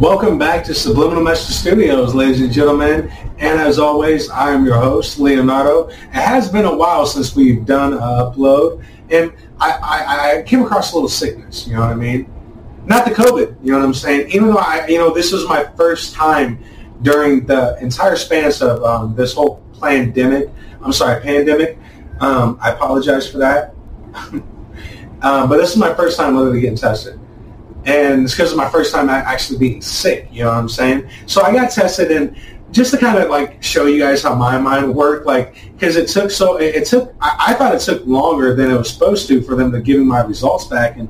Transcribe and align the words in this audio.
Welcome 0.00 0.38
back 0.38 0.62
to 0.66 0.74
Subliminal 0.76 1.24
Message 1.24 1.56
Studios, 1.56 2.14
ladies 2.14 2.40
and 2.40 2.52
gentlemen. 2.52 3.10
And 3.38 3.60
as 3.60 3.80
always, 3.80 4.30
I 4.30 4.52
am 4.52 4.64
your 4.64 4.76
host, 4.76 5.18
Leonardo. 5.18 5.88
It 5.88 6.12
has 6.12 6.48
been 6.48 6.66
a 6.66 6.76
while 6.76 7.04
since 7.04 7.34
we've 7.34 7.66
done 7.66 7.94
an 7.94 7.98
upload, 7.98 8.84
and 9.10 9.32
I, 9.58 9.72
I, 9.72 10.38
I 10.38 10.42
came 10.42 10.62
across 10.62 10.92
a 10.92 10.94
little 10.94 11.08
sickness, 11.08 11.66
you 11.66 11.74
know 11.74 11.80
what 11.80 11.90
I 11.90 11.96
mean? 11.96 12.32
Not 12.86 13.06
the 13.06 13.10
COVID, 13.10 13.56
you 13.60 13.72
know 13.72 13.78
what 13.78 13.86
I'm 13.86 13.92
saying? 13.92 14.30
Even 14.30 14.50
though 14.50 14.58
I, 14.58 14.86
you 14.86 14.98
know, 14.98 15.12
this 15.12 15.32
was 15.32 15.48
my 15.48 15.64
first 15.76 16.14
time 16.14 16.62
during 17.02 17.44
the 17.44 17.76
entire 17.80 18.14
span 18.14 18.52
of 18.60 18.84
um, 18.84 19.16
this 19.16 19.34
whole 19.34 19.60
pandemic. 19.80 20.48
I'm 20.80 20.92
sorry, 20.92 21.20
pandemic. 21.20 21.76
Um, 22.20 22.56
I 22.62 22.70
apologize 22.70 23.28
for 23.28 23.38
that. 23.38 23.74
um, 24.14 25.48
but 25.48 25.56
this 25.56 25.70
is 25.70 25.76
my 25.76 25.92
first 25.92 26.16
time 26.16 26.36
literally 26.36 26.60
getting 26.60 26.78
tested 26.78 27.18
and 27.84 28.24
it's 28.24 28.34
because 28.34 28.52
of 28.52 28.58
my 28.58 28.68
first 28.68 28.92
time 28.92 29.08
actually 29.08 29.58
being 29.58 29.80
sick. 29.80 30.28
You 30.32 30.44
know 30.44 30.50
what 30.50 30.58
I'm 30.58 30.68
saying? 30.68 31.08
So 31.26 31.42
I 31.42 31.52
got 31.52 31.70
tested, 31.70 32.10
and 32.10 32.36
just 32.70 32.90
to 32.92 32.98
kind 32.98 33.18
of 33.18 33.30
like 33.30 33.62
show 33.62 33.86
you 33.86 33.98
guys 33.98 34.22
how 34.22 34.34
my 34.34 34.58
mind 34.58 34.94
worked, 34.94 35.26
like 35.26 35.54
because 35.72 35.96
it 35.96 36.08
took 36.08 36.30
so 36.30 36.56
it, 36.56 36.86
took 36.86 37.14
I, 37.20 37.46
I, 37.48 37.54
thought 37.54 37.74
it 37.74 37.80
took 37.80 38.04
longer 38.06 38.54
than 38.54 38.70
it 38.70 38.76
was 38.76 38.90
supposed 38.90 39.26
to 39.28 39.40
for 39.42 39.54
them 39.56 39.72
to 39.72 39.80
give 39.80 39.98
me 39.98 40.04
my 40.04 40.20
results 40.20 40.66
back, 40.66 40.96
and 40.96 41.08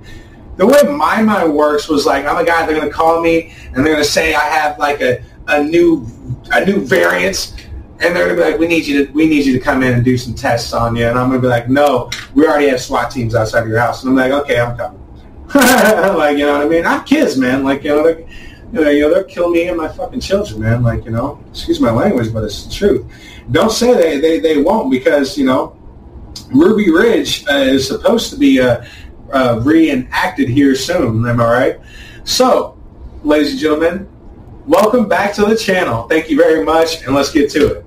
the 0.56 0.66
way 0.66 0.80
my 0.84 1.23
mind 1.23 1.54
works 1.54 1.88
was 1.88 2.06
like 2.06 2.26
I'm 2.26 2.36
a 2.36 2.45
guy 2.45 2.66
they're 2.66 2.78
gonna 2.78 2.92
call 2.92 3.20
me 3.20 3.54
and 3.74 3.84
they're 3.84 3.95
gonna 3.95 4.04
say 4.04 4.34
I 4.34 4.45
have 4.45 4.78
like 4.78 5.00
a, 5.00 5.23
a 5.48 5.62
new 5.62 6.06
a 6.52 6.64
new 6.64 6.84
variant. 6.84 7.54
And 8.00 8.14
they're 8.14 8.28
gonna 8.28 8.40
be 8.40 8.48
like, 8.48 8.60
"We 8.60 8.68
need 8.68 8.87
you 8.87 9.06
to, 9.06 9.12
we 9.12 9.26
need 9.26 9.45
you 9.45 9.52
to 9.54 9.59
come 9.59 9.82
in 9.82 9.92
and 9.92 10.04
do 10.04 10.16
some 10.16 10.32
tests 10.32 10.73
on 10.73 10.95
you." 10.95 11.09
And 11.09 11.18
I'm 11.18 11.30
gonna 11.30 11.42
be 11.42 11.48
like, 11.48 11.68
"No, 11.68 12.09
we 12.32 12.46
already 12.46 12.68
have 12.68 12.80
SWAT 12.80 13.10
teams 13.10 13.34
outside 13.34 13.64
of 13.64 13.68
your 13.68 13.80
house." 13.80 14.04
And 14.04 14.10
I'm 14.10 14.14
like, 14.14 14.30
"Okay, 14.42 14.60
I'm 14.60 14.76
coming." 14.76 15.07
like, 15.55 16.37
you 16.37 16.45
know 16.45 16.59
what 16.59 16.66
I 16.66 16.69
mean? 16.69 16.84
I'm 16.84 17.05
kids, 17.05 17.38
man. 17.38 17.65
Like, 17.65 17.83
you 17.83 17.91
know, 17.91 18.05
they, 18.05 18.20
you 18.70 18.80
know, 18.80 18.91
you 18.91 19.02
know, 19.02 19.15
they'll 19.15 19.25
kill 19.25 19.48
me 19.48 19.66
and 19.69 19.79
my 19.79 19.88
fucking 19.88 20.21
children, 20.21 20.61
man. 20.61 20.83
Like, 20.83 21.07
you 21.07 21.11
know, 21.11 21.43
excuse 21.48 21.80
my 21.80 21.91
language, 21.91 22.34
but 22.34 22.45
it's 22.45 22.66
the 22.66 22.74
truth. 22.74 23.07
Don't 23.51 23.73
say 23.73 23.95
they, 23.95 24.21
they, 24.21 24.40
they 24.40 24.60
won't 24.60 24.90
because, 24.90 25.38
you 25.38 25.46
know, 25.46 25.74
Ruby 26.52 26.90
Ridge 26.90 27.46
uh, 27.49 27.55
is 27.55 27.88
supposed 27.88 28.30
to 28.30 28.37
be 28.37 28.60
uh, 28.60 28.85
uh, 29.32 29.60
reenacted 29.65 30.51
here 30.51 30.74
soon. 30.74 31.27
Am 31.27 31.40
I 31.40 31.45
right? 31.45 31.80
So, 32.24 32.79
ladies 33.23 33.52
and 33.52 33.60
gentlemen, 33.60 34.07
welcome 34.66 35.09
back 35.09 35.33
to 35.35 35.46
the 35.46 35.57
channel. 35.57 36.07
Thank 36.09 36.29
you 36.29 36.37
very 36.37 36.62
much, 36.62 37.05
and 37.05 37.15
let's 37.15 37.33
get 37.33 37.51
to 37.52 37.79
it. 37.79 37.87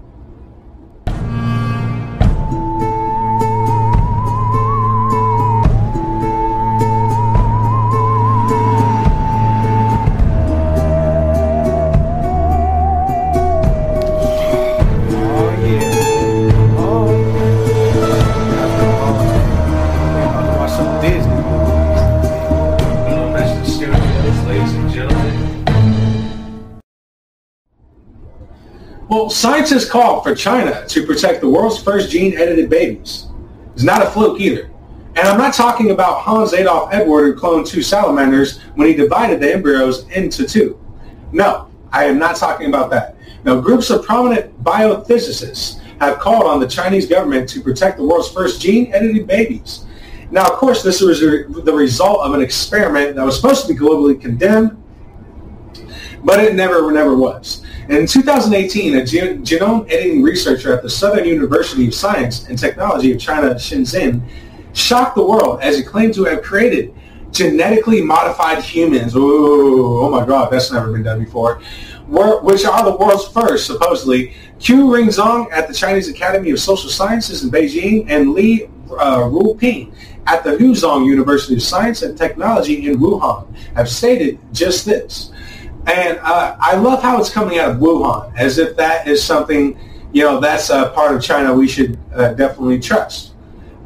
Scientists 29.42 29.89
call 29.89 30.22
for 30.22 30.36
China 30.36 30.86
to 30.88 31.03
protect 31.03 31.42
the 31.42 31.50
world's 31.50 31.81
first 31.81 32.11
gene-edited 32.11 32.70
babies. 32.70 33.25
It's 33.73 33.81
not 33.81 34.03
a 34.03 34.06
fluke 34.11 34.39
either. 34.39 34.70
And 35.16 35.28
I'm 35.28 35.39
not 35.39 35.56
talking 35.56 35.89
about 35.89 36.22
Hans 36.22 36.53
Adolf 36.53 36.94
Edward 36.94 37.23
who 37.23 37.34
cloned 37.34 37.67
two 37.67 37.81
salamanders 37.81 38.59
when 38.75 38.88
he 38.88 38.94
divided 38.94 39.39
the 39.39 39.52
embryos 39.52 40.08
into 40.09 40.47
two. 40.47 40.80
No, 41.31 41.72
I 41.92 42.06
am 42.06 42.19
not 42.19 42.36
talking 42.36 42.67
about 42.67 42.92
that. 42.92 43.16
Now, 43.44 43.59
groups 43.59 43.89
of 43.89 44.06
prominent 44.06 44.64
biophysicists 44.64 45.80
have 46.00 46.19
called 46.19 46.45
on 46.45 46.59
the 46.59 46.67
Chinese 46.67 47.08
government 47.08 47.50
to 47.50 47.62
protect 47.62 47.97
the 47.97 48.06
world's 48.06 48.30
first 48.30 48.62
gene-edited 48.62 49.25
babies. 49.25 49.85
Now, 50.29 50.44
of 50.44 50.52
course, 50.52 50.84
this 50.84 51.02
was 51.02 51.19
the 51.19 51.73
result 51.73 52.19
of 52.19 52.35
an 52.35 52.41
experiment 52.41 53.16
that 53.16 53.25
was 53.25 53.38
supposed 53.38 53.66
to 53.66 53.73
be 53.73 53.79
globally 53.79 54.22
condemned, 54.22 54.78
but 56.23 56.40
it 56.40 56.53
never, 56.53 56.91
never 56.91 57.16
was. 57.16 57.66
In 57.91 58.07
2018, 58.07 58.96
a 58.96 59.02
genome 59.02 59.84
editing 59.91 60.22
researcher 60.22 60.74
at 60.74 60.81
the 60.81 60.90
Southern 60.90 61.25
University 61.25 61.90
of 61.90 61.94
Science 61.94 62.47
and 62.47 62.57
Technology 62.57 63.12
of 63.12 63.19
China, 63.19 63.56
Shenzhen, 63.56 64.22
shocked 64.72 65.16
the 65.16 65.25
world 65.25 65.59
as 65.62 65.75
he 65.75 65.84
claimed 65.84 66.13
to 66.13 66.24
have 66.24 66.41
created 66.41 66.94
genetically 67.34 68.02
modified 68.02 68.63
humans. 68.63 69.13
Ooh, 69.13 70.00
oh 70.03 70.09
my 70.09 70.25
God, 70.25 70.53
that's 70.53 70.72
never 70.72 70.90
been 70.94 71.03
done 71.03 71.22
before. 71.22 71.62
Which 72.07 72.63
are 72.63 72.85
the 72.85 72.96
world's 72.96 73.28
first, 73.28 73.66
supposedly. 73.66 74.35
Qu 74.66 74.85
Ringzong 74.85 75.52
at 75.52 75.68
the 75.68 75.73
Chinese 75.73 76.08
Academy 76.08 76.52
of 76.52 76.62
Social 76.62 76.90
Sciences 76.90 77.44
in 77.44 77.52
Beijing 77.52 78.06
and 78.08 78.31
Li 78.31 78.69
uh, 78.90 79.28
Ruping 79.29 79.94
at 80.28 80.46
the 80.46 80.52
Huazhong 80.52 81.06
University 81.06 81.56
of 81.56 81.62
Science 81.62 82.03
and 82.03 82.18
Technology 82.18 82.88
in 82.88 83.00
Wuhan 83.00 83.53
have 83.75 83.90
stated 83.90 84.40
just 84.53 84.85
this. 84.85 85.34
And 85.88 86.19
uh, 86.19 86.56
I 86.59 86.75
love 86.75 87.02
how 87.02 87.19
it's 87.19 87.30
coming 87.30 87.58
out 87.58 87.72
of 87.72 87.78
Wuhan, 87.78 88.34
as 88.38 88.58
if 88.58 88.75
that 88.78 89.08
is 89.08 89.24
something, 89.24 89.80
you 90.14 90.24
know, 90.24 90.40
that's 90.40 90.69
a 90.69 90.90
part 90.90 91.16
of 91.16 91.22
China 91.22 91.53
we 91.53 91.68
should 91.68 91.97
uh, 92.14 92.34
definitely 92.34 92.80
trust. 92.80 93.34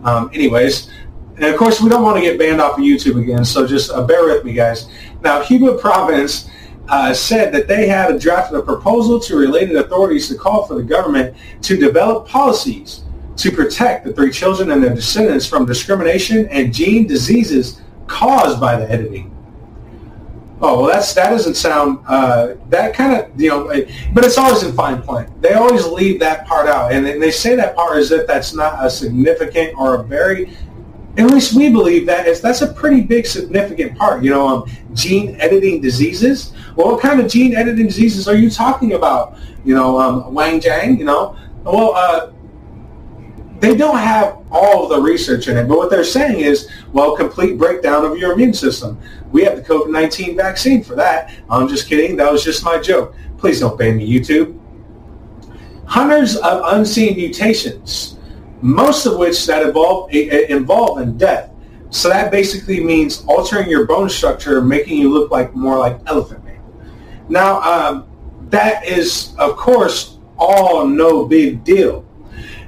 Um, 0.04 0.30
anyways, 0.34 0.90
and 1.36 1.46
of 1.46 1.58
course, 1.58 1.82
we 1.82 1.90
don't 1.90 2.04
want 2.04 2.18
to 2.18 2.22
get 2.22 2.38
banned 2.38 2.62
off 2.62 2.78
of 2.78 2.84
YouTube 2.84 3.22
again, 3.22 3.44
so 3.44 3.66
just 3.66 3.92
uh, 3.92 4.04
bear 4.06 4.26
with 4.26 4.44
me, 4.44 4.54
guys. 4.54 4.90
Now, 5.22 5.42
Hubei 5.42 5.80
province 5.80 6.50
uh, 6.88 7.14
said 7.14 7.54
that 7.54 7.68
they 7.68 7.88
had 7.88 8.20
drafted 8.20 8.58
a 8.58 8.62
proposal 8.62 9.20
to 9.20 9.36
related 9.36 9.76
authorities 9.76 10.28
to 10.30 10.36
call 10.36 10.66
for 10.66 10.76
the 10.76 10.84
government 10.84 11.36
to 11.64 11.78
develop 11.78 12.28
policies 12.28 13.04
to 13.38 13.52
protect 13.52 14.06
the 14.06 14.14
three 14.14 14.32
children 14.32 14.72
and 14.72 14.84
their 14.84 14.94
descendants 14.94 15.46
from 15.46 15.66
discrimination 15.66 16.48
and 16.50 16.74
gene 16.74 17.06
diseases 17.08 17.82
caused 18.08 18.60
by 18.60 18.78
the 18.78 18.90
editing. 18.90 19.35
Oh 20.62 20.82
well, 20.82 20.88
that's 20.88 21.14
that 21.16 21.32
doesn't 21.32 21.56
sound 21.56 22.00
uh, 22.08 22.56
that 22.70 22.94
kind 22.94 23.14
of 23.14 23.40
you 23.40 23.50
know, 23.50 23.68
but 24.14 24.24
it's 24.24 24.38
always 24.38 24.64
in 24.64 24.74
fine 24.74 25.02
print 25.02 25.42
They 25.42 25.54
always 25.54 25.86
leave 25.86 26.20
that 26.22 26.48
part 26.48 26.68
out, 26.68 26.94
and 26.94 27.06
they 27.06 27.32
say 27.32 27.56
that 27.56 27.76
part 27.76 27.98
as 27.98 28.12
if 28.12 28.26
that's 28.26 28.54
not 28.54 28.86
a 28.86 28.90
significant 28.90 29.78
or 29.78 29.96
a 29.96 30.04
very. 30.04 30.56
At 31.18 31.32
least 31.32 31.56
we 31.56 31.70
believe 31.70 32.06
that 32.08 32.28
is 32.28 32.42
that's 32.42 32.62
a 32.62 32.74
pretty 32.74 33.02
big 33.02 33.26
significant 33.26 33.98
part. 33.98 34.24
You 34.24 34.32
know, 34.32 34.48
um, 34.48 34.72
gene 34.94 35.36
editing 35.40 35.82
diseases. 35.82 36.54
Well, 36.76 36.94
what 36.94 37.02
kind 37.02 37.20
of 37.20 37.30
gene 37.30 37.54
editing 37.56 37.88
diseases 37.88 38.28
are 38.28 38.36
you 38.36 38.50
talking 38.50 38.94
about? 38.94 39.38
You 39.66 39.76
know, 39.76 40.00
um, 40.00 40.34
Wang 40.34 40.62
Jiang. 40.62 40.98
You 40.98 41.06
know, 41.06 41.38
well, 41.64 41.94
uh, 41.96 42.32
they 43.60 43.76
don't 43.76 43.98
have 43.98 44.44
all 44.52 44.88
the 44.88 45.00
research 45.00 45.48
in 45.48 45.58
it, 45.58 45.68
but 45.68 45.78
what 45.78 45.90
they're 45.90 46.04
saying 46.04 46.40
is, 46.40 46.70
well, 46.92 47.16
complete 47.16 47.58
breakdown 47.58 48.06
of 48.06 48.18
your 48.18 48.34
immune 48.34 48.54
system. 48.54 49.00
We 49.32 49.44
have 49.44 49.56
the 49.56 49.64
COVID-19 49.64 50.36
vaccine 50.36 50.84
for 50.84 50.96
that. 50.96 51.34
I'm 51.50 51.68
just 51.68 51.88
kidding. 51.88 52.16
That 52.18 52.32
was 52.32 52.44
just 52.44 52.64
my 52.64 52.80
joke. 52.80 53.16
Please 53.38 53.60
don't 53.60 53.78
ban 53.78 53.98
me, 53.98 54.08
YouTube. 54.08 54.60
Hundreds 55.86 56.36
of 56.38 56.62
unseen 56.74 57.16
mutations, 57.16 58.18
most 58.62 59.06
of 59.06 59.18
which 59.18 59.46
that 59.46 59.64
involve, 59.64 60.12
involve 60.14 61.00
in 61.00 61.18
death. 61.18 61.52
So 61.92 62.10
that 62.10 62.32
basically 62.32 62.84
means 62.84 63.24
altering 63.26 63.70
your 63.70 63.86
bone 63.86 64.10
structure, 64.10 64.62
making 64.62 64.98
you 64.98 65.14
look 65.14 65.32
like 65.32 65.56
more 65.56 65.78
like 65.78 66.00
Elephant 66.08 66.44
Man. 66.44 66.62
Now, 67.30 67.62
um, 67.62 68.08
that 68.50 68.86
is, 68.86 69.34
of 69.38 69.56
course, 69.56 70.18
all 70.38 70.86
no 70.88 71.26
big 71.26 71.64
deal. 71.64 72.06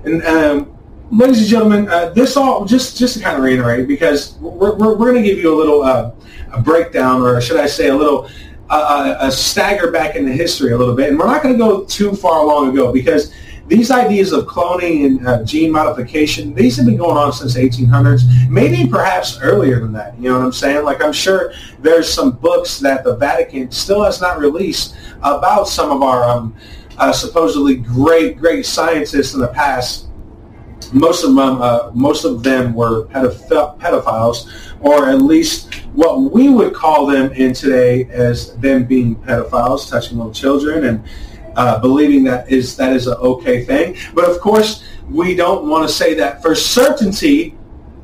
And 0.06 0.24
um, 0.24 0.77
ladies 1.12 1.40
and 1.40 1.48
gentlemen, 1.48 1.90
uh, 1.90 2.10
this 2.10 2.38
all 2.38 2.66
just 2.66 2.98
just 2.98 3.18
to 3.18 3.24
kind 3.24 3.38
of 3.38 3.44
reiterate 3.44 3.88
because 3.88 4.36
we're, 4.40 4.76
we're, 4.76 4.96
we're 4.96 5.12
going 5.12 5.22
to 5.22 5.28
give 5.28 5.38
you 5.38 5.54
a 5.54 5.58
little 5.58 5.82
uh, 5.82 6.12
a 6.52 6.62
breakdown, 6.62 7.22
or 7.22 7.40
should 7.42 7.60
I 7.60 7.68
say, 7.68 7.90
a 7.90 7.96
little 7.96 8.30
uh, 8.70 9.16
a 9.20 9.32
stagger 9.32 9.92
back 9.92 10.16
into 10.16 10.32
history 10.32 10.72
a 10.72 10.78
little 10.78 10.96
bit, 10.96 11.10
and 11.10 11.18
we're 11.18 11.28
not 11.28 11.44
going 11.44 11.54
to 11.54 11.60
go 11.60 11.86
too 11.86 12.14
far 12.14 12.46
long 12.46 12.70
ago 12.70 12.92
because 12.92 13.34
these 13.68 13.92
ideas 13.92 14.32
of 14.32 14.46
cloning 14.46 15.06
and 15.06 15.28
uh, 15.28 15.44
gene 15.44 15.72
modification, 15.72 16.54
these 16.54 16.78
have 16.78 16.86
been 16.86 16.96
going 16.96 17.18
on 17.18 17.34
since 17.34 17.56
1800s, 17.58 18.22
maybe 18.50 18.90
perhaps 18.90 19.40
earlier 19.42 19.82
than 19.82 19.92
that. 19.92 20.18
You 20.18 20.30
know 20.30 20.38
what 20.38 20.46
I'm 20.46 20.54
saying? 20.54 20.86
Like 20.86 21.02
I'm 21.02 21.12
sure 21.12 21.54
there's 21.80 22.12
some 22.12 22.32
books 22.32 22.80
that 22.80 23.04
the 23.04 23.18
Vatican 23.18 23.70
still 23.72 24.04
has 24.04 24.22
not 24.22 24.40
released 24.40 24.96
about 25.18 25.68
some 25.68 25.92
of 25.92 26.02
our 26.02 26.24
um, 26.24 26.56
uh, 26.98 27.12
supposedly 27.12 27.76
great, 27.76 28.38
great 28.38 28.66
scientists 28.66 29.34
in 29.34 29.42
the 29.42 29.50
past 29.50 30.07
most 30.94 31.24
of 31.24 31.36
them, 31.36 31.62
uh, 31.62 31.92
most 31.94 32.26
of 32.26 32.44
them 32.44 32.74
were 32.74 33.06
pedoph- 33.06 33.80
pedophiles, 33.80 34.50
or 34.80 35.10
at 35.10 35.22
least 35.22 35.74
what 35.94 36.22
we 36.22 36.50
would 36.50 36.74
call 36.74 37.06
them 37.06 37.32
in 37.34 37.54
today 37.54 38.06
as 38.06 38.56
them 38.58 38.86
being 38.86 39.16
pedophiles, 39.16 39.90
touching 39.90 40.18
little 40.18 40.34
children, 40.34 40.86
and 40.86 41.04
uh, 41.56 41.80
believing 41.80 42.24
that 42.24 42.50
is 42.50 42.76
that 42.78 42.94
is 42.94 43.08
an 43.08 43.16
okay 43.16 43.66
thing. 43.66 43.96
But 44.14 44.30
of 44.30 44.40
course, 44.40 44.84
we 45.10 45.36
don't 45.36 45.68
want 45.68 45.88
to 45.88 45.94
say 45.94 46.14
that 46.16 46.42
for 46.42 46.56
certainty. 46.56 47.58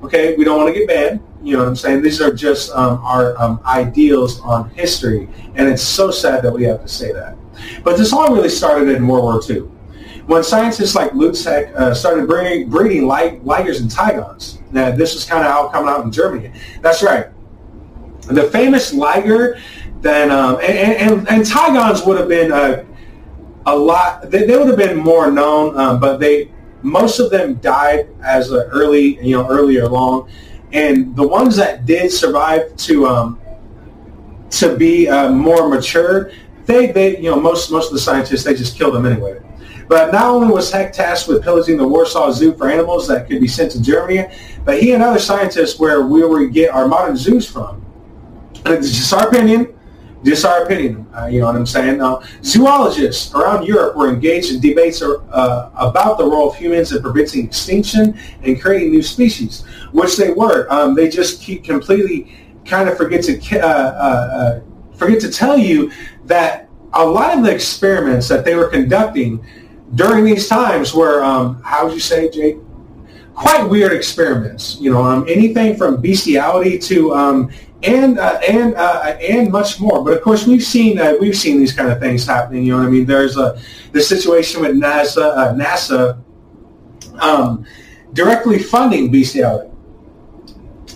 Okay, 0.04 0.36
we 0.36 0.44
don't 0.44 0.58
want 0.58 0.74
to 0.74 0.78
get 0.78 0.88
banned. 0.88 1.22
you 1.42 1.54
know 1.54 1.60
what 1.60 1.70
I'm 1.70 1.76
saying? 1.76 2.02
These 2.02 2.20
are 2.20 2.34
just 2.34 2.72
um, 2.72 3.00
our 3.04 3.40
um, 3.42 3.62
ideals 3.66 4.42
on 4.42 4.70
history, 4.72 5.30
and 5.56 5.70
it's 5.70 5.84
so 5.84 6.12
sad 6.12 6.44
that 6.44 6.52
we 6.52 6.64
have 6.64 6.82
to 6.82 6.88
say 6.88 7.14
that. 7.14 7.38
But 7.84 7.98
this 7.98 8.12
all 8.12 8.34
really 8.34 8.50
started 8.50 8.90
in 8.90 9.08
World 9.08 9.24
War 9.24 9.42
II. 9.48 9.70
When 10.26 10.44
scientists 10.44 10.96
like 10.96 11.14
Lutz 11.14 11.44
Heck 11.44 11.76
uh, 11.76 11.94
started 11.94 12.28
bringing, 12.28 12.70
breeding 12.70 13.06
light, 13.08 13.44
ligers 13.44 13.82
and 13.82 13.92
tigons. 13.92 14.60
Now, 14.72 14.92
this 14.92 15.14
was 15.14 15.26
kind 15.26 15.46
of 15.46 15.52
how 15.52 15.68
coming 15.68 15.90
out 15.90 16.06
in 16.06 16.12
Germany. 16.12 16.52
That's 16.82 17.04
right. 17.04 17.28
The 18.22 18.44
famous 18.44 18.94
liger, 18.94 19.60
then, 20.00 20.32
um, 20.32 20.56
and, 20.62 20.96
and, 21.12 21.30
and, 21.30 21.46
tigons 21.46 22.06
would 22.06 22.18
have 22.18 22.30
been 22.30 22.54
uh, 22.54 22.86
a 23.66 23.76
lot, 23.76 24.32
they, 24.32 24.46
they, 24.46 24.58
would 24.58 24.68
have 24.68 24.78
been 24.78 24.98
more 24.98 25.30
known, 25.30 25.78
um, 25.78 26.00
but 26.00 26.20
they, 26.22 26.52
most 26.82 27.20
of 27.20 27.30
them 27.30 27.56
died 27.56 28.08
as 28.24 28.52
early, 28.52 29.22
you 29.26 29.36
know, 29.36 29.50
earlier 29.50 29.84
along. 29.84 30.30
And 30.72 31.16
the 31.16 31.28
ones 31.28 31.56
that 31.58 31.86
did 31.86 32.12
survive 32.12 32.76
to 32.78 33.08
um, 33.08 33.40
to 34.50 34.76
be 34.76 35.08
uh, 35.08 35.32
more 35.32 35.70
mature, 35.70 36.32
they, 36.66 36.92
they, 36.92 37.18
you 37.18 37.30
know, 37.30 37.40
most 37.40 37.72
most 37.72 37.88
of 37.88 37.94
the 37.94 38.00
scientists 38.00 38.44
they 38.44 38.56
just 38.56 38.78
killed 38.78 38.96
them 38.96 39.06
anyway. 39.06 39.40
But 39.88 40.12
not 40.12 40.26
only 40.26 40.54
was 40.54 40.72
Heck 40.72 40.94
tasked 40.94 41.28
with 41.28 41.44
pillaging 41.44 41.78
the 41.78 41.88
Warsaw 41.88 42.32
Zoo 42.32 42.54
for 42.54 42.70
animals 42.70 43.08
that 43.08 43.28
could 43.28 43.42
be 43.42 43.48
sent 43.48 43.72
to 43.74 43.82
Germany, 43.82 44.28
but 44.66 44.82
he 44.82 44.94
and 44.94 45.04
other 45.04 45.20
scientists 45.20 45.80
where 45.80 46.04
we 46.06 46.24
were 46.24 46.46
get 46.48 46.72
our 46.72 46.88
modern 46.88 47.18
zoos 47.18 47.50
from. 47.50 47.86
And 48.66 48.76
it's 48.76 48.92
just 48.92 49.14
our 49.14 49.28
opinion. 49.28 49.74
Just 50.24 50.46
our 50.46 50.64
opinion. 50.64 51.06
Uh, 51.14 51.26
you 51.26 51.42
know 51.42 51.48
what 51.48 51.56
I'm 51.58 51.66
saying? 51.66 52.02
Uh, 52.02 52.26
zoologists 52.44 53.34
around 53.34 53.66
Europe 53.66 53.98
were 53.98 54.10
engaged 54.10 54.54
in 54.54 54.62
debates 54.62 55.02
uh, 55.02 55.70
about 55.76 56.18
the 56.18 56.24
role 56.24 56.50
of 56.50 56.56
humans 56.56 56.94
in 56.94 57.02
preventing 57.02 57.46
extinction 57.46 58.18
and 58.42 58.62
creating 58.62 58.92
new 58.92 59.02
species, 59.02 59.66
which 59.92 60.16
they 60.16 60.32
were. 60.32 60.66
Um, 60.72 60.96
they 60.96 61.10
just 61.10 61.42
keep 61.42 61.66
completely 61.66 62.34
kind 62.66 62.88
of 62.88 62.96
forget 62.96 63.24
to 63.24 63.60
uh, 63.60 63.68
uh, 63.68 63.68
uh, 63.68 64.62
forget 64.96 65.20
to 65.22 65.30
tell 65.30 65.58
you 65.58 65.92
that 66.26 66.70
a 66.94 67.06
lot 67.06 67.38
of 67.38 67.44
the 67.44 67.54
experiments 67.54 68.30
that 68.30 68.46
they 68.46 68.56
were 68.56 68.70
conducting 68.70 69.46
during 69.96 70.26
these 70.26 70.48
times 70.48 70.94
where, 70.94 71.24
um, 71.24 71.62
how 71.64 71.86
would 71.86 71.94
you 71.94 72.00
say, 72.00 72.30
Jake? 72.30 72.58
Quite 73.36 73.68
weird 73.68 73.94
experiments. 73.94 74.78
You 74.80 74.92
know, 74.92 75.04
um, 75.04 75.26
anything 75.28 75.76
from 75.76 76.00
bestiality 76.00 76.78
to 76.80 77.16
um, 77.16 77.52
and 77.82 78.20
uh, 78.20 78.40
and 78.48 78.76
uh, 78.76 79.18
and 79.20 79.52
much 79.52 79.80
more. 79.80 80.04
But 80.04 80.14
of 80.14 80.22
course, 80.22 80.46
we've 80.46 80.64
seen 80.64 81.00
uh, 81.00 81.16
we've 81.20 81.36
seen 81.36 81.58
these 81.58 81.74
kind 81.74 81.92
of 81.92 82.00
things 82.00 82.28
happening. 82.28 82.64
You 82.64 82.74
know 82.74 82.80
what 82.80 82.88
I 82.88 82.92
mean? 82.92 83.06
There's 83.06 83.38
a 83.38 83.60
the 83.92 84.02
situation 84.02 84.62
with 84.62 84.76
NASA 84.76 85.36
uh, 85.36 85.54
NASA 85.56 86.22
um, 87.20 87.66
directly 88.14 88.60
funding 88.60 89.12
bestiality. 89.12 89.72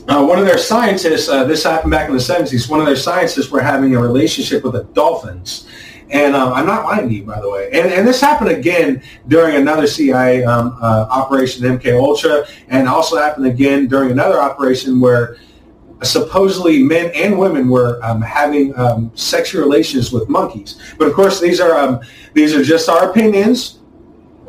Uh, 0.07 0.25
one 0.25 0.39
of 0.39 0.45
their 0.45 0.57
scientists, 0.57 1.27
uh, 1.27 1.43
this 1.43 1.63
happened 1.63 1.91
back 1.91 2.07
in 2.07 2.15
the 2.15 2.21
70s, 2.21 2.69
one 2.69 2.79
of 2.79 2.85
their 2.85 2.95
scientists 2.95 3.51
were 3.51 3.59
having 3.59 3.93
a 3.93 3.99
relationship 3.99 4.63
with 4.63 4.71
the 4.71 4.85
dolphins. 4.93 5.67
And 6.09 6.35
um, 6.35 6.53
I'm 6.53 6.65
not 6.65 6.85
lying 6.85 7.09
to 7.09 7.13
you, 7.13 7.23
by 7.23 7.41
the 7.41 7.49
way. 7.49 7.69
And, 7.73 7.91
and 7.91 8.07
this 8.07 8.21
happened 8.21 8.49
again 8.49 9.03
during 9.27 9.55
another 9.57 9.87
CIA 9.87 10.43
um, 10.45 10.77
uh, 10.81 11.07
operation, 11.09 11.63
MK 11.63 11.99
Ultra, 11.99 12.45
and 12.69 12.87
also 12.87 13.17
happened 13.17 13.47
again 13.47 13.87
during 13.87 14.11
another 14.11 14.39
operation 14.39 15.01
where 15.01 15.37
supposedly 16.03 16.83
men 16.83 17.11
and 17.15 17.37
women 17.37 17.67
were 17.67 17.99
um, 18.03 18.21
having 18.21 18.77
um, 18.77 19.11
sexual 19.15 19.61
relations 19.61 20.11
with 20.11 20.29
monkeys. 20.29 20.79
But 20.97 21.07
of 21.07 21.13
course, 21.13 21.39
these 21.39 21.59
are 21.59 21.77
um, 21.77 21.99
these 22.33 22.55
are 22.55 22.63
just 22.63 22.87
our 22.89 23.09
opinions. 23.09 23.79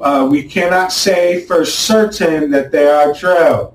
Uh, 0.00 0.28
we 0.30 0.44
cannot 0.44 0.92
say 0.92 1.44
for 1.44 1.64
certain 1.64 2.50
that 2.50 2.70
they 2.70 2.86
are 2.86 3.12
true, 3.14 3.72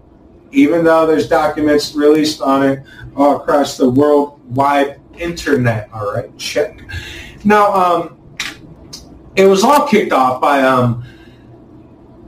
even 0.51 0.85
though 0.85 1.05
there's 1.05 1.27
documents 1.27 1.95
released 1.95 2.41
on 2.41 2.63
it 2.63 2.79
all 3.15 3.41
across 3.41 3.77
the 3.77 3.89
worldwide 3.89 5.01
internet. 5.17 5.89
All 5.93 6.13
right, 6.13 6.35
check. 6.37 6.79
Now, 7.43 7.73
um, 7.73 8.19
it 9.35 9.45
was 9.45 9.63
all 9.63 9.87
kicked 9.87 10.13
off 10.13 10.39
by, 10.39 10.61
um, 10.61 11.03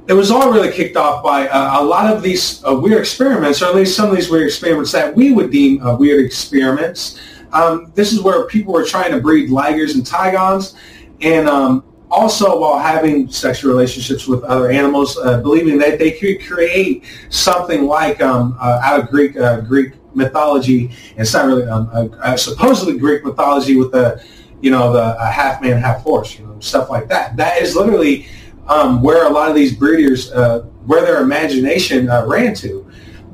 it 0.08 0.14
was 0.14 0.32
all 0.32 0.52
really 0.52 0.72
kicked 0.72 0.98
off 0.98 1.24
by 1.24 1.48
uh, 1.48 1.82
a 1.82 1.84
lot 1.84 2.14
of 2.14 2.22
these 2.22 2.64
uh, 2.66 2.76
weird 2.76 3.00
experiments, 3.00 3.62
or 3.62 3.66
at 3.66 3.76
least 3.76 3.96
some 3.96 4.10
of 4.10 4.16
these 4.16 4.30
weird 4.30 4.48
experiments 4.48 4.92
that 4.92 5.16
we 5.16 5.34
would 5.34 5.52
deem 5.52 5.82
uh, 5.82 5.96
weird 5.96 6.26
experiments. 6.26 7.20
Um, 7.54 7.92
this 7.96 8.12
is 8.12 8.22
where 8.22 8.46
people 8.48 8.74
were 8.74 8.84
trying 8.84 9.12
to 9.12 9.22
breed 9.22 9.50
ligers 9.50 9.96
and 9.96 10.06
tigons, 10.06 10.76
and 11.22 11.48
um, 11.48 11.86
also 12.12 12.60
while 12.60 12.78
having 12.78 13.30
sexual 13.30 13.72
relationships 13.72 14.28
with 14.28 14.44
other 14.44 14.70
animals, 14.70 15.18
uh, 15.18 15.42
believing 15.42 15.78
that 15.78 15.98
they 15.98 16.12
could 16.12 16.46
create 16.46 17.06
something 17.30 17.86
like 17.86 18.22
um, 18.22 18.58
uh, 18.60 18.82
out 18.84 19.00
of 19.00 19.10
Greek 19.10 19.38
uh, 19.38 19.62
Greek 19.62 19.94
mythology. 20.14 20.92
It's 21.18 21.34
not 21.34 21.46
really 21.46 21.68
um, 21.68 21.90
supposedly 22.38 22.98
Greek 22.98 23.24
mythology 23.24 23.78
with 23.78 23.92
the 23.92 24.24
you 24.66 24.72
know, 24.72 24.92
the 24.92 25.16
half 25.24 25.62
man, 25.62 25.78
half 25.78 26.02
horse, 26.02 26.40
you 26.40 26.48
know, 26.48 26.60
stuff 26.60 26.90
like 26.90 27.08
that. 27.08 27.38
That 27.38 27.62
is 27.62 27.76
literally 27.76 28.26
um, 28.68 29.04
where 29.04 29.28
a 29.28 29.30
lot 29.30 29.48
of 29.48 29.56
these 29.56 29.76
breeders, 29.76 30.32
uh, 30.32 30.62
where 30.88 31.04
their 31.04 31.22
imagination 31.22 32.10
uh, 32.10 32.26
ran 32.26 32.56
to. 32.56 32.84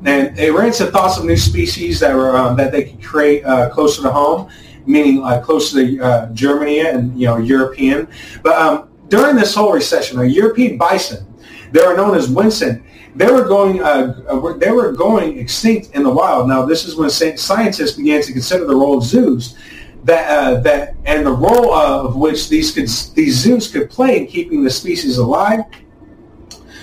And 0.04 0.36
they 0.36 0.50
ran 0.50 0.72
to 0.72 0.86
thoughts 0.88 1.16
of 1.16 1.24
new 1.24 1.38
species 1.38 2.00
that 2.00 2.14
were 2.14 2.36
um, 2.36 2.54
that 2.58 2.70
they 2.70 2.84
could 2.84 3.02
create 3.02 3.46
uh, 3.46 3.70
closer 3.70 4.02
to 4.02 4.10
home, 4.10 4.50
meaning 4.84 5.24
uh, 5.24 5.40
closer 5.40 5.80
to 5.80 6.00
uh, 6.00 6.32
Germany 6.34 6.80
and 6.80 7.18
you 7.18 7.26
know 7.28 7.38
European. 7.38 8.08
But 8.42 8.54
um, 8.60 8.90
during 9.08 9.34
this 9.34 9.54
whole 9.54 9.72
recession, 9.72 10.20
a 10.20 10.24
European 10.24 10.76
bison, 10.76 11.24
they 11.70 11.80
were 11.80 11.96
known 11.96 12.14
as 12.14 12.28
wisent. 12.28 12.82
They 13.16 13.30
were 13.32 13.44
going 13.44 13.80
uh, 13.80 14.58
they 14.58 14.70
were 14.70 14.92
going 14.92 15.38
extinct 15.38 15.94
in 15.94 16.02
the 16.02 16.10
wild. 16.10 16.46
Now 16.46 16.66
this 16.66 16.84
is 16.84 16.94
when 16.94 17.08
scientists 17.08 17.92
began 17.92 18.20
to 18.20 18.32
consider 18.32 18.66
the 18.66 18.76
role 18.76 18.98
of 18.98 19.04
zoos 19.04 19.56
that 20.04 20.28
uh, 20.28 20.60
that 20.60 20.96
and 21.04 21.24
the 21.24 21.32
role 21.32 21.72
of 21.72 22.16
which 22.16 22.48
these 22.48 22.72
could, 22.72 22.88
these 23.14 23.36
zoos 23.36 23.70
could 23.70 23.90
play 23.90 24.18
in 24.18 24.26
keeping 24.26 24.64
the 24.64 24.70
species 24.70 25.18
alive. 25.18 25.60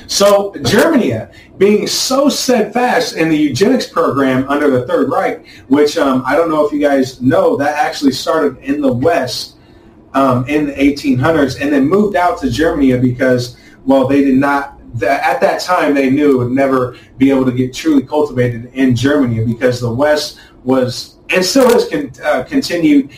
So 0.07 0.55
Germany, 0.63 1.13
being 1.59 1.85
so 1.85 2.29
steadfast 2.29 3.15
in 3.15 3.29
the 3.29 3.37
eugenics 3.37 3.85
program 3.85 4.49
under 4.49 4.71
the 4.71 4.87
Third 4.87 5.11
Reich, 5.11 5.45
which 5.67 5.97
um, 5.97 6.23
I 6.25 6.35
don't 6.35 6.49
know 6.49 6.65
if 6.65 6.73
you 6.73 6.79
guys 6.79 7.21
know, 7.21 7.55
that 7.57 7.77
actually 7.77 8.13
started 8.13 8.57
in 8.63 8.81
the 8.81 8.91
West 8.91 9.57
um, 10.15 10.47
in 10.47 10.65
the 10.65 10.73
1800s 10.73 11.61
and 11.61 11.71
then 11.71 11.87
moved 11.87 12.15
out 12.15 12.39
to 12.39 12.49
Germany 12.49 12.97
because, 12.97 13.57
well, 13.85 14.07
they 14.07 14.23
did 14.23 14.35
not. 14.35 14.77
At 15.03 15.39
that 15.41 15.61
time, 15.61 15.93
they 15.93 16.09
knew 16.09 16.41
it 16.41 16.43
would 16.45 16.53
never 16.53 16.97
be 17.19 17.29
able 17.29 17.45
to 17.45 17.51
get 17.51 17.75
truly 17.75 18.01
cultivated 18.01 18.71
in 18.73 18.95
Germany 18.95 19.45
because 19.45 19.79
the 19.79 19.93
West 19.93 20.39
was 20.63 21.18
and 21.29 21.43
still 21.43 21.69
has 21.71 21.87
con- 21.87 22.11
uh, 22.23 22.43
continued. 22.43 23.11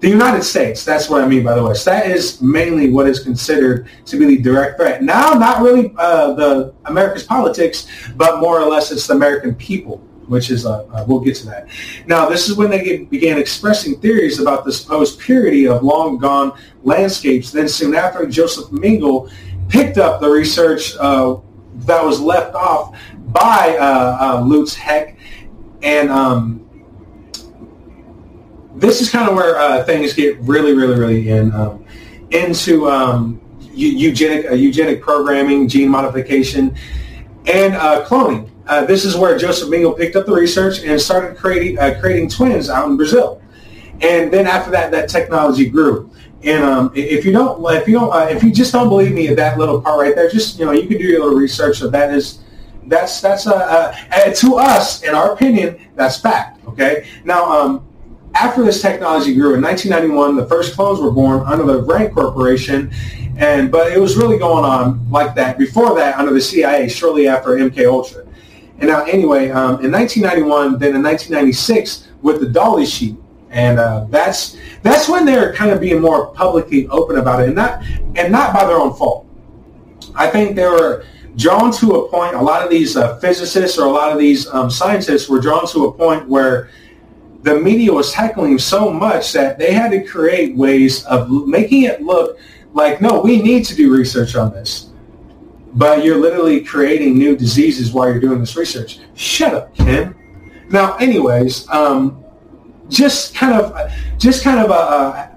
The 0.00 0.10
United 0.10 0.42
States, 0.42 0.84
that's 0.84 1.08
what 1.08 1.22
I 1.22 1.26
mean 1.26 1.42
by 1.42 1.54
the 1.54 1.64
West. 1.64 1.86
That 1.86 2.06
is 2.10 2.42
mainly 2.42 2.90
what 2.90 3.06
is 3.06 3.20
considered 3.20 3.88
to 4.04 4.18
be 4.18 4.26
the 4.26 4.38
direct 4.38 4.76
threat. 4.76 5.02
Now, 5.02 5.32
not 5.32 5.62
really 5.62 5.94
uh, 5.96 6.34
the 6.34 6.74
America's 6.84 7.22
politics, 7.22 7.86
but 8.14 8.38
more 8.38 8.60
or 8.60 8.68
less 8.68 8.92
it's 8.92 9.06
the 9.06 9.14
American 9.14 9.54
people, 9.54 9.98
which 10.26 10.50
is, 10.50 10.66
uh, 10.66 10.84
uh 10.86 11.06
we'll 11.08 11.20
get 11.20 11.36
to 11.36 11.46
that. 11.46 11.68
Now, 12.06 12.28
this 12.28 12.50
is 12.50 12.56
when 12.56 12.68
they 12.68 12.84
get, 12.84 13.08
began 13.08 13.38
expressing 13.38 13.98
theories 13.98 14.40
about 14.40 14.66
the 14.66 14.72
supposed 14.72 15.20
purity 15.20 15.66
of 15.66 15.82
long 15.82 16.18
gone 16.18 16.52
landscapes. 16.82 17.50
Then 17.50 17.66
soon 17.66 17.94
after, 17.94 18.26
Joseph 18.26 18.66
Mengele 18.66 19.32
picked 19.70 19.96
up 19.96 20.20
the 20.20 20.28
research 20.28 20.94
uh, 20.96 21.36
that 21.86 22.04
was 22.04 22.20
left 22.20 22.54
off 22.54 22.94
by 23.28 23.78
uh, 23.78 24.42
Lutz 24.44 24.74
Heck 24.74 25.16
and 25.82 26.10
um, 26.10 26.63
this 28.74 29.00
is 29.00 29.10
kind 29.10 29.28
of 29.28 29.36
where 29.36 29.56
uh, 29.56 29.84
things 29.84 30.12
get 30.12 30.38
really, 30.40 30.74
really, 30.74 30.98
really 30.98 31.28
in 31.28 31.52
um, 31.52 31.84
into 32.30 32.88
um, 32.90 33.40
eugenic 33.72 34.50
uh, 34.50 34.54
eugenic 34.54 35.00
programming, 35.00 35.68
gene 35.68 35.88
modification, 35.88 36.74
and 37.46 37.74
uh, 37.74 38.04
cloning. 38.04 38.50
Uh, 38.66 38.84
this 38.84 39.04
is 39.04 39.16
where 39.16 39.36
Joseph 39.38 39.68
Mengele 39.68 39.96
picked 39.96 40.16
up 40.16 40.26
the 40.26 40.32
research 40.32 40.82
and 40.82 41.00
started 41.00 41.36
creating 41.36 41.78
uh, 41.78 41.96
creating 42.00 42.28
twins 42.28 42.68
out 42.68 42.88
in 42.88 42.96
Brazil. 42.96 43.40
And 44.00 44.32
then 44.32 44.46
after 44.46 44.70
that, 44.72 44.90
that 44.90 45.08
technology 45.08 45.68
grew. 45.68 46.10
And 46.42 46.64
um, 46.64 46.92
if 46.94 47.24
you 47.24 47.32
don't, 47.32 47.64
if 47.74 47.86
you 47.86 47.94
don't, 47.94 48.12
uh, 48.12 48.26
if 48.28 48.42
you 48.42 48.52
just 48.52 48.72
don't 48.72 48.88
believe 48.88 49.12
me 49.12 49.28
at 49.28 49.36
that 49.36 49.56
little 49.56 49.80
part 49.80 50.00
right 50.00 50.14
there, 50.14 50.28
just 50.28 50.58
you 50.58 50.64
know, 50.64 50.72
you 50.72 50.86
can 50.88 50.98
do 50.98 51.04
your 51.04 51.20
little 51.20 51.38
research. 51.38 51.78
So 51.78 51.88
that 51.88 52.12
is, 52.12 52.40
that's 52.86 53.20
that's 53.20 53.46
uh, 53.46 53.94
to 54.34 54.56
us, 54.56 55.02
in 55.04 55.14
our 55.14 55.32
opinion, 55.32 55.78
that's 55.94 56.20
fact. 56.20 56.66
Okay. 56.66 57.06
Now, 57.24 57.50
um, 57.50 57.86
after 58.34 58.64
this 58.64 58.82
technology 58.82 59.34
grew 59.34 59.54
in 59.54 59.62
1991, 59.62 60.36
the 60.36 60.46
first 60.46 60.74
clones 60.74 61.00
were 61.00 61.10
born 61.10 61.40
under 61.46 61.64
the 61.64 61.82
Rand 61.82 62.14
Corporation, 62.14 62.92
and 63.36 63.70
but 63.70 63.92
it 63.92 63.98
was 63.98 64.16
really 64.16 64.38
going 64.38 64.64
on 64.64 65.08
like 65.10 65.34
that 65.36 65.58
before 65.58 65.94
that 65.96 66.18
under 66.18 66.32
the 66.32 66.40
CIA. 66.40 66.88
Shortly 66.88 67.28
after 67.28 67.50
MK 67.50 67.86
Ultra, 67.86 68.26
and 68.78 68.88
now 68.88 69.04
anyway, 69.04 69.50
um, 69.50 69.84
in 69.84 69.92
1991, 69.92 70.78
then 70.78 70.96
in 70.96 71.02
1996 71.02 72.08
with 72.22 72.40
the 72.40 72.48
Dolly 72.48 72.86
sheet, 72.86 73.16
and 73.50 73.78
uh, 73.78 74.06
that's 74.10 74.56
that's 74.82 75.08
when 75.08 75.24
they're 75.24 75.52
kind 75.54 75.70
of 75.70 75.80
being 75.80 76.00
more 76.00 76.28
publicly 76.28 76.88
open 76.88 77.18
about 77.18 77.40
it, 77.40 77.46
and 77.46 77.56
not 77.56 77.82
and 78.16 78.32
not 78.32 78.52
by 78.52 78.66
their 78.66 78.78
own 78.78 78.94
fault. 78.94 79.26
I 80.16 80.28
think 80.28 80.56
they 80.56 80.66
were 80.66 81.04
drawn 81.36 81.72
to 81.72 81.96
a 81.96 82.08
point, 82.08 82.34
a 82.34 82.42
lot 82.42 82.62
of 82.62 82.70
these 82.70 82.96
uh, 82.96 83.18
physicists 83.18 83.78
or 83.78 83.86
a 83.86 83.90
lot 83.90 84.12
of 84.12 84.18
these 84.18 84.46
um, 84.48 84.70
scientists 84.70 85.28
were 85.28 85.40
drawn 85.40 85.66
to 85.68 85.86
a 85.86 85.92
point 85.92 86.28
where 86.28 86.70
the 87.44 87.60
media 87.60 87.92
was 87.92 88.14
heckling 88.14 88.58
so 88.58 88.90
much 88.90 89.34
that 89.34 89.58
they 89.58 89.74
had 89.74 89.90
to 89.90 90.02
create 90.02 90.56
ways 90.56 91.04
of 91.04 91.30
making 91.46 91.82
it 91.82 92.00
look 92.00 92.38
like, 92.72 93.02
no, 93.02 93.20
we 93.20 93.40
need 93.40 93.66
to 93.66 93.76
do 93.76 93.92
research 93.94 94.34
on 94.34 94.50
this. 94.50 94.90
But 95.74 96.04
you're 96.04 96.16
literally 96.16 96.64
creating 96.64 97.18
new 97.18 97.36
diseases 97.36 97.92
while 97.92 98.08
you're 98.08 98.20
doing 98.20 98.40
this 98.40 98.56
research. 98.56 99.00
Shut 99.14 99.52
up, 99.52 99.74
Ken. 99.76 100.14
Now, 100.70 100.96
anyways, 100.96 101.68
um, 101.68 102.24
just 102.88 103.34
kind 103.34 103.60
of, 103.60 103.92
just 104.16 104.42
kind 104.42 104.60
of 104.60 104.70
uh, 104.70 105.28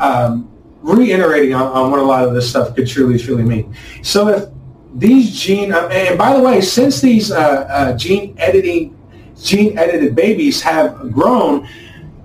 uh, 0.00 0.04
um, 0.04 0.50
reiterating 0.82 1.54
on, 1.54 1.68
on, 1.68 1.90
what 1.92 2.00
a 2.00 2.02
lot 2.02 2.26
of 2.26 2.34
this 2.34 2.50
stuff 2.50 2.74
could 2.74 2.88
truly, 2.88 3.16
truly 3.16 3.44
mean. 3.44 3.76
So 4.02 4.26
if 4.26 4.48
these 4.92 5.38
gene, 5.38 5.72
uh, 5.72 5.86
and 5.86 6.18
by 6.18 6.36
the 6.36 6.42
way, 6.42 6.60
since 6.60 7.00
these 7.00 7.30
uh, 7.30 7.38
uh, 7.38 7.96
gene 7.96 8.34
editing, 8.38 8.98
gene 9.44 9.78
edited 9.78 10.16
babies 10.16 10.60
have 10.62 11.12
grown, 11.12 11.68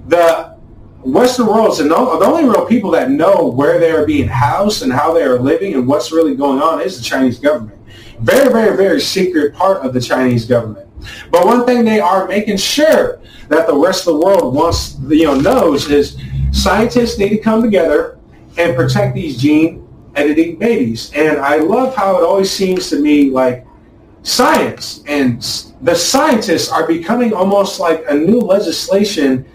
the 0.08 0.58
Western 1.02 1.48
world 1.48 1.72
is 1.72 1.78
the, 1.78 1.86
the 1.86 1.94
only 1.94 2.44
real 2.44 2.66
people 2.66 2.92
that 2.92 3.10
know 3.10 3.48
where 3.48 3.80
they 3.80 3.92
are 3.92 4.06
being 4.06 4.28
housed 4.28 4.84
and 4.84 4.92
how 4.92 5.14
they 5.14 5.24
are 5.24 5.40
living 5.40 5.74
and 5.76 5.88
what's 5.88 6.12
really 6.12 6.36
going 6.36 6.62
on 6.62 6.82
is 6.82 6.98
the 6.98 7.04
Chinese 7.04 7.40
government. 7.40 7.80
Very, 8.20 8.52
very, 8.52 8.76
very 8.76 9.00
secret 9.00 9.54
part 9.54 9.86
of 9.86 9.94
the 9.94 10.02
Chinese 10.02 10.46
government. 10.46 10.90
But 11.32 11.46
one 11.46 11.66
thing 11.66 11.86
they 11.86 12.02
are 12.02 12.28
making 12.28 12.58
sure 12.58 13.22
that 13.48 13.68
the 13.68 13.76
rest 13.76 14.08
of 14.08 14.16
the 14.16 14.26
world 14.26 14.54
wants, 14.54 14.98
you 15.08 15.26
know, 15.26 15.36
knows 15.36 15.90
is 15.90 16.18
scientists 16.52 17.18
need 17.18 17.30
to 17.30 17.38
come 17.38 17.62
together 17.62 18.20
and 18.58 18.76
protect 18.76 19.16
these 19.16 19.38
gene 19.38 19.88
editing 20.16 20.58
babies. 20.58 21.12
And 21.14 21.38
I 21.38 21.58
love 21.58 21.96
how 21.96 22.18
it 22.18 22.24
always 22.24 22.52
seems 22.52 22.90
to 22.90 23.00
me 23.00 23.30
like 23.30 23.66
science 24.24 25.04
and 25.08 25.42
the 25.82 25.96
scientists 25.96 26.70
are 26.70 26.88
becoming 26.88 27.34
almost 27.34 27.80
like 27.80 28.04
a 28.10 28.14
new 28.14 28.40
legislation 28.40 29.46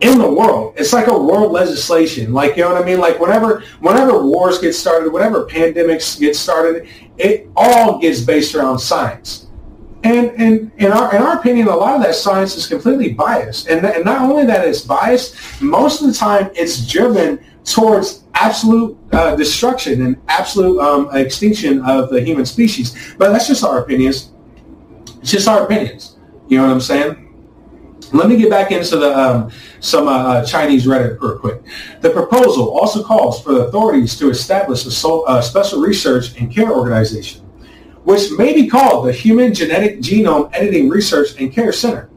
in 0.00 0.18
the 0.18 0.28
world. 0.28 0.74
It's 0.76 0.92
like 0.92 1.06
a 1.06 1.16
world 1.16 1.52
legislation. 1.52 2.32
Like, 2.32 2.56
you 2.56 2.64
know 2.64 2.72
what 2.72 2.82
I 2.82 2.84
mean? 2.84 2.98
Like 2.98 3.20
whenever, 3.20 3.60
whenever 3.80 4.24
wars 4.24 4.58
get 4.58 4.74
started, 4.74 5.12
whenever 5.12 5.46
pandemics 5.46 6.18
get 6.18 6.36
started, 6.36 6.88
it 7.18 7.48
all 7.56 8.00
gets 8.00 8.20
based 8.20 8.54
around 8.54 8.80
science. 8.80 9.46
And, 10.04 10.30
and 10.32 10.72
in 10.78 10.90
our 10.90 11.14
in 11.14 11.22
our 11.22 11.38
opinion, 11.38 11.68
a 11.68 11.76
lot 11.76 11.94
of 11.94 12.02
that 12.02 12.16
science 12.16 12.56
is 12.56 12.66
completely 12.66 13.12
biased. 13.12 13.68
And, 13.68 13.86
and 13.86 14.04
not 14.04 14.22
only 14.22 14.44
that 14.46 14.66
it's 14.66 14.80
biased, 14.80 15.62
most 15.62 16.00
of 16.00 16.08
the 16.08 16.12
time 16.12 16.50
it's 16.56 16.84
driven 16.84 17.38
towards 17.64 18.24
absolute 18.34 18.98
uh, 19.12 19.36
destruction 19.36 20.04
and 20.04 20.20
absolute 20.28 20.80
um, 20.80 21.14
extinction 21.14 21.80
of 21.82 22.10
the 22.10 22.20
human 22.20 22.44
species. 22.44 23.14
But 23.18 23.30
that's 23.32 23.46
just 23.46 23.64
our 23.64 23.78
opinions. 23.82 24.32
It's 25.20 25.30
just 25.30 25.48
our 25.48 25.64
opinions. 25.64 26.16
You 26.48 26.58
know 26.58 26.64
what 26.64 26.72
I'm 26.72 26.80
saying? 26.80 27.18
Let 28.12 28.28
me 28.28 28.36
get 28.36 28.50
back 28.50 28.72
into 28.72 28.96
the 28.98 29.16
um, 29.16 29.50
some 29.80 30.06
uh, 30.06 30.10
uh 30.10 30.44
Chinese 30.44 30.86
Reddit 30.86 31.18
real 31.20 31.38
quick. 31.38 31.62
The 32.00 32.10
proposal 32.10 32.78
also 32.78 33.02
calls 33.02 33.42
for 33.42 33.54
the 33.54 33.66
authorities 33.66 34.18
to 34.18 34.28
establish 34.28 34.84
a 34.84 34.90
so, 34.90 35.22
uh, 35.22 35.40
special 35.40 35.80
research 35.80 36.36
and 36.38 36.52
care 36.52 36.70
organization, 36.70 37.40
which 38.04 38.30
may 38.32 38.52
be 38.52 38.68
called 38.68 39.06
the 39.06 39.12
Human 39.12 39.54
Genetic 39.54 40.00
Genome 40.00 40.50
Editing 40.52 40.90
Research 40.90 41.40
and 41.40 41.50
Care 41.52 41.72
Center. 41.72 42.10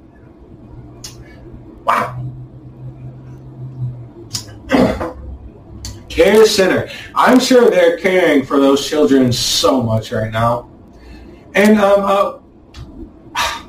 Wow. 1.85 2.24
Care 6.15 6.45
Center. 6.45 6.89
I'm 7.13 7.41
sure 7.41 7.69
they're 7.69 7.97
caring 7.97 8.45
for 8.45 8.57
those 8.57 8.87
children 8.87 9.33
so 9.33 9.83
much 9.83 10.13
right 10.13 10.31
now. 10.31 10.71
And 11.55 11.77
um, 11.77 12.41
uh, 13.35 13.35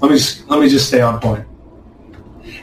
let 0.00 0.12
me 0.12 0.16
just, 0.16 0.48
let 0.48 0.60
me 0.60 0.68
just 0.68 0.86
stay 0.86 1.00
on 1.00 1.20
point. 1.20 1.44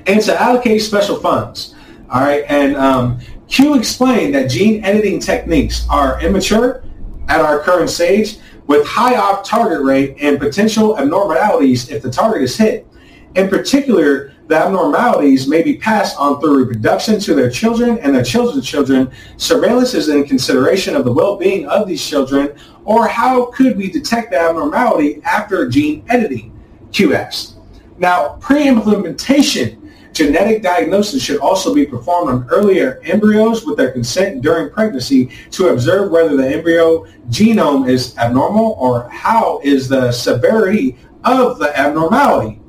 And 0.08 0.22
to 0.22 0.42
allocate 0.42 0.82
special 0.82 1.20
funds. 1.20 1.76
All 2.10 2.22
right, 2.22 2.46
and 2.48 2.78
um, 2.78 3.20
Q 3.50 3.78
explained 3.78 4.34
that 4.34 4.50
gene 4.50 4.84
editing 4.86 5.20
techniques 5.20 5.86
are 5.90 6.22
immature 6.22 6.86
at 7.28 7.42
our 7.42 7.60
current 7.60 7.90
stage 7.90 8.38
with 8.68 8.88
high 8.88 9.18
off 9.18 9.44
target 9.44 9.82
rate 9.84 10.16
and 10.22 10.40
potential 10.40 10.98
abnormalities 10.98 11.90
if 11.90 12.02
the 12.02 12.10
target 12.10 12.44
is 12.44 12.56
hit. 12.56 12.88
In 13.36 13.50
particular, 13.50 14.31
the 14.52 14.58
abnormalities 14.58 15.48
may 15.48 15.64
be 15.64 15.78
passed 15.78 16.18
on 16.20 16.42
through 16.42 16.66
reproduction 16.66 17.22
to 17.22 17.34
their 17.34 17.50
children 17.50 17.98
and 18.00 18.14
their 18.14 18.24
children's 18.24 18.68
children. 18.68 19.10
Surveillance 19.38 19.94
is 19.94 20.10
in 20.10 20.26
consideration 20.26 20.94
of 20.94 21.06
the 21.06 21.12
well-being 21.12 21.66
of 21.68 21.88
these 21.88 22.06
children, 22.06 22.54
or 22.84 23.08
how 23.08 23.46
could 23.46 23.78
we 23.78 23.90
detect 23.90 24.32
the 24.32 24.38
abnormality 24.38 25.22
after 25.24 25.70
gene 25.70 26.04
editing? 26.10 26.52
QS. 26.92 27.54
Now, 27.98 28.36
pre-implementation 28.42 29.94
genetic 30.12 30.62
diagnosis 30.62 31.24
should 31.24 31.40
also 31.40 31.74
be 31.74 31.86
performed 31.86 32.30
on 32.30 32.50
earlier 32.50 33.00
embryos 33.06 33.66
with 33.66 33.78
their 33.78 33.92
consent 33.92 34.42
during 34.42 34.70
pregnancy 34.70 35.32
to 35.52 35.70
observe 35.70 36.12
whether 36.12 36.36
the 36.36 36.46
embryo 36.46 37.06
genome 37.30 37.88
is 37.88 38.18
abnormal 38.18 38.76
or 38.78 39.08
how 39.10 39.62
is 39.64 39.88
the 39.88 40.12
severity 40.12 40.98
of 41.24 41.58
the 41.60 41.80
abnormality. 41.80 42.60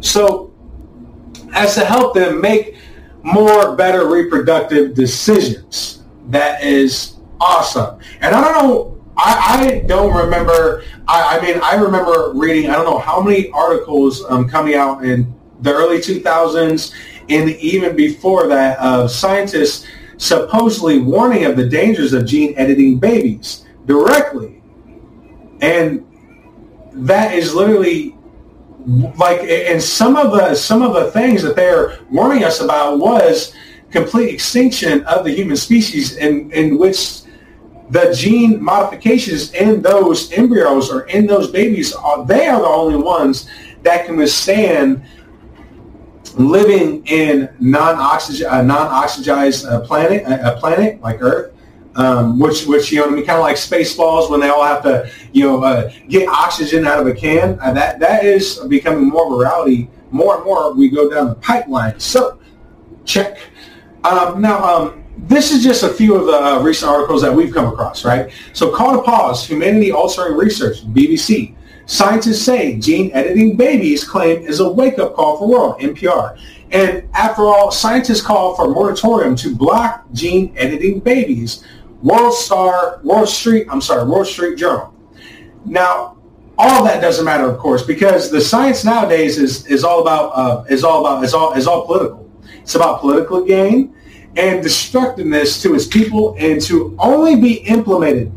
So 0.00 0.47
as 1.52 1.74
to 1.74 1.84
help 1.84 2.14
them 2.14 2.40
make 2.40 2.76
more 3.22 3.74
better 3.76 4.08
reproductive 4.08 4.94
decisions. 4.94 6.02
That 6.28 6.62
is 6.62 7.16
awesome. 7.40 8.00
And 8.20 8.34
I 8.34 8.40
don't 8.40 8.62
know 8.62 8.98
I, 9.18 9.64
I 9.64 9.78
don't 9.86 10.16
remember. 10.16 10.84
I, 11.08 11.38
I, 11.38 11.44
mean, 11.44 11.60
I 11.62 11.74
remember 11.74 12.32
reading. 12.34 12.70
I 12.70 12.74
don't 12.74 12.84
know 12.84 12.98
how 12.98 13.20
many 13.20 13.50
articles 13.50 14.24
um, 14.28 14.48
coming 14.48 14.74
out 14.74 15.04
in 15.04 15.34
the 15.60 15.74
early 15.74 15.98
2000s, 15.98 16.94
and 17.28 17.50
even 17.50 17.96
before 17.96 18.46
that, 18.46 18.78
of 18.78 19.10
scientists 19.10 19.86
supposedly 20.18 21.00
warning 21.00 21.44
of 21.44 21.56
the 21.56 21.68
dangers 21.68 22.12
of 22.12 22.26
gene 22.26 22.54
editing 22.56 22.98
babies 22.98 23.66
directly, 23.86 24.62
and 25.60 26.06
that 26.92 27.34
is 27.34 27.54
literally 27.54 28.16
like. 29.16 29.40
And 29.40 29.82
some 29.82 30.16
of 30.16 30.32
the 30.32 30.54
some 30.54 30.82
of 30.82 30.94
the 30.94 31.10
things 31.12 31.42
that 31.42 31.56
they're 31.56 31.98
warning 32.10 32.44
us 32.44 32.60
about 32.60 32.98
was 32.98 33.54
complete 33.90 34.32
extinction 34.32 35.04
of 35.04 35.24
the 35.24 35.30
human 35.30 35.56
species, 35.56 36.16
in 36.16 36.50
in 36.52 36.78
which 36.78 37.22
the 37.90 38.12
gene 38.14 38.62
modifications 38.62 39.52
in 39.54 39.80
those 39.82 40.30
embryos 40.32 40.90
or 40.90 41.06
in 41.08 41.26
those 41.26 41.50
babies, 41.50 41.94
are, 41.94 42.24
they 42.26 42.46
are 42.46 42.60
the 42.60 42.66
only 42.66 42.96
ones 43.02 43.48
that 43.82 44.04
can 44.06 44.16
withstand 44.16 45.02
living 46.34 47.04
in 47.06 47.48
non-oxygen, 47.58 48.46
uh, 48.46 48.62
non-oxygenized 48.62 49.70
uh, 49.70 49.80
planet, 49.80 50.22
a 50.26 50.56
planet 50.60 51.00
like 51.00 51.22
Earth, 51.22 51.54
um, 51.98 52.38
which, 52.38 52.64
which 52.64 52.90
you 52.92 53.00
know, 53.00 53.06
I 53.06 53.10
mean, 53.10 53.26
kind 53.26 53.38
of 53.38 53.42
like 53.42 53.56
Spaceballs 53.56 54.30
when 54.30 54.40
they 54.40 54.48
all 54.48 54.64
have 54.64 54.82
to, 54.84 55.10
you 55.32 55.44
know, 55.44 55.62
uh, 55.62 55.90
get 56.08 56.28
oxygen 56.28 56.86
out 56.86 57.00
of 57.00 57.06
a 57.06 57.12
can. 57.12 57.58
Uh, 57.60 57.72
that 57.72 57.98
that 57.98 58.24
is 58.24 58.58
becoming 58.68 59.08
more 59.08 59.26
of 59.26 59.32
a 59.32 59.36
reality. 59.36 59.88
More 60.10 60.36
and 60.36 60.44
more, 60.44 60.72
we 60.72 60.88
go 60.88 61.10
down 61.10 61.28
the 61.28 61.34
pipeline. 61.34 62.00
So, 62.00 62.38
check. 63.04 63.40
Um, 64.04 64.40
now, 64.40 64.64
um, 64.64 65.04
this 65.18 65.50
is 65.50 65.62
just 65.62 65.82
a 65.82 65.88
few 65.88 66.14
of 66.14 66.26
the 66.26 66.32
uh, 66.32 66.62
recent 66.62 66.90
articles 66.90 67.20
that 67.22 67.34
we've 67.34 67.52
come 67.52 67.66
across, 67.66 68.04
right? 68.04 68.30
So 68.52 68.74
call 68.74 68.96
to 68.96 69.02
pause, 69.02 69.44
humanity 69.44 69.90
altering 69.90 70.36
research, 70.36 70.86
BBC. 70.94 71.54
Scientists 71.86 72.42
say 72.42 72.78
gene 72.78 73.10
editing 73.12 73.56
babies 73.56 74.04
claim 74.04 74.42
is 74.42 74.60
a 74.60 74.68
wake-up 74.68 75.14
call 75.14 75.38
for 75.38 75.48
world, 75.48 75.80
NPR. 75.80 76.38
And 76.70 77.08
after 77.14 77.42
all, 77.42 77.70
scientists 77.70 78.20
call 78.20 78.54
for 78.54 78.68
moratorium 78.68 79.34
to 79.36 79.56
block 79.56 80.04
gene 80.12 80.52
editing 80.56 81.00
babies. 81.00 81.64
World 82.02 82.34
Star, 82.34 83.00
World 83.02 83.28
Street, 83.28 83.66
I'm 83.70 83.80
sorry, 83.80 84.08
World 84.08 84.26
Street 84.26 84.56
Journal. 84.56 84.94
Now, 85.64 86.18
all 86.56 86.84
that 86.84 87.00
doesn't 87.00 87.24
matter, 87.24 87.48
of 87.48 87.58
course, 87.58 87.82
because 87.82 88.30
the 88.30 88.40
science 88.40 88.84
nowadays 88.84 89.38
is, 89.38 89.66
is 89.66 89.84
all 89.84 90.00
about 90.00 90.30
uh, 90.30 90.64
is 90.68 90.82
all 90.82 91.06
about 91.06 91.24
is 91.24 91.34
all 91.34 91.52
is 91.52 91.66
all 91.66 91.86
political. 91.86 92.28
It's 92.60 92.74
about 92.74 93.00
political 93.00 93.44
gain 93.44 93.94
and 94.36 94.62
destructiveness 94.62 95.62
to 95.62 95.74
its 95.74 95.86
people 95.86 96.36
and 96.38 96.60
to 96.62 96.96
only 96.98 97.36
be 97.36 97.54
implemented, 97.58 98.32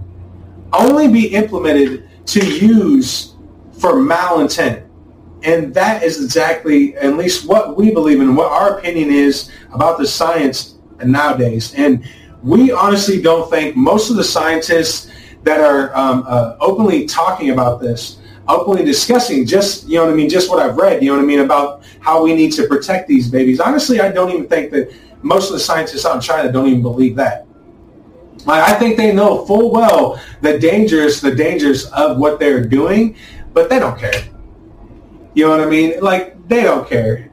only 0.73 1.07
be 1.07 1.27
implemented 1.27 2.09
to 2.27 2.45
use 2.45 3.35
for 3.73 3.93
malintent. 3.93 4.87
And 5.43 5.73
that 5.73 6.03
is 6.03 6.23
exactly, 6.23 6.95
at 6.97 7.17
least 7.17 7.47
what 7.47 7.75
we 7.75 7.91
believe 7.91 8.21
in, 8.21 8.35
what 8.35 8.51
our 8.51 8.77
opinion 8.77 9.09
is 9.09 9.51
about 9.73 9.97
the 9.97 10.05
science 10.05 10.75
nowadays. 11.03 11.73
And 11.73 12.07
we 12.43 12.71
honestly 12.71 13.21
don't 13.21 13.49
think 13.49 13.75
most 13.75 14.09
of 14.09 14.15
the 14.15 14.23
scientists 14.23 15.11
that 15.43 15.61
are 15.61 15.95
um, 15.95 16.23
uh, 16.27 16.55
openly 16.59 17.05
talking 17.05 17.51
about 17.51 17.81
this, 17.81 18.17
openly 18.47 18.83
discussing 18.83 19.45
just, 19.45 19.87
you 19.87 19.95
know 19.95 20.05
what 20.05 20.13
I 20.13 20.15
mean, 20.15 20.29
just 20.29 20.49
what 20.49 20.59
I've 20.59 20.75
read, 20.75 21.03
you 21.03 21.09
know 21.09 21.17
what 21.17 21.23
I 21.23 21.25
mean, 21.25 21.39
about 21.39 21.83
how 21.99 22.23
we 22.23 22.35
need 22.35 22.51
to 22.53 22.67
protect 22.67 23.07
these 23.07 23.29
babies. 23.29 23.59
Honestly, 23.59 23.99
I 23.99 24.11
don't 24.11 24.29
even 24.31 24.47
think 24.47 24.71
that 24.71 24.91
most 25.21 25.47
of 25.47 25.53
the 25.53 25.59
scientists 25.59 26.05
out 26.05 26.15
in 26.15 26.21
China 26.21 26.51
don't 26.51 26.67
even 26.67 26.81
believe 26.81 27.15
that. 27.15 27.45
I 28.47 28.73
think 28.73 28.97
they 28.97 29.13
know 29.13 29.45
full 29.45 29.71
well 29.71 30.19
the 30.41 30.57
dangers, 30.57 31.21
the 31.21 31.33
dangers 31.33 31.85
of 31.91 32.17
what 32.17 32.39
they're 32.39 32.65
doing, 32.65 33.15
but 33.53 33.69
they 33.69 33.77
don't 33.77 33.99
care. 33.99 34.23
You 35.35 35.45
know 35.45 35.51
what 35.51 35.61
I 35.61 35.69
mean? 35.69 35.99
Like 36.01 36.47
they 36.47 36.63
don't 36.63 36.89
care. 36.89 37.29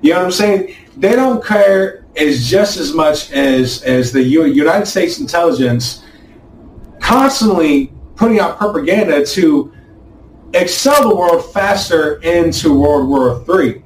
You 0.00 0.12
know 0.12 0.18
what 0.18 0.26
I'm 0.26 0.32
saying? 0.32 0.76
They 0.96 1.16
don't 1.16 1.44
care 1.44 2.01
as 2.16 2.48
just 2.48 2.76
as 2.76 2.92
much 2.92 3.32
as 3.32 3.82
as 3.82 4.12
the 4.12 4.22
United 4.22 4.86
States 4.86 5.18
intelligence 5.18 6.04
constantly 7.00 7.92
putting 8.16 8.38
out 8.38 8.58
propaganda 8.58 9.24
to 9.24 9.72
excel 10.54 11.08
the 11.08 11.14
world 11.14 11.52
faster 11.52 12.20
into 12.22 12.78
World 12.78 13.08
War 13.08 13.42
III. 13.48 13.82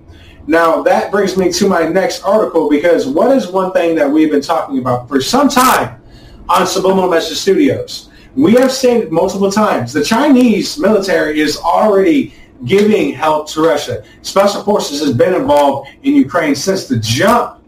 Now 0.46 0.82
that 0.82 1.10
brings 1.10 1.36
me 1.36 1.52
to 1.52 1.68
my 1.68 1.88
next 1.88 2.22
article 2.22 2.68
because 2.68 3.06
what 3.06 3.36
is 3.36 3.46
one 3.48 3.72
thing 3.72 3.94
that 3.96 4.10
we've 4.10 4.30
been 4.30 4.42
talking 4.42 4.78
about 4.78 5.08
for 5.08 5.20
some 5.20 5.48
time 5.48 6.02
on 6.48 6.66
Subliminal 6.66 7.08
Message 7.08 7.38
Studios? 7.38 8.10
We 8.34 8.52
have 8.54 8.70
stated 8.70 9.10
multiple 9.10 9.50
times 9.50 9.92
the 9.92 10.04
Chinese 10.04 10.78
military 10.78 11.40
is 11.40 11.56
already 11.56 12.34
giving 12.64 13.12
help 13.12 13.48
to 13.50 13.62
Russia. 13.62 14.04
Special 14.22 14.62
Forces 14.62 15.00
has 15.00 15.12
been 15.12 15.34
involved 15.34 15.88
in 16.02 16.14
Ukraine 16.14 16.54
since 16.54 16.86
the 16.86 16.98
jump 16.98 17.62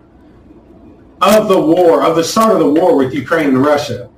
of 1.20 1.48
the 1.48 1.60
war, 1.60 2.02
of 2.02 2.16
the 2.16 2.24
start 2.24 2.52
of 2.52 2.60
the 2.60 2.70
war 2.70 2.96
with 2.96 3.12
Ukraine 3.12 3.48
and 3.48 3.62
Russia. 3.62 4.10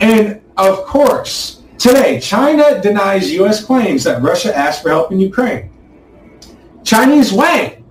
And 0.00 0.40
of 0.56 0.84
course, 0.84 1.62
today, 1.76 2.20
China 2.20 2.80
denies 2.80 3.30
U.S. 3.32 3.64
claims 3.64 4.04
that 4.04 4.22
Russia 4.22 4.56
asked 4.56 4.82
for 4.82 4.88
help 4.90 5.12
in 5.12 5.20
Ukraine. 5.20 5.70
Chinese 6.84 7.32
Wang. 7.32 7.84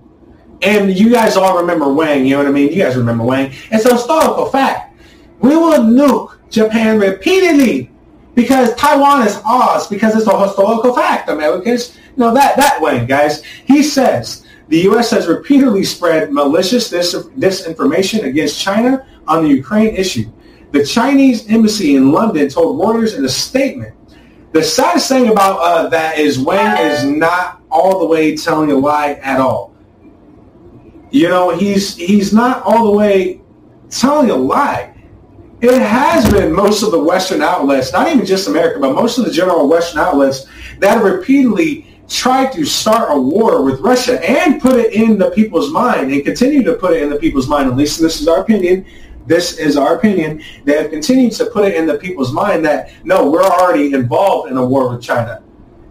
And 0.60 0.98
you 0.98 1.10
guys 1.10 1.36
all 1.36 1.56
remember 1.60 1.92
Wang, 1.92 2.26
you 2.26 2.32
know 2.32 2.38
what 2.38 2.48
I 2.48 2.50
mean? 2.50 2.72
You 2.72 2.82
guys 2.82 2.96
remember 2.96 3.24
Wang. 3.24 3.52
It's 3.70 3.84
a 3.84 3.94
historical 3.94 4.46
fact. 4.46 4.98
We 5.38 5.56
will 5.56 5.78
nuke 5.78 6.36
Japan 6.50 6.98
repeatedly 6.98 7.92
because 8.34 8.74
Taiwan 8.74 9.24
is 9.26 9.40
ours 9.44 9.86
because 9.86 10.16
it's 10.16 10.26
a 10.26 10.46
historical 10.46 10.94
fact, 10.94 11.28
Americans. 11.28 11.96
Know, 12.16 12.34
that, 12.34 12.56
that 12.56 12.80
way, 12.80 13.06
guys. 13.06 13.44
He 13.66 13.84
says 13.84 14.44
the 14.68 14.80
U.S. 14.80 15.10
has 15.10 15.26
repeatedly 15.26 15.82
spread 15.82 16.32
malicious 16.32 16.90
dis- 16.90 17.14
disinformation 17.14 18.24
against 18.24 18.60
China 18.60 19.06
on 19.26 19.42
the 19.42 19.48
Ukraine 19.48 19.94
issue. 19.96 20.30
The 20.72 20.84
Chinese 20.84 21.48
embassy 21.48 21.96
in 21.96 22.12
London 22.12 22.48
told 22.48 22.78
Reuters 22.78 23.16
in 23.16 23.24
a 23.24 23.28
statement. 23.28 23.94
The 24.52 24.62
saddest 24.62 25.08
thing 25.08 25.28
about 25.28 25.60
uh, 25.60 25.88
that 25.88 26.18
is 26.18 26.38
Wang 26.38 26.78
is 26.78 27.04
not 27.04 27.62
all 27.70 28.00
the 28.00 28.06
way 28.06 28.36
telling 28.36 28.70
a 28.70 28.74
lie 28.74 29.12
at 29.22 29.40
all. 29.40 29.74
You 31.10 31.28
know, 31.28 31.56
he's 31.56 31.96
he's 31.96 32.34
not 32.34 32.62
all 32.64 32.84
the 32.84 32.96
way 32.96 33.40
telling 33.88 34.30
a 34.30 34.36
lie. 34.36 34.94
It 35.60 35.80
has 35.80 36.30
been 36.30 36.52
most 36.52 36.82
of 36.82 36.92
the 36.92 37.02
Western 37.02 37.42
outlets, 37.42 37.92
not 37.92 38.08
even 38.08 38.24
just 38.24 38.46
America, 38.46 38.78
but 38.78 38.94
most 38.94 39.18
of 39.18 39.24
the 39.24 39.30
general 39.30 39.68
Western 39.68 40.00
outlets 40.00 40.46
that 40.78 40.98
have 40.98 41.02
repeatedly 41.02 41.87
tried 42.08 42.52
to 42.52 42.64
start 42.64 43.16
a 43.16 43.20
war 43.20 43.62
with 43.62 43.80
Russia 43.80 44.18
and 44.28 44.60
put 44.60 44.80
it 44.80 44.94
in 44.94 45.18
the 45.18 45.30
people's 45.30 45.70
mind 45.70 46.10
and 46.10 46.24
continue 46.24 46.62
to 46.62 46.74
put 46.74 46.94
it 46.94 47.02
in 47.02 47.10
the 47.10 47.16
people's 47.16 47.48
mind. 47.48 47.70
At 47.70 47.76
least 47.76 48.00
this 48.00 48.20
is 48.20 48.28
our 48.28 48.40
opinion. 48.40 48.86
This 49.26 49.58
is 49.58 49.76
our 49.76 49.96
opinion. 49.96 50.42
They 50.64 50.82
have 50.82 50.90
continued 50.90 51.32
to 51.32 51.46
put 51.46 51.66
it 51.66 51.76
in 51.76 51.86
the 51.86 51.98
people's 51.98 52.32
mind 52.32 52.64
that, 52.64 52.92
no, 53.04 53.30
we're 53.30 53.42
already 53.42 53.92
involved 53.92 54.50
in 54.50 54.56
a 54.56 54.64
war 54.64 54.88
with 54.88 55.02
China, 55.02 55.42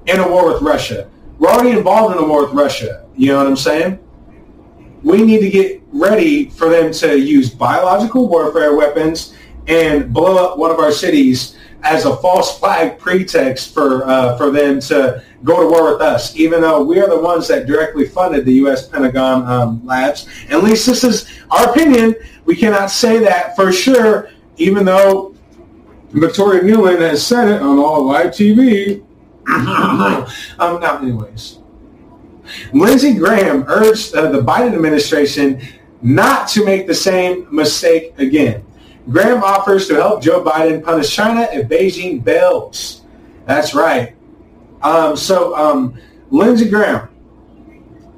in 0.08 0.20
a 0.20 0.28
war 0.28 0.52
with 0.52 0.62
Russia. 0.64 1.08
We're 1.38 1.50
already 1.50 1.78
involved 1.78 2.16
in 2.16 2.24
a 2.24 2.28
war 2.28 2.46
with 2.46 2.54
Russia. 2.54 3.06
You 3.16 3.28
know 3.28 3.38
what 3.38 3.48
I'm 3.48 3.56
saying? 3.56 4.00
We 5.04 5.22
need 5.22 5.42
to 5.42 5.52
get 5.52 5.84
ready 5.92 6.50
for 6.50 6.70
them 6.70 6.92
to 6.94 7.20
use 7.20 7.52
biological 7.52 8.28
warfare 8.28 8.76
weapons 8.76 9.36
and 9.68 10.12
blow 10.12 10.44
up 10.44 10.58
one 10.58 10.72
of 10.72 10.80
our 10.80 10.92
cities 10.92 11.57
as 11.84 12.06
a 12.06 12.16
false 12.18 12.58
flag 12.60 12.98
pretext 12.98 13.74
for 13.74 14.06
uh, 14.08 14.38
for 14.38 14.52
them 14.52 14.80
to 14.82 15.24
go 15.44 15.62
to 15.62 15.68
war 15.70 15.92
with 15.92 16.02
us, 16.02 16.36
even 16.36 16.62
though 16.62 16.84
we 16.84 17.00
are 17.00 17.10
the 17.10 17.20
ones 17.20 17.48
that 17.48 17.68
directly 17.68 18.08
funded 18.08 18.46
the 18.46 18.54
U.S. 18.54 18.88
Pentagon 18.88 19.46
um, 19.48 19.86
labs. 19.86 20.28
At 20.50 20.64
least 20.64 20.86
this 20.86 21.04
is 21.04 21.30
our 21.52 21.70
opinion. 21.72 22.16
We 22.46 22.56
cannot 22.56 22.92
say 22.92 23.20
that 23.20 23.56
for 23.56 23.72
sure, 23.72 24.30
even 24.58 24.86
though 24.86 25.36
Victoria 26.12 26.62
Nuland 26.62 27.00
has 27.02 27.26
said 27.26 27.48
it 27.50 27.62
on 27.62 27.78
all 27.78 28.06
live 28.06 28.28
TV. 28.28 29.04
um, 29.48 30.82
now, 30.82 31.00
anyways, 31.02 31.60
Lindsey 32.74 33.14
Graham 33.14 33.64
urged 33.68 34.14
uh, 34.16 34.30
the 34.30 34.42
Biden 34.42 34.74
administration 34.74 35.62
not 36.02 36.48
to 36.50 36.66
make 36.66 36.86
the 36.88 36.94
same 36.94 37.48
mistake 37.54 38.14
again. 38.18 38.66
Graham 39.10 39.44
offers 39.44 39.88
to 39.88 39.96
help 39.96 40.22
Joe 40.22 40.44
Biden 40.44 40.84
punish 40.84 41.14
China 41.14 41.48
if 41.52 41.68
Beijing 41.68 42.24
bails. 42.24 43.04
That's 43.46 43.74
right. 43.74 44.16
Um, 44.82 45.16
so 45.16 45.56
um, 45.56 46.00
Lindsey 46.30 46.70
Graham, 46.70 47.10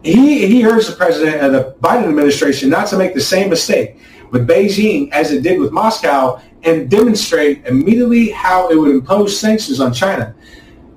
he, 0.04 0.48
he 0.48 0.66
urged 0.66 0.92
the 0.92 0.96
president 0.96 1.42
of 1.44 1.52
the 1.52 1.76
Biden 1.80 2.08
administration 2.10 2.70
not 2.70 2.88
to 2.88 2.98
make 2.98 3.14
the 3.14 3.22
same 3.22 3.50
mistake 3.50 4.00
with 4.32 4.48
Beijing 4.48 5.12
as 5.12 5.32
it 5.32 5.44
did 5.44 5.60
with 5.60 5.72
Moscow 5.72 6.42
and 6.64 6.90
demonstrate 6.90 7.66
immediately 7.66 8.30
how 8.30 8.70
it 8.70 8.76
would 8.76 8.92
impose 8.92 9.40
sanctions 9.40 9.80
on 9.80 9.94
China. 9.94 10.36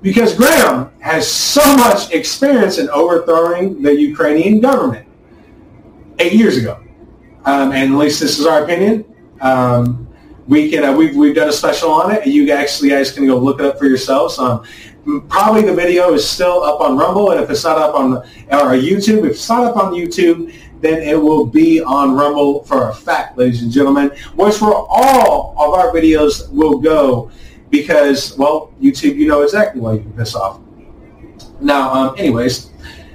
Because 0.01 0.35
Graham 0.35 0.91
has 0.99 1.29
so 1.31 1.77
much 1.77 2.11
experience 2.11 2.77
in 2.77 2.89
overthrowing 2.89 3.81
the 3.81 3.95
Ukrainian 3.95 4.59
government 4.59 5.07
eight 6.19 6.33
years 6.33 6.57
ago. 6.57 6.83
Um, 7.45 7.71
and 7.71 7.93
at 7.93 7.97
least 7.97 8.19
this 8.19 8.39
is 8.39 8.45
our 8.45 8.63
opinion. 8.63 9.05
Um, 9.43 10.07
we 10.47 10.69
can 10.71 10.83
uh, 10.83 10.93
we've 10.95 11.15
we've 11.15 11.35
done 11.35 11.49
a 11.49 11.53
special 11.53 11.91
on 11.91 12.11
it. 12.11 12.25
You 12.25 12.51
actually 12.51 12.89
guys 12.89 13.11
can 13.11 13.25
go 13.27 13.37
look 13.37 13.59
it 13.59 13.65
up 13.65 13.77
for 13.77 13.85
yourselves. 13.85 14.39
Um, 14.39 14.65
probably 15.29 15.63
the 15.63 15.73
video 15.73 16.13
is 16.13 16.27
still 16.27 16.63
up 16.63 16.81
on 16.81 16.97
Rumble, 16.97 17.31
and 17.31 17.41
if 17.41 17.49
it's 17.49 17.63
not 17.63 17.77
up 17.77 17.93
on 17.95 18.17
or 18.17 18.75
YouTube, 18.75 19.25
if 19.25 19.31
it's 19.31 19.49
not 19.49 19.65
up 19.65 19.77
on 19.77 19.93
YouTube, 19.93 20.53
then 20.81 21.01
it 21.01 21.21
will 21.21 21.45
be 21.45 21.81
on 21.81 22.15
Rumble 22.15 22.63
for 22.63 22.89
a 22.89 22.93
fact, 22.93 23.37
ladies 23.37 23.63
and 23.63 23.71
gentlemen. 23.71 24.09
Which 24.35 24.61
where 24.61 24.73
all 24.73 25.55
of 25.57 25.73
our 25.73 25.93
videos 25.93 26.49
will 26.49 26.79
go, 26.79 27.31
because 27.69 28.37
well, 28.37 28.73
YouTube, 28.81 29.15
you 29.15 29.27
know 29.27 29.41
exactly 29.41 29.81
why 29.81 29.93
you 29.93 29.99
can 29.99 30.13
piss 30.13 30.35
off. 30.35 30.59
Now, 31.59 31.93
um, 31.93 32.15
anyways, 32.17 32.69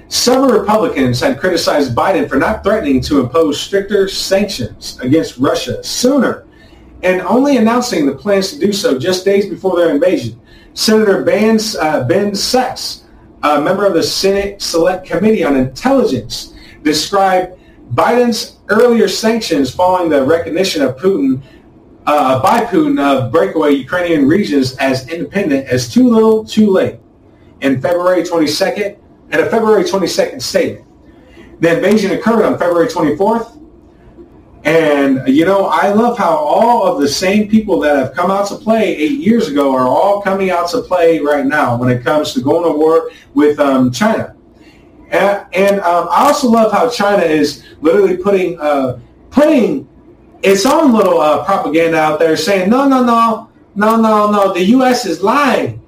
Several 0.09 0.59
Republicans 0.59 1.19
had 1.19 1.39
criticized 1.39 1.95
Biden 1.95 2.27
for 2.27 2.37
not 2.37 2.63
threatening 2.63 2.99
to 3.01 3.19
impose 3.19 3.61
stricter 3.61 4.07
sanctions 4.07 4.97
against 5.01 5.37
Russia 5.37 5.83
sooner 5.83 6.47
and 7.03 7.21
only 7.21 7.57
announcing 7.57 8.07
the 8.07 8.15
plans 8.15 8.51
to 8.51 8.59
do 8.59 8.73
so 8.73 8.97
just 8.97 9.23
days 9.23 9.47
before 9.47 9.77
their 9.77 9.91
invasion. 9.91 10.41
Senator 10.73 11.23
Ben, 11.23 11.59
uh, 11.79 12.03
ben 12.05 12.31
Sasse, 12.31 13.03
a 13.43 13.61
member 13.61 13.85
of 13.85 13.93
the 13.93 14.01
Senate 14.01 14.63
Select 14.63 15.05
Committee 15.05 15.43
on 15.43 15.55
Intelligence, 15.55 16.55
described 16.81 17.59
Biden's 17.93 18.57
earlier 18.69 19.07
sanctions 19.07 19.71
following 19.71 20.09
the 20.09 20.25
recognition 20.25 20.81
of 20.81 20.97
Putin 20.97 21.39
uh, 22.07 22.41
by 22.41 22.65
Putin 22.65 22.99
of 22.99 23.31
breakaway 23.31 23.73
Ukrainian 23.73 24.27
regions 24.27 24.75
as 24.77 25.07
independent 25.07 25.67
as 25.67 25.87
too 25.87 26.09
little, 26.09 26.43
too 26.43 26.71
late. 26.71 26.99
In 27.61 27.79
February 27.79 28.23
22nd, 28.23 28.97
in 29.31 29.39
a 29.39 29.49
February 29.49 29.83
22nd 29.83 30.41
statement. 30.41 30.85
The 31.59 31.75
invasion 31.75 32.11
occurred 32.11 32.45
on 32.45 32.57
February 32.57 32.87
24th. 32.87 33.57
And, 34.63 35.27
you 35.27 35.45
know, 35.45 35.67
I 35.67 35.91
love 35.93 36.17
how 36.17 36.35
all 36.35 36.85
of 36.85 37.01
the 37.01 37.07
same 37.07 37.49
people 37.49 37.79
that 37.81 37.95
have 37.95 38.13
come 38.13 38.29
out 38.29 38.47
to 38.49 38.55
play 38.55 38.95
eight 38.95 39.19
years 39.19 39.47
ago 39.47 39.73
are 39.73 39.87
all 39.87 40.21
coming 40.21 40.49
out 40.51 40.69
to 40.71 40.81
play 40.81 41.19
right 41.19 41.45
now 41.45 41.77
when 41.77 41.89
it 41.89 42.03
comes 42.03 42.33
to 42.33 42.41
going 42.41 42.69
to 42.69 42.77
war 42.77 43.09
with 43.33 43.59
um, 43.59 43.91
China. 43.91 44.35
And, 45.11 45.45
and 45.53 45.79
um, 45.81 46.07
I 46.11 46.25
also 46.25 46.49
love 46.49 46.71
how 46.71 46.89
China 46.89 47.23
is 47.23 47.63
literally 47.81 48.17
putting 48.17 48.59
uh, 48.59 48.99
putting 49.31 49.87
its 50.43 50.65
own 50.65 50.93
little 50.93 51.19
uh, 51.19 51.43
propaganda 51.45 51.97
out 51.97 52.19
there 52.19 52.35
saying, 52.37 52.69
no, 52.69 52.87
no, 52.87 53.03
no, 53.03 53.49
no, 53.75 53.95
no, 53.95 54.31
no, 54.31 54.53
the 54.53 54.63
U.S. 54.65 55.05
is 55.05 55.21
lying. 55.21 55.81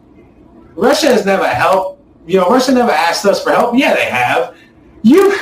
Russia 0.75 1.07
has 1.07 1.25
never 1.25 1.47
helped 1.47 1.90
you 2.25 2.39
know, 2.39 2.49
Russia 2.49 2.71
never 2.71 2.91
asked 2.91 3.25
us 3.25 3.43
for 3.43 3.51
help. 3.51 3.75
Yeah, 3.75 3.93
they 3.93 4.05
have. 4.05 4.55
You, 5.03 5.35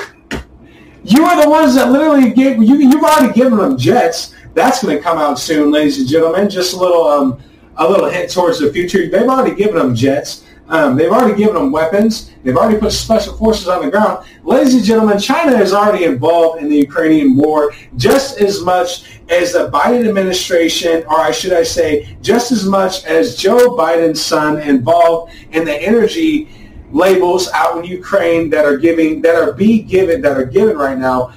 you 1.04 1.24
are 1.24 1.42
the 1.42 1.50
ones 1.50 1.76
that 1.76 1.92
literally 1.92 2.32
gave 2.32 2.62
you. 2.62 2.76
You've 2.78 3.04
already 3.04 3.34
given 3.34 3.58
them 3.58 3.78
jets. 3.78 4.34
That's 4.54 4.82
going 4.84 4.98
to 4.98 5.04
come 5.04 5.18
out 5.18 5.40
soon, 5.40 5.72
ladies 5.72 6.00
and 6.00 6.08
gentlemen. 6.08 6.50
Just 6.50 6.74
a 6.74 6.78
little, 6.78 7.08
um, 7.08 7.42
a 7.78 7.90
little 7.90 8.10
hint 8.10 8.32
towards 8.32 8.60
the 8.60 8.72
future. 8.72 9.10
They've 9.10 9.28
already 9.28 9.56
given 9.56 9.76
them 9.76 9.96
jets. 9.96 10.46
Um, 10.70 10.96
they've 10.96 11.12
already 11.12 11.36
given 11.36 11.56
them 11.56 11.72
weapons. 11.72 12.32
They've 12.44 12.56
already 12.56 12.80
put 12.80 12.92
special 12.92 13.36
forces 13.36 13.68
on 13.68 13.84
the 13.84 13.90
ground. 13.90 14.26
Ladies 14.44 14.76
and 14.76 14.84
gentlemen, 14.84 15.18
China 15.18 15.58
is 15.58 15.74
already 15.74 16.06
involved 16.06 16.62
in 16.62 16.70
the 16.70 16.78
Ukrainian 16.78 17.36
war 17.36 17.74
just 17.98 18.40
as 18.40 18.62
much 18.62 19.20
as 19.30 19.54
the 19.54 19.70
Biden 19.72 20.08
administration, 20.08 21.04
or 21.08 21.20
I 21.20 21.32
should 21.32 21.54
I 21.54 21.64
say, 21.64 22.16
just 22.22 22.52
as 22.52 22.66
much 22.66 23.04
as 23.06 23.36
Joe 23.36 23.76
Biden's 23.76 24.22
son 24.22 24.62
involved 24.62 25.34
in 25.52 25.66
the 25.66 25.74
energy 25.74 26.50
labels 26.92 27.50
out 27.54 27.78
in 27.78 27.84
Ukraine 27.84 28.50
that 28.50 28.66
are 28.66 28.78
giving 28.78 29.22
that 29.22 29.36
are 29.36 29.54
being 29.54 29.88
given 29.88 30.22
that 30.22 30.38
are 30.38 30.46
given 30.46 30.78
right 30.78 30.98
now 30.98 31.34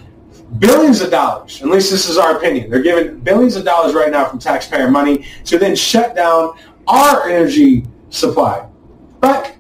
billions 0.59 1.01
of 1.01 1.11
dollars. 1.11 1.63
At 1.63 1.69
least 1.69 1.91
this 1.91 2.09
is 2.09 2.19
our 2.19 2.37
opinion. 2.37 2.71
They're 2.71 2.83
giving 2.83 3.21
billions 3.21 3.57
of 3.57 3.65
dollars 3.65 3.95
right 3.95 4.11
now 4.11 4.27
from 4.27 4.39
taxpayer 4.39 4.91
money 4.91 5.27
to 5.45 5.59
then 5.59 5.75
shut 5.77 6.15
down 6.15 6.59
our 6.87 7.29
energy 7.29 7.85
supply. 8.11 8.67
But 9.21 9.57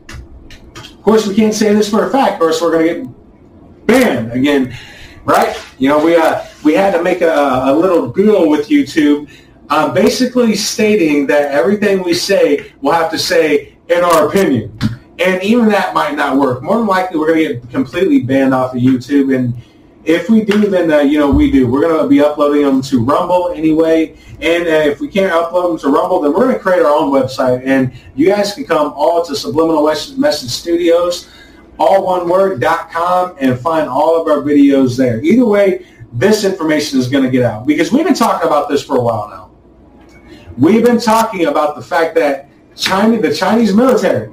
of 0.76 1.02
course, 1.02 1.26
we 1.26 1.34
can't 1.34 1.54
say 1.54 1.74
this 1.74 1.90
for 1.90 2.06
a 2.06 2.10
fact, 2.10 2.40
or 2.40 2.48
else 2.48 2.60
we're 2.60 2.72
going 2.72 2.86
to 2.86 2.94
get 3.04 3.86
banned 3.86 4.32
again, 4.32 4.76
right? 5.24 5.56
You 5.78 5.88
know, 5.88 6.04
we 6.04 6.14
uh, 6.16 6.44
we 6.64 6.74
had 6.74 6.92
to 6.94 7.02
make 7.02 7.22
a, 7.22 7.62
a 7.64 7.74
little 7.74 8.08
deal 8.12 8.48
with 8.48 8.68
YouTube, 8.68 9.30
uh, 9.68 9.92
basically 9.92 10.54
stating 10.54 11.26
that 11.26 11.50
everything 11.52 12.02
we 12.02 12.14
say 12.14 12.72
we'll 12.80 12.92
have 12.92 13.10
to 13.10 13.18
say 13.18 13.76
in 13.88 14.04
our 14.04 14.28
opinion, 14.28 14.78
and 15.24 15.42
even 15.42 15.68
that 15.68 15.94
might 15.94 16.14
not 16.14 16.36
work. 16.36 16.62
More 16.62 16.78
than 16.78 16.86
likely, 16.86 17.18
we're 17.18 17.34
going 17.34 17.46
to 17.46 17.54
get 17.54 17.70
completely 17.70 18.20
banned 18.20 18.52
off 18.52 18.74
of 18.74 18.80
YouTube, 18.80 19.34
and 19.36 19.54
if 20.04 20.28
we 20.28 20.44
do, 20.44 20.66
then 20.68 20.90
uh, 20.90 20.98
you 20.98 21.18
know 21.18 21.30
we 21.30 21.50
do. 21.50 21.66
We're 21.70 21.82
going 21.82 22.02
to 22.02 22.08
be 22.08 22.20
uploading 22.20 22.62
them 22.62 22.82
to 22.82 23.04
Rumble 23.04 23.52
anyway, 23.54 24.16
and 24.40 24.64
uh, 24.64 24.90
if 24.90 25.00
we 25.00 25.08
can't 25.08 25.32
upload 25.32 25.68
them 25.68 25.78
to 25.78 25.88
Rumble, 25.96 26.20
then 26.20 26.32
we're 26.32 26.46
going 26.46 26.54
to 26.54 26.60
create 26.60 26.82
our 26.82 26.92
own 26.92 27.12
website, 27.12 27.62
and 27.64 27.92
you 28.16 28.26
guys 28.26 28.54
can 28.54 28.64
come 28.64 28.92
all 28.94 29.24
to 29.24 29.36
Subliminal 29.36 29.84
Message 30.18 30.50
Studios, 30.50 31.28
all 31.78 32.04
one 32.04 32.28
word 32.28 32.60
dot 32.60 32.90
com, 32.90 33.36
and 33.40 33.58
find 33.58 33.88
all 33.88 34.20
of 34.20 34.26
our 34.26 34.42
videos 34.42 34.96
there. 34.96 35.22
Either 35.22 35.46
way, 35.46 35.86
this 36.12 36.44
information 36.44 36.98
is 36.98 37.08
going 37.08 37.24
to 37.24 37.30
get 37.30 37.44
out 37.44 37.66
because 37.66 37.92
we've 37.92 38.04
been 38.04 38.14
talking 38.14 38.46
about 38.46 38.68
this 38.68 38.82
for 38.82 38.96
a 38.96 39.00
while 39.00 39.28
now. 39.28 39.50
We've 40.58 40.84
been 40.84 41.00
talking 41.00 41.46
about 41.46 41.76
the 41.76 41.82
fact 41.82 42.14
that 42.16 42.50
China, 42.76 43.20
the 43.20 43.32
Chinese 43.32 43.72
military, 43.72 44.30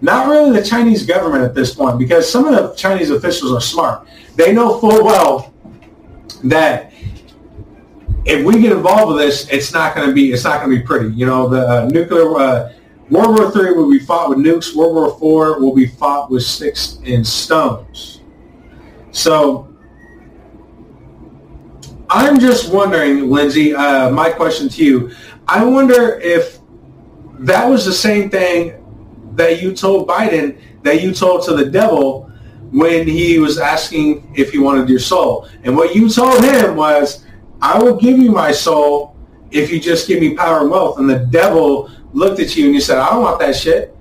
not 0.00 0.28
really 0.28 0.58
the 0.58 0.64
Chinese 0.64 1.04
government 1.04 1.44
at 1.44 1.54
this 1.54 1.74
point, 1.74 1.98
because 1.98 2.30
some 2.30 2.46
of 2.46 2.54
the 2.54 2.74
Chinese 2.74 3.10
officials 3.10 3.52
are 3.52 3.60
smart. 3.60 4.06
They 4.36 4.52
know 4.52 4.78
full 4.78 5.04
well 5.04 5.52
that 6.44 6.92
if 8.24 8.44
we 8.44 8.60
get 8.60 8.72
involved 8.72 9.14
with 9.14 9.18
this, 9.24 9.48
it's 9.48 9.72
not 9.72 9.96
going 9.96 10.08
to 10.08 10.14
be 10.14 10.32
it's 10.32 10.44
not 10.44 10.60
going 10.60 10.70
to 10.70 10.80
be 10.80 10.86
pretty. 10.86 11.14
You 11.14 11.26
know, 11.26 11.48
the 11.48 11.66
uh, 11.66 11.88
nuclear 11.90 12.36
uh, 12.36 12.72
World 13.10 13.38
War 13.38 13.50
Three 13.50 13.72
will 13.72 13.90
be 13.90 13.98
fought 13.98 14.28
with 14.28 14.38
nukes. 14.38 14.74
World 14.74 14.94
War 14.94 15.18
Four 15.18 15.60
will 15.60 15.74
be 15.74 15.86
fought 15.86 16.30
with 16.30 16.42
sticks 16.44 17.00
and 17.04 17.26
stones. 17.26 18.20
So 19.10 19.74
I'm 22.10 22.38
just 22.38 22.72
wondering, 22.72 23.30
Lindsey. 23.30 23.74
Uh, 23.74 24.10
my 24.10 24.30
question 24.30 24.68
to 24.68 24.84
you: 24.84 25.10
I 25.48 25.64
wonder 25.64 26.20
if 26.20 26.60
that 27.40 27.66
was 27.66 27.84
the 27.84 27.92
same 27.92 28.30
thing 28.30 28.77
that 29.38 29.62
you 29.62 29.72
told 29.72 30.08
Biden 30.08 30.58
that 30.82 31.00
you 31.00 31.14
told 31.14 31.44
to 31.44 31.54
the 31.54 31.64
devil 31.64 32.30
when 32.70 33.06
he 33.06 33.38
was 33.38 33.58
asking 33.58 34.32
if 34.36 34.52
he 34.52 34.58
wanted 34.58 34.88
your 34.88 34.98
soul. 34.98 35.48
And 35.62 35.76
what 35.76 35.94
you 35.94 36.08
told 36.10 36.44
him 36.44 36.76
was, 36.76 37.24
I 37.62 37.82
will 37.82 37.96
give 37.96 38.18
you 38.18 38.30
my 38.30 38.52
soul 38.52 39.16
if 39.50 39.70
you 39.72 39.80
just 39.80 40.06
give 40.06 40.20
me 40.20 40.34
power 40.34 40.60
and 40.60 40.70
wealth. 40.70 40.98
And 40.98 41.08
the 41.08 41.20
devil 41.20 41.90
looked 42.12 42.40
at 42.40 42.56
you 42.56 42.66
and 42.66 42.74
you 42.74 42.80
said, 42.80 42.98
I 42.98 43.10
don't 43.10 43.22
want 43.22 43.40
that 43.40 43.56
shit. 43.56 43.96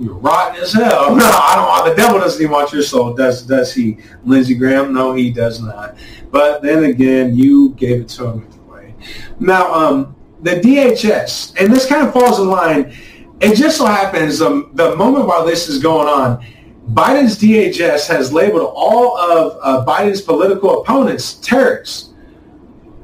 You're 0.00 0.14
rotten 0.14 0.62
as 0.62 0.72
hell. 0.72 1.14
No, 1.16 1.24
I 1.24 1.52
don't 1.56 1.68
want. 1.68 1.96
The 1.96 2.02
devil 2.02 2.18
doesn't 2.18 2.40
even 2.40 2.52
want 2.52 2.72
your 2.72 2.82
soul, 2.82 3.12
does 3.12 3.42
does 3.42 3.72
he? 3.74 3.98
Lindsey 4.24 4.54
Graham? 4.54 4.94
No, 4.94 5.14
he 5.14 5.30
does 5.30 5.60
not. 5.60 5.96
But 6.30 6.62
then 6.62 6.84
again, 6.84 7.36
you 7.36 7.70
gave 7.70 8.00
it 8.00 8.08
to 8.10 8.30
him 8.30 8.48
anyway. 8.50 8.94
Now, 9.38 9.72
um, 9.72 10.16
the 10.42 10.52
DHS, 10.52 11.60
and 11.60 11.72
this 11.72 11.86
kind 11.86 12.06
of 12.06 12.14
falls 12.14 12.40
in 12.40 12.48
line 12.48 12.96
it 13.40 13.56
just 13.56 13.78
so 13.78 13.86
happens 13.86 14.42
um, 14.42 14.70
the 14.74 14.94
moment 14.96 15.26
while 15.26 15.44
this 15.46 15.68
is 15.68 15.82
going 15.82 16.08
on, 16.08 16.44
Biden's 16.92 17.38
DHS 17.38 18.06
has 18.08 18.32
labeled 18.32 18.72
all 18.74 19.16
of 19.16 19.58
uh, 19.62 19.84
Biden's 19.86 20.20
political 20.20 20.82
opponents 20.82 21.34
terrorists, 21.34 22.12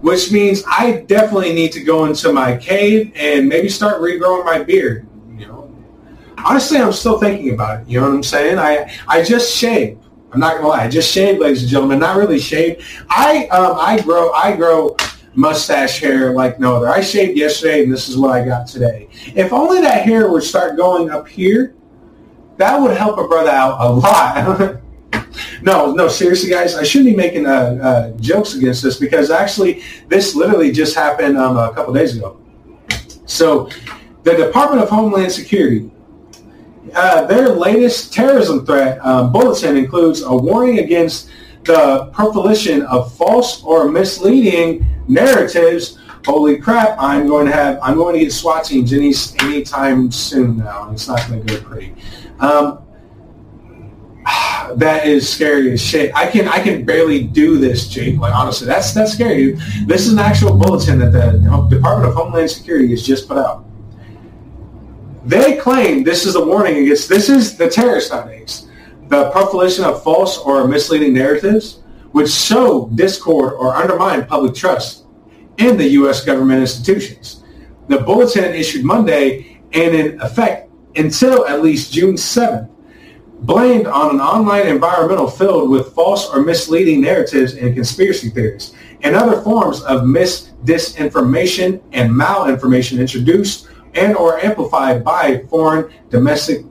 which 0.01 0.33
means 0.33 0.63
I 0.67 1.05
definitely 1.07 1.55
need 1.55 1.73
to 1.73 1.83
go 1.83 2.05
into 2.05 2.33
my 2.33 2.57
cave 2.57 3.13
and 3.15 3.49
maybe 3.49 3.69
start 3.69 4.01
regrowing 4.01 4.45
my 4.45 4.63
beard. 4.63 5.07
You 5.37 5.47
know, 5.47 5.75
honestly, 6.45 6.79
I'm 6.79 6.93
still 6.93 7.19
thinking 7.19 7.55
about 7.55 7.83
it. 7.83 7.89
You 7.89 8.01
know 8.01 8.09
what 8.09 8.17
I'm 8.17 8.23
saying? 8.23 8.59
I 8.59 8.93
I 9.09 9.23
just 9.23 9.57
shaved. 9.57 10.03
I'm 10.33 10.41
not 10.41 10.57
gonna 10.57 10.69
lie. 10.69 10.85
I 10.85 10.89
just 10.89 11.11
shaved, 11.13 11.41
ladies 11.41 11.63
and 11.63 11.71
gentlemen. 11.71 12.01
Not 12.01 12.17
really 12.17 12.41
shaved. 12.41 12.83
I 13.09 13.47
um, 13.49 13.77
I 13.79 14.01
grow 14.01 14.33
I 14.33 14.57
grow 14.57 14.97
mustache 15.37 16.01
hair 16.01 16.33
like 16.33 16.59
no 16.59 16.77
other. 16.77 16.89
I 16.89 17.01
shaved 17.01 17.39
yesterday 17.39 17.85
and 17.85 17.93
this 17.93 18.09
is 18.09 18.17
what 18.17 18.31
I 18.31 18.45
got 18.45 18.67
today. 18.67 19.09
If 19.35 19.53
only 19.53 19.81
that 19.83 20.05
hair 20.05 20.31
would 20.31 20.43
start 20.43 20.77
going 20.77 21.11
up 21.11 21.29
here, 21.29 21.75
that 22.57 22.81
would 22.81 22.97
help 22.97 23.19
a 23.19 23.29
brother 23.29 23.51
out 23.51 23.81
a 23.81 23.93
lot. 23.93 24.81
no, 25.63 25.93
no, 25.93 26.09
seriously, 26.09 26.49
guys, 26.49 26.75
I 26.75 26.83
shouldn't 26.83 27.11
be 27.11 27.17
making 27.17 27.47
uh, 27.47 27.51
uh, 27.51 28.11
jokes 28.19 28.55
against 28.55 28.83
this 28.83 28.99
because 28.99 29.31
actually 29.31 29.83
this 30.09 30.35
literally 30.35 30.73
just 30.73 30.95
happened 30.95 31.37
um, 31.37 31.59
a 31.59 31.73
couple 31.75 31.93
days 31.93 32.17
ago. 32.17 32.41
So 33.27 33.69
the 34.23 34.35
Department 34.35 34.83
of 34.83 34.89
Homeland 34.89 35.31
Security, 35.33 35.91
uh, 36.95 37.27
their 37.27 37.51
latest 37.51 38.13
terrorism 38.13 38.65
threat 38.65 39.05
um, 39.05 39.33
bulletin 39.33 39.77
includes 39.77 40.23
a 40.23 40.35
warning 40.35 40.79
against 40.79 41.29
the 41.65 42.07
proliferation 42.13 42.83
of 42.83 43.13
false 43.17 43.63
or 43.65 43.91
misleading 43.91 44.87
narratives. 45.09 45.99
Holy 46.25 46.59
crap! 46.59 46.97
I'm 46.99 47.27
going 47.27 47.47
to 47.47 47.53
have 47.53 47.79
I'm 47.83 47.97
going 47.97 48.15
to 48.15 48.21
get 48.21 48.33
SWAT 48.33 48.65
teams 48.65 48.93
any 48.93 49.15
anytime 49.41 50.11
soon 50.11 50.59
now, 50.59 50.85
and 50.85 50.95
it's 50.95 51.07
not 51.07 51.27
going 51.29 51.47
to 51.47 51.55
go 51.55 51.61
pretty. 51.63 51.95
Um, 52.41 52.83
that 54.77 55.07
is 55.07 55.29
scary 55.29 55.73
as 55.73 55.81
shit. 55.81 56.15
I 56.17 56.27
can 56.27 56.49
I 56.49 56.61
can 56.61 56.85
barely 56.85 57.23
do 57.23 57.59
this, 57.59 57.89
Jake. 57.89 58.19
Like 58.19 58.35
honestly, 58.35 58.67
that's 58.67 58.93
that's 58.93 59.13
scary. 59.13 59.53
This 59.87 60.07
is 60.07 60.13
an 60.13 60.19
actual 60.19 60.57
bulletin 60.57 60.99
that 60.99 61.13
the 61.13 61.69
Department 61.69 62.09
of 62.09 62.15
Homeland 62.15 62.51
Security 62.51 62.91
has 62.91 63.07
just 63.07 63.29
put 63.29 63.39
out. 63.39 63.65
They 65.25 65.57
claim 65.57 66.05
this 66.05 66.25
is 66.25 66.35
a 66.35 66.45
warning 66.45 66.83
against 66.83 67.09
this 67.09 67.29
is 67.29 67.57
the 67.57 67.69
terrorist 67.69 68.13
nowadays 68.13 68.67
the 69.09 69.31
proliferation 69.31 69.85
of 69.85 70.03
false 70.03 70.39
or 70.39 70.67
misleading 70.67 71.15
narratives 71.15 71.81
which 72.17 72.31
sow 72.31 72.89
discord 72.95 73.53
or 73.59 73.77
undermine 73.77 74.25
public 74.25 74.55
trust 74.55 75.05
in 75.59 75.77
the 75.77 75.87
U.S. 76.01 76.25
government 76.25 76.63
institutions. 76.63 77.45
The 77.89 77.99
bulletin 77.99 78.55
issued 78.55 78.87
Monday 78.87 79.61
and 79.75 79.95
in 79.95 80.19
effect 80.23 80.71
until 80.97 81.47
at 81.47 81.61
least 81.61 81.93
June 81.93 82.15
7th 82.15 82.71
blamed 83.41 83.87
on 83.87 84.15
an 84.15 84.21
online 84.23 84.67
environmental 84.67 85.29
filled 85.29 85.69
with 85.69 85.93
false 85.93 86.31
or 86.31 86.43
misleading 86.43 87.03
narratives 87.03 87.53
and 87.53 87.75
conspiracy 87.75 88.31
theories 88.31 88.73
and 89.03 89.15
other 89.15 89.43
forms 89.43 89.83
of 89.83 90.07
mis, 90.07 90.53
disinformation 90.65 91.83
and 91.93 92.11
malinformation 92.11 92.99
introduced 92.99 93.69
and 93.95 94.17
or 94.17 94.43
amplified 94.43 95.05
by 95.05 95.45
foreign 95.51 95.93
domestic 96.09 96.65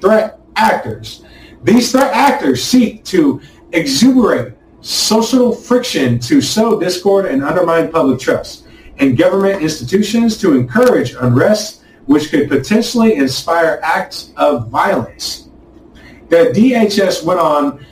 threat 0.00 0.40
actors 0.56 1.24
these 1.62 1.92
threat 1.92 2.12
actors 2.12 2.64
seek 2.64 3.04
to 3.04 3.40
exuberate 3.70 4.57
social 4.80 5.52
friction 5.52 6.18
to 6.20 6.40
sow 6.40 6.78
discord 6.78 7.26
and 7.26 7.42
undermine 7.42 7.90
public 7.90 8.20
trust, 8.20 8.66
and 8.98 9.16
government 9.16 9.62
institutions 9.62 10.38
to 10.38 10.54
encourage 10.56 11.14
unrest, 11.14 11.82
which 12.06 12.30
could 12.30 12.48
potentially 12.48 13.14
inspire 13.14 13.80
acts 13.82 14.32
of 14.36 14.68
violence. 14.68 15.48
The 16.28 16.52
DHS 16.54 17.24
went 17.24 17.40
on 17.40 17.84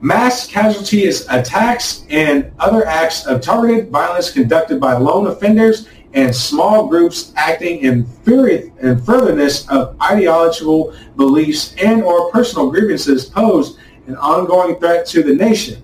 mass 0.00 0.46
casualties 0.46 1.26
attacks 1.28 2.04
and 2.10 2.52
other 2.58 2.86
acts 2.86 3.26
of 3.26 3.40
targeted 3.40 3.90
violence 3.90 4.30
conducted 4.30 4.80
by 4.80 4.96
lone 4.96 5.26
offenders 5.26 5.88
and 6.12 6.34
small 6.34 6.86
groups 6.86 7.32
acting 7.36 7.80
in, 7.80 8.06
in 8.26 8.98
furtherness 9.02 9.68
of 9.68 10.00
ideological 10.00 10.94
beliefs 11.16 11.74
and 11.82 12.02
or 12.02 12.30
personal 12.30 12.70
grievances 12.70 13.26
pose 13.26 13.78
an 14.06 14.16
ongoing 14.16 14.76
threat 14.76 15.06
to 15.06 15.22
the 15.22 15.34
nation. 15.34 15.82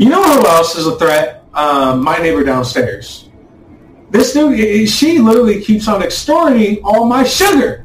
You 0.00 0.08
know 0.08 0.22
who 0.22 0.46
else 0.46 0.76
is 0.76 0.86
a 0.86 0.96
threat? 0.96 1.44
Um, 1.52 2.02
my 2.02 2.16
neighbor 2.16 2.42
downstairs. 2.42 3.28
This 4.08 4.32
dude, 4.32 4.88
she 4.88 5.18
literally 5.18 5.62
keeps 5.62 5.88
on 5.88 6.02
extorting 6.02 6.82
all 6.82 7.04
my 7.04 7.22
sugar. 7.22 7.84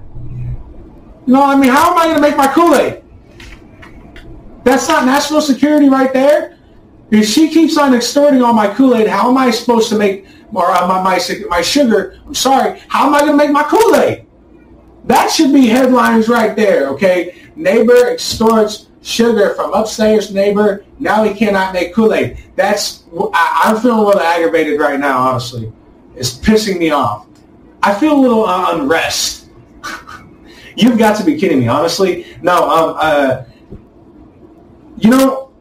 You 1.28 1.34
know, 1.34 1.44
I 1.44 1.58
mean, 1.58 1.70
how 1.70 1.92
am 1.92 1.98
I 1.98 2.04
going 2.04 2.16
to 2.16 2.22
make 2.22 2.38
my 2.38 2.48
Kool-Aid? 2.48 3.04
That's 4.64 4.88
not 4.88 5.06
national 5.06 5.42
security 5.42 5.90
right 5.90 6.14
there. 6.14 6.58
If 7.12 7.28
she 7.28 7.50
keeps 7.50 7.78
on 7.78 7.94
extorting 7.94 8.42
all 8.42 8.54
my 8.54 8.74
Kool-Aid, 8.74 9.08
how 9.08 9.30
am 9.30 9.38
I 9.38 9.52
supposed 9.52 9.90
to 9.90 9.98
make 9.98 10.26
or 10.54 10.72
uh, 10.72 10.88
my, 10.88 11.04
my, 11.04 11.20
my 11.50 11.62
sugar? 11.62 12.22
I'm 12.26 12.34
sorry. 12.34 12.80
How 12.88 13.08
am 13.08 13.14
I 13.14 13.20
going 13.20 13.38
to 13.38 13.38
make 13.38 13.52
my 13.52 13.64
Kool-Aid? 13.64 14.26
That 15.04 15.32
should 15.32 15.52
be 15.52 15.68
headlines 15.68 16.30
right 16.30 16.56
there, 16.56 16.88
okay? 16.92 17.36
Neighbor 17.58 18.08
extorts 18.08 18.88
sugar 19.06 19.54
from 19.54 19.72
upstairs 19.74 20.34
neighbor. 20.34 20.84
Now 21.00 21.24
he 21.24 21.34
cannot 21.34 21.74
make 21.74 21.94
Kool-Aid. 21.94 22.38
That's 22.56 23.04
I, 23.34 23.62
I'm 23.66 23.78
feeling 23.82 24.00
a 24.00 24.04
little 24.04 24.22
aggravated 24.22 24.80
right 24.80 25.00
now, 25.00 25.20
honestly. 25.20 25.72
It's 26.16 26.38
pissing 26.38 26.80
me 26.80 26.90
off. 26.90 27.28
I 27.84 27.94
feel 27.94 28.14
a 28.14 28.20
little 28.20 28.46
uh, 28.46 28.76
unrest. 28.76 29.50
You've 30.76 30.98
got 30.98 31.18
to 31.18 31.24
be 31.24 31.38
kidding 31.38 31.60
me, 31.60 31.68
honestly. 31.68 32.38
No, 32.42 32.70
um, 32.70 32.96
uh, 33.00 33.44
you 34.98 35.10
know, 35.10 35.52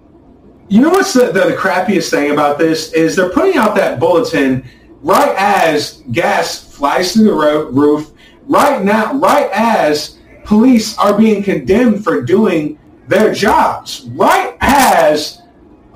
You 0.68 0.80
know 0.80 0.90
what's 0.90 1.12
the, 1.12 1.26
the, 1.26 1.44
the 1.50 1.56
crappiest 1.56 2.10
thing 2.10 2.32
about 2.32 2.58
this 2.58 2.92
is 2.94 3.14
they're 3.14 3.30
putting 3.30 3.56
out 3.58 3.74
that 3.76 4.00
bulletin 4.00 4.64
right 5.02 5.34
as 5.36 6.02
gas 6.12 6.64
flies 6.74 7.12
through 7.12 7.24
the 7.24 7.32
ro- 7.34 7.68
roof, 7.70 8.12
right 8.46 8.82
now, 8.82 9.12
right 9.18 9.50
as 9.52 10.18
police 10.44 10.96
are 10.96 11.16
being 11.16 11.42
condemned 11.42 12.02
for 12.02 12.22
doing 12.22 12.78
their 13.08 13.32
jobs, 13.32 14.08
right 14.12 14.56
as 14.60 15.42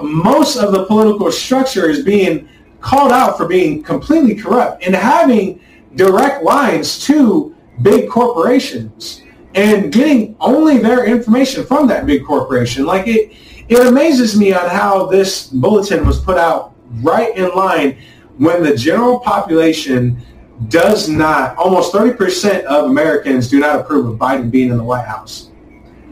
most 0.01 0.57
of 0.57 0.73
the 0.73 0.85
political 0.87 1.33
structure 1.33 1.89
is 1.89 2.05
being 2.05 2.49
called 2.81 3.13
out 3.13 3.37
for 3.37 3.47
being 3.47 3.83
completely 3.83 4.35
corrupt 4.35 4.85
and 4.85 4.95
having 4.95 5.61
direct 5.97 6.45
lines 6.45 7.05
to 7.07 7.55
big 7.83 8.09
corporations 8.09 9.23
and 9.55 9.93
getting 9.93 10.37
only 10.41 10.79
their 10.79 11.07
information 11.07 11.65
from 11.65 11.89
that 11.89 12.07
big 12.07 12.25
corporation. 12.25 12.85
Like 12.85 13.09
it, 13.09 13.33
it 13.69 13.87
amazes 13.87 14.39
me 14.39 14.53
on 14.53 14.69
how 14.69 15.07
this 15.07 15.49
bulletin 15.49 16.07
was 16.07 16.21
put 16.21 16.39
out 16.39 16.75
right 17.03 17.37
in 17.37 17.49
line 17.51 17.99
when 18.37 18.63
the 18.63 18.77
general 18.77 19.19
population 19.19 20.21
does 20.69 21.09
not, 21.09 21.57
almost 21.57 21.93
30% 21.93 22.65
of 22.65 22.91
Americans 22.91 23.49
do 23.49 23.61
not 23.61 23.81
approve 23.81 24.07
of 24.07 24.19
Biden 24.19 24.51
being 24.51 24.71
in 24.71 24.77
the 24.77 24.85
White 24.85 25.07
House. 25.07 25.51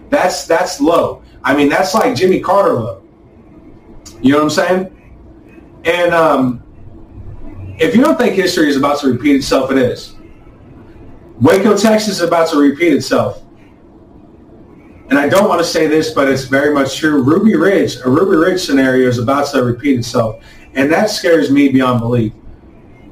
That's, 0.08 0.46
that's 0.46 0.80
low. 0.80 1.22
I 1.42 1.56
mean, 1.56 1.68
that's 1.68 1.94
like 1.94 2.14
Jimmy 2.14 2.40
Carter 2.40 2.74
low. 2.74 3.02
You 4.20 4.32
know 4.32 4.38
what 4.38 4.44
I'm 4.44 4.50
saying? 4.50 5.82
And 5.84 6.14
um, 6.14 6.62
if 7.78 7.94
you 7.94 8.02
don't 8.02 8.18
think 8.18 8.34
history 8.34 8.68
is 8.68 8.76
about 8.76 9.00
to 9.00 9.08
repeat 9.08 9.36
itself, 9.36 9.70
it 9.70 9.78
is. 9.78 10.16
Waco, 11.40 11.76
Texas 11.76 12.14
is 12.14 12.20
about 12.22 12.48
to 12.50 12.56
repeat 12.56 12.92
itself. 12.92 13.42
And 15.08 15.18
I 15.18 15.28
don't 15.28 15.48
want 15.48 15.60
to 15.60 15.64
say 15.64 15.86
this, 15.86 16.12
but 16.12 16.28
it's 16.28 16.44
very 16.44 16.74
much 16.74 16.96
true. 16.96 17.22
Ruby 17.22 17.54
Ridge, 17.54 17.96
a 18.04 18.10
Ruby 18.10 18.36
Ridge 18.36 18.60
scenario 18.60 19.08
is 19.08 19.18
about 19.18 19.52
to 19.52 19.62
repeat 19.62 19.98
itself. 19.98 20.42
And 20.74 20.90
that 20.90 21.10
scares 21.10 21.50
me 21.50 21.68
beyond 21.68 22.00
belief. 22.00 22.32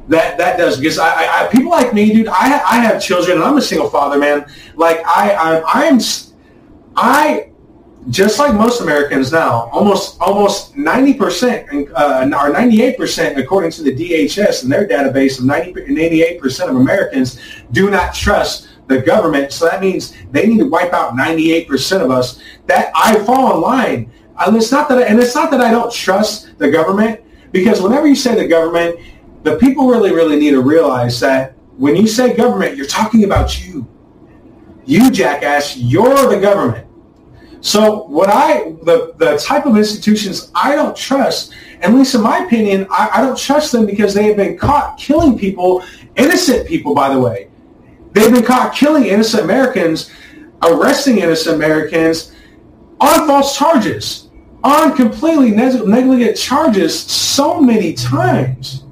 That 0.09 0.37
that 0.37 0.59
does 0.59 0.79
because 0.79 0.99
I, 0.99 1.45
I 1.45 1.47
people 1.47 1.71
like 1.71 1.95
me, 1.95 2.13
dude. 2.13 2.29
I 2.29 2.61
I 2.67 2.77
have 2.81 3.03
children 3.03 3.39
and 3.39 3.45
I'm 3.45 3.57
a 3.57 3.63
single 3.63 3.89
father, 3.89 4.19
man. 4.19 4.45
Like 4.77 4.99
I 5.07 5.31
I 5.33 5.87
I'm 5.87 5.99
I 6.97 7.51
just 8.11 8.39
like 8.39 8.55
most 8.55 8.81
Americans 8.81 9.33
now, 9.33 9.69
almost 9.71 10.21
almost 10.21 10.75
90% 10.75 11.91
uh, 11.95 12.27
or 12.27 12.53
98% 12.53 13.39
according 13.39 13.71
to 13.73 13.83
the 13.83 13.95
DHS 13.95 14.63
and 14.63 14.73
their 14.73 14.87
database 14.87 15.39
of 15.39 15.47
90, 15.47 15.73
98% 15.73 16.69
of 16.69 16.77
Americans 16.77 17.41
do 17.73 17.91
not 17.91 18.15
trust 18.15 18.69
the 18.89 19.01
government. 19.01 19.53
So 19.53 19.65
that 19.67 19.81
means 19.81 20.15
they 20.31 20.47
need 20.47 20.59
to 20.59 20.69
wipe 20.69 20.93
out 20.93 21.15
98% 21.15 22.03
of 22.03 22.11
us. 22.11 22.41
That 22.67 22.93
I 22.95 23.19
fall 23.25 23.55
in 23.55 23.61
line. 23.63 24.13
And 24.39 24.57
it's 24.57 24.71
not 24.71 24.89
that, 24.89 24.99
I, 24.99 25.03
and 25.05 25.19
it's 25.19 25.35
not 25.35 25.51
that 25.53 25.61
I 25.61 25.71
don't 25.71 25.93
trust 25.93 26.59
the 26.59 26.71
government 26.71 27.21
because 27.53 27.81
whenever 27.81 28.07
you 28.07 28.17
say 28.17 28.35
the 28.35 28.49
government, 28.49 28.99
the 29.45 29.57
people 29.57 29.87
really, 29.89 30.13
really 30.13 30.37
need 30.37 30.51
to 30.51 30.61
realize 30.61 31.21
that 31.21 31.55
when 31.77 31.97
you 31.97 32.07
say 32.07 32.35
government, 32.35 32.77
you're 32.77 32.87
talking 32.87 33.25
about 33.25 33.65
you. 33.65 33.87
You 34.85 35.11
jackass, 35.11 35.77
you're 35.77 36.29
the 36.29 36.41
government. 36.41 36.84
So 37.65 38.03
what 38.09 38.29
I, 38.29 38.73
the, 38.83 39.15
the 39.17 39.39
type 39.39 39.65
of 39.65 39.79
institutions 39.79 40.51
I 40.55 40.75
don't 40.75 40.95
trust, 40.95 41.55
at 41.81 41.95
least 41.95 42.15
in 42.15 42.21
my 42.21 42.45
opinion, 42.45 42.87
I, 42.91 43.09
I 43.15 43.21
don't 43.23 43.39
trust 43.39 43.73
them 43.73 43.87
because 43.87 44.13
they 44.13 44.25
have 44.25 44.37
been 44.37 44.59
caught 44.59 44.99
killing 44.99 45.39
people, 45.39 45.83
innocent 46.15 46.69
people, 46.69 46.95
by 46.95 47.09
the 47.09 47.19
way. 47.19 47.49
They've 48.13 48.31
been 48.31 48.45
caught 48.45 48.75
killing 48.75 49.07
innocent 49.07 49.45
Americans, 49.45 50.11
arresting 50.63 51.21
innocent 51.21 51.57
Americans 51.57 52.33
on 53.01 53.27
false 53.27 53.57
charges, 53.57 54.29
on 54.63 54.95
completely 54.95 55.51
negligent 55.51 56.37
charges 56.37 57.01
so 57.01 57.63
many 57.63 57.95
times. 57.95 58.85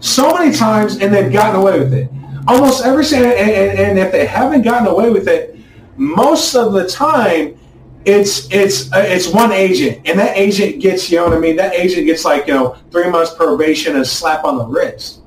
So 0.00 0.34
many 0.36 0.52
times, 0.52 0.96
and 0.96 1.14
they've 1.14 1.32
gotten 1.32 1.60
away 1.60 1.78
with 1.78 1.94
it. 1.94 2.10
Almost 2.48 2.84
every 2.84 3.04
and, 3.16 3.26
and, 3.26 3.78
and 3.78 3.98
if 4.00 4.10
they 4.10 4.26
haven't 4.26 4.62
gotten 4.62 4.88
away 4.88 5.10
with 5.10 5.28
it, 5.28 5.56
most 5.96 6.56
of 6.56 6.72
the 6.72 6.88
time 6.88 7.59
it's 8.04 8.50
it's 8.50 8.92
uh, 8.92 9.04
it's 9.06 9.28
one 9.28 9.52
agent, 9.52 10.08
and 10.08 10.18
that 10.18 10.36
agent 10.36 10.80
gets 10.80 11.10
you 11.10 11.18
know 11.18 11.24
what 11.24 11.36
I 11.36 11.40
mean. 11.40 11.56
That 11.56 11.74
agent 11.74 12.06
gets 12.06 12.24
like 12.24 12.46
you 12.46 12.54
know 12.54 12.76
three 12.90 13.10
months 13.10 13.34
probation 13.34 13.96
and 13.96 14.06
slap 14.06 14.44
on 14.44 14.56
the 14.56 14.66
wrist. 14.66 15.22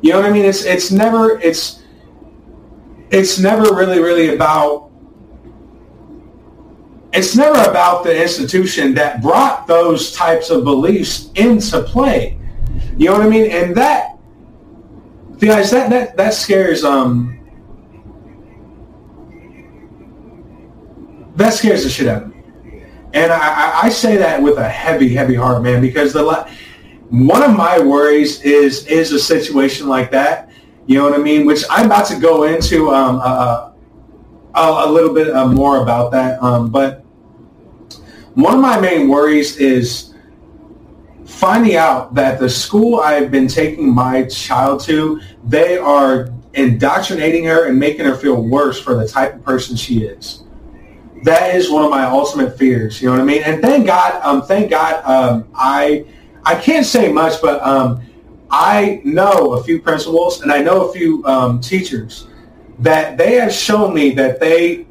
You 0.00 0.12
know 0.12 0.20
what 0.20 0.30
I 0.30 0.32
mean? 0.32 0.44
It's 0.44 0.64
it's 0.64 0.90
never 0.90 1.38
it's 1.40 1.82
it's 3.10 3.38
never 3.38 3.74
really 3.74 4.00
really 4.00 4.34
about 4.34 4.90
it's 7.12 7.36
never 7.36 7.70
about 7.70 8.02
the 8.02 8.22
institution 8.22 8.94
that 8.94 9.22
brought 9.22 9.66
those 9.66 10.12
types 10.12 10.50
of 10.50 10.64
beliefs 10.64 11.30
into 11.34 11.82
play. 11.82 12.38
You 12.96 13.06
know 13.06 13.12
what 13.12 13.22
I 13.22 13.28
mean? 13.28 13.50
And 13.50 13.74
that 13.76 14.18
guys 15.38 15.70
that 15.70 15.90
that 15.90 16.16
that 16.16 16.34
scares 16.34 16.84
um 16.84 17.38
that 21.36 21.52
scares 21.52 21.84
the 21.84 21.90
shit 21.90 22.08
out 22.08 22.22
of 22.22 22.28
me. 22.28 22.34
And 23.12 23.32
I, 23.32 23.82
I 23.84 23.88
say 23.90 24.16
that 24.16 24.42
with 24.42 24.58
a 24.58 24.68
heavy, 24.68 25.14
heavy 25.14 25.34
heart, 25.34 25.62
man, 25.62 25.80
because 25.80 26.12
the 26.12 26.48
one 27.10 27.42
of 27.42 27.56
my 27.56 27.78
worries 27.78 28.42
is 28.42 28.86
is 28.86 29.12
a 29.12 29.20
situation 29.20 29.88
like 29.88 30.10
that. 30.10 30.50
You 30.86 30.98
know 30.98 31.04
what 31.04 31.18
I 31.18 31.22
mean? 31.22 31.46
Which 31.46 31.62
I'm 31.70 31.86
about 31.86 32.06
to 32.06 32.18
go 32.18 32.42
into 32.42 32.90
um, 32.90 33.16
a, 33.16 33.72
a, 34.54 34.90
little 34.90 35.14
bit 35.14 35.30
uh, 35.30 35.46
more 35.46 35.82
about 35.82 36.10
that. 36.12 36.42
Um, 36.42 36.70
but 36.70 37.04
one 38.34 38.54
of 38.54 38.60
my 38.60 38.80
main 38.80 39.08
worries 39.08 39.56
is 39.58 40.14
finding 41.24 41.76
out 41.76 42.14
that 42.14 42.38
the 42.40 42.48
school 42.48 43.00
I've 43.00 43.30
been 43.30 43.48
taking 43.48 43.94
my 43.94 44.24
child 44.24 44.80
to, 44.82 45.20
they 45.44 45.78
are 45.78 46.30
indoctrinating 46.54 47.44
her 47.44 47.68
and 47.68 47.78
making 47.78 48.04
her 48.06 48.16
feel 48.16 48.42
worse 48.42 48.80
for 48.80 48.94
the 48.94 49.06
type 49.06 49.36
of 49.36 49.44
person 49.44 49.76
she 49.76 50.04
is 50.04 50.43
that 51.24 51.56
is 51.56 51.70
one 51.70 51.82
of 51.84 51.90
my 51.90 52.04
ultimate 52.04 52.58
fears. 52.58 53.00
You 53.00 53.08
know 53.08 53.14
what 53.14 53.22
I 53.22 53.24
mean? 53.24 53.42
And 53.42 53.62
thank 53.62 53.86
God, 53.86 54.22
um, 54.22 54.42
thank 54.42 54.70
God, 54.70 55.02
um, 55.04 55.48
I 55.54 56.04
I 56.44 56.54
can't 56.54 56.84
say 56.84 57.10
much, 57.10 57.40
but 57.40 57.62
um, 57.62 58.02
I 58.50 59.00
know 59.04 59.54
a 59.54 59.64
few 59.64 59.80
principals 59.80 60.42
and 60.42 60.52
I 60.52 60.62
know 60.62 60.88
a 60.88 60.92
few 60.92 61.24
um, 61.24 61.60
teachers 61.60 62.28
that 62.80 63.16
they 63.16 63.34
have 63.34 63.52
shown 63.52 63.94
me 63.94 64.10
that 64.10 64.38
they 64.38 64.86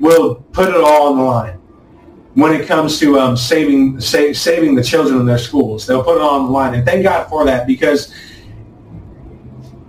will 0.00 0.36
put 0.52 0.70
it 0.70 0.76
all 0.76 1.12
on 1.12 1.18
the 1.18 1.22
line 1.22 1.58
when 2.32 2.58
it 2.58 2.66
comes 2.66 2.98
to 3.00 3.18
um, 3.18 3.36
saving 3.36 4.00
sa- 4.00 4.32
saving 4.32 4.74
the 4.74 4.82
children 4.82 5.20
in 5.20 5.26
their 5.26 5.38
schools. 5.38 5.86
They'll 5.86 6.02
put 6.02 6.16
it 6.16 6.22
on 6.22 6.46
the 6.46 6.50
line, 6.50 6.72
and 6.72 6.84
thank 6.86 7.02
God 7.02 7.28
for 7.28 7.44
that 7.44 7.66
because 7.66 8.14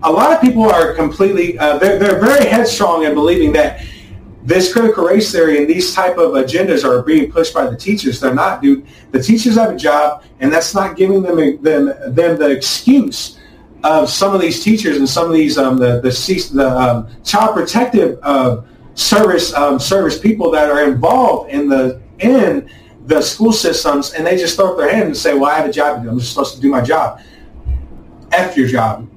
a 0.03 0.12
lot 0.12 0.34
of 0.34 0.41
people 0.41 0.63
are 0.63 0.93
completely 0.93 1.58
uh, 1.58 1.77
they're, 1.77 1.97
they're 1.97 2.19
very 2.19 2.45
headstrong 2.45 3.05
in 3.05 3.13
believing 3.13 3.53
that 3.53 3.86
this 4.45 4.71
critical 4.71 5.05
race 5.05 5.31
theory 5.31 5.58
and 5.58 5.67
these 5.67 5.93
type 5.93 6.17
of 6.17 6.34
agendas 6.34 6.84
are 6.84 7.01
being 7.01 7.31
pushed 7.31 7.53
by 7.53 7.67
the 7.67 7.75
teachers. 7.75 8.19
They're 8.19 8.34
not, 8.34 8.62
dude. 8.62 8.86
The 9.12 9.21
teachers 9.21 9.55
have 9.55 9.71
a 9.71 9.75
job, 9.75 10.23
and 10.39 10.53
that's 10.53 10.75
not 10.75 10.95
giving 10.95 11.23
them 11.23 11.38
them, 11.63 11.88
them 12.13 12.38
the 12.38 12.51
excuse 12.51 13.39
of 13.84 14.10
some 14.10 14.36
of 14.36 14.41
these 14.41 14.63
teachers 14.63 14.97
and 14.97 15.10
some 15.10 15.27
of 15.27 15.34
these 15.34 15.58
um, 15.58 15.77
the 15.77 15.99
the, 16.01 16.49
the 16.53 16.69
um, 16.69 17.08
child 17.23 17.55
protective 17.55 18.19
uh, 18.21 18.62
service 18.93 19.51
um, 19.53 19.79
service 19.79 20.19
people 20.19 20.51
that 20.51 20.69
are 20.69 20.84
involved 20.84 21.49
in 21.49 21.67
the 21.67 21.99
in 22.19 22.69
the 23.08 23.21
school 23.21 23.51
systems, 23.51 24.13
and 24.13 24.25
they 24.25 24.38
just 24.38 24.55
throw 24.55 24.71
up 24.71 24.77
their 24.77 24.91
hand 24.91 25.05
and 25.05 25.17
say, 25.17 25.34
"Well, 25.34 25.45
I 25.45 25.55
have 25.55 25.69
a 25.69 25.73
job 25.73 25.97
to 25.97 26.03
do. 26.03 26.10
I'm 26.10 26.19
just 26.19 26.31
supposed 26.31 26.55
to 26.55 26.62
do 26.62 26.69
my 26.69 26.81
job." 26.81 27.19
F 28.31 28.58
your 28.58 28.67
job. 28.67 29.08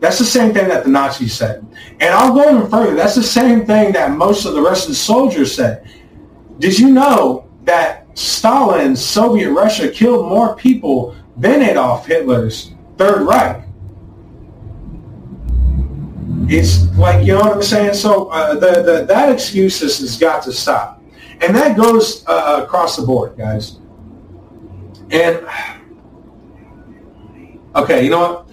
That's 0.00 0.18
the 0.18 0.24
same 0.24 0.52
thing 0.52 0.68
that 0.68 0.84
the 0.84 0.90
Nazis 0.90 1.32
said. 1.32 1.66
And 2.00 2.14
I'll 2.14 2.34
go 2.34 2.50
even 2.50 2.70
further. 2.70 2.94
That's 2.94 3.14
the 3.14 3.22
same 3.22 3.64
thing 3.64 3.92
that 3.92 4.12
most 4.12 4.44
of 4.44 4.54
the 4.54 4.60
rest 4.60 4.84
of 4.84 4.90
the 4.90 4.96
soldiers 4.96 5.54
said. 5.54 5.88
Did 6.58 6.78
you 6.78 6.90
know 6.90 7.48
that 7.64 8.06
Stalin, 8.18 8.94
Soviet 8.94 9.50
Russia 9.50 9.88
killed 9.88 10.28
more 10.28 10.54
people 10.56 11.16
than 11.36 11.62
Adolf 11.62 12.06
Hitler's 12.06 12.72
Third 12.98 13.26
Reich? 13.26 13.64
It's 16.48 16.84
like, 16.96 17.26
you 17.26 17.32
know 17.32 17.40
what 17.40 17.54
I'm 17.54 17.62
saying? 17.62 17.94
So 17.94 18.26
uh, 18.26 18.54
the, 18.54 18.82
the, 18.82 19.04
that 19.06 19.32
excuse 19.32 19.80
has 19.80 20.16
got 20.18 20.42
to 20.44 20.52
stop. 20.52 21.02
And 21.40 21.54
that 21.56 21.76
goes 21.76 22.24
uh, 22.26 22.60
across 22.62 22.96
the 22.96 23.02
board, 23.02 23.36
guys. 23.36 23.78
And, 25.10 25.46
okay, 27.76 28.04
you 28.04 28.10
know 28.10 28.20
what? 28.20 28.45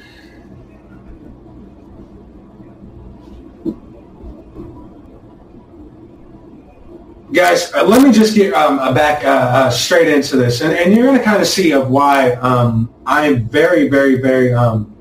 Guys, 7.34 7.74
uh, 7.74 7.84
let 7.84 8.04
me 8.04 8.12
just 8.12 8.36
get 8.36 8.54
um, 8.54 8.78
uh, 8.78 8.93
back 8.93 9.26
uh, 9.26 9.28
uh, 9.28 9.69
straight 9.69 10.08
into 10.08 10.38
this, 10.38 10.62
and, 10.62 10.72
and 10.72 10.96
you're 10.96 11.06
going 11.06 11.17
to 11.17 11.24
kind 11.24 11.41
of 11.41 11.48
see 11.48 11.72
of 11.72 11.89
why 11.89 12.34
um, 12.34 12.93
I'm 13.08 13.50
very, 13.50 13.89
very, 13.89 14.22
very 14.22 14.54
um, 14.54 14.96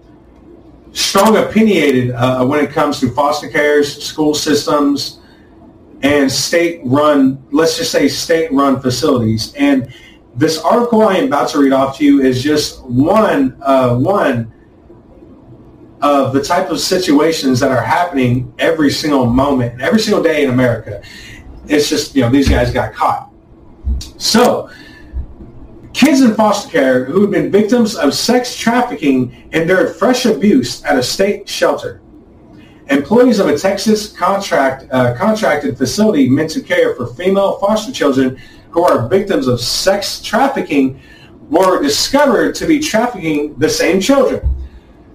strong 0.92 1.37
opinionated 1.37 2.12
uh, 2.12 2.45
when 2.45 2.64
it 2.64 2.71
comes 2.71 3.01
to 3.01 3.11
foster 3.11 3.49
cares, 3.49 4.03
school 4.03 4.35
systems, 4.35 5.21
and 6.03 6.33
state-run, 6.33 7.42
let's 7.53 7.77
just 7.77 7.92
say 7.92 8.09
state-run 8.09 8.81
facilities. 8.81 9.55
And 9.55 9.95
this 10.35 10.59
article 10.59 11.03
I 11.03 11.16
am 11.16 11.27
about 11.27 11.51
to 11.51 11.59
read 11.59 11.73
off 11.73 11.99
to 11.99 12.05
you 12.05 12.23
is 12.23 12.42
just 12.42 12.83
one 12.85 13.57
uh, 13.61 13.95
one 13.97 14.51
of 16.01 16.33
the 16.33 16.42
type 16.42 16.71
of 16.71 16.81
situations 16.81 17.61
that 17.61 17.71
are 17.71 17.83
happening 17.83 18.53
every 18.59 18.90
single 18.90 19.27
moment, 19.27 19.81
every 19.81 20.01
single 20.01 20.23
day 20.23 20.42
in 20.42 20.51
America. 20.51 21.03
It's 21.66 21.88
just, 21.88 22.14
you 22.14 22.22
know, 22.22 22.31
these 22.31 22.48
guys 22.48 22.72
got 22.72 22.92
caught. 22.92 23.31
So, 24.18 24.70
kids 25.92 26.20
in 26.20 26.35
foster 26.35 26.70
care 26.70 27.05
who 27.05 27.22
have 27.22 27.31
been 27.31 27.51
victims 27.51 27.96
of 27.96 28.14
sex 28.14 28.57
trafficking 28.57 29.48
endured 29.53 29.96
fresh 29.96 30.27
abuse 30.27 30.85
at 30.85 30.98
a 30.98 31.03
state 31.03 31.48
shelter. 31.48 32.01
Employees 32.88 33.38
of 33.38 33.46
a 33.46 33.57
Texas 33.57 34.12
contract 34.12 34.87
uh, 34.90 35.14
contracted 35.16 35.79
facility 35.79 36.29
meant 36.29 36.51
to 36.51 36.61
care 36.61 36.94
for 36.94 37.07
female 37.07 37.59
foster 37.59 37.92
children 37.92 38.38
who 38.70 38.85
are 38.85 39.09
victims 39.09 39.46
of 39.46 39.61
sex 39.61 40.20
trafficking 40.20 41.01
were 41.48 41.83
discovered 41.83 42.55
to 42.55 42.66
be 42.66 42.81
trafficking 42.81 43.55
the 43.59 43.68
same 43.68 44.01
children. 44.01 44.48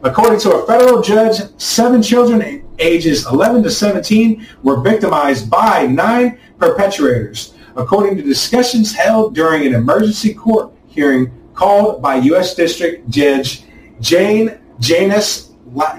According 0.03 0.39
to 0.41 0.51
a 0.53 0.65
federal 0.67 1.01
judge, 1.01 1.41
seven 1.57 2.01
children 2.01 2.66
ages 2.79 3.25
11 3.27 3.63
to 3.63 3.71
17 3.71 4.45
were 4.63 4.81
victimized 4.81 5.49
by 5.49 5.85
nine 5.85 6.39
perpetrators, 6.57 7.53
according 7.75 8.17
to 8.17 8.23
discussions 8.23 8.93
held 8.93 9.35
during 9.35 9.65
an 9.65 9.73
emergency 9.73 10.33
court 10.33 10.73
hearing 10.87 11.31
called 11.53 12.01
by 12.01 12.15
U.S. 12.15 12.55
District 12.55 13.09
Judge 13.09 13.63
Jane 13.99 14.59
Janis 14.79 15.51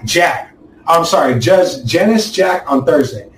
Jack. 0.04 0.54
I'm 0.86 1.04
sorry, 1.04 1.38
Judge 1.38 1.84
Janis 1.84 2.32
Jack 2.32 2.70
on 2.70 2.84
Thursday. 2.84 3.30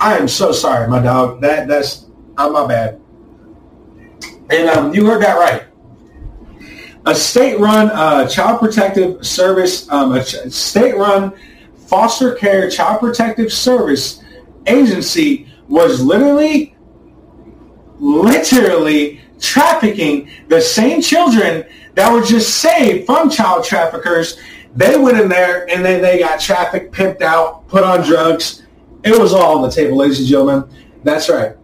I 0.00 0.16
am 0.16 0.28
so 0.28 0.52
sorry, 0.52 0.88
my 0.88 1.00
dog. 1.00 1.40
That 1.40 1.68
that's 1.68 2.06
I'm 2.36 2.52
my 2.52 2.66
bad. 2.66 3.00
And 4.50 4.68
um, 4.70 4.94
you 4.94 5.04
heard 5.06 5.22
that 5.22 5.36
right. 5.36 5.64
A 7.04 7.14
state-run 7.14 7.90
uh, 7.90 8.28
child 8.28 8.60
protective 8.60 9.26
service, 9.26 9.90
um, 9.90 10.12
a 10.12 10.24
ch- 10.24 10.50
state-run 10.50 11.32
foster 11.88 12.34
care 12.34 12.70
child 12.70 13.00
protective 13.00 13.52
service 13.52 14.22
agency 14.66 15.48
was 15.68 16.02
literally, 16.02 16.76
literally 17.98 19.20
trafficking 19.40 20.28
the 20.48 20.60
same 20.60 21.00
children 21.00 21.64
that 21.94 22.12
were 22.12 22.22
just 22.22 22.56
saved 22.56 23.06
from 23.06 23.30
child 23.30 23.64
traffickers. 23.64 24.38
They 24.76 24.98
went 24.98 25.18
in 25.18 25.28
there 25.28 25.68
and 25.70 25.84
then 25.84 26.02
they 26.02 26.18
got 26.18 26.40
trafficked, 26.40 26.94
pimped 26.94 27.22
out, 27.22 27.66
put 27.68 27.82
on 27.82 28.06
drugs. 28.06 28.62
It 29.02 29.18
was 29.18 29.32
all 29.32 29.56
on 29.56 29.62
the 29.62 29.70
table, 29.70 29.96
ladies 29.96 30.18
and 30.20 30.28
gentlemen. 30.28 30.70
That's 31.04 31.28
right. 31.30 31.56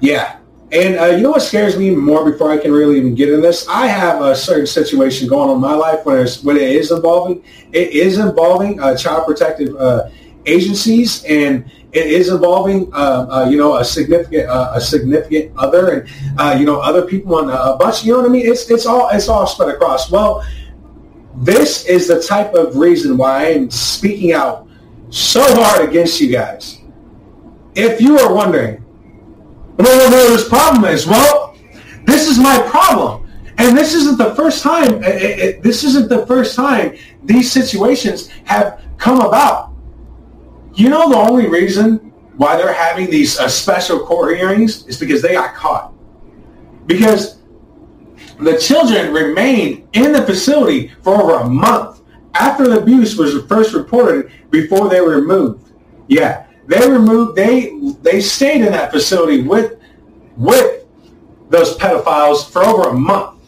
Yeah. 0.00 0.38
And 0.74 0.98
uh, 0.98 1.04
you 1.06 1.22
know 1.22 1.30
what 1.30 1.42
scares 1.42 1.78
me 1.78 1.90
more 1.90 2.28
before 2.28 2.50
I 2.50 2.58
can 2.58 2.72
really 2.72 2.96
even 2.96 3.14
get 3.14 3.30
in 3.30 3.40
this? 3.40 3.68
I 3.68 3.86
have 3.86 4.20
a 4.20 4.34
certain 4.34 4.66
situation 4.66 5.28
going 5.28 5.48
on 5.48 5.54
in 5.54 5.60
my 5.60 5.74
life 5.74 6.04
when, 6.04 6.26
when 6.42 6.56
it 6.56 6.62
is 6.62 6.90
involving 6.90 7.44
it 7.72 7.90
is 7.90 8.18
involving 8.18 8.80
uh, 8.80 8.96
child 8.96 9.24
protective 9.24 9.74
uh, 9.76 10.08
agencies 10.46 11.24
and 11.24 11.64
it 11.92 12.06
is 12.06 12.28
involving 12.28 12.92
uh, 12.92 13.26
uh, 13.30 13.48
you 13.48 13.56
know 13.56 13.76
a 13.76 13.84
significant 13.84 14.48
uh, 14.48 14.72
a 14.74 14.80
significant 14.80 15.52
other 15.56 16.08
and 16.40 16.58
you 16.58 16.66
know 16.66 16.80
other 16.80 17.06
people 17.06 17.36
on 17.36 17.50
a 17.50 17.76
bunch. 17.76 18.04
You 18.04 18.14
know 18.14 18.18
what 18.22 18.28
I 18.28 18.32
mean? 18.32 18.46
It's 18.46 18.68
it's 18.68 18.84
all 18.84 19.08
it's 19.10 19.28
all 19.28 19.46
spread 19.46 19.72
across. 19.72 20.10
Well, 20.10 20.44
this 21.36 21.86
is 21.86 22.08
the 22.08 22.20
type 22.20 22.52
of 22.54 22.76
reason 22.76 23.16
why 23.16 23.52
I'm 23.52 23.70
speaking 23.70 24.32
out 24.32 24.66
so 25.10 25.40
hard 25.40 25.88
against 25.88 26.20
you 26.20 26.32
guys. 26.32 26.80
If 27.76 28.00
you 28.00 28.18
are 28.18 28.34
wondering 28.34 28.83
well, 29.76 30.10
well, 30.10 30.36
this 30.36 30.48
problem 30.48 30.84
is, 30.84 31.06
well, 31.06 31.56
this 32.04 32.28
is 32.28 32.38
my 32.38 32.60
problem. 32.68 33.28
And 33.58 33.76
this 33.76 33.94
isn't 33.94 34.18
the 34.18 34.34
first 34.34 34.62
time, 34.62 35.02
it, 35.04 35.40
it, 35.40 35.62
this 35.62 35.84
isn't 35.84 36.08
the 36.08 36.26
first 36.26 36.56
time 36.56 36.96
these 37.22 37.50
situations 37.50 38.28
have 38.44 38.82
come 38.98 39.20
about. 39.20 39.72
You 40.74 40.88
know 40.88 41.08
the 41.08 41.16
only 41.16 41.48
reason 41.48 42.12
why 42.36 42.56
they're 42.56 42.72
having 42.72 43.10
these 43.10 43.38
uh, 43.38 43.48
special 43.48 44.00
court 44.00 44.36
hearings 44.36 44.86
is 44.86 44.98
because 44.98 45.22
they 45.22 45.34
got 45.34 45.54
caught. 45.54 45.92
Because 46.86 47.38
the 48.40 48.58
children 48.58 49.12
remained 49.12 49.88
in 49.92 50.12
the 50.12 50.22
facility 50.22 50.88
for 51.02 51.14
over 51.14 51.44
a 51.44 51.48
month 51.48 52.00
after 52.34 52.66
the 52.66 52.80
abuse 52.80 53.16
was 53.16 53.44
first 53.46 53.72
reported 53.72 54.32
before 54.50 54.88
they 54.88 55.00
were 55.00 55.20
removed. 55.20 55.72
Yeah, 56.08 56.46
they 56.66 56.88
removed 56.88 57.36
they 57.36 57.78
they 58.02 58.20
stayed 58.20 58.62
in 58.62 58.72
that 58.72 58.90
facility 58.90 59.42
with 59.42 59.78
with 60.36 60.84
those 61.50 61.76
pedophiles 61.76 62.50
for 62.50 62.64
over 62.64 62.88
a 62.88 62.92
month. 62.92 63.38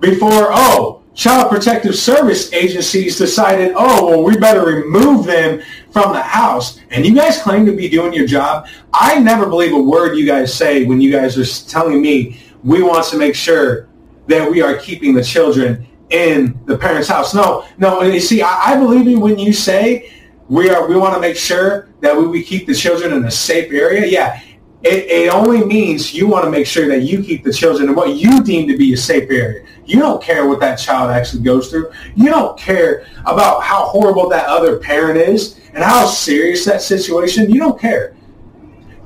Before 0.00 0.48
oh 0.50 1.02
child 1.14 1.48
protective 1.48 1.94
service 1.94 2.52
agencies 2.52 3.16
decided 3.16 3.72
oh 3.76 4.08
well 4.08 4.22
we 4.22 4.36
better 4.36 4.64
remove 4.64 5.24
them 5.24 5.62
from 5.90 6.12
the 6.12 6.22
house. 6.22 6.78
And 6.90 7.06
you 7.06 7.14
guys 7.14 7.40
claim 7.40 7.64
to 7.66 7.72
be 7.72 7.88
doing 7.88 8.12
your 8.12 8.26
job. 8.26 8.66
I 8.92 9.18
never 9.20 9.46
believe 9.46 9.72
a 9.72 9.80
word 9.80 10.16
you 10.16 10.26
guys 10.26 10.52
say 10.52 10.84
when 10.84 11.00
you 11.00 11.10
guys 11.10 11.38
are 11.38 11.68
telling 11.68 12.02
me 12.02 12.40
we 12.62 12.82
want 12.82 13.06
to 13.06 13.16
make 13.16 13.34
sure 13.34 13.88
that 14.26 14.50
we 14.50 14.62
are 14.62 14.76
keeping 14.76 15.14
the 15.14 15.22
children 15.22 15.86
in 16.10 16.58
the 16.66 16.76
parents 16.76 17.08
house. 17.08 17.32
No 17.32 17.64
no 17.78 18.02
you 18.02 18.20
see 18.20 18.42
i, 18.42 18.72
I 18.72 18.76
believe 18.76 19.06
you 19.06 19.18
when 19.18 19.38
you 19.38 19.54
say 19.54 20.10
we 20.48 20.70
are 20.70 20.86
we 20.88 20.96
want 20.96 21.14
to 21.14 21.20
make 21.20 21.36
sure 21.36 21.88
that 22.00 22.16
we, 22.16 22.26
we 22.26 22.42
keep 22.42 22.66
the 22.66 22.74
children 22.74 23.12
in 23.12 23.24
a 23.24 23.30
safe 23.30 23.72
area. 23.72 24.06
Yeah, 24.06 24.40
it, 24.82 25.10
it 25.10 25.32
only 25.32 25.64
means 25.64 26.12
you 26.12 26.28
want 26.28 26.44
to 26.44 26.50
make 26.50 26.66
sure 26.66 26.86
that 26.88 27.00
you 27.00 27.22
keep 27.22 27.42
the 27.42 27.52
children 27.52 27.88
in 27.88 27.94
what 27.94 28.16
you 28.16 28.42
deem 28.42 28.68
to 28.68 28.76
be 28.76 28.92
a 28.92 28.96
safe 28.96 29.30
area. 29.30 29.66
You 29.86 29.98
don't 29.98 30.22
care 30.22 30.46
what 30.46 30.60
that 30.60 30.76
child 30.76 31.10
actually 31.10 31.42
goes 31.42 31.70
through. 31.70 31.90
You 32.14 32.26
don't 32.26 32.58
care 32.58 33.06
about 33.24 33.62
how 33.62 33.86
horrible 33.86 34.28
that 34.28 34.46
other 34.46 34.78
parent 34.78 35.18
is 35.18 35.58
and 35.72 35.82
how 35.82 36.06
serious 36.06 36.66
that 36.66 36.82
situation. 36.82 37.50
You 37.50 37.60
don't 37.60 37.80
care. 37.80 38.14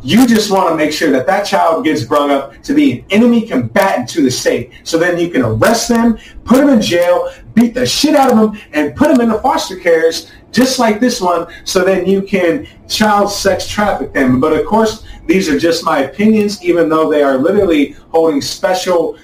You 0.02 0.26
just 0.26 0.50
want 0.50 0.68
to 0.68 0.76
make 0.76 0.92
sure 0.92 1.10
that 1.10 1.26
that 1.26 1.44
child 1.44 1.84
gets 1.84 2.04
brought 2.04 2.30
up 2.30 2.60
to 2.62 2.74
be 2.74 3.00
an 3.00 3.04
enemy 3.10 3.42
combatant 3.42 4.08
to 4.10 4.22
the 4.22 4.30
state. 4.30 4.72
So 4.84 4.96
then 4.96 5.18
you 5.18 5.28
can 5.28 5.42
arrest 5.42 5.88
them, 5.88 6.18
put 6.44 6.58
them 6.58 6.68
in 6.68 6.80
jail, 6.80 7.32
beat 7.54 7.74
the 7.74 7.84
shit 7.84 8.14
out 8.14 8.30
of 8.30 8.36
them, 8.36 8.60
and 8.72 8.94
put 8.94 9.08
them 9.08 9.20
in 9.20 9.28
the 9.28 9.40
foster 9.40 9.76
cares 9.76 10.30
just 10.50 10.78
like 10.78 10.98
this 11.00 11.20
one, 11.20 11.46
so 11.64 11.84
then 11.84 12.06
you 12.06 12.22
can 12.22 12.66
child 12.88 13.30
sex 13.30 13.66
traffic 13.68 14.12
them. 14.12 14.40
But 14.40 14.52
of 14.54 14.66
course, 14.66 15.04
these 15.26 15.48
are 15.48 15.58
just 15.58 15.84
my 15.84 16.00
opinions, 16.00 16.62
even 16.64 16.88
though 16.88 17.10
they 17.10 17.22
are 17.22 17.36
literally 17.36 17.92
holding 18.10 18.40
special 18.40 19.18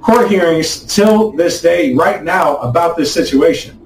court 0.00 0.28
hearings 0.28 0.82
till 0.92 1.32
this 1.32 1.60
day, 1.60 1.94
right 1.94 2.24
now, 2.24 2.56
about 2.56 2.96
this 2.96 3.12
situation. 3.12 3.76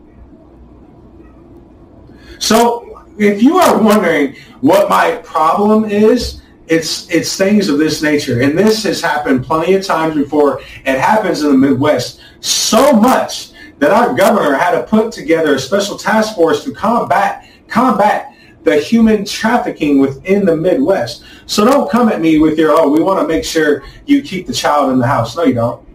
So 2.39 3.05
if 3.19 3.43
you 3.43 3.59
are 3.59 3.81
wondering 3.81 4.37
what 4.61 4.89
my 4.89 5.17
problem 5.17 5.85
is, 5.85 6.41
it's 6.67 7.11
it's 7.11 7.37
things 7.37 7.69
of 7.69 7.79
this 7.79 8.03
nature. 8.03 8.41
And 8.41 8.57
this 8.57 8.85
has 8.85 9.01
happened 9.01 9.45
plenty 9.45 9.75
of 9.75 9.85
times 9.85 10.15
before. 10.15 10.61
It 10.87 10.99
happens 10.99 11.43
in 11.43 11.51
the 11.51 11.59
Midwest 11.59 12.21
so 12.41 12.93
much 12.93 13.51
that 13.79 13.91
our 13.91 14.15
governor 14.15 14.55
had 14.55 14.73
to 14.73 14.87
put 14.87 15.13
together 15.13 15.55
a 15.55 15.59
special 15.59 15.97
task 15.97 16.35
force 16.35 16.65
to 16.65 16.73
combat 16.73 17.49
combat 17.69 18.35
the 18.65 18.77
human 18.79 19.25
trafficking 19.25 19.99
within 19.99 20.45
the 20.45 20.57
Midwest. 20.57 21.25
So 21.47 21.65
don't 21.65 21.91
come 21.91 22.09
at 22.09 22.21
me 22.21 22.39
with 22.39 22.59
your, 22.59 22.71
oh, 22.73 22.89
we 22.89 23.03
want 23.03 23.21
to 23.21 23.29
make 23.29 23.45
sure 23.45 23.85
you 24.07 24.23
keep 24.23 24.47
the 24.47 24.55
child 24.55 24.91
in 24.91 24.99
the 24.99 25.07
house. 25.07 25.37
No, 25.37 25.45
you 25.45 25.55
don't. 25.55 25.87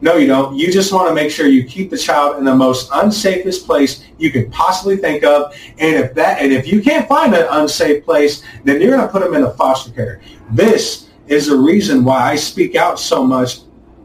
No, 0.00 0.16
you 0.16 0.26
don't. 0.26 0.56
You 0.56 0.72
just 0.72 0.92
want 0.92 1.08
to 1.08 1.14
make 1.14 1.30
sure 1.30 1.46
you 1.46 1.64
keep 1.64 1.90
the 1.90 1.98
child 1.98 2.38
in 2.38 2.44
the 2.44 2.54
most 2.54 2.90
unsafest 2.90 3.64
place 3.64 4.04
you 4.18 4.30
could 4.30 4.50
possibly 4.52 4.96
think 4.96 5.22
of. 5.24 5.54
And 5.78 5.96
if 5.96 6.14
that, 6.14 6.40
and 6.40 6.52
if 6.52 6.66
you 6.66 6.82
can't 6.82 7.08
find 7.08 7.34
an 7.34 7.46
unsafe 7.50 8.04
place, 8.04 8.42
then 8.64 8.80
you're 8.80 8.90
going 8.90 9.06
to 9.06 9.12
put 9.12 9.22
them 9.22 9.34
in 9.34 9.44
a 9.44 9.50
foster 9.52 9.92
care. 9.92 10.20
This 10.50 11.08
is 11.26 11.46
the 11.46 11.56
reason 11.56 12.04
why 12.04 12.32
I 12.32 12.36
speak 12.36 12.74
out 12.74 12.98
so 12.98 13.24
much 13.24 13.60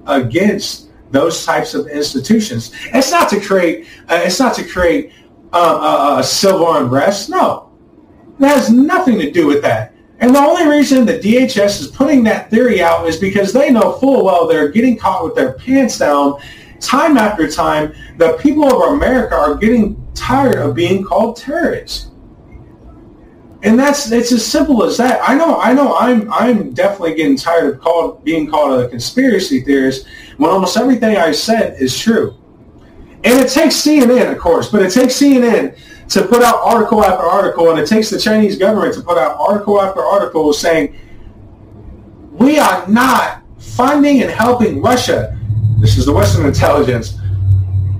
against 0.07 0.88
those 1.11 1.45
types 1.45 1.73
of 1.73 1.87
institutions. 1.87 2.71
It's 2.93 3.11
not 3.11 3.29
to 3.29 3.39
create. 3.39 3.87
Uh, 4.07 4.21
it's 4.23 4.39
not 4.39 4.53
to 4.55 4.63
create 4.63 5.13
uh, 5.53 6.15
a, 6.15 6.19
a 6.19 6.23
civil 6.23 6.73
unrest. 6.75 7.29
No, 7.29 7.71
it 8.39 8.45
has 8.45 8.69
nothing 8.69 9.19
to 9.19 9.31
do 9.31 9.47
with 9.47 9.61
that. 9.63 9.93
And 10.19 10.35
the 10.35 10.39
only 10.39 10.67
reason 10.67 11.05
the 11.05 11.17
DHS 11.17 11.81
is 11.81 11.87
putting 11.87 12.23
that 12.25 12.49
theory 12.49 12.81
out 12.81 13.07
is 13.07 13.17
because 13.17 13.53
they 13.53 13.71
know 13.71 13.93
full 13.93 14.25
well 14.25 14.47
they're 14.47 14.67
getting 14.67 14.97
caught 14.97 15.23
with 15.23 15.35
their 15.35 15.53
pants 15.53 15.97
down 15.97 16.39
time 16.79 17.17
after 17.17 17.49
time. 17.49 17.93
The 18.17 18.33
people 18.33 18.65
of 18.65 18.93
America 18.93 19.35
are 19.35 19.55
getting 19.55 20.05
tired 20.13 20.57
of 20.57 20.75
being 20.75 21.03
called 21.03 21.37
terrorists. 21.37 22.08
And 23.61 23.77
that's 23.77 24.09
it's 24.11 24.31
as 24.31 24.45
simple 24.45 24.83
as 24.83 24.97
that. 24.97 25.19
I 25.27 25.35
know, 25.35 25.59
I 25.59 25.73
know, 25.73 25.97
I'm 25.97 26.31
I'm 26.31 26.73
definitely 26.73 27.15
getting 27.15 27.35
tired 27.35 27.73
of 27.73 27.81
called 27.81 28.23
being 28.23 28.49
called 28.49 28.79
a 28.79 28.87
conspiracy 28.87 29.61
theorist 29.61 30.07
when 30.37 30.49
almost 30.49 30.77
everything 30.77 31.17
I 31.17 31.31
said 31.33 31.81
is 31.81 31.97
true. 31.97 32.37
And 33.25 33.37
it 33.37 33.49
takes 33.49 33.75
CNN, 33.75 34.31
of 34.31 34.37
course, 34.39 34.69
but 34.69 34.81
it 34.81 34.93
takes 34.93 35.15
CNN 35.15 35.77
to 36.09 36.25
put 36.25 36.41
out 36.41 36.55
article 36.63 37.03
after 37.03 37.25
article, 37.25 37.69
and 37.69 37.77
it 37.77 37.87
takes 37.87 38.09
the 38.09 38.17
Chinese 38.17 38.57
government 38.57 38.93
to 38.95 39.01
put 39.01 39.17
out 39.17 39.35
article 39.37 39.81
after 39.81 40.01
article 40.01 40.53
saying 40.53 40.95
we 42.31 42.57
are 42.57 42.87
not 42.87 43.43
funding 43.57 44.21
and 44.21 44.31
helping 44.31 44.81
Russia. 44.81 45.37
This 45.79 45.97
is 45.97 46.05
the 46.05 46.13
Western 46.13 46.45
intelligence. 46.45 47.17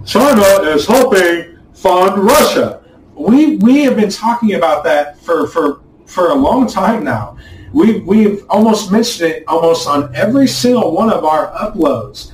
China 0.06 0.42
is 0.64 0.90
uh, 0.90 0.94
helping 0.94 1.60
fund 1.74 2.24
Russia. 2.24 2.79
We 3.20 3.58
we 3.58 3.84
have 3.84 3.98
been 3.98 4.10
talking 4.10 4.54
about 4.54 4.86
that 4.86 5.20
for 5.20 5.46
for 5.46 5.82
for 6.06 6.30
a 6.30 6.36
long 6.36 6.68
time 6.68 7.04
now. 7.04 7.38
We've 7.74 8.06
we've 8.08 8.46
almost 8.50 8.94
mentioned 8.94 9.30
it 9.30 9.44
almost 9.46 9.90
on 9.90 10.16
every 10.16 10.48
single 10.48 10.94
one 10.94 11.12
of 11.12 11.26
our 11.26 11.52
uploads. 11.52 12.32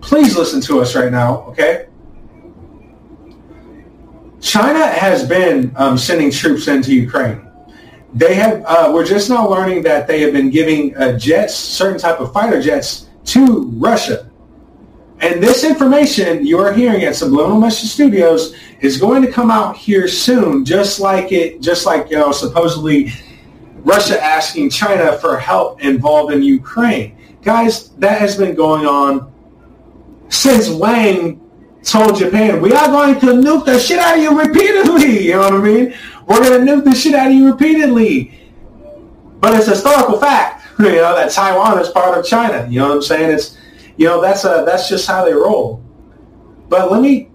Please 0.00 0.36
listen 0.36 0.60
to 0.62 0.80
us 0.80 0.94
right 0.94 1.10
now, 1.10 1.42
okay? 1.48 1.88
China 4.40 4.86
has 4.86 5.26
been 5.26 5.72
um, 5.74 5.98
sending 5.98 6.30
troops 6.30 6.68
into 6.68 6.94
Ukraine. 6.94 7.44
They 8.14 8.34
have. 8.34 8.62
Uh, 8.64 8.92
we're 8.94 9.04
just 9.04 9.28
now 9.28 9.48
learning 9.48 9.82
that 9.82 10.06
they 10.06 10.20
have 10.20 10.32
been 10.32 10.50
giving 10.50 10.96
uh, 10.96 11.18
jets, 11.18 11.56
certain 11.56 11.98
type 11.98 12.20
of 12.20 12.32
fighter 12.32 12.62
jets, 12.62 13.08
to 13.24 13.64
Russia. 13.78 14.29
And 15.20 15.42
this 15.42 15.64
information 15.64 16.46
you 16.46 16.58
are 16.58 16.72
hearing 16.72 17.04
at 17.04 17.14
Subliminal 17.14 17.60
Message 17.60 17.90
Studios 17.90 18.54
is 18.80 18.96
going 18.96 19.20
to 19.22 19.30
come 19.30 19.50
out 19.50 19.76
here 19.76 20.08
soon, 20.08 20.64
just 20.64 20.98
like 20.98 21.30
it, 21.30 21.60
just 21.60 21.84
like 21.84 22.10
you 22.10 22.16
know, 22.16 22.32
supposedly 22.32 23.12
Russia 23.82 24.22
asking 24.22 24.70
China 24.70 25.18
for 25.18 25.38
help 25.38 25.82
involved 25.82 26.32
in 26.32 26.42
Ukraine. 26.42 27.16
Guys, 27.42 27.90
that 27.98 28.18
has 28.18 28.36
been 28.36 28.54
going 28.54 28.86
on 28.86 29.30
since 30.30 30.70
Wang 30.70 31.40
told 31.82 32.16
Japan, 32.16 32.62
we 32.62 32.72
are 32.72 32.88
going 32.88 33.18
to 33.20 33.26
nuke 33.26 33.66
the 33.66 33.78
shit 33.78 33.98
out 33.98 34.16
of 34.16 34.22
you 34.22 34.38
repeatedly. 34.38 35.10
You 35.30 35.32
know 35.32 35.40
what 35.40 35.54
I 35.54 35.58
mean? 35.58 35.94
We're 36.26 36.42
going 36.42 36.66
to 36.66 36.72
nuke 36.72 36.84
the 36.84 36.94
shit 36.94 37.14
out 37.14 37.28
of 37.28 37.32
you 37.32 37.50
repeatedly. 37.50 38.38
But 39.40 39.54
it's 39.54 39.66
historical 39.66 40.18
fact, 40.18 40.64
you 40.78 40.86
know, 40.86 41.14
that 41.14 41.30
Taiwan 41.30 41.78
is 41.78 41.88
part 41.88 42.16
of 42.16 42.24
China. 42.24 42.66
You 42.70 42.80
know 42.80 42.88
what 42.88 42.96
I'm 42.96 43.02
saying? 43.02 43.32
It's, 43.32 43.58
you 44.00 44.06
know, 44.06 44.18
that's 44.18 44.44
a, 44.44 44.64
that's 44.64 44.88
just 44.88 45.06
how 45.06 45.26
they 45.26 45.34
roll. 45.34 45.84
But 46.70 46.90
let 46.90 47.02
me, 47.02 47.28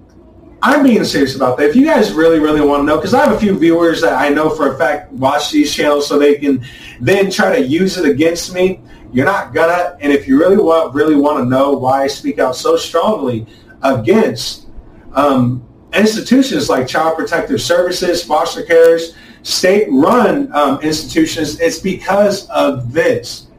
I'm 0.63 0.82
being 0.82 1.03
serious 1.03 1.36
about 1.36 1.59
that. 1.59 1.70
If 1.70 1.76
you 1.76 1.86
guys 1.86 2.11
really, 2.11 2.39
really 2.39 2.61
want 2.61 2.82
to 2.82 2.86
know, 2.86 2.95
because 2.95 3.13
I 3.13 3.24
have 3.24 3.36
a 3.36 3.39
few 3.39 3.55
viewers 3.55 4.01
that 4.01 4.13
I 4.13 4.30
know 4.30 4.49
for 4.49 4.74
a 4.74 4.76
fact 4.76 5.11
watch 5.11 5.51
these 5.51 5.72
channels 5.72 6.07
so 6.07 6.18
they 6.18 6.34
can 6.36 6.66
then 6.99 7.30
try 7.30 7.55
to 7.55 7.63
use 7.63 7.99
it 7.99 8.09
against 8.09 8.51
me. 8.51 8.82
You're 9.13 9.28
not 9.28 9.53
gonna. 9.53 9.95
And 10.01 10.11
if 10.11 10.28
you 10.28 10.39
really 10.39 10.57
want, 10.57 10.95
really 10.95 11.16
want 11.16 11.38
to 11.38 11.45
know 11.45 11.74
why 11.74 12.01
I 12.01 12.07
speak 12.07 12.39
out 12.39 12.55
so 12.55 12.76
strongly 12.78 13.45
against 13.84 14.68
um, 15.13 15.63
institutions 15.93 16.68
like 16.68 16.88
Child 16.88 17.16
Protective 17.16 17.61
Services, 17.61 18.24
foster 18.24 18.63
cares, 18.63 19.16
state-run 19.43 20.51
um, 20.51 20.82
institutions, 20.82 21.59
it's 21.59 21.78
because 21.78 22.49
of 22.49 22.91
this. 22.91 23.49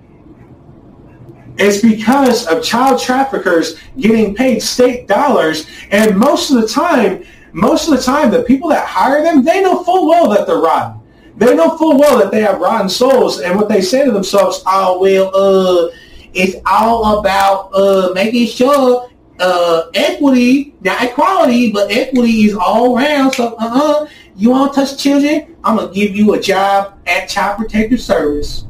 It's 1.59 1.81
because 1.81 2.47
of 2.47 2.63
child 2.63 3.01
traffickers 3.01 3.79
getting 3.99 4.35
paid 4.35 4.63
state 4.63 5.09
dollars, 5.09 5.67
and 5.91 6.17
most 6.17 6.51
of 6.51 6.61
the 6.61 6.69
time, 6.69 7.25
most 7.53 7.89
of 7.89 7.97
the 7.97 8.03
time, 8.03 8.31
the 8.31 8.43
people 8.43 8.69
that 8.71 8.87
hire 8.87 9.23
them, 9.23 9.43
they 9.43 9.63
know 9.63 9.83
full 9.83 10.09
well 10.09 10.29
that 10.31 10.47
they're 10.47 10.59
rotten. 10.59 11.01
They 11.37 11.55
know 11.55 11.77
full 11.77 11.99
well 11.99 12.19
that 12.19 12.31
they 12.31 12.43
have 12.43 12.61
rotten 12.61 12.89
souls, 12.89 13.41
and 13.41 13.57
what 13.57 13.69
they 13.69 13.81
say 13.81 14.05
to 14.05 14.11
themselves, 14.11 14.63
"Oh 14.67 15.01
well, 15.01 15.35
uh, 15.35 15.91
it's 16.35 16.57
all 16.67 17.19
about 17.19 17.71
uh, 17.73 18.13
making 18.15 18.47
sure 18.49 19.11
uh, 19.39 19.83
equity, 19.95 20.75
not 20.81 21.03
equality, 21.03 21.73
but 21.73 21.91
equity 21.91 22.45
is 22.45 22.55
all 22.55 22.97
around. 22.97 23.33
So, 23.33 23.55
uh-uh, 23.59 24.09
you 24.37 24.51
want 24.51 24.75
to 24.75 24.81
touch 24.81 24.99
children? 25.03 25.57
I'm 25.65 25.79
to 25.79 25.93
give 25.93 26.15
you 26.15 26.35
a 26.35 26.41
job 26.41 26.99
at 27.07 27.27
Child 27.27 27.59
Protective 27.59 28.01
Service. 28.01 28.65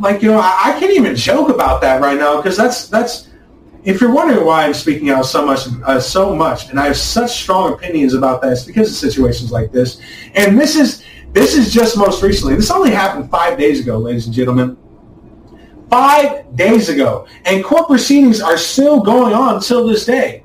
Like, 0.00 0.22
you 0.22 0.30
know, 0.30 0.38
I, 0.38 0.74
I 0.74 0.80
can't 0.80 0.92
even 0.92 1.14
joke 1.16 1.48
about 1.48 1.80
that 1.82 2.00
right 2.00 2.18
now 2.18 2.36
because 2.36 2.56
that's, 2.56 2.88
that's, 2.88 3.28
if 3.84 4.00
you're 4.00 4.12
wondering 4.12 4.44
why 4.44 4.64
I'm 4.64 4.74
speaking 4.74 5.10
out 5.10 5.26
so 5.26 5.46
much, 5.46 5.66
uh, 5.84 6.00
so 6.00 6.34
much, 6.34 6.70
and 6.70 6.78
I 6.78 6.86
have 6.86 6.96
such 6.96 7.42
strong 7.42 7.72
opinions 7.72 8.14
about 8.14 8.42
that, 8.42 8.52
it's 8.52 8.64
because 8.64 8.90
of 8.90 8.96
situations 8.96 9.52
like 9.52 9.70
this. 9.72 10.00
And 10.34 10.58
this 10.58 10.76
is, 10.76 11.04
this 11.32 11.56
is 11.56 11.72
just 11.72 11.96
most 11.96 12.22
recently. 12.22 12.56
This 12.56 12.70
only 12.70 12.90
happened 12.90 13.30
five 13.30 13.58
days 13.58 13.80
ago, 13.80 13.98
ladies 13.98 14.26
and 14.26 14.34
gentlemen 14.34 14.76
five 15.90 16.56
days 16.56 16.88
ago. 16.88 17.26
And 17.44 17.64
court 17.64 17.86
proceedings 17.86 18.40
are 18.40 18.58
still 18.58 19.00
going 19.00 19.34
on 19.34 19.60
till 19.60 19.86
this 19.86 20.04
day. 20.04 20.42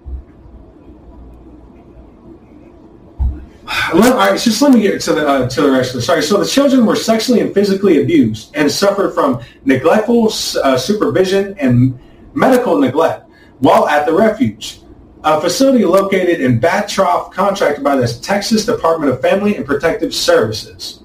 Let, 3.93 4.15
right, 4.15 4.39
just 4.39 4.61
let 4.61 4.74
me 4.74 4.82
get 4.82 4.99
to 5.01 5.13
the 5.13 5.28
uh, 5.28 5.49
to 5.49 5.61
the 5.61 5.72
rest 5.72 5.93
of 5.93 5.99
it. 5.99 6.03
Sorry. 6.03 6.22
So 6.24 6.38
the 6.38 6.45
children 6.45 6.86
were 6.86 6.95
sexually 6.95 7.39
and 7.39 7.53
physically 7.53 8.01
abused 8.01 8.55
and 8.55 8.69
suffered 8.69 9.13
from 9.13 9.41
neglectful 9.63 10.26
uh, 10.63 10.78
supervision 10.78 11.57
and 11.57 11.97
medical 12.34 12.78
neglect 12.78 13.30
while 13.59 13.88
at 13.88 14.05
the 14.05 14.13
refuge, 14.13 14.82
a 15.24 15.39
facility 15.39 15.86
located 15.86 16.41
in 16.41 16.59
Bastrop, 16.59 17.32
contracted 17.32 17.84
by 17.84 17.95
the 17.95 18.07
Texas 18.07 18.65
Department 18.65 19.11
of 19.11 19.22
Family 19.22 19.55
and 19.55 19.65
Protective 19.65 20.13
Services. 20.13 21.03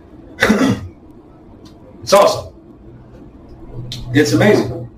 it's 0.38 2.12
awesome. 2.12 2.54
It's 4.14 4.32
amazing. 4.32 4.88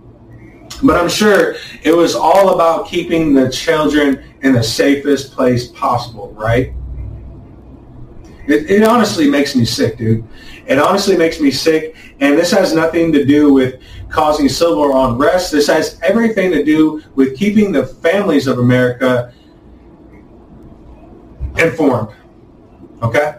But 0.82 0.96
I'm 0.96 1.08
sure 1.08 1.56
it 1.82 1.92
was 1.92 2.14
all 2.14 2.54
about 2.54 2.86
keeping 2.86 3.34
the 3.34 3.50
children 3.50 4.22
in 4.42 4.52
the 4.52 4.62
safest 4.62 5.32
place 5.32 5.68
possible, 5.68 6.32
right? 6.34 6.74
It, 8.46 8.70
it, 8.70 8.82
honestly 8.82 9.28
makes 9.28 9.54
me 9.54 9.64
sick, 9.64 9.98
dude. 9.98 10.24
It 10.66 10.78
honestly 10.78 11.16
makes 11.16 11.40
me 11.40 11.50
sick. 11.50 11.96
And 12.20 12.38
this 12.38 12.50
has 12.50 12.74
nothing 12.74 13.12
to 13.12 13.24
do 13.24 13.52
with 13.52 13.80
causing 14.08 14.48
civil 14.48 15.04
unrest. 15.04 15.52
This 15.52 15.66
has 15.68 15.98
everything 16.02 16.50
to 16.52 16.64
do 16.64 17.02
with 17.14 17.36
keeping 17.36 17.72
the 17.72 17.86
families 17.86 18.46
of 18.46 18.58
America 18.58 19.32
informed. 21.56 22.14
Okay? 23.02 23.36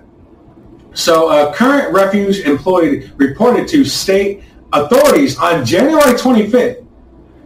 So 0.93 1.29
uh, 1.29 1.53
current 1.53 1.93
refuge 1.93 2.39
employee 2.39 3.11
reported 3.17 3.67
to 3.69 3.85
state 3.85 4.43
authorities 4.73 5.37
on 5.37 5.65
January 5.65 6.13
25th. 6.13 6.85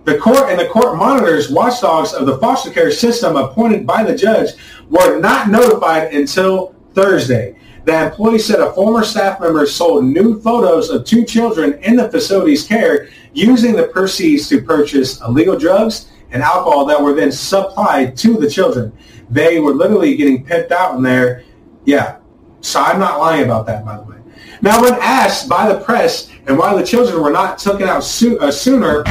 The 0.06 0.18
court 0.20 0.52
and 0.52 0.60
the 0.60 0.68
court 0.68 0.98
monitors 0.98 1.50
watchdogs 1.50 2.14
of 2.14 2.28
the 2.28 2.38
foster 2.38 2.70
care 2.70 2.92
system 2.92 3.36
appointed 3.36 3.88
by 3.88 4.04
the 4.04 4.16
judge 4.16 4.52
were 4.90 5.20
not 5.20 5.50
notified 5.50 6.14
until 6.14 6.75
Thursday. 6.96 7.56
The 7.84 8.06
employee 8.06 8.40
said 8.40 8.60
a 8.60 8.74
former 8.74 9.04
staff 9.04 9.40
member 9.40 9.66
sold 9.68 10.06
nude 10.06 10.42
photos 10.42 10.90
of 10.90 11.06
two 11.06 11.24
children 11.24 11.74
in 11.84 11.96
the 11.96 12.10
facility's 12.10 12.66
care 12.66 13.10
using 13.34 13.76
the 13.76 13.88
proceeds 13.88 14.50
to 14.50 14.62
purchase 14.62 15.22
illegal 15.22 15.58
drugs 15.58 16.10
and 16.32 16.42
alcohol 16.42 16.86
that 16.86 17.00
were 17.02 17.14
then 17.14 17.32
supplied 17.32 18.18
to 18.18 18.38
the 18.38 18.50
children. 18.50 18.92
They 19.30 19.60
were 19.60 19.74
literally 19.74 20.16
getting 20.16 20.44
pimped 20.44 20.72
out 20.72 20.96
in 20.96 21.04
there. 21.04 21.44
Yeah. 21.84 22.18
So 22.62 22.82
I'm 22.82 23.00
not 23.00 23.20
lying 23.20 23.44
about 23.44 23.68
that, 23.68 23.86
by 23.86 23.98
the 23.98 24.04
way. 24.04 24.18
Now, 24.62 24.82
when 24.82 24.94
asked 24.96 25.48
by 25.48 25.72
the 25.72 25.80
press 25.82 26.32
and 26.48 26.58
why 26.58 26.76
the 26.76 26.86
children 26.86 27.22
were 27.22 27.32
not 27.32 27.60
taken 27.60 27.88
out 27.88 28.04
so- 28.04 28.38
uh, 28.38 28.50
sooner, 28.52 29.04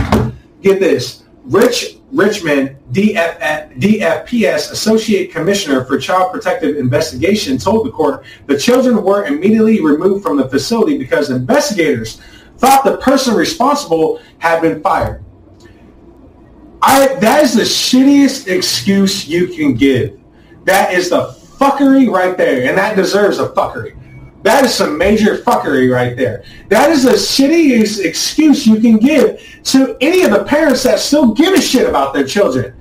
get 0.62 0.80
this. 0.80 1.22
Rich 1.45 1.99
Richmond, 2.14 2.76
DF- 2.92 3.76
DFPS 3.80 4.70
Associate 4.70 5.32
Commissioner 5.32 5.84
for 5.84 5.98
Child 5.98 6.32
Protective 6.32 6.76
Investigation, 6.76 7.58
told 7.58 7.84
the 7.84 7.90
court 7.90 8.24
the 8.46 8.56
children 8.56 9.02
were 9.02 9.24
immediately 9.24 9.80
removed 9.80 10.22
from 10.22 10.36
the 10.36 10.48
facility 10.48 10.96
because 10.96 11.30
investigators 11.30 12.20
thought 12.58 12.84
the 12.84 12.98
person 12.98 13.34
responsible 13.34 14.20
had 14.38 14.62
been 14.62 14.80
fired. 14.80 15.24
I, 16.80 17.14
that 17.16 17.42
is 17.42 17.54
the 17.54 17.62
shittiest 17.62 18.46
excuse 18.46 19.26
you 19.26 19.48
can 19.48 19.74
give. 19.74 20.20
That 20.64 20.92
is 20.92 21.10
the 21.10 21.34
fuckery 21.58 22.08
right 22.08 22.36
there, 22.36 22.68
and 22.68 22.78
that 22.78 22.94
deserves 22.94 23.38
a 23.40 23.48
fuckery. 23.48 23.96
That 24.45 24.66
is 24.66 24.74
some 24.74 24.99
major 24.99 25.38
fuckery 25.38 25.90
right 25.90 26.14
there. 26.14 26.45
That 26.68 26.90
is 26.90 27.05
the 27.05 27.12
shittiest 27.12 28.05
excuse 28.05 28.66
you 28.66 28.78
can 28.78 28.99
give 28.99 29.40
to 29.64 29.97
any 30.03 30.22
of 30.22 30.32
the 30.32 30.45
parents 30.45 30.82
that 30.82 30.99
still 30.99 31.32
give 31.32 31.55
a 31.55 31.62
shit 31.62 31.88
about 31.88 32.12
their 32.12 32.26
children. 32.26 32.74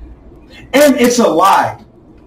And 0.74 0.98
it's 1.00 1.20
a 1.20 1.28
lie. 1.28 1.82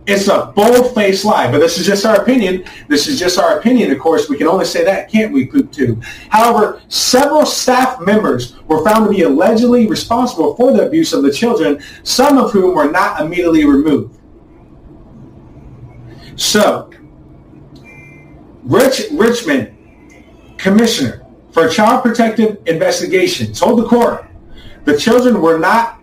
It's 0.06 0.28
a 0.28 0.52
bold-faced 0.56 1.26
lie, 1.26 1.50
but 1.50 1.58
this 1.58 1.76
is 1.76 1.84
just 1.84 2.06
our 2.06 2.16
opinion. 2.16 2.64
This 2.88 3.08
is 3.08 3.18
just 3.18 3.38
our 3.38 3.58
opinion. 3.58 3.90
Of 3.90 3.98
course, 3.98 4.30
we 4.30 4.38
can 4.38 4.46
only 4.46 4.64
say 4.64 4.82
that, 4.84 5.12
can't 5.12 5.34
we, 5.34 5.46
Poop 5.46 5.70
Tube? 5.70 6.02
However, 6.30 6.80
several 6.88 7.44
staff 7.44 8.00
members 8.00 8.56
were 8.62 8.82
found 8.84 9.04
to 9.04 9.10
be 9.14 9.22
allegedly 9.22 9.86
responsible 9.86 10.56
for 10.56 10.72
the 10.72 10.86
abuse 10.86 11.12
of 11.12 11.22
the 11.22 11.30
children, 11.30 11.82
some 12.04 12.38
of 12.38 12.52
whom 12.52 12.74
were 12.74 12.90
not 12.90 13.20
immediately 13.20 13.66
removed. 13.66 14.18
So, 16.36 16.90
Rich 18.66 19.12
Richmond, 19.12 19.76
commissioner 20.58 21.24
for 21.52 21.68
child 21.68 22.02
protective 22.02 22.58
investigation, 22.66 23.52
told 23.52 23.78
the 23.78 23.86
court 23.86 24.26
the 24.84 24.98
children 24.98 25.40
were 25.40 25.56
not 25.56 26.00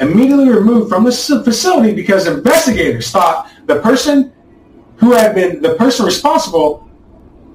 immediately 0.00 0.48
removed 0.48 0.88
from 0.88 1.04
the 1.04 1.12
facility 1.12 1.94
because 1.94 2.26
investigators 2.26 3.10
thought 3.10 3.50
the 3.66 3.80
person 3.80 4.32
who 4.96 5.12
had 5.12 5.34
been 5.34 5.60
the 5.60 5.74
person 5.74 6.06
responsible 6.06 6.88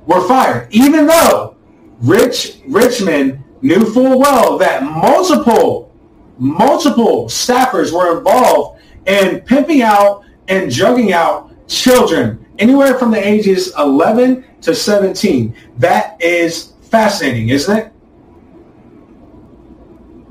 were 0.06 0.26
fired, 0.28 0.68
even 0.72 1.08
though 1.08 1.56
Rich 2.02 2.60
Richmond 2.68 3.44
knew 3.64 3.84
full 3.84 4.20
well 4.20 4.60
that 4.60 4.84
multiple, 4.84 5.92
multiple 6.38 7.26
staffers 7.26 7.92
were 7.92 8.20
involved 8.20 8.82
in 9.08 9.40
pimping 9.42 9.82
out 9.82 10.24
and 10.48 10.72
drugging 10.72 11.12
out 11.12 11.50
children 11.68 12.43
anywhere 12.64 12.98
from 12.98 13.12
the 13.12 13.28
ages 13.28 13.74
11 13.78 14.44
to 14.62 14.74
17. 14.74 15.54
That 15.80 16.22
is 16.22 16.74
fascinating, 16.82 17.50
isn't 17.50 17.78
it? 17.78 17.94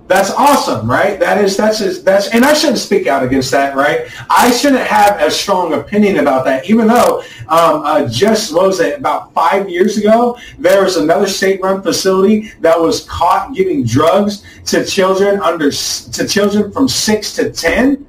That's 0.09 0.31
awesome, 0.31 0.91
right? 0.91 1.19
That 1.19 1.43
is 1.43 1.57
that's 1.57 2.03
that's 2.03 2.29
and 2.35 2.45
I 2.45 2.53
shouldn't 2.53 2.81
speak 2.81 3.07
out 3.07 3.23
against 3.23 3.51
that, 3.53 3.75
right? 3.75 4.11
I 4.29 4.51
shouldn't 4.51 4.87
have 4.87 5.19
a 5.21 5.31
strong 5.31 5.73
opinion 5.73 6.19
about 6.19 6.45
that, 6.45 6.69
even 6.69 6.87
though 6.87 7.21
um, 7.49 7.83
uh, 7.83 8.07
just 8.09 8.55
was 8.55 8.79
it 8.81 8.99
about 8.99 9.33
five 9.33 9.71
years 9.71 9.97
ago 9.97 10.37
there 10.59 10.83
was 10.85 10.99
another 10.99 11.27
state-run 11.27 11.81
facility 11.83 12.53
that 12.61 12.79
was 12.79 13.05
caught 13.05 13.55
giving 13.55 13.85
drugs 13.85 14.45
to 14.67 14.85
children 14.85 15.41
under 15.41 15.71
to 15.71 16.29
children 16.29 16.71
from 16.73 16.89
six 16.89 17.33
to 17.37 17.51
ten. 17.51 18.07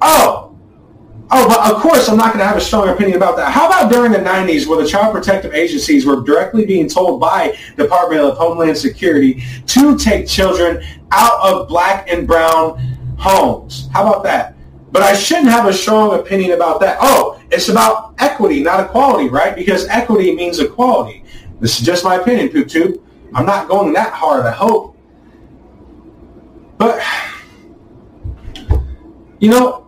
Oh, 0.00 0.51
Oh, 1.34 1.48
but 1.48 1.74
of 1.74 1.80
course, 1.80 2.10
I'm 2.10 2.18
not 2.18 2.26
going 2.34 2.40
to 2.40 2.44
have 2.44 2.58
a 2.58 2.60
strong 2.60 2.90
opinion 2.90 3.16
about 3.16 3.36
that. 3.38 3.52
How 3.52 3.66
about 3.66 3.90
during 3.90 4.12
the 4.12 4.18
90s 4.18 4.66
where 4.66 4.82
the 4.82 4.86
child 4.86 5.14
protective 5.14 5.54
agencies 5.54 6.04
were 6.04 6.20
directly 6.20 6.66
being 6.66 6.86
told 6.86 7.22
by 7.22 7.56
the 7.76 7.84
Department 7.84 8.20
of 8.20 8.36
Homeland 8.36 8.76
Security 8.76 9.42
to 9.68 9.96
take 9.96 10.28
children 10.28 10.84
out 11.10 11.40
of 11.40 11.68
black 11.68 12.10
and 12.10 12.26
brown 12.26 12.78
homes? 13.18 13.88
How 13.94 14.02
about 14.06 14.22
that? 14.24 14.56
But 14.90 15.00
I 15.00 15.14
shouldn't 15.14 15.48
have 15.48 15.66
a 15.66 15.72
strong 15.72 16.20
opinion 16.20 16.50
about 16.52 16.80
that. 16.80 16.98
Oh, 17.00 17.40
it's 17.50 17.70
about 17.70 18.14
equity, 18.18 18.62
not 18.62 18.84
equality, 18.84 19.30
right? 19.30 19.56
Because 19.56 19.86
equity 19.88 20.34
means 20.34 20.58
equality. 20.58 21.24
This 21.60 21.80
is 21.80 21.86
just 21.86 22.04
my 22.04 22.16
opinion, 22.16 22.50
PoopTube. 22.50 23.00
I'm 23.34 23.46
not 23.46 23.68
going 23.68 23.94
that 23.94 24.12
hard, 24.12 24.44
I 24.44 24.50
hope. 24.50 24.98
But, 26.76 27.02
you 29.38 29.48
know, 29.48 29.81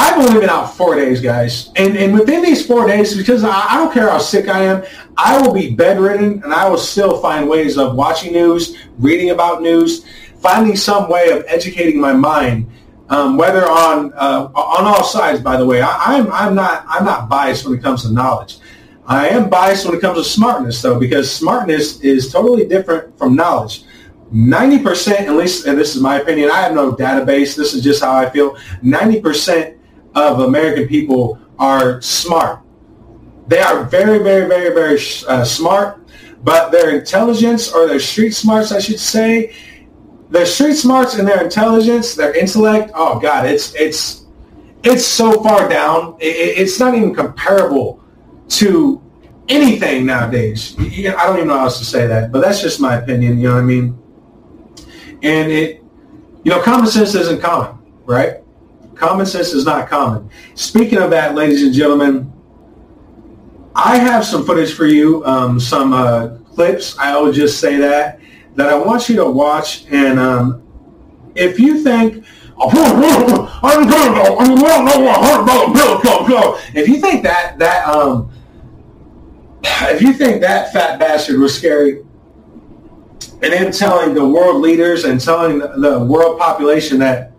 I've 0.00 0.16
only 0.16 0.40
been 0.40 0.48
out 0.48 0.76
four 0.76 0.94
days, 0.94 1.20
guys. 1.20 1.72
And, 1.74 1.96
and 1.96 2.14
within 2.14 2.40
these 2.40 2.64
four 2.64 2.86
days, 2.86 3.16
because 3.16 3.42
I, 3.42 3.50
I, 3.50 3.76
don't 3.78 3.92
care 3.92 4.08
how 4.08 4.18
sick 4.18 4.48
I 4.48 4.62
am, 4.62 4.84
I 5.16 5.42
will 5.42 5.52
be 5.52 5.74
bedridden 5.74 6.40
and 6.44 6.54
I 6.54 6.68
will 6.68 6.78
still 6.78 7.20
find 7.20 7.48
ways 7.48 7.76
of 7.76 7.96
watching 7.96 8.32
news, 8.32 8.78
reading 9.00 9.30
about 9.30 9.60
news, 9.60 10.04
finding 10.36 10.76
some 10.76 11.10
way 11.10 11.30
of 11.30 11.44
educating 11.48 12.00
my 12.00 12.12
mind, 12.12 12.70
um, 13.08 13.36
whether 13.36 13.64
on 13.68 14.12
uh, 14.14 14.44
on 14.54 14.84
all 14.84 15.02
sides, 15.02 15.40
by 15.40 15.56
the 15.56 15.66
way. 15.66 15.82
I, 15.82 16.16
I'm, 16.16 16.30
I'm, 16.32 16.54
not, 16.54 16.84
I'm 16.86 17.04
not 17.04 17.28
biased 17.28 17.66
when 17.66 17.76
it 17.76 17.82
comes 17.82 18.04
to 18.04 18.12
knowledge. 18.12 18.58
I 19.04 19.30
am 19.30 19.50
biased 19.50 19.84
when 19.84 19.96
it 19.96 20.00
comes 20.00 20.18
to 20.18 20.24
smartness, 20.24 20.80
though, 20.80 21.00
because 21.00 21.28
smartness 21.28 22.00
is 22.02 22.30
totally 22.30 22.68
different 22.68 23.18
from 23.18 23.34
knowledge. 23.34 23.82
90%, 24.32 25.22
at 25.22 25.34
least, 25.34 25.66
and 25.66 25.76
this 25.76 25.96
is 25.96 26.02
my 26.02 26.20
opinion, 26.20 26.50
I 26.50 26.60
have 26.60 26.74
no 26.74 26.92
database. 26.92 27.56
This 27.56 27.74
is 27.74 27.82
just 27.82 28.04
how 28.04 28.14
I 28.14 28.28
feel. 28.28 28.56
90% 28.84 29.77
of 30.22 30.40
American 30.40 30.88
people 30.88 31.38
are 31.58 32.00
smart. 32.02 32.60
They 33.46 33.60
are 33.60 33.84
very, 33.84 34.18
very, 34.18 34.46
very, 34.46 34.74
very 34.74 34.98
uh, 35.26 35.44
smart, 35.44 36.06
but 36.44 36.70
their 36.70 36.96
intelligence 36.96 37.72
or 37.72 37.86
their 37.86 38.00
street 38.00 38.32
smarts, 38.32 38.72
I 38.72 38.78
should 38.78 39.00
say, 39.00 39.54
their 40.30 40.46
street 40.46 40.74
smarts 40.74 41.14
and 41.14 41.26
their 41.26 41.42
intelligence, 41.42 42.14
their 42.14 42.34
intellect, 42.36 42.92
oh 42.94 43.18
God, 43.18 43.46
it's 43.46 43.74
it's 43.74 44.26
it's 44.84 45.04
so 45.04 45.42
far 45.42 45.68
down. 45.68 46.16
It, 46.20 46.58
it's 46.58 46.78
not 46.78 46.94
even 46.94 47.14
comparable 47.14 48.04
to 48.48 49.02
anything 49.48 50.06
nowadays. 50.06 50.76
I 50.78 51.12
don't 51.26 51.36
even 51.36 51.48
know 51.48 51.58
how 51.58 51.64
else 51.64 51.78
to 51.78 51.84
say 51.84 52.06
that, 52.06 52.30
but 52.30 52.40
that's 52.40 52.60
just 52.60 52.80
my 52.80 52.96
opinion. 52.96 53.38
You 53.38 53.48
know 53.48 53.54
what 53.54 53.60
I 53.60 53.64
mean? 53.64 53.98
And 55.22 55.50
it, 55.50 55.82
you 56.44 56.50
know, 56.50 56.60
common 56.62 56.86
sense 56.86 57.14
isn't 57.14 57.40
common, 57.40 57.78
right? 58.04 58.36
Common 58.98 59.26
sense 59.26 59.52
is 59.52 59.64
not 59.64 59.88
common. 59.88 60.28
Speaking 60.56 60.98
of 60.98 61.10
that, 61.10 61.36
ladies 61.36 61.62
and 61.62 61.72
gentlemen, 61.72 62.32
I 63.72 63.96
have 63.96 64.24
some 64.26 64.44
footage 64.44 64.74
for 64.74 64.86
you, 64.86 65.24
um, 65.24 65.60
some 65.60 65.92
uh, 65.92 66.30
clips. 66.52 66.98
I 66.98 67.16
will 67.16 67.30
just 67.30 67.60
say 67.60 67.76
that 67.76 68.20
that 68.56 68.68
I 68.68 68.76
want 68.76 69.08
you 69.08 69.14
to 69.16 69.30
watch, 69.30 69.86
and 69.88 70.18
um, 70.18 70.64
if 71.36 71.60
you 71.60 71.78
think 71.80 72.24
if 76.74 76.88
you 76.88 76.96
think 76.96 77.22
that 77.22 77.56
that 77.60 77.86
um, 77.86 78.32
if 79.62 80.02
you 80.02 80.12
think 80.12 80.40
that 80.40 80.72
fat 80.72 80.98
bastard 80.98 81.38
was 81.38 81.56
scary, 81.56 82.00
and 83.42 83.52
then 83.52 83.70
telling 83.70 84.12
the 84.12 84.28
world 84.28 84.60
leaders 84.60 85.04
and 85.04 85.20
telling 85.20 85.60
the, 85.60 85.68
the 85.76 86.04
world 86.04 86.36
population 86.40 86.98
that 86.98 87.37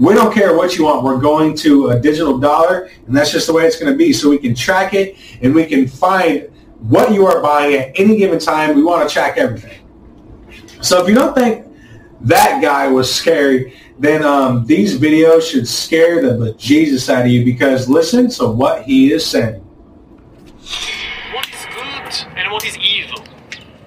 we 0.00 0.14
don't 0.14 0.32
care 0.32 0.56
what 0.56 0.78
you 0.78 0.84
want. 0.84 1.04
We're 1.04 1.20
going 1.20 1.54
to 1.58 1.90
a 1.90 2.00
digital 2.00 2.38
dollar, 2.38 2.88
and 3.06 3.14
that's 3.14 3.30
just 3.30 3.46
the 3.46 3.52
way 3.52 3.66
it's 3.66 3.78
going 3.78 3.92
to 3.92 3.98
be. 3.98 4.14
So 4.14 4.30
we 4.30 4.38
can 4.38 4.54
track 4.54 4.94
it, 4.94 5.16
and 5.42 5.54
we 5.54 5.66
can 5.66 5.86
find 5.86 6.50
what 6.78 7.12
you 7.12 7.26
are 7.26 7.42
buying 7.42 7.74
at 7.74 8.00
any 8.00 8.16
given 8.16 8.38
time. 8.38 8.74
We 8.74 8.82
want 8.82 9.06
to 9.06 9.12
track 9.12 9.36
everything. 9.36 9.78
So 10.80 11.02
if 11.02 11.08
you 11.08 11.14
don't 11.14 11.34
think 11.34 11.66
that 12.22 12.62
guy 12.62 12.88
was 12.88 13.14
scary, 13.14 13.78
then 13.98 14.24
um, 14.24 14.64
these 14.64 14.98
videos 14.98 15.50
should 15.50 15.68
scare 15.68 16.22
the 16.22 16.28
bejesus 16.30 17.12
out 17.12 17.26
of 17.26 17.30
you 17.30 17.44
because 17.44 17.86
listen 17.86 18.30
to 18.30 18.46
what 18.46 18.84
he 18.84 19.12
is 19.12 19.26
saying. 19.26 19.60
What 21.34 21.46
is 21.50 21.66
good 21.74 22.36
and 22.38 22.50
what 22.50 22.64
is 22.64 22.78
evil? 22.78 23.22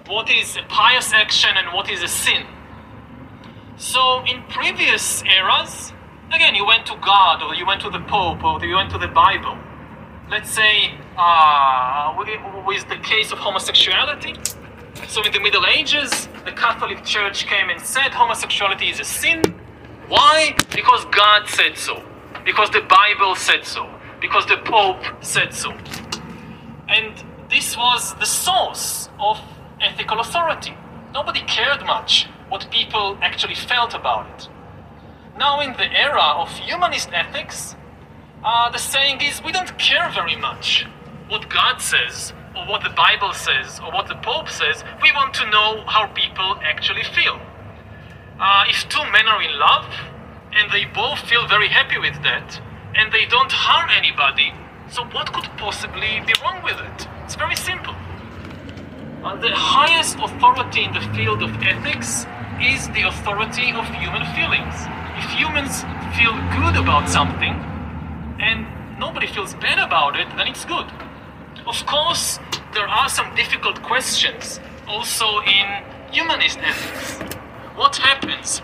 What 0.05 0.29
is 0.29 0.57
a 0.57 0.63
pious 0.69 1.11
action 1.11 1.49
and 1.55 1.73
what 1.73 1.89
is 1.89 2.03
a 2.03 2.07
sin? 2.07 2.45
So 3.77 4.23
in 4.25 4.43
previous 4.43 5.23
eras, 5.23 5.92
Again, 6.33 6.55
you 6.55 6.65
went 6.65 6.87
to 6.87 6.97
God, 6.99 7.43
or 7.43 7.53
you 7.53 7.63
went 7.63 7.81
to 7.81 7.91
the 7.91 7.99
Pope, 7.99 8.43
or 8.43 8.59
you 8.65 8.75
went 8.75 8.89
to 8.89 8.97
the 8.97 9.07
Bible. 9.07 9.55
Let's 10.31 10.49
say, 10.49 10.95
uh, 11.15 12.15
with 12.65 12.89
the 12.89 12.97
case 12.97 13.31
of 13.31 13.37
homosexuality. 13.37 14.33
So 15.07 15.21
in 15.23 15.31
the 15.31 15.39
Middle 15.39 15.63
Ages, 15.67 16.27
the 16.43 16.51
Catholic 16.51 17.03
Church 17.03 17.45
came 17.45 17.69
and 17.69 17.79
said 17.79 18.13
homosexuality 18.13 18.89
is 18.89 18.99
a 18.99 19.03
sin. 19.03 19.43
Why? 20.07 20.55
Because 20.73 21.05
God 21.05 21.47
said 21.47 21.77
so. 21.77 22.03
Because 22.43 22.71
the 22.71 22.81
Bible 22.81 23.35
said 23.35 23.63
so. 23.63 23.87
Because 24.19 24.47
the 24.47 24.57
Pope 24.57 25.03
said 25.21 25.53
so. 25.53 25.71
And 26.89 27.13
this 27.47 27.77
was 27.77 28.15
the 28.15 28.25
source 28.25 29.07
of 29.19 29.39
ethical 29.79 30.19
authority. 30.19 30.75
Nobody 31.13 31.41
cared 31.41 31.85
much 31.85 32.27
what 32.49 32.67
people 32.71 33.19
actually 33.21 33.55
felt 33.55 33.93
about 33.93 34.25
it. 34.33 34.49
Now, 35.37 35.61
in 35.61 35.73
the 35.73 35.91
era 35.91 36.21
of 36.37 36.49
humanist 36.51 37.09
ethics, 37.11 37.75
uh, 38.43 38.69
the 38.69 38.77
saying 38.77 39.19
is 39.21 39.41
we 39.43 39.51
don't 39.51 39.77
care 39.79 40.07
very 40.11 40.35
much 40.35 40.85
what 41.27 41.49
God 41.49 41.81
says, 41.81 42.33
or 42.55 42.67
what 42.67 42.83
the 42.83 42.91
Bible 42.91 43.33
says, 43.33 43.79
or 43.79 43.91
what 43.91 44.07
the 44.07 44.15
Pope 44.15 44.47
says. 44.47 44.83
We 45.01 45.11
want 45.11 45.33
to 45.35 45.49
know 45.49 45.83
how 45.87 46.05
people 46.13 46.59
actually 46.61 47.01
feel. 47.03 47.41
Uh, 48.39 48.65
if 48.67 48.87
two 48.89 49.03
men 49.11 49.27
are 49.27 49.41
in 49.41 49.57
love, 49.57 49.87
and 50.53 50.71
they 50.71 50.85
both 50.85 51.19
feel 51.21 51.47
very 51.47 51.67
happy 51.67 51.97
with 51.97 52.21
that, 52.21 52.61
and 52.93 53.11
they 53.11 53.25
don't 53.25 53.51
harm 53.51 53.89
anybody, 53.89 54.53
so 54.91 55.03
what 55.05 55.33
could 55.33 55.49
possibly 55.57 56.21
be 56.27 56.33
wrong 56.43 56.61
with 56.63 56.77
it? 56.77 57.07
It's 57.23 57.35
very 57.35 57.55
simple. 57.55 57.95
Uh, 59.23 59.35
the 59.37 59.49
highest 59.49 60.19
authority 60.19 60.83
in 60.83 60.93
the 60.93 61.01
field 61.15 61.41
of 61.41 61.49
ethics 61.63 62.27
is 62.61 62.87
the 62.89 63.01
authority 63.01 63.71
of 63.71 63.87
human 63.95 64.25
feelings 64.35 64.85
if 65.17 65.29
humans 65.31 65.83
feel 66.17 66.33
good 66.57 66.75
about 66.75 67.09
something 67.09 67.53
and 68.39 68.67
nobody 68.99 69.27
feels 69.27 69.53
bad 69.55 69.79
about 69.79 70.19
it, 70.19 70.27
then 70.37 70.47
it's 70.47 70.65
good. 70.65 70.85
Of 71.65 71.85
course, 71.85 72.39
there 72.73 72.87
are 72.87 73.09
some 73.09 73.33
difficult 73.35 73.81
questions 73.83 74.59
also 74.87 75.39
in 75.41 75.83
humanist 76.11 76.59
ethics. 76.59 77.19
What 77.75 77.95
happens 77.95 78.61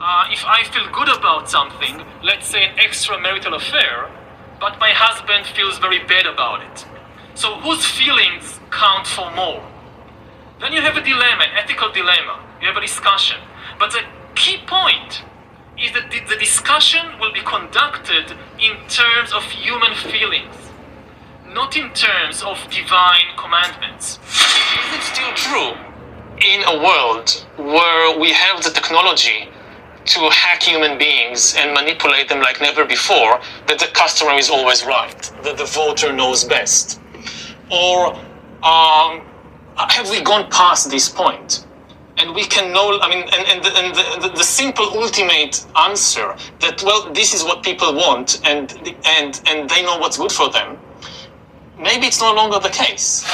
uh, 0.00 0.28
if 0.30 0.44
I 0.44 0.64
feel 0.64 0.88
good 0.92 1.08
about 1.08 1.50
something, 1.50 2.02
let's 2.22 2.46
say 2.46 2.66
an 2.66 2.76
extramarital 2.76 3.56
affair, 3.56 4.10
but 4.60 4.78
my 4.78 4.90
husband 4.90 5.46
feels 5.46 5.78
very 5.78 5.98
bad 6.00 6.26
about 6.26 6.62
it? 6.62 6.86
So 7.34 7.56
whose 7.56 7.84
feelings 7.84 8.60
count 8.70 9.06
for 9.06 9.30
more? 9.34 9.62
Then 10.60 10.72
you 10.72 10.80
have 10.80 10.96
a 10.96 11.02
dilemma, 11.02 11.44
an 11.44 11.56
ethical 11.62 11.92
dilemma. 11.92 12.40
You 12.60 12.68
have 12.68 12.76
a 12.76 12.80
discussion. 12.80 13.36
But 13.78 13.92
the 13.92 14.02
key 14.34 14.58
point 14.66 15.22
is 15.78 15.92
that 15.92 16.10
the 16.10 16.36
discussion 16.36 17.04
will 17.20 17.32
be 17.32 17.40
conducted 17.40 18.32
in 18.58 18.76
terms 18.88 19.32
of 19.32 19.42
human 19.44 19.94
feelings, 19.94 20.54
not 21.52 21.76
in 21.76 21.92
terms 21.92 22.42
of 22.42 22.56
divine 22.70 23.36
commandments. 23.36 24.18
Is 24.26 24.96
it 24.96 25.02
still 25.02 25.32
true 25.34 25.74
in 26.40 26.62
a 26.64 26.82
world 26.82 27.46
where 27.56 28.18
we 28.18 28.32
have 28.32 28.62
the 28.62 28.70
technology 28.70 29.48
to 30.06 30.20
hack 30.30 30.62
human 30.62 30.96
beings 30.98 31.54
and 31.58 31.74
manipulate 31.74 32.28
them 32.28 32.40
like 32.40 32.60
never 32.60 32.84
before, 32.84 33.40
that 33.66 33.78
the 33.78 33.88
customer 33.92 34.32
is 34.32 34.48
always 34.48 34.86
right, 34.86 35.30
that 35.42 35.58
the 35.58 35.64
voter 35.64 36.12
knows 36.12 36.44
best? 36.44 37.00
Or 37.70 38.14
um, 38.62 39.22
have 39.76 40.08
we 40.08 40.22
gone 40.22 40.48
past 40.50 40.90
this 40.90 41.08
point? 41.08 41.66
And 42.18 42.34
we 42.34 42.44
can 42.44 42.72
know, 42.72 42.98
I 43.00 43.10
mean, 43.10 43.24
and, 43.24 43.46
and, 43.48 43.64
the, 43.64 43.76
and 43.76 43.94
the, 43.94 44.28
the, 44.28 44.34
the 44.36 44.44
simple 44.44 44.86
ultimate 44.98 45.66
answer 45.76 46.34
that, 46.60 46.82
well, 46.82 47.12
this 47.12 47.34
is 47.34 47.44
what 47.44 47.62
people 47.62 47.94
want 47.94 48.40
and, 48.46 48.72
and, 49.04 49.40
and 49.46 49.68
they 49.68 49.82
know 49.82 49.98
what's 49.98 50.16
good 50.16 50.32
for 50.32 50.50
them, 50.50 50.78
maybe 51.78 52.06
it's 52.06 52.20
no 52.20 52.32
longer 52.32 52.58
the 52.58 52.70
case. 52.70 53.24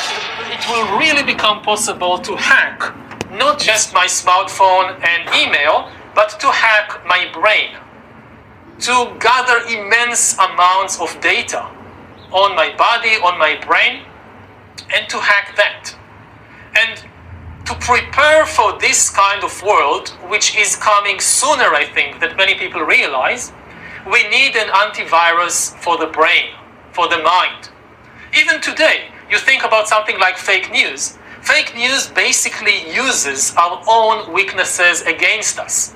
It 0.50 0.68
will 0.68 0.98
really 0.98 1.22
become 1.22 1.62
possible 1.62 2.18
to 2.18 2.36
hack 2.36 2.92
not 3.32 3.58
just 3.58 3.94
my 3.94 4.06
smartphone 4.06 5.00
and 5.06 5.28
email, 5.34 5.90
but 6.14 6.38
to 6.40 6.48
hack 6.48 7.04
my 7.06 7.30
brain, 7.32 7.70
to 8.80 9.16
gather 9.18 9.58
immense 9.68 10.34
amounts 10.38 11.00
of 11.00 11.18
data 11.20 11.62
on 12.30 12.54
my 12.54 12.74
body, 12.76 13.16
on 13.24 13.38
my 13.38 13.56
brain, 13.64 14.02
and 14.94 15.08
to 15.08 15.18
hack 15.18 15.56
that. 15.56 15.94
And 16.76 17.04
to 17.64 17.74
prepare 17.76 18.44
for 18.44 18.78
this 18.78 19.10
kind 19.10 19.44
of 19.44 19.62
world, 19.62 20.08
which 20.28 20.56
is 20.56 20.76
coming 20.76 21.20
sooner, 21.20 21.74
I 21.74 21.84
think, 21.84 22.20
than 22.20 22.36
many 22.36 22.54
people 22.54 22.82
realize, 22.82 23.52
we 24.10 24.26
need 24.28 24.56
an 24.56 24.68
antivirus 24.68 25.76
for 25.76 25.96
the 25.96 26.06
brain, 26.06 26.50
for 26.92 27.08
the 27.08 27.18
mind. 27.18 27.70
Even 28.36 28.60
today, 28.60 29.08
you 29.30 29.38
think 29.38 29.64
about 29.64 29.86
something 29.86 30.18
like 30.18 30.36
fake 30.36 30.72
news. 30.72 31.18
Fake 31.42 31.74
news 31.74 32.08
basically 32.08 32.92
uses 32.92 33.54
our 33.56 33.82
own 33.88 34.32
weaknesses 34.32 35.02
against 35.02 35.58
us. 35.58 35.94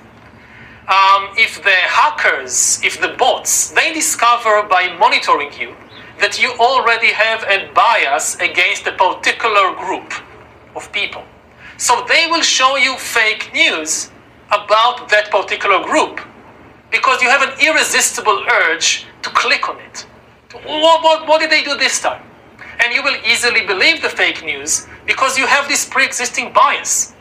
Um, 0.89 1.31
if 1.37 1.62
the 1.64 1.71
hackers, 1.71 2.81
if 2.85 3.01
the 3.01 3.17
bots, 3.19 3.71
they 3.73 3.93
discover 3.93 4.62
by 4.69 4.97
monitoring 4.99 5.51
you 5.59 5.75
that 6.21 6.41
you 6.41 6.53
already 6.61 7.12
have 7.12 7.43
a 7.45 7.73
bias 7.75 8.37
against 8.37 8.87
a 8.87 8.93
particular 8.93 9.75
group 9.75 10.14
of 10.77 10.91
people. 10.93 11.25
So 11.79 12.05
they 12.09 12.27
will 12.31 12.43
show 12.43 12.77
you 12.77 12.97
fake 12.97 13.51
news 13.53 14.11
about 14.49 15.09
that 15.11 15.31
particular 15.31 15.85
group 15.85 16.20
because 16.91 17.20
you 17.20 17.29
have 17.29 17.43
an 17.43 17.53
irresistible 17.61 18.45
urge 18.51 19.07
to 19.22 19.31
click 19.31 19.68
on 19.68 19.79
it. 19.81 20.07
What, 20.64 21.03
what, 21.03 21.29
what 21.29 21.41
did 21.41 21.51
they 21.51 21.62
do 21.62 21.77
this 21.77 22.01
time? 22.01 22.22
And 22.83 22.95
you 22.95 23.03
will 23.03 23.16
easily 23.27 23.66
believe 23.66 24.01
the 24.01 24.09
fake 24.09 24.45
news 24.45 24.87
because 25.07 25.37
you 25.37 25.47
have 25.47 25.68
this 25.68 25.87
pre 25.87 26.05
existing 26.05 26.53
bias. 26.53 27.14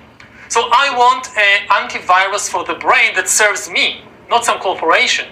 So 0.48 0.70
I 0.72 0.96
want 0.96 1.28
an 1.38 1.68
antivirus 1.68 2.50
for 2.50 2.64
the 2.64 2.76
brain 2.76 3.14
that 3.16 3.28
serves 3.28 3.70
me, 3.70 4.02
not 4.30 4.46
some 4.46 4.60
corporation, 4.60 5.28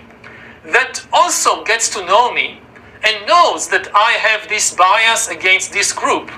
that 0.66 1.06
also 1.14 1.64
gets 1.64 1.88
to 1.90 2.06
know 2.06 2.34
me 2.34 2.60
and 3.04 3.26
knows 3.28 3.68
that 3.70 3.90
I 3.94 4.14
have 4.14 4.50
this 4.50 4.74
bias 4.74 5.28
against 5.28 5.72
this 5.72 5.94
group 5.94 6.32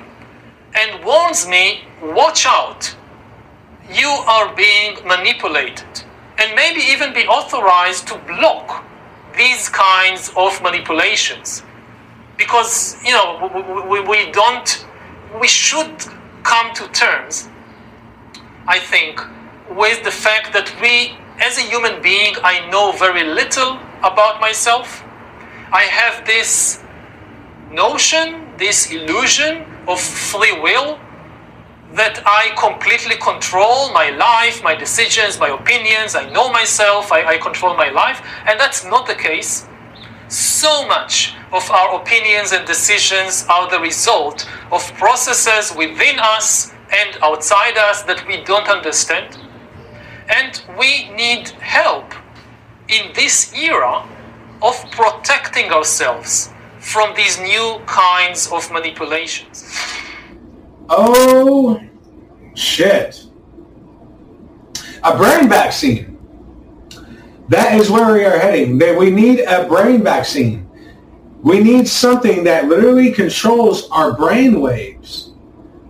and 0.75 1.03
warns 1.03 1.47
me, 1.47 1.81
watch 2.01 2.45
out, 2.45 2.95
you 3.91 4.09
are 4.09 4.53
being 4.55 4.97
manipulated, 5.05 6.03
and 6.37 6.55
maybe 6.55 6.81
even 6.81 7.13
be 7.13 7.25
authorized 7.27 8.07
to 8.07 8.17
block 8.27 8.85
these 9.37 9.69
kinds 9.69 10.31
of 10.35 10.61
manipulations. 10.61 11.63
Because, 12.37 12.97
you 13.03 13.11
know, 13.11 13.85
we, 13.89 14.01
we, 14.01 14.31
don't, 14.31 14.85
we 15.39 15.47
should 15.47 15.95
come 16.43 16.73
to 16.75 16.87
terms, 16.89 17.47
I 18.67 18.79
think, 18.79 19.21
with 19.69 20.03
the 20.03 20.11
fact 20.11 20.53
that 20.53 20.73
we, 20.81 21.17
as 21.39 21.57
a 21.57 21.61
human 21.61 22.01
being, 22.01 22.35
I 22.43 22.69
know 22.69 22.91
very 22.91 23.23
little 23.23 23.79
about 24.03 24.41
myself. 24.41 25.03
I 25.71 25.83
have 25.83 26.25
this 26.25 26.83
notion, 27.71 28.44
this 28.57 28.91
illusion 28.91 29.65
of 29.87 29.99
free 29.99 30.59
will 30.59 30.99
that 31.93 32.21
I 32.25 32.53
completely 32.57 33.15
control 33.15 33.91
my 33.93 34.09
life, 34.09 34.63
my 34.63 34.75
decisions, 34.75 35.39
my 35.39 35.49
opinions. 35.49 36.15
I 36.15 36.29
know 36.31 36.51
myself, 36.51 37.11
I, 37.11 37.23
I, 37.25 37.37
control 37.37 37.75
my 37.75 37.89
life, 37.89 38.21
and 38.47 38.59
that's 38.59 38.83
not 38.85 39.07
the 39.07 39.15
case. 39.15 39.65
So 40.27 40.87
much 40.87 41.35
of 41.53 41.69
our 41.71 42.01
opinions 42.01 42.51
and 42.51 42.65
decisions 42.65 43.45
are 43.49 43.69
the 43.69 43.79
result 43.79 44.49
of 44.71 44.81
processes 44.95 45.75
within 45.75 46.19
us 46.19 46.73
and 46.91 47.17
outside 47.21 47.77
us 47.77 48.03
that 48.03 48.27
we 48.27 48.43
don't 48.43 48.67
understand. 48.67 49.37
And 50.27 50.61
we 50.77 51.09
need 51.11 51.49
help 51.49 52.13
in 52.89 53.13
this 53.13 53.53
era 53.53 54.07
of 54.61 54.75
protecting 54.91 55.71
ourselves 55.71 56.49
from 56.85 57.15
these 57.15 57.39
new 57.39 57.81
kinds 57.87 58.51
of 58.51 58.71
manipulations. 58.71 59.75
Oh, 60.87 61.81
shit. 62.53 63.25
A 65.03 65.17
brain 65.17 65.49
vaccine. 65.49 66.15
That 67.49 67.73
is 67.79 67.89
where 67.89 68.13
we 68.13 68.23
are 68.23 68.37
heading. 68.37 68.77
That 68.77 68.97
we 68.97 69.09
need 69.09 69.39
a 69.39 69.67
brain 69.67 70.03
vaccine. 70.03 70.69
We 71.41 71.59
need 71.59 71.87
something 71.87 72.43
that 72.43 72.67
literally 72.67 73.11
controls 73.11 73.89
our 73.89 74.15
brain 74.15 74.61
waves. 74.61 75.31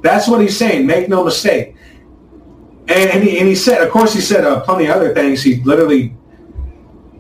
That's 0.02 0.30
what 0.30 0.40
he's 0.40 0.58
saying. 0.58 0.88
Make 0.88 1.10
no 1.10 1.26
mistake. 1.26 1.76
And, 2.88 3.10
and, 3.10 3.24
he, 3.24 3.38
and 3.40 3.48
he 3.48 3.56
said, 3.56 3.82
of 3.82 3.90
course, 3.90 4.14
he 4.14 4.22
said 4.22 4.46
uh, 4.46 4.62
plenty 4.62 4.86
of 4.86 4.96
other 4.96 5.14
things. 5.14 5.44
He 5.44 5.62
literally 5.64 6.16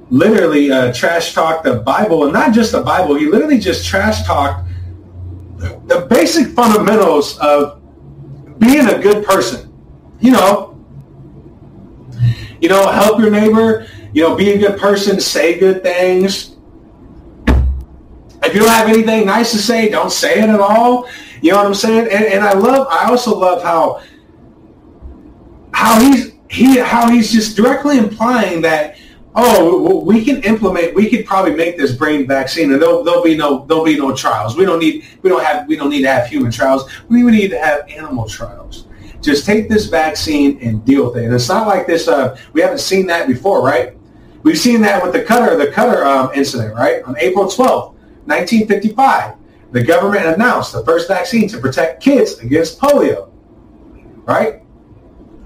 literally 0.10 0.72
uh, 0.72 0.93
trash 0.93 1.34
talked 1.34 1.64
the 1.64 1.78
Bible, 1.78 2.26
and 2.26 2.34
not 2.34 2.53
just 2.53 2.72
the 2.72 2.82
Bible. 2.82 3.16
He 3.16 3.28
literally 3.28 3.60
just 3.60 3.86
trash 3.86 4.26
talked 4.26 4.68
the 5.58 6.06
basic 6.10 6.47
fundamentals 6.49 7.38
of 7.39 7.82
being 8.60 8.88
a 8.88 8.99
good 8.99 9.26
person. 9.26 9.72
You 10.20 10.32
know, 10.32 10.86
you 12.62 12.70
know, 12.70 12.89
help 12.91 13.20
your 13.20 13.30
neighbor. 13.30 13.88
You 14.14 14.24
know, 14.24 14.36
be 14.36 14.51
a 14.51 14.58
good 14.58 14.80
person. 14.80 15.20
Say 15.20 15.60
good 15.60 15.84
things. 15.84 16.56
If 18.43 18.53
you 18.53 18.60
don't 18.60 18.70
have 18.70 18.88
anything 18.88 19.26
nice 19.26 19.51
to 19.51 19.58
say, 19.58 19.89
don't 19.89 20.12
say 20.12 20.39
it 20.39 20.49
at 20.49 20.60
all. 20.60 21.10
You 21.41 21.51
know 21.51 21.58
what 21.58 21.66
I'm 21.66 21.74
saying? 21.74 22.08
And, 22.12 22.26
and 22.26 22.43
I 22.43 22.53
love. 22.53 22.88
I 22.89 23.10
also 23.10 23.38
love 23.38 23.62
how 23.62 24.01
how 25.74 25.99
he's 25.99 26.34
he 26.49 26.78
how 26.80 27.10
he's 27.10 27.32
just 27.32 27.58
directly 27.58 27.97
implying 27.97 28.62
that 28.62 28.97
oh, 29.36 30.03
we 30.03 30.23
can 30.23 30.41
implement, 30.43 30.95
we 30.95 31.09
could 31.09 31.25
probably 31.25 31.53
make 31.53 31.77
this 31.77 31.93
brain 31.93 32.25
vaccine, 32.25 32.71
and 32.71 32.81
there'll, 32.81 33.03
there'll 33.03 33.23
be 33.23 33.36
no 33.36 33.65
there'll 33.65 33.83
be 33.83 33.97
no 33.97 34.15
trials. 34.15 34.55
We 34.55 34.65
don't 34.65 34.79
need 34.79 35.05
we 35.21 35.29
don't 35.29 35.43
have 35.43 35.67
we 35.67 35.75
don't 35.75 35.89
need 35.89 36.03
to 36.03 36.11
have 36.11 36.27
human 36.27 36.51
trials. 36.51 36.89
We 37.09 37.21
need 37.23 37.49
to 37.49 37.59
have 37.59 37.88
animal 37.89 38.27
trials. 38.27 38.88
Just 39.21 39.45
take 39.45 39.69
this 39.69 39.88
vaccine 39.88 40.59
and 40.61 40.86
deal 40.86 41.07
with 41.07 41.17
it. 41.17 41.25
And 41.25 41.33
it's 41.33 41.49
not 41.49 41.67
like 41.67 41.88
this. 41.88 42.07
Uh, 42.07 42.38
we 42.53 42.61
haven't 42.61 42.79
seen 42.79 43.07
that 43.07 43.27
before, 43.27 43.63
right? 43.63 43.97
We've 44.43 44.57
seen 44.57 44.81
that 44.81 45.03
with 45.03 45.13
the 45.13 45.23
cutter 45.23 45.57
the 45.57 45.71
cutter 45.71 46.05
um, 46.05 46.31
incident, 46.33 46.75
right? 46.75 47.03
On 47.03 47.15
April 47.19 47.45
12th, 47.45 47.93
1955, 48.25 49.36
the 49.71 49.83
government 49.83 50.25
announced 50.25 50.71
the 50.71 50.86
first 50.86 51.07
vaccine 51.07 51.47
to 51.49 51.57
protect 51.57 52.01
kids 52.01 52.39
against 52.39 52.79
polio, 52.79 53.31
right? 54.25 54.61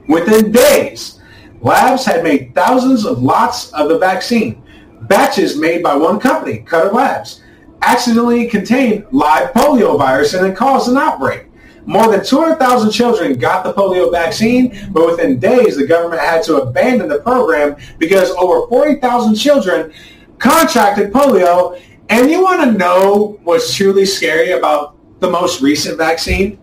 Within 0.07 0.51
days, 0.51 1.18
Labs 1.61 2.05
had 2.05 2.23
made 2.23 2.55
thousands 2.55 3.05
of 3.05 3.21
lots 3.21 3.71
of 3.73 3.89
the 3.89 3.97
vaccine. 3.97 4.63
Batches 5.01 5.57
made 5.57 5.83
by 5.83 5.95
one 5.95 6.19
company, 6.19 6.59
Cutter 6.59 6.91
Labs, 6.91 7.41
accidentally 7.81 8.47
contained 8.47 9.05
live 9.11 9.51
polio 9.53 9.97
virus 9.97 10.33
and 10.33 10.45
it 10.45 10.55
caused 10.55 10.89
an 10.89 10.97
outbreak. 10.97 11.45
More 11.85 12.11
than 12.11 12.23
200,000 12.23 12.91
children 12.91 13.37
got 13.39 13.63
the 13.63 13.73
polio 13.73 14.11
vaccine, 14.11 14.89
but 14.91 15.07
within 15.07 15.39
days 15.39 15.75
the 15.75 15.87
government 15.87 16.21
had 16.21 16.43
to 16.43 16.57
abandon 16.57 17.09
the 17.09 17.19
program 17.19 17.75
because 17.97 18.29
over 18.31 18.67
40,000 18.67 19.35
children 19.35 19.91
contracted 20.37 21.11
polio. 21.11 21.81
And 22.09 22.29
you 22.29 22.41
want 22.41 22.61
to 22.63 22.77
know 22.77 23.39
what's 23.43 23.73
truly 23.73 24.05
scary 24.05 24.51
about 24.51 24.95
the 25.19 25.29
most 25.29 25.61
recent 25.61 25.97
vaccine? 25.97 26.59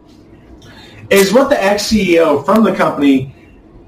Is 1.10 1.32
what 1.32 1.50
the 1.50 1.62
ex-CEO 1.62 2.44
from 2.44 2.64
the 2.64 2.74
company 2.74 3.35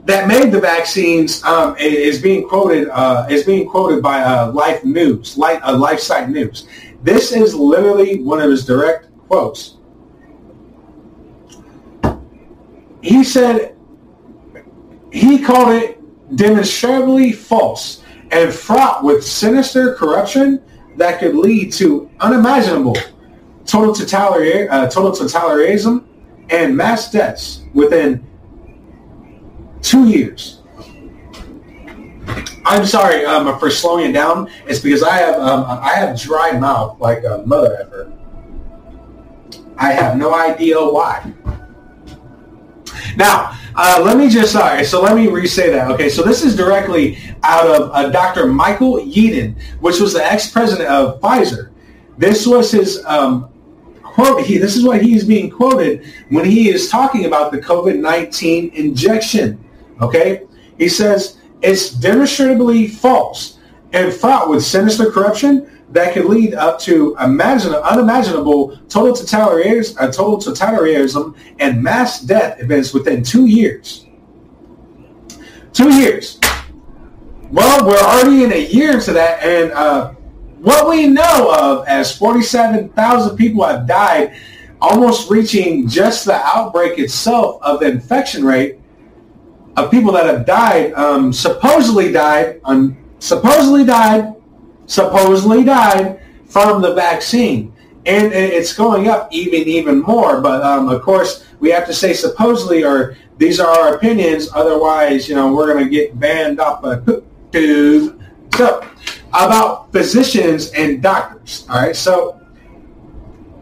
that 0.08 0.26
made 0.26 0.50
the 0.50 0.58
vaccines 0.58 1.44
um, 1.44 1.76
is 1.76 2.22
being 2.22 2.48
quoted 2.48 2.88
uh, 2.88 3.26
is 3.28 3.44
being 3.44 3.68
quoted 3.68 4.02
by 4.02 4.22
uh, 4.22 4.50
Life 4.52 4.82
News, 4.82 5.36
Life, 5.36 5.60
uh, 5.62 5.74
LifeSite 5.74 6.30
News. 6.30 6.66
This 7.02 7.30
is 7.30 7.54
literally 7.54 8.22
one 8.22 8.40
of 8.40 8.50
his 8.50 8.64
direct 8.64 9.10
quotes. 9.28 9.76
He 13.02 13.22
said 13.22 13.76
he 15.12 15.42
called 15.42 15.74
it 15.74 16.00
demonstrably 16.36 17.30
false 17.32 18.02
and 18.30 18.52
fraught 18.52 19.04
with 19.04 19.22
sinister 19.22 19.94
corruption 19.94 20.62
that 20.96 21.20
could 21.20 21.36
lead 21.36 21.70
to 21.74 22.10
unimaginable 22.20 22.96
total, 23.66 23.90
uh, 23.92 24.88
total 24.88 25.12
totalitarianism 25.12 26.06
and 26.48 26.74
mass 26.74 27.10
deaths 27.10 27.64
within 27.74 28.26
two 29.82 30.08
years. 30.08 30.62
I'm 32.64 32.84
sorry 32.84 33.24
um, 33.24 33.58
for 33.58 33.70
slowing 33.70 34.10
it 34.10 34.12
down. 34.12 34.50
It's 34.66 34.80
because 34.80 35.02
I 35.02 35.16
have 35.16 35.36
um, 35.36 35.64
I 35.66 35.94
have 35.94 36.20
dry 36.20 36.52
mouth 36.52 37.00
like 37.00 37.24
a 37.24 37.42
mother 37.46 37.78
ever. 37.80 38.12
I 39.78 39.92
have 39.92 40.16
no 40.16 40.34
idea 40.34 40.76
why. 40.78 41.32
Now, 43.16 43.56
uh, 43.74 44.02
let 44.04 44.16
me 44.16 44.28
just, 44.28 44.52
sorry, 44.52 44.84
so 44.84 45.00
let 45.00 45.14
me 45.16 45.28
re-say 45.28 45.70
that. 45.70 45.90
Okay, 45.92 46.08
so 46.08 46.22
this 46.22 46.44
is 46.44 46.56
directly 46.56 47.18
out 47.44 47.66
of 47.66 47.90
uh, 47.92 48.10
Dr. 48.10 48.46
Michael 48.46 48.96
Yeadon, 48.96 49.60
which 49.80 50.00
was 50.00 50.12
the 50.12 50.24
ex-president 50.24 50.88
of 50.88 51.20
Pfizer. 51.20 51.70
This 52.16 52.46
was 52.46 52.72
his 52.72 53.04
um, 53.06 53.50
quote. 54.02 54.44
He, 54.44 54.58
this 54.58 54.76
is 54.76 54.84
what 54.84 55.00
he 55.00 55.14
is 55.14 55.24
being 55.24 55.48
quoted 55.48 56.12
when 56.28 56.44
he 56.44 56.70
is 56.70 56.88
talking 56.88 57.26
about 57.26 57.52
the 57.52 57.58
COVID-19 57.58 58.74
injection. 58.74 59.64
Okay, 60.00 60.46
he 60.78 60.88
says 60.88 61.38
it's 61.62 61.90
demonstrably 61.90 62.88
false 62.88 63.58
and 63.92 64.12
fraught 64.12 64.48
with 64.48 64.62
sinister 64.64 65.10
corruption 65.10 65.70
that 65.90 66.12
could 66.12 66.26
lead 66.26 66.54
up 66.54 66.78
to 66.80 67.16
imagine, 67.20 67.74
unimaginable 67.74 68.76
total 68.88 69.12
totalitarianism, 69.14 69.96
uh, 70.00 70.12
total 70.12 70.36
totalitarianism 70.36 71.34
and 71.58 71.82
mass 71.82 72.20
death 72.20 72.60
events 72.60 72.92
within 72.92 73.22
two 73.22 73.46
years. 73.46 74.06
Two 75.72 75.92
years. 75.94 76.38
Well, 77.50 77.86
we're 77.86 77.96
already 77.96 78.44
in 78.44 78.52
a 78.52 78.66
year 78.66 78.92
into 78.92 79.12
that, 79.14 79.42
and 79.42 79.72
uh, 79.72 80.12
what 80.58 80.88
we 80.90 81.06
know 81.06 81.54
of 81.58 81.88
as 81.88 82.14
47,000 82.16 83.36
people 83.36 83.64
have 83.64 83.86
died, 83.86 84.36
almost 84.80 85.30
reaching 85.30 85.88
just 85.88 86.26
the 86.26 86.34
outbreak 86.34 86.98
itself 86.98 87.62
of 87.62 87.80
the 87.80 87.86
infection 87.86 88.44
rate 88.44 88.77
of 89.84 89.90
people 89.90 90.12
that 90.12 90.26
have 90.26 90.46
died, 90.46 90.92
um, 90.94 91.32
supposedly 91.32 92.12
died, 92.12 92.60
um, 92.64 92.96
supposedly 93.18 93.84
died 93.84 94.34
supposedly 94.88 95.62
died 95.62 96.20
from 96.46 96.82
the 96.82 96.94
vaccine. 96.94 97.72
And 98.06 98.32
it's 98.32 98.72
going 98.72 99.08
up 99.08 99.28
even, 99.30 99.68
even 99.68 100.00
more. 100.00 100.40
But 100.40 100.62
um, 100.62 100.88
of 100.88 101.02
course, 101.02 101.44
we 101.60 101.70
have 101.70 101.86
to 101.86 101.94
say 101.94 102.14
supposedly, 102.14 102.82
or 102.82 103.16
these 103.36 103.60
are 103.60 103.68
our 103.68 103.94
opinions. 103.94 104.48
Otherwise, 104.54 105.28
you 105.28 105.34
know, 105.34 105.54
we're 105.54 105.72
going 105.72 105.84
to 105.84 105.90
get 105.90 106.18
banned 106.18 106.58
off 106.58 106.82
a 106.84 107.22
tube. 107.52 108.20
So, 108.54 108.84
about 109.28 109.92
physicians 109.92 110.72
and 110.72 111.02
doctors. 111.02 111.66
All 111.68 111.82
right. 111.82 111.94
So, 111.94 112.40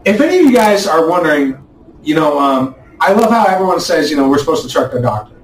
if 0.05 0.21
any 0.21 0.39
of 0.39 0.45
you 0.45 0.53
guys 0.53 0.87
are 0.87 1.09
wondering, 1.09 1.59
you 2.05 2.15
know, 2.15 2.39
um, 2.39 2.77
I 3.01 3.13
love 3.13 3.31
how 3.31 3.47
everyone 3.47 3.81
says, 3.81 4.11
you 4.11 4.17
know, 4.17 4.29
we're 4.29 4.39
supposed 4.39 4.63
to 4.65 4.73
trust 4.73 4.93
the 4.93 5.03
doctor. 5.03 5.36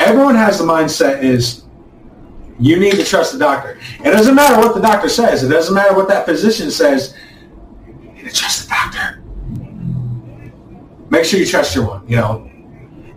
Everyone 0.00 0.34
has 0.34 0.58
the 0.58 0.64
mindset 0.64 1.22
is 1.22 1.64
you 2.58 2.80
need 2.80 2.92
to 2.92 3.04
trust 3.04 3.34
the 3.34 3.38
doctor. 3.38 3.78
It 4.02 4.10
doesn't 4.10 4.34
matter 4.34 4.56
what 4.56 4.74
the 4.74 4.80
doctor 4.80 5.10
says. 5.10 5.42
It 5.42 5.48
doesn't 5.48 5.74
matter 5.74 5.94
what 5.94 6.08
that 6.08 6.24
physician 6.24 6.70
says. 6.70 7.14
You 7.86 7.92
need 8.12 8.24
to 8.24 8.34
trust 8.34 8.66
the 8.66 8.70
doctor. 8.70 9.22
Make 11.10 11.24
sure 11.26 11.38
you 11.38 11.44
trust 11.46 11.74
your 11.74 11.86
one, 11.86 12.08
you 12.08 12.16
know. 12.16 12.50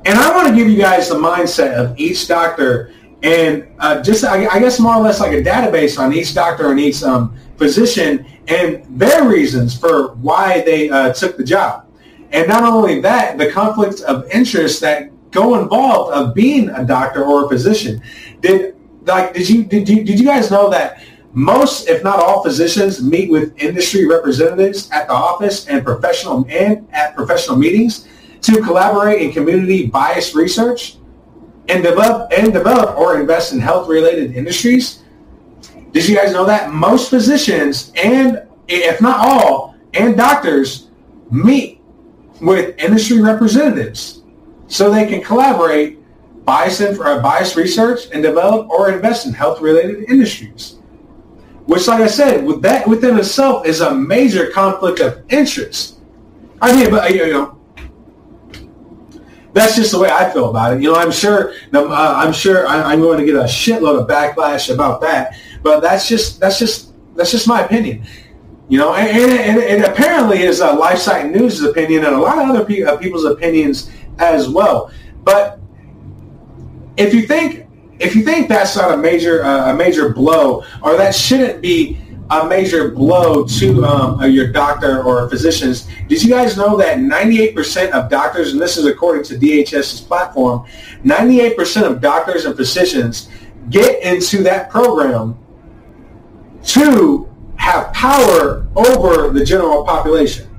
And 0.06 0.20
I 0.20 0.36
want 0.36 0.50
to 0.50 0.54
give 0.54 0.68
you 0.68 0.78
guys 0.78 1.08
the 1.08 1.16
mindset 1.16 1.74
of 1.74 1.98
each 1.98 2.28
doctor 2.28 2.92
and 3.22 3.66
uh, 3.80 4.04
just, 4.04 4.26
I, 4.26 4.46
I, 4.48 4.60
guess, 4.60 4.78
more 4.78 4.96
or 4.96 5.02
less 5.02 5.22
like 5.22 5.32
a 5.32 5.42
database 5.42 5.98
on 5.98 6.12
each 6.12 6.34
doctor 6.34 6.72
and 6.72 6.80
each 6.82 7.02
um, 7.02 7.34
physician 7.56 8.26
and 8.50 8.84
their 9.00 9.26
reasons 9.26 9.78
for 9.78 10.16
why 10.16 10.60
they 10.62 10.90
uh, 10.90 11.14
took 11.14 11.38
the 11.38 11.46
job. 11.46 11.88
And 12.32 12.50
not 12.50 12.64
only 12.64 13.00
that, 13.00 13.38
the 13.38 13.50
conflicts 13.50 14.02
of 14.02 14.30
interest 14.30 14.82
that 14.82 15.13
go 15.34 15.60
involved 15.60 16.14
of 16.14 16.34
being 16.34 16.70
a 16.70 16.86
doctor 16.86 17.24
or 17.24 17.46
a 17.46 17.50
physician. 17.50 18.02
Did 18.40 18.76
like 19.06 19.34
did 19.34 19.50
you 19.50 19.64
did 19.64 19.90
you 19.90 20.04
did 20.04 20.20
you 20.20 20.26
guys 20.26 20.50
know 20.50 20.70
that 20.70 21.04
most, 21.34 21.90
if 21.90 22.04
not 22.04 22.20
all, 22.20 22.44
physicians 22.44 23.02
meet 23.02 23.30
with 23.32 23.58
industry 23.58 24.06
representatives 24.06 24.90
at 24.92 25.08
the 25.08 25.14
office 25.14 25.68
and 25.68 25.84
professional 25.84 26.46
and 26.48 26.88
at 26.94 27.16
professional 27.16 27.58
meetings 27.58 28.08
to 28.42 28.62
collaborate 28.62 29.22
in 29.22 29.32
community 29.32 29.88
bias 29.88 30.36
research 30.36 30.98
and 31.70 31.84
develop 31.84 32.32
and 32.32 32.54
develop 32.54 32.96
or 32.98 33.20
invest 33.20 33.52
in 33.52 33.60
health 33.60 33.90
related 33.90 34.36
industries. 34.36 35.04
Did 35.92 36.08
you 36.08 36.16
guys 36.16 36.34
know 36.34 36.46
that 36.46 36.72
most 36.72 37.10
physicians 37.10 37.92
and 37.96 38.48
if 38.68 39.02
not 39.02 39.20
all 39.20 39.76
and 39.94 40.16
doctors 40.16 40.90
meet 41.32 41.82
with 42.42 42.78
industry 42.78 43.22
representatives 43.22 44.23
so 44.68 44.92
they 44.92 45.06
can 45.08 45.22
collaborate 45.22 46.00
bias, 46.46 46.82
in 46.82 46.96
for 46.96 47.08
uh, 47.08 47.22
bias 47.22 47.56
research 47.56 48.08
and 48.14 48.22
develop 48.24 48.70
or 48.70 48.92
invest 48.92 49.26
in 49.26 49.34
health-related 49.34 50.10
industries. 50.10 50.80
Which, 51.66 51.88
like 51.88 52.02
I 52.02 52.08
said, 52.08 52.44
with 52.44 52.62
that 52.64 52.88
within 52.88 53.18
itself 53.18 53.66
is 53.66 53.80
a 53.80 53.94
major 53.96 54.48
conflict 54.48 55.00
of 55.00 55.24
interest. 55.30 56.00
I 56.62 56.76
mean, 56.76 56.92
but 56.92 57.10
you 57.14 57.32
know, 57.32 57.60
that's 59.54 59.76
just 59.76 59.92
the 59.92 60.00
way 60.00 60.10
I 60.10 60.30
feel 60.30 60.50
about 60.50 60.74
it. 60.74 60.82
You 60.82 60.92
know, 60.92 60.96
I'm 60.96 61.12
sure, 61.12 61.54
uh, 61.74 62.14
I'm 62.16 62.34
sure 62.34 62.68
I'm 62.68 63.00
going 63.00 63.20
to 63.20 63.26
get 63.26 63.36
a 63.36 63.44
shitload 63.44 64.02
of 64.02 64.08
backlash 64.08 64.74
about 64.74 65.00
that, 65.02 65.38
but 65.62 65.80
that's 65.80 66.08
just 66.08 66.40
that's 66.40 66.60
just 66.60 66.94
that's 67.16 67.32
just 67.32 67.48
my 67.48 67.62
opinion. 67.64 68.06
You 68.70 68.80
know, 68.80 68.96
and, 68.96 69.32
and, 69.32 69.62
and 69.62 69.84
apparently 69.84 70.42
is 70.42 70.62
uh, 70.62 70.76
LifeSite 70.76 71.32
News' 71.32 71.62
opinion 71.62 72.06
and 72.06 72.16
a 72.16 72.18
lot 72.18 72.40
of 72.40 72.50
other 72.50 72.66
pe- 72.66 72.82
uh, 72.82 72.98
people's 72.98 73.26
opinions 73.26 73.92
as 74.20 74.50
well. 74.50 74.92
But 75.24 75.60
if 76.98 77.14
you 77.14 77.28
think 77.28 77.68
if 78.00 78.16
you 78.16 78.24
think 78.24 78.50
that's 78.50 78.76
not 78.76 78.94
a 78.94 78.98
major 78.98 79.44
uh, 79.44 79.72
a 79.72 79.76
major 79.76 80.10
blow, 80.10 80.64
or 80.82 80.98
that 80.98 81.16
shouldn't 81.16 81.62
be 81.62 82.00
a 82.30 82.48
major 82.48 82.90
blow 82.90 83.46
to 83.46 83.86
um, 83.86 84.20
uh, 84.20 84.26
your 84.26 84.52
doctor 84.52 85.04
or 85.04 85.30
physicians, 85.30 85.88
did 86.08 86.24
you 86.24 86.30
guys 86.30 86.58
know 86.58 86.78
that 86.78 86.98
98% 86.98 87.92
of 87.92 88.10
doctors, 88.10 88.54
and 88.54 88.62
this 88.62 88.78
is 88.78 88.86
according 88.86 89.24
to 89.26 89.36
DHS's 89.38 90.02
platform, 90.02 90.66
98% 91.04 91.84
of 91.84 92.02
doctors 92.02 92.46
and 92.46 92.56
physicians 92.56 93.30
get 93.70 94.02
into 94.04 94.42
that 94.44 94.70
program 94.70 95.38
to 96.64 97.30
have 97.56 97.94
power 97.94 98.68
over 98.76 99.30
the 99.30 99.44
general 99.44 99.84
population 99.84 100.50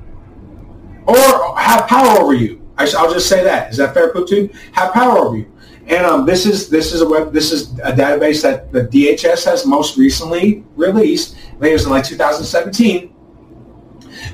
or 1.07 1.59
have 1.59 1.87
power 1.87 2.21
over 2.21 2.35
you. 2.35 2.64
I'll 2.79 3.13
just 3.13 3.29
say 3.29 3.45
that. 3.45 3.71
Is 3.71 3.77
that 3.77 3.95
fair, 3.95 4.13
PoopTube? 4.13 4.55
Have 4.73 4.93
power 4.93 5.19
over 5.19 5.37
you. 5.37 5.51
And 5.87 6.07
um, 6.07 6.25
this 6.25 6.47
is 6.47 6.71
this 6.71 6.93
is 6.93 7.03
a 7.03 7.09
web 7.09 7.33
this 7.33 7.53
is 7.53 7.73
a 7.81 7.93
database 7.93 8.43
that 8.43 8.73
the 8.73 8.85
DHS 8.85 9.45
has 9.45 9.67
most 9.67 9.99
recently 9.99 10.65
released. 10.77 11.37
I 11.37 11.51
think 11.51 11.65
it 11.65 11.73
was 11.75 11.85
in 11.85 11.91
like 11.91 12.05
2017. 12.05 13.15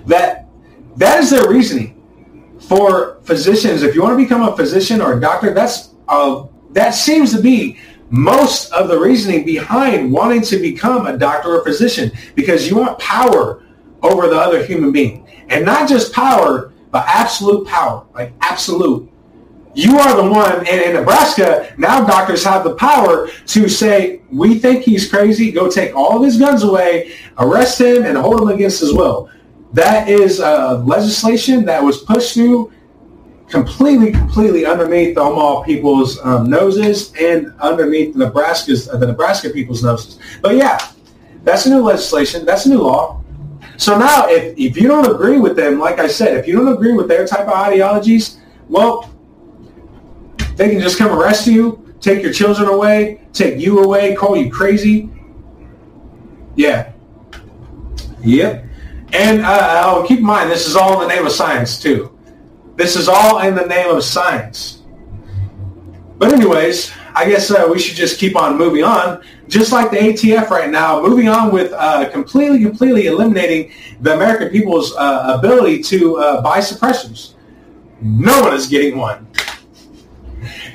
That 0.06 0.48
that 0.96 1.20
is 1.22 1.30
their 1.30 1.48
reasoning 1.48 1.96
for 2.60 3.20
physicians. 3.22 3.82
If 3.82 3.94
you 3.96 4.02
want 4.02 4.16
to 4.16 4.22
become 4.22 4.42
a 4.42 4.56
physician 4.56 5.00
or 5.00 5.18
a 5.18 5.20
doctor, 5.20 5.52
that's 5.52 5.90
uh, 6.08 6.46
that 6.70 6.90
seems 6.90 7.34
to 7.34 7.42
be 7.42 7.78
most 8.10 8.72
of 8.72 8.88
the 8.88 8.98
reasoning 8.98 9.44
behind 9.44 10.12
wanting 10.12 10.42
to 10.42 10.58
become 10.58 11.06
a 11.06 11.16
doctor 11.16 11.56
or 11.56 11.64
physician 11.64 12.12
because 12.34 12.68
you 12.68 12.76
want 12.76 12.98
power 12.98 13.64
over 14.02 14.28
the 14.28 14.36
other 14.36 14.64
human 14.64 14.92
being, 14.92 15.28
and 15.48 15.64
not 15.64 15.88
just 15.88 16.12
power, 16.12 16.69
but 16.90 17.06
absolute 17.06 17.66
power, 17.66 18.06
like 18.14 18.32
absolute 18.40 19.10
you 19.74 19.98
are 19.98 20.16
the 20.16 20.28
one 20.28 20.66
in, 20.66 20.80
in, 20.80 20.94
Nebraska. 20.94 21.72
Now 21.78 22.04
doctors 22.04 22.42
have 22.44 22.64
the 22.64 22.74
power 22.74 23.28
to 23.28 23.68
say, 23.68 24.20
we 24.30 24.58
think 24.58 24.82
he's 24.82 25.08
crazy. 25.08 25.52
Go 25.52 25.70
take 25.70 25.94
all 25.94 26.16
of 26.16 26.24
his 26.24 26.38
guns 26.38 26.64
away, 26.64 27.12
arrest 27.38 27.80
him, 27.80 28.04
and 28.04 28.18
hold 28.18 28.40
him 28.42 28.48
against 28.48 28.80
his 28.80 28.92
will. 28.92 29.30
That 29.72 30.08
is 30.08 30.40
uh, 30.40 30.82
legislation 30.84 31.64
that 31.66 31.82
was 31.82 31.98
pushed 31.98 32.34
through 32.34 32.72
completely, 33.46 34.10
completely 34.10 34.66
underneath 34.66 35.14
the 35.14 35.20
Omaha 35.20 35.62
people's 35.62 36.18
um, 36.24 36.50
noses 36.50 37.12
and 37.20 37.52
underneath 37.60 38.14
the 38.14 38.20
Nebraska's, 38.20 38.88
uh, 38.88 38.96
the 38.96 39.06
Nebraska 39.06 39.50
people's 39.50 39.84
noses. 39.84 40.18
But 40.42 40.56
yeah, 40.56 40.78
that's 41.44 41.66
a 41.66 41.70
new 41.70 41.82
legislation. 41.82 42.44
That's 42.44 42.66
a 42.66 42.70
new 42.70 42.82
law. 42.82 43.19
So 43.80 43.96
now, 43.98 44.28
if, 44.28 44.58
if 44.58 44.76
you 44.76 44.88
don't 44.88 45.10
agree 45.10 45.38
with 45.38 45.56
them, 45.56 45.78
like 45.78 45.98
I 45.98 46.06
said, 46.06 46.36
if 46.36 46.46
you 46.46 46.54
don't 46.54 46.68
agree 46.68 46.92
with 46.92 47.08
their 47.08 47.26
type 47.26 47.48
of 47.48 47.54
ideologies, 47.54 48.38
well, 48.68 49.10
they 50.56 50.68
can 50.68 50.80
just 50.80 50.98
come 50.98 51.18
arrest 51.18 51.46
you, 51.46 51.94
take 51.98 52.22
your 52.22 52.30
children 52.30 52.68
away, 52.68 53.22
take 53.32 53.58
you 53.58 53.82
away, 53.82 54.14
call 54.14 54.36
you 54.36 54.50
crazy. 54.50 55.08
Yeah. 56.56 56.92
Yep. 58.22 58.66
And 59.14 59.46
uh, 59.46 60.04
keep 60.06 60.18
in 60.18 60.26
mind, 60.26 60.50
this 60.50 60.66
is 60.66 60.76
all 60.76 61.00
in 61.00 61.08
the 61.08 61.14
name 61.14 61.24
of 61.24 61.32
science, 61.32 61.80
too. 61.80 62.14
This 62.76 62.96
is 62.96 63.08
all 63.08 63.38
in 63.38 63.54
the 63.54 63.64
name 63.64 63.88
of 63.88 64.04
science. 64.04 64.82
But 66.18 66.34
anyways, 66.34 66.92
I 67.14 67.26
guess 67.30 67.50
uh, 67.50 67.66
we 67.72 67.78
should 67.78 67.96
just 67.96 68.18
keep 68.18 68.36
on 68.36 68.58
moving 68.58 68.84
on. 68.84 69.24
Just 69.50 69.72
like 69.72 69.90
the 69.90 69.96
ATF 69.96 70.48
right 70.48 70.70
now, 70.70 71.02
moving 71.02 71.28
on 71.28 71.52
with 71.52 71.72
uh, 71.72 72.08
completely, 72.10 72.62
completely 72.62 73.06
eliminating 73.06 73.72
the 74.00 74.14
American 74.14 74.48
people's 74.48 74.94
uh, 74.96 75.36
ability 75.36 75.82
to 75.82 76.18
uh, 76.18 76.40
buy 76.40 76.58
suppressors. 76.58 77.34
No 78.00 78.42
one 78.42 78.54
is 78.54 78.68
getting 78.68 78.96
one. 78.96 79.26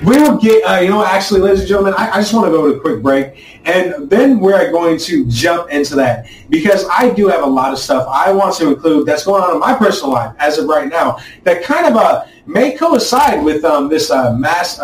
We 0.04 0.18
will 0.18 0.36
get, 0.36 0.62
uh, 0.64 0.80
you 0.80 0.90
know, 0.90 1.02
actually, 1.02 1.40
ladies 1.40 1.60
and 1.60 1.68
gentlemen, 1.70 1.94
I, 1.96 2.10
I 2.10 2.16
just 2.18 2.34
want 2.34 2.46
to 2.46 2.52
go 2.52 2.70
to 2.70 2.76
a 2.76 2.80
quick 2.80 3.02
break. 3.02 3.42
And 3.64 4.10
then 4.10 4.40
we're 4.40 4.70
going 4.70 4.98
to 4.98 5.26
jump 5.26 5.70
into 5.70 5.94
that 5.96 6.26
because 6.50 6.84
I 6.92 7.10
do 7.14 7.28
have 7.28 7.42
a 7.42 7.46
lot 7.46 7.72
of 7.72 7.78
stuff 7.78 8.06
I 8.08 8.30
want 8.30 8.54
to 8.56 8.68
include 8.68 9.06
that's 9.06 9.24
going 9.24 9.42
on 9.42 9.54
in 9.54 9.58
my 9.58 9.74
personal 9.74 10.12
life 10.12 10.36
as 10.38 10.58
of 10.58 10.66
right 10.66 10.88
now 10.88 11.16
that 11.44 11.64
kind 11.64 11.86
of 11.86 11.96
uh, 11.96 12.26
may 12.44 12.76
coincide 12.76 13.42
with 13.42 13.64
um, 13.64 13.88
this 13.88 14.10
uh, 14.10 14.36
mass 14.36 14.78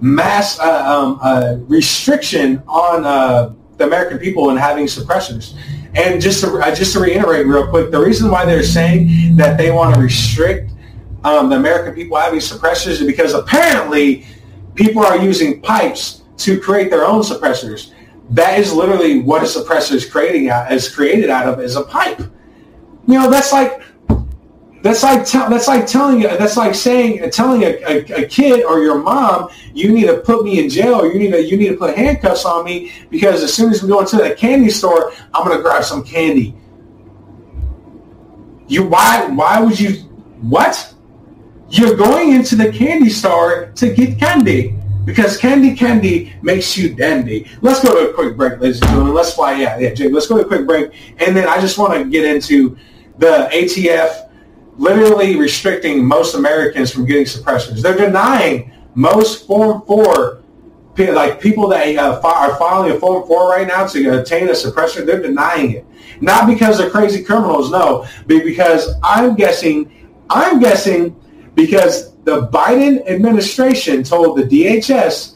mass 0.00 0.58
uh, 0.60 0.84
um, 0.86 1.18
uh, 1.22 1.56
restriction 1.60 2.62
on 2.68 3.04
uh, 3.04 3.52
the 3.76 3.84
American 3.84 4.18
people 4.18 4.50
and 4.50 4.58
having 4.58 4.86
suppressors. 4.86 5.54
And 5.94 6.20
just 6.20 6.42
to, 6.42 6.60
just 6.76 6.92
to 6.92 7.00
reiterate 7.00 7.46
real 7.46 7.66
quick, 7.68 7.90
the 7.90 8.00
reason 8.00 8.30
why 8.30 8.44
they're 8.44 8.62
saying 8.62 9.36
that 9.36 9.56
they 9.56 9.70
want 9.70 9.94
to 9.94 10.00
restrict 10.00 10.72
um, 11.24 11.48
the 11.48 11.56
American 11.56 11.94
people 11.94 12.16
having 12.16 12.40
suppressors 12.40 13.00
is 13.00 13.02
because 13.04 13.32
apparently 13.32 14.26
people 14.74 15.04
are 15.04 15.16
using 15.16 15.60
pipes 15.62 16.22
to 16.38 16.60
create 16.60 16.90
their 16.90 17.04
own 17.04 17.22
suppressors. 17.22 17.92
That 18.30 18.58
is 18.58 18.72
literally 18.72 19.20
what 19.20 19.42
a 19.42 19.46
suppressor 19.46 19.92
is 19.92 20.08
creating 20.08 20.50
out, 20.50 20.70
is 20.70 20.88
created 20.94 21.30
out 21.30 21.48
of 21.48 21.60
is 21.60 21.76
a 21.76 21.82
pipe. 21.82 22.20
You 22.20 23.18
know, 23.18 23.30
that's 23.30 23.52
like 23.52 23.80
that's 24.82 25.02
like 25.02 25.26
te- 25.26 25.38
that's 25.38 25.68
like 25.68 25.86
telling 25.86 26.20
that's 26.20 26.56
like 26.56 26.74
saying 26.74 27.30
telling 27.30 27.62
a, 27.62 27.82
a, 27.84 28.22
a, 28.22 28.26
kid 28.26 28.64
or 28.64 28.80
your 28.80 28.98
mom 28.98 29.48
you 29.74 29.90
need 29.90 30.06
to 30.06 30.18
put 30.18 30.44
me 30.44 30.62
in 30.62 30.68
jail 30.68 30.94
or 30.94 31.06
you 31.12 31.18
need 31.18 31.32
to 31.32 31.42
you 31.42 31.56
need 31.56 31.68
to 31.68 31.76
put 31.76 31.96
handcuffs 31.96 32.44
on 32.44 32.64
me 32.64 32.92
because 33.10 33.42
as 33.42 33.52
soon 33.52 33.70
as 33.70 33.82
we 33.82 33.88
go 33.88 34.00
into 34.00 34.16
that 34.16 34.36
candy 34.36 34.70
store 34.70 35.12
I'm 35.34 35.46
gonna 35.46 35.62
grab 35.62 35.84
some 35.84 36.04
candy. 36.04 36.54
You 38.68 38.86
why 38.86 39.26
why 39.28 39.60
would 39.60 39.78
you 39.78 39.92
what? 40.40 40.94
You're 41.68 41.96
going 41.96 42.32
into 42.32 42.54
the 42.54 42.70
candy 42.70 43.10
store 43.10 43.72
to 43.76 43.92
get 43.92 44.18
candy 44.18 44.76
because 45.04 45.36
candy 45.36 45.74
candy 45.74 46.34
makes 46.42 46.76
you 46.76 46.94
dandy. 46.94 47.48
Let's 47.60 47.82
go 47.82 47.92
to 47.92 48.10
a 48.10 48.14
quick 48.14 48.36
break, 48.36 48.60
ladies 48.60 48.80
and 48.80 48.90
gentlemen. 48.90 49.14
Let's 49.14 49.32
fly. 49.32 49.54
Yeah, 49.54 49.78
yeah, 49.78 49.94
Jake. 49.94 50.12
Let's 50.12 50.26
go 50.26 50.36
to 50.36 50.44
a 50.44 50.46
quick 50.46 50.66
break, 50.66 50.92
and 51.18 51.36
then 51.36 51.48
I 51.48 51.60
just 51.60 51.78
want 51.78 51.94
to 51.94 52.04
get 52.10 52.24
into 52.24 52.76
the 53.18 53.48
ATF 53.52 54.25
literally 54.78 55.36
restricting 55.36 56.04
most 56.04 56.34
Americans 56.34 56.92
from 56.92 57.06
getting 57.06 57.24
suppressors. 57.24 57.80
They're 57.82 57.96
denying 57.96 58.72
most 58.94 59.46
Form 59.46 59.82
4, 59.86 60.42
like 60.98 61.40
people 61.40 61.68
that 61.68 61.96
uh, 61.96 62.20
are 62.24 62.56
filing 62.56 62.92
a 62.92 62.98
Form 62.98 63.26
4 63.26 63.48
right 63.50 63.66
now 63.66 63.86
to 63.86 64.20
obtain 64.20 64.48
a 64.48 64.52
suppressor, 64.52 65.04
they're 65.04 65.22
denying 65.22 65.72
it. 65.72 65.86
Not 66.20 66.46
because 66.46 66.78
they're 66.78 66.90
crazy 66.90 67.22
criminals, 67.22 67.70
no, 67.70 68.06
but 68.26 68.42
because 68.44 68.94
I'm 69.02 69.34
guessing, 69.34 69.92
I'm 70.30 70.58
guessing 70.58 71.14
because 71.54 72.14
the 72.24 72.48
Biden 72.48 73.06
administration 73.06 74.02
told 74.02 74.38
the 74.38 74.44
DHS, 74.44 75.34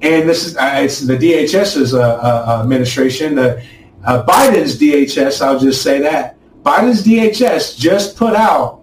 and 0.00 0.28
this 0.28 0.46
is 0.46 0.56
uh, 0.56 0.72
it's 0.76 1.00
the 1.00 1.16
DHS's 1.16 1.92
uh, 1.92 2.00
uh, 2.00 2.60
administration, 2.62 3.34
the 3.34 3.62
uh, 4.04 4.24
Biden's 4.24 4.78
DHS, 4.78 5.42
I'll 5.44 5.58
just 5.58 5.82
say 5.82 6.00
that, 6.00 6.37
Biden's 6.68 7.02
DHS 7.02 7.78
just 7.78 8.14
put 8.14 8.34
out 8.34 8.82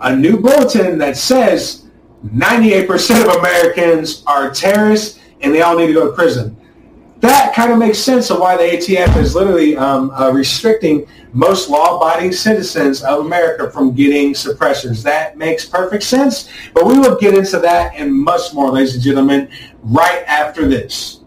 a 0.00 0.16
new 0.16 0.40
bulletin 0.40 0.96
that 0.96 1.14
says 1.14 1.84
98% 2.24 3.28
of 3.28 3.36
Americans 3.36 4.22
are 4.26 4.50
terrorists 4.50 5.20
and 5.42 5.54
they 5.54 5.60
all 5.60 5.76
need 5.76 5.88
to 5.88 5.92
go 5.92 6.06
to 6.06 6.14
prison. 6.14 6.56
That 7.20 7.54
kind 7.54 7.70
of 7.70 7.76
makes 7.76 7.98
sense 7.98 8.30
of 8.30 8.40
why 8.40 8.56
the 8.56 8.62
ATF 8.62 9.14
is 9.18 9.34
literally 9.34 9.76
um, 9.76 10.10
uh, 10.12 10.30
restricting 10.30 11.06
most 11.34 11.68
law-abiding 11.68 12.32
citizens 12.32 13.02
of 13.02 13.26
America 13.26 13.70
from 13.70 13.94
getting 13.94 14.32
suppressors. 14.32 15.02
That 15.02 15.36
makes 15.36 15.66
perfect 15.66 16.04
sense, 16.04 16.48
but 16.72 16.86
we 16.86 16.98
will 16.98 17.16
get 17.16 17.34
into 17.34 17.58
that 17.58 17.92
and 17.94 18.10
much 18.10 18.54
more, 18.54 18.70
ladies 18.70 18.94
and 18.94 19.04
gentlemen, 19.04 19.50
right 19.82 20.24
after 20.26 20.66
this. 20.66 21.20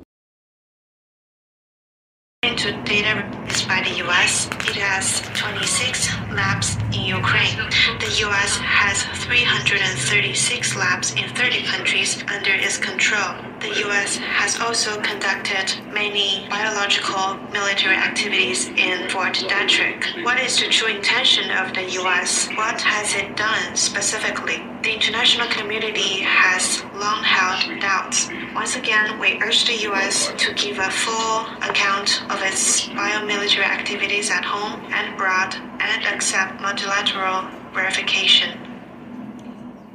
Data 2.42 3.45
by 3.64 3.82
the 3.82 3.96
US, 4.04 4.48
it 4.68 4.76
has 4.76 5.22
26 5.40 6.10
labs 6.32 6.76
in 6.92 7.06
Ukraine. 7.06 7.58
The 8.00 8.12
US 8.28 8.58
has 8.58 9.04
336 9.24 10.76
labs 10.76 11.14
in 11.16 11.30
30 11.30 11.64
countries 11.64 12.24
under 12.28 12.52
its 12.52 12.78
control. 12.78 13.36
The 13.62 13.88
US 13.88 14.18
has 14.18 14.60
also 14.60 15.00
conducted 15.02 15.72
many 15.94 16.46
biological 16.50 17.38
military 17.54 17.96
activities 17.96 18.68
in 18.68 19.10
Fort 19.10 19.34
Detrick. 19.34 20.24
What 20.26 20.40
is 20.40 20.60
the 20.60 20.68
true 20.68 20.94
intention 20.94 21.50
of 21.52 21.74
the 21.74 21.86
US? 22.02 22.50
What 22.50 22.82
has 22.82 23.16
it 23.16 23.38
done 23.38 23.76
specifically? 23.76 24.62
The 24.84 24.94
international 24.94 25.48
community 25.48 26.22
has 26.22 26.84
long 26.94 27.24
held 27.24 27.80
doubts. 27.80 28.30
Once 28.54 28.76
again, 28.76 29.20
we 29.20 29.42
urge 29.42 29.66
the 29.66 29.78
US 29.90 30.32
to 30.38 30.54
give 30.54 30.78
a 30.78 30.92
full 30.92 31.48
account 31.70 32.22
of 32.30 32.42
its 32.44 32.88
biomilitary 32.90 33.45
activities 33.54 34.32
at 34.32 34.44
home 34.44 34.82
and 34.92 35.14
abroad 35.14 35.54
and 35.80 36.04
accept 36.06 36.60
multilateral 36.62 37.48
verification. 37.74 38.60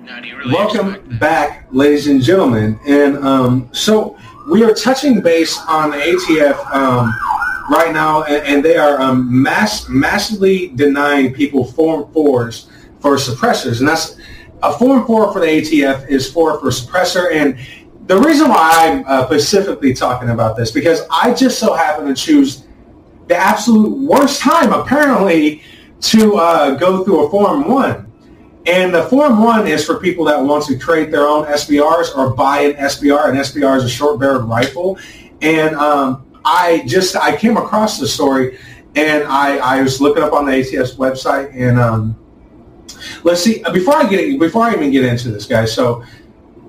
Really 0.05 0.55
Welcome 0.55 1.19
back, 1.19 1.67
ladies 1.73 2.07
and 2.07 2.23
gentlemen. 2.23 2.79
And 2.87 3.17
um, 3.19 3.69
so 3.73 4.17
we 4.49 4.63
are 4.63 4.73
touching 4.73 5.21
base 5.21 5.59
on 5.67 5.91
the 5.91 5.97
ATF 5.97 6.65
um, 6.73 7.13
right 7.71 7.91
now, 7.93 8.23
and, 8.23 8.47
and 8.47 8.65
they 8.65 8.77
are 8.77 9.01
um, 9.01 9.43
mass, 9.43 9.89
massively 9.89 10.69
denying 10.69 11.35
people 11.35 11.65
Form 11.65 12.05
4s 12.13 12.69
for 13.01 13.17
suppressors. 13.17 13.81
And 13.81 13.89
that's 13.89 14.17
a 14.63 14.73
Form 14.79 15.05
4 15.07 15.33
for 15.33 15.41
the 15.41 15.47
ATF 15.47 16.09
is 16.09 16.33
for 16.33 16.61
for 16.61 16.69
suppressor. 16.69 17.33
And 17.33 17.59
the 18.07 18.19
reason 18.19 18.49
why 18.49 18.71
I'm 18.75 19.05
uh, 19.07 19.27
specifically 19.27 19.93
talking 19.93 20.31
about 20.31 20.57
this, 20.57 20.71
because 20.71 21.03
I 21.11 21.35
just 21.35 21.59
so 21.59 21.75
happen 21.75 22.07
to 22.07 22.15
choose 22.15 22.65
the 23.31 23.37
absolute 23.37 23.97
worst 23.97 24.41
time, 24.41 24.73
apparently, 24.73 25.63
to 26.01 26.37
uh, 26.37 26.75
go 26.75 27.05
through 27.05 27.27
a 27.27 27.31
Form 27.31 27.69
1 27.69 28.11
and 28.67 28.95
the 28.95 29.05
Form 29.05 29.43
1 29.43 29.67
is 29.67 29.85
for 29.85 29.99
people 29.99 30.25
that 30.27 30.41
want 30.41 30.65
to 30.67 30.79
create 30.79 31.11
their 31.11 31.27
own 31.27 31.47
SBRs 31.47 32.17
or 32.17 32.35
buy 32.35 32.61
an 32.61 32.73
SBR. 32.75 33.31
An 33.31 33.37
SBR 33.37 33.79
is 33.79 33.85
a 33.85 33.89
short-barreled 33.89 34.49
rifle. 34.49 34.99
And 35.41 35.75
um, 35.77 36.27
I 36.45 36.83
just, 36.87 37.17
I 37.17 37.37
came 37.37 37.57
across 37.57 37.99
the 37.99 38.07
story 38.07 38.59
and 38.95 39.25
I, 39.25 39.57
I 39.57 39.83
was 39.83 40.01
looking 40.01 40.23
up 40.23 40.33
on 40.33 40.45
the 40.45 40.53
ATF 40.53 40.97
website 40.97 41.55
and 41.55 41.79
um, 41.79 42.17
let's 43.25 43.43
see, 43.43 43.63
before 43.73 43.97
I 43.97 44.09
get, 44.09 44.39
before 44.39 44.65
I 44.65 44.75
even 44.75 44.91
get 44.91 45.05
into 45.05 45.31
this, 45.31 45.47
guys, 45.47 45.73
so 45.73 46.05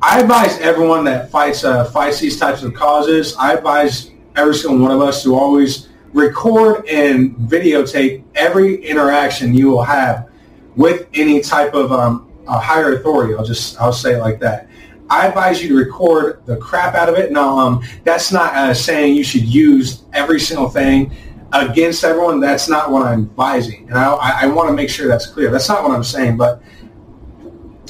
I 0.01 0.21
advise 0.21 0.59
everyone 0.59 1.03
that 1.05 1.29
fights, 1.29 1.63
uh, 1.65 1.85
fights 1.85 2.19
these 2.19 2.39
types 2.39 2.63
of 2.63 2.73
causes, 2.73 3.35
I 3.35 3.53
advise 3.53 4.11
every 4.37 4.55
single 4.55 4.79
one 4.79 4.91
of 4.91 5.01
us 5.01 5.23
to 5.23 5.35
always 5.35 5.89
record 6.13 6.87
and 6.87 7.35
videotape 7.35 8.23
every 8.35 8.83
interaction 8.85 9.53
you 9.53 9.69
will 9.69 9.83
have 9.83 10.29
with 10.75 11.07
any 11.13 11.41
type 11.41 11.73
of 11.73 11.91
um, 11.91 12.31
higher 12.47 12.95
authority. 12.95 13.35
I'll 13.35 13.45
just 13.45 13.79
I'll 13.79 13.93
say 13.93 14.15
it 14.15 14.19
like 14.19 14.39
that. 14.39 14.67
I 15.09 15.27
advise 15.27 15.61
you 15.61 15.69
to 15.69 15.75
record 15.75 16.45
the 16.45 16.55
crap 16.55 16.95
out 16.95 17.09
of 17.09 17.15
it. 17.15 17.31
Now, 17.31 17.57
um, 17.57 17.83
that's 18.05 18.31
not 18.31 18.55
uh, 18.55 18.73
saying 18.73 19.15
you 19.15 19.25
should 19.25 19.43
use 19.43 20.03
every 20.13 20.39
single 20.39 20.69
thing 20.69 21.13
against 21.51 22.05
everyone. 22.05 22.39
That's 22.39 22.69
not 22.69 22.91
what 22.91 23.05
I'm 23.05 23.23
advising, 23.23 23.89
and 23.89 23.97
I, 23.97 24.43
I 24.43 24.45
want 24.47 24.69
to 24.69 24.73
make 24.73 24.89
sure 24.89 25.07
that's 25.07 25.25
clear. 25.25 25.51
That's 25.51 25.67
not 25.67 25.83
what 25.83 25.91
I'm 25.91 26.03
saying. 26.03 26.37
But 26.37 26.63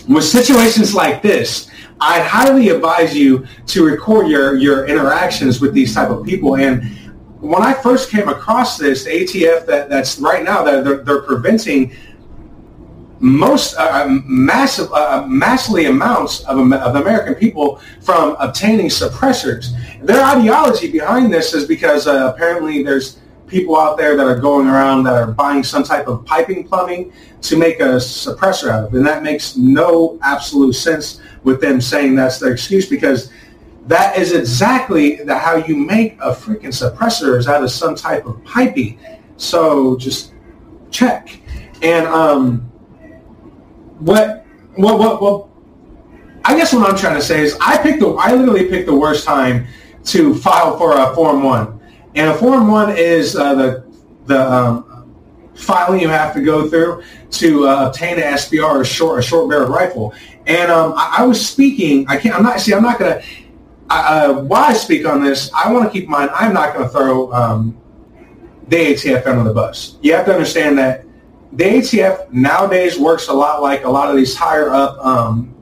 with 0.08 0.24
situations 0.24 0.96
like 0.96 1.22
this, 1.22 1.70
I 2.00 2.20
highly 2.22 2.70
advise 2.70 3.16
you 3.16 3.46
to 3.68 3.86
record 3.86 4.28
your 4.28 4.56
your 4.56 4.88
interactions 4.88 5.62
with 5.62 5.74
these 5.74 5.94
type 5.94 6.10
of 6.10 6.26
people. 6.26 6.58
And 6.58 6.82
when 7.42 7.64
I 7.64 7.74
first 7.74 8.12
came 8.12 8.30
across 8.30 8.78
this, 8.78 9.04
the 9.04 9.12
ATF 9.12 9.66
that, 9.66 9.90
that's 9.90 10.20
right 10.20 10.44
now 10.44 10.64
that 10.64 10.84
they're, 10.84 11.04
they're 11.04 11.24
preventing 11.24 11.94
most 13.20 13.76
uh, 13.78 13.82
uh, 13.82 14.20
massive, 14.26 14.92
uh, 14.94 15.26
massively 15.28 15.86
amounts 15.86 16.44
of, 16.46 16.58
of 16.58 16.96
American 16.96 17.36
people 17.36 17.80
from 18.02 18.36
obtaining 18.40 18.88
suppressors. 18.88 19.70
Their 20.04 20.24
ideology 20.24 20.92
behind 20.92 21.32
this 21.32 21.54
is 21.54 21.68
because 21.68 22.08
uh, 22.08 22.32
apparently 22.34 22.84
there's 22.84 23.20
people 23.48 23.78
out 23.78 23.98
there 23.98 24.16
that 24.16 24.26
are 24.26 24.40
going 24.40 24.68
around 24.68 25.04
that 25.04 25.14
are 25.14 25.32
buying 25.32 25.64
some 25.64 25.84
type 25.84 26.08
of 26.08 26.26
piping 26.26 26.68
plumbing 26.68 27.12
to 27.42 27.58
make 27.58 27.80
a 27.80 27.98
suppressor 27.98 28.70
out 28.70 28.86
of. 28.86 28.94
And 28.96 29.06
that 29.06 29.24
makes 29.24 29.58
no 29.58 30.18
absolute 30.24 30.74
sense 30.74 31.22
with 31.44 31.60
them 31.62 31.82
saying 31.82 32.16
that's 32.16 32.40
their 32.40 32.54
excuse 32.54 32.90
because 32.90 33.32
that 33.88 34.18
is 34.18 34.34
exactly 34.34 35.16
the, 35.16 35.38
how 35.38 35.56
you 35.56 35.76
make 35.76 36.14
a 36.20 36.34
freaking 36.34 36.68
suppressor 36.68 37.38
is 37.38 37.48
out 37.48 37.64
of 37.64 37.72
some 37.72 37.96
type 37.96 38.26
of 38.26 38.44
piping. 38.44 39.00
So 39.38 39.98
just 39.98 40.34
check. 40.92 41.40
And 41.82 42.06
um, 42.06 42.60
what 44.00 44.46
what 44.76 45.00
what 45.00 45.22
what 45.22 45.48
I 46.46 46.56
guess 46.56 46.74
what 46.74 46.90
I'm 46.90 46.98
trying 46.98 47.16
to 47.16 47.22
say 47.22 47.42
is 47.42 47.58
I 47.60 47.78
picked 47.78 48.00
the 48.00 48.10
I 48.12 48.34
literally 48.34 48.70
picked 48.70 48.88
the 48.88 48.96
worst 48.96 49.26
time 49.26 49.68
to 50.06 50.36
file 50.36 50.78
for 50.78 50.98
a 50.98 51.14
form 51.16 51.44
one, 51.44 51.80
and 52.16 52.30
a 52.30 52.34
form 52.36 52.68
one 52.68 52.96
is 52.96 53.36
uh, 53.36 53.56
the 53.56 53.86
the 54.26 54.52
um, 54.52 55.12
filing 55.56 56.02
you 56.02 56.08
have 56.08 56.34
to 56.34 56.42
go 56.42 56.70
through 56.70 57.04
to 57.30 57.68
uh, 57.68 57.88
obtain 57.88 58.18
an 58.18 58.34
SBR 58.34 58.82
a 58.82 58.86
short 58.86 59.20
a 59.20 59.22
short 59.22 59.50
barrel 59.50 59.70
rifle. 59.70 60.14
And 60.48 60.72
um, 60.72 60.94
I, 60.96 61.18
I, 61.20 61.26
was 61.26 61.44
speaking. 61.46 62.08
I 62.08 62.18
can't. 62.18 62.36
I'm 62.36 62.42
not. 62.42 62.60
See, 62.60 62.74
I'm 62.74 62.82
not 62.82 62.98
uh, 64.00 64.42
why 64.44 64.68
I 64.68 64.74
speak 64.74 65.06
on 65.06 65.24
this, 65.24 65.52
I 65.54 65.72
want 65.72 65.86
to 65.86 65.92
keep 65.92 66.06
in 66.06 66.12
mind 66.12 66.32
I'm 66.34 66.54
not 66.54 66.74
going 66.74 66.86
to 66.86 66.92
throw 66.92 67.32
um, 67.34 67.78
the 68.68 68.78
ATF 68.78 69.26
under 69.28 69.44
the 69.44 69.54
bus. 69.54 69.98
You 70.02 70.14
have 70.14 70.26
to 70.26 70.34
understand 70.34 70.78
that 70.78 71.06
the 71.54 71.64
ATF 71.64 72.32
nowadays 72.32 72.98
works 72.98 73.28
a 73.28 73.34
lot 73.34 73.62
like 73.62 73.84
a 73.84 73.90
lot 73.90 74.10
of 74.10 74.16
these 74.16 74.36
higher 74.36 74.70
up 74.70 74.98
um, 75.06 75.54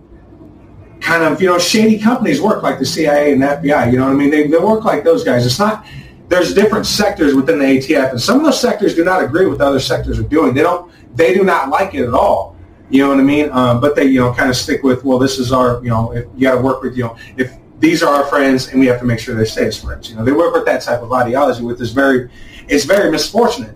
kind 1.01 1.23
of, 1.23 1.41
you 1.41 1.47
know, 1.47 1.57
shady 1.57 1.97
companies 1.97 2.41
work 2.41 2.61
like 2.61 2.77
the 2.77 2.85
CIA 2.85 3.33
and 3.33 3.41
the 3.41 3.47
FBI. 3.47 3.91
You 3.91 3.97
know 3.97 4.05
what 4.05 4.13
I 4.13 4.15
mean? 4.15 4.29
They, 4.29 4.47
they 4.47 4.57
work 4.57 4.85
like 4.85 5.03
those 5.03 5.23
guys. 5.23 5.45
It's 5.45 5.57
not, 5.57 5.85
there's 6.27 6.53
different 6.53 6.85
sectors 6.85 7.33
within 7.33 7.57
the 7.57 7.65
ATF 7.65 8.11
and 8.11 8.21
some 8.21 8.37
of 8.37 8.43
those 8.43 8.61
sectors 8.61 8.93
do 8.93 9.03
not 9.03 9.23
agree 9.23 9.47
with 9.47 9.61
other 9.61 9.79
sectors 9.79 10.19
are 10.19 10.23
doing. 10.23 10.53
They 10.53 10.61
don't, 10.61 10.91
they 11.15 11.33
do 11.33 11.43
not 11.43 11.69
like 11.69 11.95
it 11.95 12.03
at 12.03 12.13
all. 12.13 12.55
You 12.91 13.03
know 13.03 13.09
what 13.09 13.19
I 13.19 13.23
mean? 13.23 13.49
Um, 13.51 13.81
but 13.81 13.95
they, 13.95 14.05
you 14.05 14.19
know, 14.19 14.33
kind 14.33 14.49
of 14.49 14.55
stick 14.55 14.83
with, 14.83 15.03
well, 15.03 15.19
this 15.19 15.39
is 15.39 15.51
our, 15.51 15.81
you 15.83 15.89
know, 15.89 16.11
if 16.13 16.25
you 16.35 16.41
got 16.41 16.55
to 16.55 16.61
work 16.61 16.81
with, 16.81 16.97
you 16.97 17.03
know, 17.03 17.17
if 17.37 17.55
these 17.79 18.03
are 18.03 18.13
our 18.13 18.25
friends 18.25 18.67
and 18.67 18.79
we 18.79 18.85
have 18.87 18.99
to 18.99 19.05
make 19.05 19.19
sure 19.19 19.35
they 19.35 19.45
stay 19.45 19.65
as 19.67 19.81
friends. 19.81 20.09
You 20.09 20.15
know, 20.15 20.23
they 20.23 20.31
work 20.31 20.53
with 20.53 20.65
that 20.65 20.81
type 20.81 21.01
of 21.01 21.11
ideology, 21.11 21.63
which 21.63 21.79
is 21.79 21.91
very, 21.91 22.29
it's 22.67 22.85
very 22.85 23.09
misfortunate. 23.09 23.75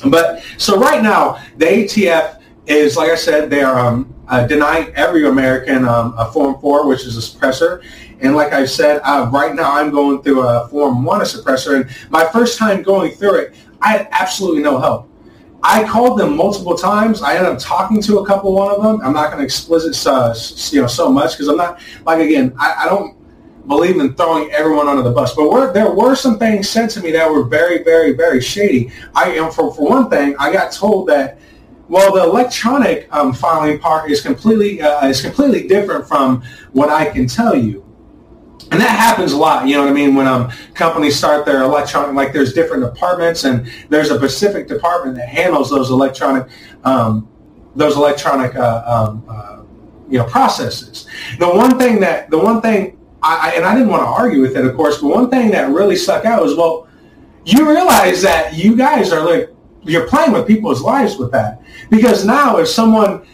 but 0.06 0.42
so 0.58 0.78
right 0.78 1.02
now, 1.02 1.42
the 1.56 1.66
ATF 1.66 2.40
is, 2.66 2.96
like 2.96 3.10
I 3.10 3.16
said, 3.16 3.50
they 3.50 3.62
are 3.62 3.78
um, 3.78 4.14
uh, 4.28 4.46
denying 4.46 4.94
every 4.94 5.26
American 5.26 5.84
um, 5.86 6.14
a 6.16 6.30
Form 6.30 6.60
4, 6.60 6.86
which 6.86 7.04
is 7.04 7.16
a 7.16 7.20
suppressor. 7.20 7.82
And 8.20 8.36
like 8.36 8.52
I 8.52 8.64
said, 8.66 9.00
uh, 9.02 9.28
right 9.32 9.54
now 9.54 9.72
I'm 9.74 9.90
going 9.90 10.22
through 10.22 10.46
a 10.46 10.68
Form 10.68 11.04
1, 11.04 11.20
a 11.20 11.24
suppressor. 11.24 11.80
And 11.80 12.10
my 12.10 12.24
first 12.26 12.58
time 12.58 12.82
going 12.82 13.12
through 13.12 13.36
it, 13.36 13.54
I 13.80 13.92
had 13.92 14.08
absolutely 14.12 14.62
no 14.62 14.78
help. 14.78 15.09
I 15.62 15.84
called 15.84 16.18
them 16.18 16.36
multiple 16.36 16.74
times. 16.74 17.22
I 17.22 17.36
ended 17.36 17.52
up 17.52 17.58
talking 17.58 18.00
to 18.02 18.18
a 18.20 18.26
couple 18.26 18.54
one 18.54 18.74
of 18.74 18.82
them. 18.82 19.00
I'm 19.02 19.12
not 19.12 19.30
going 19.30 19.38
to 19.38 19.44
explicit 19.44 20.06
uh, 20.06 20.34
you 20.72 20.80
know 20.80 20.86
so 20.86 21.12
much 21.12 21.32
because 21.32 21.48
I'm 21.48 21.56
not 21.56 21.80
like 22.06 22.20
again 22.20 22.54
I, 22.58 22.84
I, 22.84 22.84
don't 22.86 23.16
believe 23.66 23.98
in 24.00 24.14
throwing 24.14 24.50
everyone 24.52 24.88
under 24.88 25.02
the 25.02 25.10
bus. 25.10 25.34
But 25.34 25.50
were, 25.50 25.72
there 25.72 25.90
were 25.90 26.14
some 26.14 26.38
things 26.38 26.68
said 26.68 26.88
to 26.90 27.00
me 27.00 27.10
that 27.12 27.30
were 27.30 27.44
very 27.44 27.82
very 27.82 28.12
very 28.12 28.40
shady. 28.40 28.90
I 29.14 29.32
am 29.32 29.50
for 29.50 29.74
for 29.74 29.88
one 29.88 30.08
thing 30.08 30.34
I 30.38 30.52
got 30.52 30.72
told 30.72 31.08
that 31.08 31.38
well 31.88 32.14
the 32.14 32.22
electronic 32.22 33.14
um, 33.14 33.34
filing 33.34 33.78
part 33.78 34.10
is 34.10 34.22
completely 34.22 34.80
uh, 34.80 35.06
is 35.06 35.20
completely 35.20 35.68
different 35.68 36.08
from 36.08 36.42
what 36.72 36.88
I 36.88 37.10
can 37.10 37.26
tell 37.26 37.54
you. 37.54 37.84
And 38.70 38.80
that 38.80 38.96
happens 38.96 39.32
a 39.32 39.36
lot, 39.36 39.66
you 39.66 39.74
know 39.74 39.82
what 39.82 39.90
I 39.90 39.92
mean, 39.92 40.14
when 40.14 40.28
um, 40.28 40.50
companies 40.74 41.16
start 41.16 41.44
their 41.44 41.64
electronic, 41.64 42.14
like 42.14 42.32
there's 42.32 42.52
different 42.52 42.84
departments 42.84 43.42
and 43.44 43.68
there's 43.88 44.10
a 44.10 44.16
specific 44.18 44.68
department 44.68 45.16
that 45.16 45.28
handles 45.28 45.70
those 45.70 45.90
electronic, 45.90 46.48
um, 46.84 47.28
those 47.74 47.96
electronic, 47.96 48.54
uh, 48.54 48.82
um, 48.86 49.24
uh, 49.28 49.62
you 50.08 50.18
know, 50.18 50.24
processes. 50.24 51.06
The 51.38 51.48
one 51.48 51.78
thing 51.78 51.98
that, 52.00 52.30
the 52.30 52.38
one 52.38 52.60
thing, 52.60 52.96
I, 53.22 53.52
and 53.56 53.64
I 53.64 53.74
didn't 53.74 53.88
want 53.88 54.02
to 54.02 54.08
argue 54.08 54.40
with 54.40 54.56
it, 54.56 54.64
of 54.64 54.76
course, 54.76 55.00
but 55.00 55.08
one 55.08 55.30
thing 55.30 55.50
that 55.50 55.70
really 55.70 55.96
stuck 55.96 56.24
out 56.24 56.40
was, 56.40 56.54
well, 56.56 56.88
you 57.44 57.68
realize 57.68 58.22
that 58.22 58.54
you 58.54 58.76
guys 58.76 59.12
are 59.12 59.24
like, 59.24 59.50
you're 59.82 60.06
playing 60.06 60.32
with 60.32 60.46
people's 60.46 60.82
lives 60.82 61.16
with 61.16 61.32
that. 61.32 61.62
Because 61.90 62.24
now 62.24 62.58
if 62.58 62.68
someone 62.68 63.26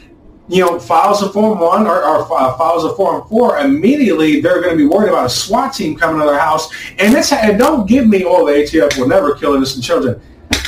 you 0.48 0.64
know, 0.64 0.78
files 0.78 1.22
a 1.22 1.32
Form 1.32 1.58
1 1.58 1.86
or, 1.86 2.04
or 2.04 2.32
uh, 2.32 2.56
files 2.56 2.84
a 2.84 2.94
Form 2.94 3.26
4, 3.28 3.58
immediately 3.58 4.40
they're 4.40 4.60
going 4.62 4.76
to 4.76 4.76
be 4.76 4.86
worried 4.86 5.08
about 5.08 5.26
a 5.26 5.30
SWAT 5.30 5.74
team 5.74 5.96
coming 5.96 6.20
to 6.20 6.26
their 6.26 6.38
house. 6.38 6.72
And, 6.98 7.14
this, 7.14 7.32
and 7.32 7.58
don't 7.58 7.88
give 7.88 8.06
me, 8.06 8.24
oh, 8.24 8.46
the 8.46 8.52
ATF 8.52 8.98
will 8.98 9.08
never 9.08 9.34
kill 9.34 9.54
innocent 9.54 9.84
children. 9.84 10.20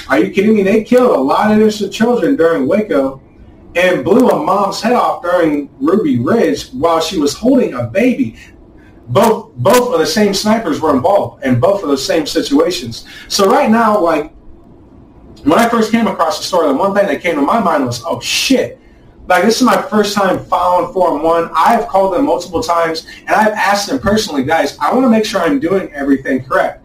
Are 0.08 0.18
you 0.18 0.30
kidding 0.30 0.54
me? 0.54 0.62
They 0.62 0.82
killed 0.82 1.14
a 1.14 1.20
lot 1.20 1.50
of 1.50 1.60
innocent 1.60 1.92
children 1.92 2.34
during 2.34 2.66
Waco 2.66 3.20
and 3.76 4.04
blew 4.04 4.28
a 4.28 4.44
mom's 4.44 4.80
head 4.80 4.94
off 4.94 5.22
during 5.22 5.70
Ruby 5.78 6.18
Ridge 6.18 6.70
while 6.70 7.00
she 7.00 7.18
was 7.18 7.34
holding 7.34 7.74
a 7.74 7.84
baby. 7.84 8.36
Both 9.08 9.54
both 9.56 9.92
of 9.92 10.00
the 10.00 10.06
same 10.06 10.34
snipers 10.34 10.80
were 10.80 10.94
involved 10.94 11.44
in 11.44 11.60
both 11.60 11.82
of 11.82 11.88
those 11.88 12.04
same 12.04 12.26
situations. 12.26 13.06
So 13.28 13.48
right 13.48 13.70
now, 13.70 13.98
like 13.98 14.32
when 15.44 15.58
I 15.58 15.68
first 15.68 15.92
came 15.92 16.06
across 16.06 16.38
the 16.38 16.44
story, 16.44 16.68
the 16.68 16.74
one 16.74 16.94
thing 16.94 17.06
that 17.06 17.22
came 17.22 17.36
to 17.36 17.42
my 17.42 17.60
mind 17.60 17.86
was, 17.86 18.02
oh 18.04 18.20
shit, 18.20 18.80
like 19.28 19.44
this 19.44 19.56
is 19.56 19.62
my 19.62 19.80
first 19.82 20.14
time 20.14 20.42
following 20.46 20.92
Form 20.92 21.22
1. 21.22 21.50
I've 21.54 21.86
called 21.86 22.14
them 22.14 22.24
multiple 22.24 22.62
times 22.62 23.06
and 23.20 23.30
I've 23.30 23.52
asked 23.52 23.88
them 23.88 23.98
personally, 23.98 24.42
guys, 24.42 24.78
I 24.78 24.92
want 24.92 25.04
to 25.04 25.10
make 25.10 25.26
sure 25.26 25.42
I'm 25.42 25.60
doing 25.60 25.92
everything 25.92 26.42
correct. 26.42 26.84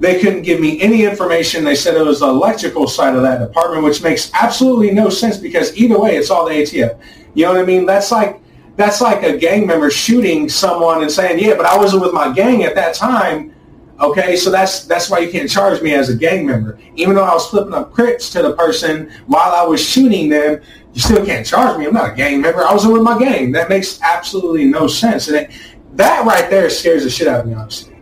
They 0.00 0.20
couldn't 0.20 0.42
give 0.42 0.60
me 0.60 0.80
any 0.80 1.04
information. 1.04 1.64
They 1.64 1.76
said 1.76 1.94
it 1.94 2.04
was 2.04 2.20
the 2.20 2.28
electrical 2.28 2.88
side 2.88 3.14
of 3.14 3.22
that 3.22 3.38
department, 3.38 3.84
which 3.84 4.02
makes 4.02 4.30
absolutely 4.34 4.90
no 4.90 5.08
sense 5.08 5.36
because 5.38 5.74
either 5.76 5.98
way, 5.98 6.16
it's 6.16 6.28
all 6.28 6.44
the 6.44 6.54
ATF. 6.54 7.00
You 7.34 7.44
know 7.44 7.52
what 7.52 7.60
I 7.60 7.64
mean? 7.64 7.86
That's 7.86 8.10
like 8.10 8.42
that's 8.74 9.00
like 9.00 9.22
a 9.22 9.38
gang 9.38 9.66
member 9.66 9.90
shooting 9.90 10.50
someone 10.50 11.00
and 11.00 11.10
saying, 11.10 11.38
"Yeah, 11.38 11.54
but 11.54 11.64
I 11.64 11.78
wasn't 11.78 12.02
with 12.02 12.12
my 12.12 12.30
gang 12.30 12.64
at 12.64 12.74
that 12.74 12.94
time." 12.94 13.54
Okay, 13.98 14.36
so 14.36 14.50
that's 14.50 14.84
that's 14.84 15.08
why 15.08 15.20
you 15.20 15.30
can't 15.30 15.48
charge 15.48 15.80
me 15.80 15.94
as 15.94 16.10
a 16.10 16.16
gang 16.16 16.44
member. 16.44 16.78
Even 16.96 17.14
though 17.14 17.24
I 17.24 17.32
was 17.32 17.48
flipping 17.48 17.72
up 17.72 17.92
Crips 17.92 18.28
to 18.30 18.42
the 18.42 18.52
person 18.52 19.10
while 19.26 19.54
I 19.54 19.64
was 19.64 19.82
shooting 19.82 20.28
them, 20.28 20.60
you 20.92 21.00
still 21.00 21.24
can't 21.24 21.46
charge 21.46 21.78
me. 21.78 21.86
I'm 21.86 21.94
not 21.94 22.12
a 22.12 22.14
gang 22.14 22.42
member. 22.42 22.62
I 22.62 22.74
was 22.74 22.86
with 22.86 23.02
my 23.02 23.18
gang. 23.18 23.52
That 23.52 23.70
makes 23.70 24.00
absolutely 24.02 24.66
no 24.66 24.86
sense. 24.86 25.28
And 25.28 25.36
it, 25.36 25.50
that 25.94 26.26
right 26.26 26.50
there 26.50 26.68
scares 26.68 27.04
the 27.04 27.10
shit 27.10 27.26
out 27.26 27.40
of 27.40 27.46
me, 27.46 27.54
honestly. 27.54 27.96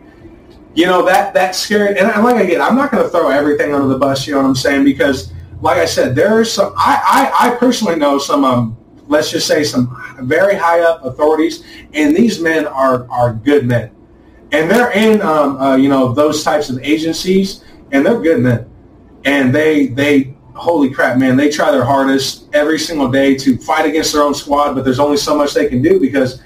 You 0.75 0.87
know, 0.87 1.05
that 1.05 1.33
that 1.35 1.55
scared, 1.55 1.97
and 1.97 2.25
like 2.25 2.45
again, 2.45 2.61
I'm 2.61 2.75
not 2.75 2.91
going 2.91 3.05
to 3.05 3.09
throw 3.09 3.31
everything 3.31 3.73
under 3.73 3.87
the 3.87 3.99
bus, 3.99 4.27
you 4.27 4.33
know 4.35 4.41
what 4.41 4.49
I'm 4.49 4.57
saying? 4.57 4.85
Because, 4.85 5.33
like 5.61 5.79
I 5.79 5.85
said, 5.85 6.17
there 6.17 6.37
are 6.37 6.45
some, 6.45 6.73
I, 6.77 7.31
I, 7.41 7.47
I 7.47 7.55
personally 7.55 7.95
know 7.95 8.19
some, 8.19 8.45
um, 8.45 8.77
let's 9.07 9.31
just 9.31 9.47
say 9.47 9.63
some 9.63 9.97
very 10.23 10.57
high 10.57 10.81
up 10.81 11.05
authorities, 11.05 11.63
and 11.93 12.17
these 12.17 12.41
men 12.41 12.67
are, 12.67 13.09
are 13.09 13.35
good 13.35 13.65
men. 13.65 13.95
And 14.55 14.71
they're 14.71 14.93
in, 14.93 15.21
um, 15.21 15.57
uh, 15.57 15.75
you 15.75 15.89
know, 15.89 16.13
those 16.13 16.45
types 16.45 16.71
of 16.71 16.79
agencies, 16.79 17.65
and 17.91 18.07
they're 18.07 18.21
good 18.21 18.41
men. 18.41 18.71
And 19.25 19.53
they, 19.53 19.89
they, 19.89 20.37
holy 20.55 20.91
crap, 20.91 21.19
man, 21.19 21.37
they 21.37 21.51
try 21.51 21.73
their 21.73 21.85
hardest 21.85 22.55
every 22.55 22.79
single 22.79 23.11
day 23.11 23.35
to 23.35 23.59
fight 23.59 23.85
against 23.85 24.13
their 24.13 24.23
own 24.23 24.33
squad, 24.33 24.75
but 24.75 24.85
there's 24.85 25.01
only 25.01 25.17
so 25.17 25.37
much 25.37 25.55
they 25.55 25.69
can 25.69 25.83
do 25.83 25.99
because 25.99 26.41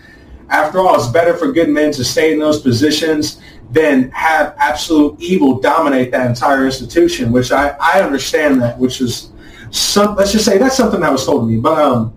after 0.49 0.79
all, 0.81 0.95
it's 0.95 1.09
better 1.09 1.37
for 1.37 1.53
good 1.53 1.69
men 1.69 1.93
to 1.93 2.03
stay 2.03 2.33
in 2.33 2.39
those 2.39 2.63
positions 2.63 3.43
than 3.73 4.11
have 4.13 4.55
absolute 4.57 5.21
evil 5.21 5.61
dominate 5.61 6.11
that 6.13 6.27
entire 6.27 6.65
institution, 6.65 7.31
which 7.31 7.53
I, 7.53 7.77
I 7.79 8.01
understand 8.01 8.63
that, 8.63 8.79
which 8.79 9.03
is 9.03 9.33
some, 9.69 10.17
let's 10.17 10.33
just 10.33 10.47
say 10.47 10.57
that's 10.57 10.79
something 10.79 11.01
that 11.01 11.13
was 11.13 11.27
told 11.27 11.43
to 11.43 11.47
me. 11.47 11.59
But 11.59 11.79
um, 11.79 12.17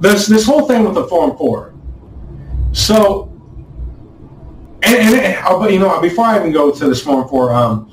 this, 0.00 0.26
this 0.26 0.44
whole 0.44 0.66
thing 0.66 0.82
with 0.82 0.94
the 0.94 1.06
Form 1.06 1.36
4. 1.36 1.74
So, 2.72 3.29
and, 4.82 4.96
and, 4.96 5.14
and, 5.14 5.44
oh, 5.46 5.58
but 5.58 5.72
you 5.72 5.78
know, 5.78 6.00
before 6.00 6.24
I 6.24 6.38
even 6.38 6.52
go 6.52 6.70
to 6.70 6.88
this 6.88 7.02
Form 7.02 7.28
4, 7.28 7.54
um, 7.54 7.86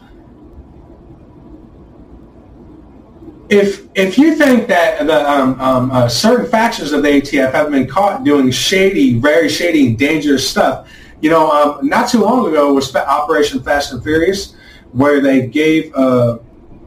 if 3.50 3.88
if 3.96 4.18
you 4.18 4.36
think 4.36 4.68
that 4.68 5.06
the 5.06 5.30
um, 5.30 5.60
um, 5.62 5.92
uh, 5.92 6.10
certain 6.10 6.46
factions 6.46 6.92
of 6.92 7.02
the 7.02 7.10
ATF 7.10 7.52
have 7.54 7.72
been 7.72 7.88
caught 7.88 8.24
doing 8.24 8.52
shady, 8.52 9.20
very 9.20 9.48
shady, 9.48 9.96
dangerous 9.96 10.50
stuff, 10.50 10.90
you 11.22 11.30
know, 11.30 11.50
um, 11.50 11.88
not 11.88 12.10
too 12.10 12.20
long 12.20 12.48
ago 12.48 12.74
was 12.74 12.94
Operation 12.96 13.62
Fast 13.64 13.94
and 13.94 14.04
Furious, 14.04 14.56
where 14.92 15.22
they 15.22 15.48
gave 15.48 15.94
uh, 15.96 16.40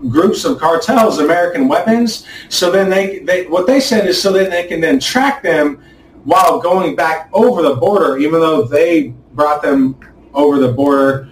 groups 0.08 0.44
of 0.44 0.58
cartels 0.58 1.18
American 1.18 1.68
weapons. 1.68 2.26
So 2.48 2.70
then 2.70 2.90
they, 2.90 3.20
they 3.20 3.46
what 3.46 3.66
they 3.66 3.80
said 3.80 4.06
is 4.06 4.20
so 4.20 4.32
that 4.32 4.50
they 4.50 4.66
can 4.66 4.80
then 4.80 5.00
track 5.00 5.42
them 5.42 5.82
while 6.24 6.60
going 6.60 6.96
back 6.96 7.30
over 7.32 7.62
the 7.62 7.76
border, 7.76 8.18
even 8.18 8.40
though 8.40 8.62
they 8.62 9.08
brought 9.32 9.62
them 9.62 9.98
over 10.34 10.58
the 10.58 10.72
border 10.72 11.30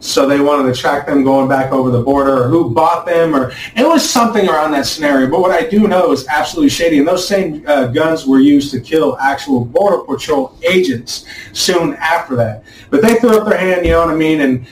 so 0.00 0.26
they 0.26 0.40
wanted 0.40 0.74
to 0.74 0.78
track 0.78 1.06
them 1.06 1.22
going 1.22 1.46
back 1.46 1.72
over 1.72 1.90
the 1.90 2.02
border 2.02 2.44
or 2.44 2.48
who 2.48 2.70
bought 2.70 3.04
them 3.04 3.36
or 3.36 3.52
it 3.76 3.86
was 3.86 4.08
something 4.08 4.48
around 4.48 4.72
that 4.72 4.86
scenario. 4.86 5.28
But 5.30 5.40
what 5.40 5.50
i 5.50 5.68
do 5.68 5.86
know 5.86 6.10
is 6.10 6.26
absolutely 6.26 6.70
shady 6.70 6.98
and 6.98 7.06
those 7.06 7.28
same 7.28 7.62
uh, 7.66 7.86
guns 7.88 8.26
were 8.26 8.40
used 8.40 8.70
to 8.72 8.80
kill 8.80 9.18
actual 9.18 9.64
border 9.64 10.02
patrol 10.02 10.56
agents 10.66 11.26
soon 11.52 11.94
after 11.96 12.34
that. 12.36 12.64
But 12.88 13.02
they 13.02 13.16
threw 13.16 13.38
up 13.38 13.46
their 13.46 13.58
hand 13.58 13.84
you 13.84 13.92
know 13.92 14.00
what 14.00 14.14
i 14.14 14.16
mean 14.16 14.40
and 14.40 14.66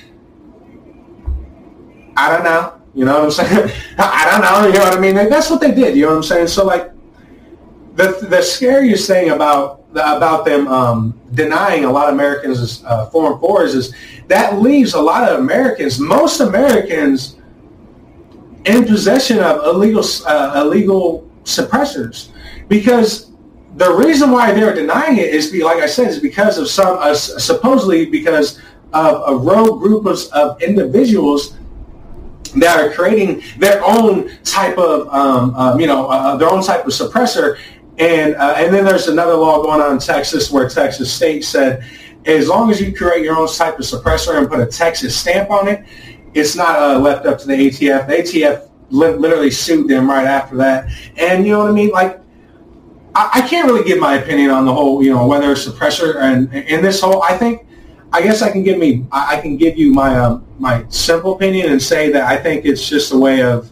i 2.17 2.35
don't 2.35 2.45
know 2.45 2.75
you 2.95 3.05
know 3.05 3.15
what 3.15 3.25
i'm 3.25 3.31
saying? 3.31 3.71
I 3.99 4.31
don't 4.31 4.41
know 4.41 4.67
you 4.67 4.75
know 4.75 4.85
what 4.85 4.97
i 4.97 5.01
mean? 5.01 5.15
That's 5.15 5.51
what 5.51 5.61
they 5.61 5.73
did 5.73 5.95
you 5.95 6.03
know 6.03 6.11
what 6.11 6.17
i'm 6.17 6.23
saying? 6.23 6.49
So 6.49 6.65
like 6.65 6.91
the, 7.99 8.27
the 8.31 8.41
scariest 8.41 9.09
thing 9.09 9.31
about 9.31 9.85
about 9.91 10.45
them 10.45 10.69
um, 10.69 11.21
denying 11.35 11.85
a 11.85 11.91
lot 11.91 12.09
of 12.09 12.15
Americans 12.15 12.85
uh, 12.85 13.07
Form 13.07 13.41
4s 13.41 13.75
is 13.75 13.95
that 14.29 14.61
leaves 14.61 14.95
a 14.95 15.01
lot 15.01 15.29
of 15.29 15.41
Americans, 15.41 15.99
most 15.99 16.41
Americans, 16.41 17.37
in 18.67 18.85
possession 18.85 19.41
of 19.41 19.65
illegal 19.65 20.05
uh, 20.27 20.63
illegal 20.63 21.29
suppressors, 21.43 22.29
because 22.69 23.33
the 23.75 23.93
reason 23.93 24.31
why 24.31 24.53
they're 24.53 24.75
denying 24.75 25.17
it 25.17 25.35
is, 25.35 25.51
be, 25.51 25.65
like 25.65 25.83
I 25.83 25.87
said, 25.87 26.09
is 26.09 26.21
because 26.21 26.57
of 26.59 26.69
some 26.69 26.99
uh, 27.01 27.15
supposedly 27.15 28.07
because 28.07 28.61
of 28.93 29.23
a 29.27 29.37
rogue 29.37 29.81
group 29.81 30.07
of, 30.07 30.19
of 30.33 30.63
individuals 30.63 31.57
that 32.57 32.81
are 32.81 32.93
creating 32.93 33.43
their 33.59 33.83
own 33.85 34.31
type 34.45 34.79
of 34.79 35.09
um, 35.09 35.55
um, 35.55 35.81
you 35.81 35.87
know 35.87 36.07
uh, 36.09 36.37
their 36.37 36.49
own 36.49 36.63
type 36.63 36.87
of 36.87 36.93
suppressor 36.93 37.59
And 37.99 38.37
uh, 38.37 38.55
and 38.57 38.73
then 38.73 38.85
there's 38.85 39.09
another 39.09 39.35
law 39.35 39.63
going 39.63 39.81
on 39.81 39.93
in 39.93 39.99
Texas 39.99 40.51
where 40.51 40.69
Texas 40.69 41.13
State 41.13 41.45
said, 41.45 41.85
as 42.27 42.49
long 42.49 42.71
as 42.71 42.81
you 42.81 42.95
create 42.95 43.25
your 43.25 43.37
own 43.37 43.49
type 43.49 43.79
of 43.79 43.85
suppressor 43.85 44.39
and 44.39 44.49
put 44.49 44.61
a 44.61 44.67
Texas 44.67 45.17
stamp 45.17 45.51
on 45.51 45.67
it, 45.67 45.85
it's 46.35 46.55
not 46.55 46.77
uh, 46.79 46.99
left 46.99 47.27
up 47.27 47.39
to 47.41 47.47
the 47.47 47.55
ATF. 47.55 48.07
The 48.07 48.15
ATF 48.15 48.71
li- 48.91 49.17
literally 49.17 49.51
sued 49.51 49.89
them 49.89 50.09
right 50.09 50.27
after 50.27 50.57
that. 50.57 50.91
And 51.17 51.45
you 51.45 51.53
know 51.53 51.61
what 51.61 51.71
I 51.71 51.73
mean? 51.75 51.91
Like, 51.91 52.21
I, 53.15 53.31
I 53.35 53.49
can't 53.49 53.67
really 53.71 53.85
give 53.85 53.99
my 53.99 54.15
opinion 54.15 54.51
on 54.51 54.65
the 54.65 54.73
whole, 54.73 55.03
you 55.03 55.13
know, 55.13 55.27
whether 55.27 55.55
suppressor 55.55 56.17
and 56.17 56.53
in 56.55 56.83
this 56.83 57.01
whole. 57.01 57.23
I 57.23 57.37
think, 57.37 57.67
I 58.13 58.23
guess 58.23 58.43
I 58.43 58.51
can 58.51 58.63
give 58.63 58.79
me, 58.79 59.07
I, 59.11 59.37
I 59.37 59.41
can 59.41 59.57
give 59.57 59.77
you 59.77 59.93
my 59.93 60.17
um, 60.19 60.47
my 60.59 60.85
simple 60.89 61.35
opinion 61.35 61.73
and 61.73 61.83
say 61.83 62.11
that 62.13 62.25
I 62.25 62.37
think 62.37 62.65
it's 62.65 62.89
just 62.89 63.13
a 63.13 63.19
way 63.19 63.43
of 63.43 63.71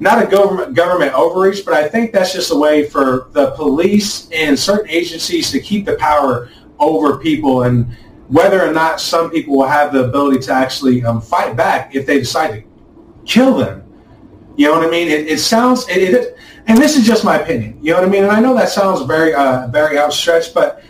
not 0.00 0.22
a 0.22 0.26
government 0.26 0.74
government 0.74 1.12
overreach, 1.14 1.64
but 1.64 1.74
I 1.74 1.88
think 1.88 2.12
that's 2.12 2.32
just 2.32 2.50
a 2.50 2.56
way 2.56 2.88
for 2.88 3.28
the 3.32 3.50
police 3.52 4.28
and 4.30 4.58
certain 4.58 4.88
agencies 4.90 5.50
to 5.50 5.60
keep 5.60 5.86
the 5.86 5.96
power 5.96 6.50
over 6.78 7.18
people 7.18 7.64
and 7.64 7.86
whether 8.28 8.62
or 8.62 8.72
not 8.72 9.00
some 9.00 9.30
people 9.30 9.56
will 9.56 9.66
have 9.66 9.92
the 9.92 10.04
ability 10.04 10.38
to 10.40 10.52
actually 10.52 11.02
um, 11.04 11.20
fight 11.20 11.56
back 11.56 11.94
if 11.94 12.06
they 12.06 12.18
decide 12.18 12.48
to 12.52 12.62
kill 13.24 13.56
them. 13.56 13.82
You 14.56 14.66
know 14.66 14.74
what 14.74 14.86
I 14.86 14.90
mean? 14.90 15.08
It, 15.08 15.28
it 15.28 15.38
sounds, 15.38 15.88
it, 15.88 16.14
it, 16.14 16.38
and 16.66 16.76
this 16.76 16.96
is 16.96 17.06
just 17.06 17.24
my 17.24 17.38
opinion. 17.38 17.78
You 17.82 17.92
know 17.92 18.00
what 18.00 18.08
I 18.08 18.10
mean? 18.10 18.24
And 18.24 18.32
I 18.32 18.40
know 18.40 18.54
that 18.54 18.68
sounds 18.68 19.02
very, 19.02 19.32
uh, 19.32 19.68
very 19.68 19.98
outstretched, 19.98 20.52
but 20.52 20.82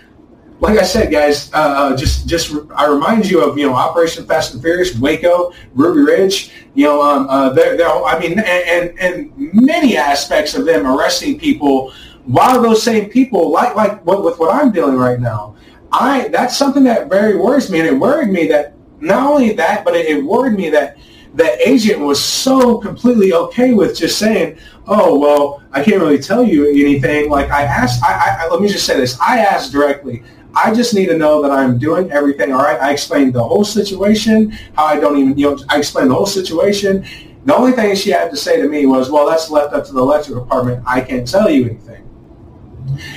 like 0.61 0.79
I 0.79 0.83
said, 0.83 1.11
guys, 1.11 1.53
uh, 1.53 1.57
uh 1.57 1.97
just, 1.97 2.27
just 2.27 2.55
I 2.75 2.87
remind 2.87 3.31
you 3.31 3.43
of 3.43 3.59
you 3.59 3.67
know 3.67 3.75
Operation 3.75 4.27
Fast 4.27 4.55
and 4.55 4.63
Furious, 4.63 4.97
Waco, 4.97 5.53
Ruby 5.75 6.01
Ridge. 6.01 6.51
You 6.75 6.85
know, 6.85 7.03
um, 7.03 7.29
uh, 7.29 7.51
they're, 7.51 7.77
they're, 7.77 7.89
I 7.89 8.19
mean, 8.19 8.39
and, 8.39 8.99
and, 8.99 8.99
and 8.99 9.55
many 9.55 9.97
aspects 9.97 10.55
of 10.55 10.65
them 10.65 10.87
arresting 10.87 11.39
people 11.39 11.93
while 12.29 12.61
those 12.61 12.83
same 12.83 13.09
people, 13.09 13.51
like 13.51 13.75
like 13.75 14.05
what, 14.05 14.23
with 14.23 14.39
what 14.39 14.55
I'm 14.55 14.71
dealing 14.71 14.97
right 14.97 15.19
now, 15.19 15.57
I 15.91 16.29
that's 16.29 16.57
something 16.57 16.85
that 16.85 17.09
very 17.09 17.37
worries 17.37 17.71
me, 17.71 17.81
and 17.81 17.89
it 17.89 17.99
worried 17.99 18.29
me 18.29 18.47
that 18.49 18.75
not 19.01 19.27
only 19.27 19.55
that, 19.55 19.85
but 19.85 19.97
it, 19.97 20.07
it 20.07 20.23
worried 20.23 20.53
me 20.53 20.69
that 20.71 20.99
that 21.35 21.59
agent 21.67 22.01
was 22.01 22.23
so 22.23 22.77
completely 22.79 23.33
okay 23.33 23.73
with 23.73 23.97
just 23.97 24.19
saying, 24.19 24.59
"Oh 24.87 25.19
well, 25.19 25.63
I 25.73 25.83
can't 25.83 26.03
really 26.03 26.19
tell 26.19 26.43
you 26.43 26.69
anything." 26.69 27.31
Like 27.31 27.51
I 27.51 27.63
asked, 27.63 28.05
I, 28.05 28.41
I 28.41 28.49
let 28.49 28.61
me 28.61 28.69
just 28.69 28.85
say 28.85 28.99
this: 28.99 29.19
I 29.21 29.39
asked 29.39 29.73
directly. 29.73 30.23
I 30.55 30.75
just 30.75 30.95
need 30.95 31.07
to 31.07 31.17
know 31.17 31.43
that 31.43 31.51
I'm 31.51 31.79
doing 31.79 32.11
everything 32.11 32.53
all 32.53 32.63
right. 32.63 32.81
I 32.81 32.93
explained 32.93 33.35
the 33.35 33.45
whole 33.45 33.65
situation, 33.65 34.51
how 34.75 34.87
I 34.87 34.99
don't 34.99 35.19
even, 35.19 35.39
you 35.39 35.51
know, 35.51 35.65
I 35.69 35.79
explained 35.79 36.11
the 36.11 36.15
whole 36.15 36.27
situation. 36.27 37.07
The 37.45 37.55
only 37.55 37.73
thing 37.73 37.95
she 37.95 38.11
had 38.11 38.31
to 38.31 38.37
say 38.37 38.61
to 38.61 38.69
me 38.69 38.87
was, 38.87 39.11
well, 39.11 39.29
that's 39.29 39.51
left 39.51 39.73
up 39.73 39.87
to 39.87 39.93
the 39.93 40.01
electrical 40.01 40.43
department. 40.43 40.83
I 40.87 41.01
can't 41.01 41.27
tell 41.27 41.49
you 41.49 41.67
anything 41.67 42.09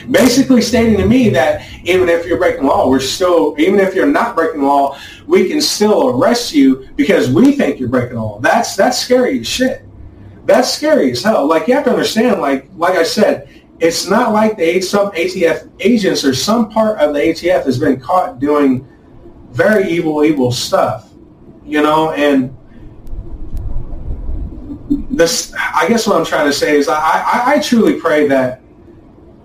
basically 0.10 0.62
stating 0.62 0.98
to 0.98 1.06
me 1.06 1.30
that 1.30 1.68
even 1.84 2.10
if 2.10 2.26
you're 2.26 2.38
breaking 2.38 2.66
law, 2.66 2.90
we're 2.90 3.00
still, 3.00 3.56
even 3.58 3.80
if 3.80 3.96
you're 3.96 4.06
not 4.06 4.36
breaking 4.36 4.64
law, 4.64 4.98
we 5.28 5.48
can 5.48 5.62
still 5.62 6.10
arrest 6.10 6.54
you 6.54 6.88
because 6.96 7.30
we 7.30 7.54
think 7.54 7.80
you're 7.80 7.90
breaking 7.90 8.18
law. 8.18 8.40
That's 8.40 8.76
that's 8.76 8.98
scary 8.98 9.40
as 9.40 9.48
shit. 9.48 9.86
That's 10.46 10.72
scary 10.72 11.12
as 11.12 11.24
hell. 11.24 11.46
Like 11.48 11.68
you 11.68 11.76
have 11.76 11.86
to 11.86 11.92
understand, 11.92 12.42
like 12.42 12.68
like 12.76 12.98
I 12.98 13.04
said, 13.04 13.61
it's 13.82 14.08
not 14.08 14.32
like 14.32 14.58
the 14.58 14.80
some 14.80 15.12
ATF 15.12 15.70
agents 15.80 16.24
or 16.24 16.36
some 16.36 16.70
part 16.70 17.00
of 17.00 17.14
the 17.16 17.20
ATF 17.20 17.66
has 17.66 17.80
been 17.80 18.00
caught 18.00 18.40
doing 18.40 18.88
very 19.50 19.90
evil, 19.90 20.24
evil 20.24 20.52
stuff. 20.52 21.10
You 21.66 21.82
know, 21.82 22.12
and 22.12 22.56
this 25.10 25.54
I 25.56 25.88
guess 25.88 26.06
what 26.06 26.18
I'm 26.18 26.26
trying 26.26 26.46
to 26.46 26.54
say 26.54 26.78
is 26.78 26.88
I, 26.88 26.96
I, 26.96 27.44
I 27.54 27.60
truly 27.60 28.00
pray 28.00 28.28
that 28.28 28.62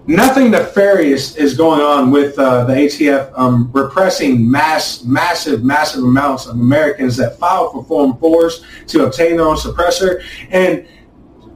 nothing 0.07 0.51
nefarious 0.51 1.37
is 1.37 1.57
going 1.57 1.80
on 1.80 2.11
with 2.11 2.39
uh, 2.39 2.64
the 2.64 2.74
ATF 2.74 3.32
um, 3.39 3.70
repressing 3.72 4.49
mass, 4.49 5.03
massive, 5.05 5.64
massive 5.64 6.05
amounts 6.05 6.47
of 6.47 6.57
Americans 6.57 7.16
that 7.16 7.39
file 7.39 7.70
for 7.70 7.84
Form 7.84 8.14
4s 8.14 8.87
to 8.89 9.07
obtain 9.07 9.37
their 9.37 9.47
own 9.47 9.57
suppressor. 9.57 10.22
And 10.51 10.87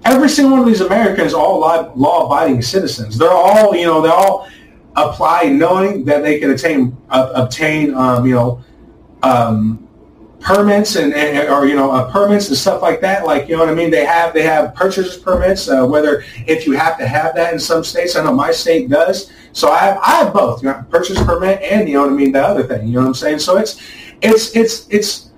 every 0.05 0.29
single 0.29 0.53
one 0.53 0.61
of 0.61 0.67
these 0.67 0.81
Americans 0.81 1.35
are 1.35 1.41
all 1.41 1.61
law-abiding 1.95 2.63
citizens. 2.63 3.19
They're 3.19 3.31
all, 3.31 3.75
you 3.75 3.87
know, 3.87 4.01
they 4.01 4.09
all 4.09 4.49
apply 4.97 5.45
knowing 5.45 6.05
that 6.05 6.23
they 6.23 6.39
can 6.39 6.51
attain, 6.51 6.97
uh, 7.11 7.33
obtain, 7.35 7.95
um, 7.95 8.27
you 8.27 8.35
know, 8.35 8.65
um, 9.23 9.89
permits 10.41 10.97
and, 10.97 11.13
and, 11.13 11.49
or 11.49 11.67
you 11.67 11.77
know 11.77 11.91
uh, 11.91 12.11
permits 12.11 12.49
and 12.49 12.57
stuff 12.57 12.83
like 12.83 13.01
that. 13.03 13.25
Like 13.25 13.49
you 13.49 13.57
know 13.57 13.65
what 13.65 13.69
i 13.69 13.75
mean? 13.75 13.91
They 13.91 14.05
have 14.05 14.33
they 14.33 14.43
have 14.43 14.75
purchase 14.75 15.17
permits 15.17 15.69
uh, 15.69 15.87
whether 15.87 16.25
if 16.47 16.67
you 16.67 16.73
have 16.73 16.99
to 16.99 17.07
have 17.07 17.35
that 17.37 17.53
in 17.53 17.61
some 17.61 17.85
states. 17.85 18.17
I 18.17 18.25
know 18.25 18.33
my 18.33 18.51
state 18.51 18.89
does. 18.89 19.31
So 19.53 19.71
i 19.71 19.79
have 19.79 19.99
i 19.99 20.11
have 20.23 20.33
both 20.33 20.63
you 20.63 20.71
know 20.71 20.85
purchase 20.91 21.23
permit 21.23 21.61
and 21.63 21.89
you 21.89 21.95
know 21.95 22.03
what 22.03 22.11
i 22.11 22.15
mean 22.15 22.33
the 22.33 22.43
other 22.43 22.63
thing 22.63 22.87
you 22.87 22.95
know 22.95 23.01
what 23.01 23.09
i'm 23.09 23.15
saying? 23.15 23.41
So 23.41 23.59
it's 23.59 23.81
it's 24.23 24.55
it's 24.57 24.87
it's 24.89 25.30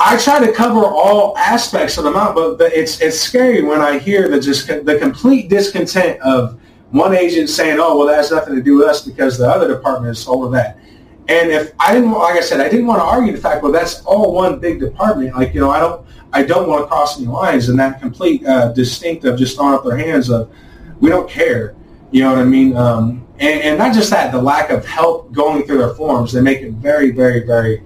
i 0.00 0.16
try 0.16 0.44
to 0.44 0.52
cover 0.52 0.84
all 0.84 1.36
aspects 1.38 1.96
of 1.98 2.04
the 2.04 2.10
amount 2.10 2.34
but, 2.34 2.56
but 2.58 2.72
it's 2.72 3.00
it's 3.00 3.18
scary 3.18 3.62
when 3.62 3.80
i 3.80 3.98
hear 3.98 4.28
the 4.28 4.40
just 4.40 4.66
the 4.66 4.98
complete 4.98 5.48
discontent 5.48 6.20
of 6.20 6.60
one 6.90 7.14
agent 7.14 7.48
saying 7.48 7.78
oh 7.80 7.96
well 7.96 8.06
that 8.06 8.16
has 8.16 8.30
nothing 8.30 8.54
to 8.54 8.62
do 8.62 8.76
with 8.76 8.86
us 8.86 9.04
because 9.06 9.38
the 9.38 9.48
other 9.48 9.68
department 9.68 10.10
is 10.10 10.26
over 10.26 10.48
that 10.50 10.78
and 11.30 11.52
if 11.52 11.72
I 11.78 11.94
didn't, 11.94 12.10
like 12.10 12.34
I 12.34 12.40
said, 12.40 12.60
I 12.60 12.68
didn't 12.68 12.88
want 12.88 12.98
to 12.98 13.04
argue 13.04 13.32
the 13.32 13.40
fact, 13.40 13.62
well, 13.62 13.70
that's 13.70 14.02
all 14.02 14.34
one 14.34 14.58
big 14.58 14.80
department. 14.80 15.32
Like, 15.36 15.54
you 15.54 15.60
know, 15.60 15.70
I 15.70 15.78
don't, 15.78 16.04
I 16.32 16.42
don't 16.42 16.68
want 16.68 16.82
to 16.82 16.88
cross 16.88 17.18
any 17.18 17.28
lines 17.28 17.68
and 17.68 17.78
that 17.78 18.00
complete 18.00 18.44
uh, 18.44 18.72
distinct 18.72 19.24
of 19.24 19.38
just 19.38 19.56
throwing 19.56 19.74
up 19.74 19.84
their 19.84 19.96
hands 19.96 20.28
of, 20.28 20.50
we 20.98 21.08
don't 21.08 21.30
care. 21.30 21.76
You 22.10 22.24
know 22.24 22.30
what 22.30 22.40
I 22.40 22.44
mean? 22.44 22.76
Um, 22.76 23.24
and, 23.38 23.62
and 23.62 23.78
not 23.78 23.94
just 23.94 24.10
that, 24.10 24.32
the 24.32 24.42
lack 24.42 24.70
of 24.70 24.84
help 24.84 25.30
going 25.30 25.62
through 25.62 25.78
their 25.78 25.94
forms, 25.94 26.32
they 26.32 26.40
make 26.40 26.62
it 26.62 26.72
very, 26.72 27.12
very, 27.12 27.46
very 27.46 27.84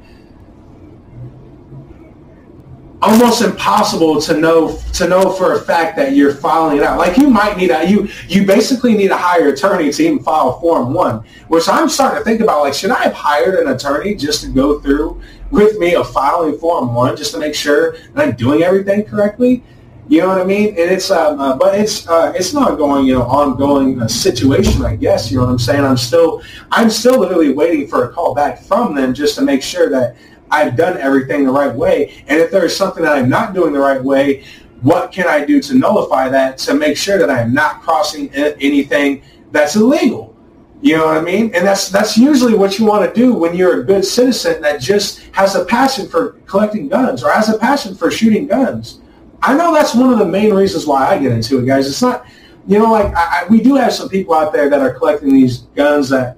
almost 3.05 3.43
impossible 3.43 4.21
to 4.21 4.39
know 4.39 4.79
to 4.95 5.07
know 5.07 5.31
for 5.33 5.55
a 5.55 5.61
fact 5.61 5.97
that 5.97 6.15
you're 6.15 6.35
filing 6.35 6.79
it 6.79 6.83
out. 6.83 6.99
Like 6.99 7.17
you 7.19 7.29
might 7.29 7.57
need 7.57 7.71
a 7.71 7.89
you 7.89 8.09
you 8.29 8.47
basically 8.47 8.95
need 8.95 9.11
a 9.11 9.17
hire 9.17 9.49
attorney 9.49 9.93
to 9.93 10.03
even 10.03 10.19
file 10.21 10.59
form 10.61 10.95
one. 10.95 11.25
Which 11.49 11.69
I'm 11.69 11.89
starting 11.89 12.19
to 12.19 12.25
think 12.25 12.41
about 12.41 12.61
like 12.61 12.75
should 12.75 12.91
I 12.91 13.03
have 13.03 13.13
hired 13.13 13.61
an 13.61 13.69
attorney 13.69 14.15
just 14.15 14.43
to 14.45 14.49
go 14.49 14.81
through 14.81 15.21
with 15.51 15.79
me 15.79 15.95
of 15.95 16.11
filing 16.11 16.59
form 16.59 16.95
one 16.95 17.17
just 17.17 17.33
to 17.35 17.39
make 17.39 17.55
sure 17.55 17.93
that 18.15 18.29
I'm 18.29 18.37
doing 18.37 18.63
everything 18.63 19.05
correctly? 19.05 19.63
You 20.09 20.21
know 20.21 20.29
what 20.29 20.41
I 20.41 20.45
mean? 20.45 20.69
And 20.69 20.91
it's 20.91 21.11
um, 21.11 21.41
uh, 21.41 21.57
but 21.57 21.79
it's 21.79 22.07
uh, 22.09 22.33
it's 22.35 22.53
not 22.55 22.77
going 22.77 23.07
you 23.07 23.15
know 23.15 23.23
ongoing 23.23 24.01
uh, 24.01 24.09
situation. 24.09 24.85
I 24.85 24.97
guess 24.97 25.31
you 25.31 25.39
know 25.39 25.45
what 25.45 25.53
I'm 25.53 25.59
saying. 25.59 25.85
I'm 25.85 25.97
still 25.97 26.43
I'm 26.71 26.89
still 26.89 27.19
literally 27.21 27.53
waiting 27.53 27.87
for 27.87 28.05
a 28.05 28.13
call 28.13 28.35
back 28.35 28.63
from 28.63 28.95
them 28.95 29.13
just 29.13 29.35
to 29.37 29.43
make 29.43 29.63
sure 29.63 29.91
that 29.91 30.17
I've 30.51 30.77
done 30.77 30.99
everything 30.99 31.45
the 31.45 31.53
right 31.53 31.75
way. 31.75 32.23
And 32.29 32.41
if 32.41 32.51
there 32.51 32.65
is 32.65 32.77
something 32.77 33.03
that 33.03 33.17
I'm 33.17 33.29
not 33.29 33.55
doing 33.55 33.73
the 33.73 33.81
right 33.81 34.03
way, 34.03 34.45
what 34.83 35.13
can 35.13 35.27
I 35.27 35.45
do 35.45 35.61
to 35.63 35.75
nullify 35.75 36.29
that 36.29 36.59
to 36.59 36.75
make 36.75 36.97
sure 36.97 37.19
that 37.19 37.31
I'm 37.31 37.55
not 37.55 37.81
crossing 37.81 38.33
anything 38.35 39.23
that's 39.51 39.77
illegal? 39.77 40.37
You 40.83 40.99
know 40.99 41.07
what 41.07 41.17
I 41.17 41.23
mean? 41.23 41.55
And 41.55 41.67
that's 41.67 41.89
that's 41.89 42.19
usually 42.19 42.55
what 42.55 42.79
you 42.79 42.85
want 42.85 43.09
to 43.09 43.19
do 43.19 43.33
when 43.33 43.57
you're 43.57 43.81
a 43.81 43.85
good 43.85 44.05
citizen 44.05 44.61
that 44.61 44.83
just 44.83 45.23
has 45.33 45.55
a 45.55 45.65
passion 45.65 46.07
for 46.07 46.33
collecting 46.47 46.89
guns 46.89 47.25
or 47.25 47.31
has 47.31 47.49
a 47.49 47.59
passion 47.59 47.95
for 47.95 48.11
shooting 48.11 48.47
guns. 48.47 49.01
I 49.43 49.57
know 49.57 49.73
that's 49.73 49.95
one 49.95 50.13
of 50.13 50.19
the 50.19 50.27
main 50.27 50.53
reasons 50.53 50.87
why 50.87 51.07
I 51.07 51.19
get 51.19 51.33
into 51.33 51.59
it, 51.59 51.67
guys. 51.67 51.89
It's 51.89 52.03
not, 52.03 52.27
you 52.67 52.79
know, 52.79 52.93
like 52.93 53.15
I, 53.15 53.45
I, 53.45 53.47
we 53.49 53.61
do 53.61 53.77
have 53.77 53.95
some 53.95 54.11
people 54.11 54.35
out 54.35 54.53
there 54.53 54.69
that 54.69 54.81
are 54.81 54.93
collecting 54.93 55.33
these 55.33 55.59
guns 55.75 56.11
that 56.11 56.37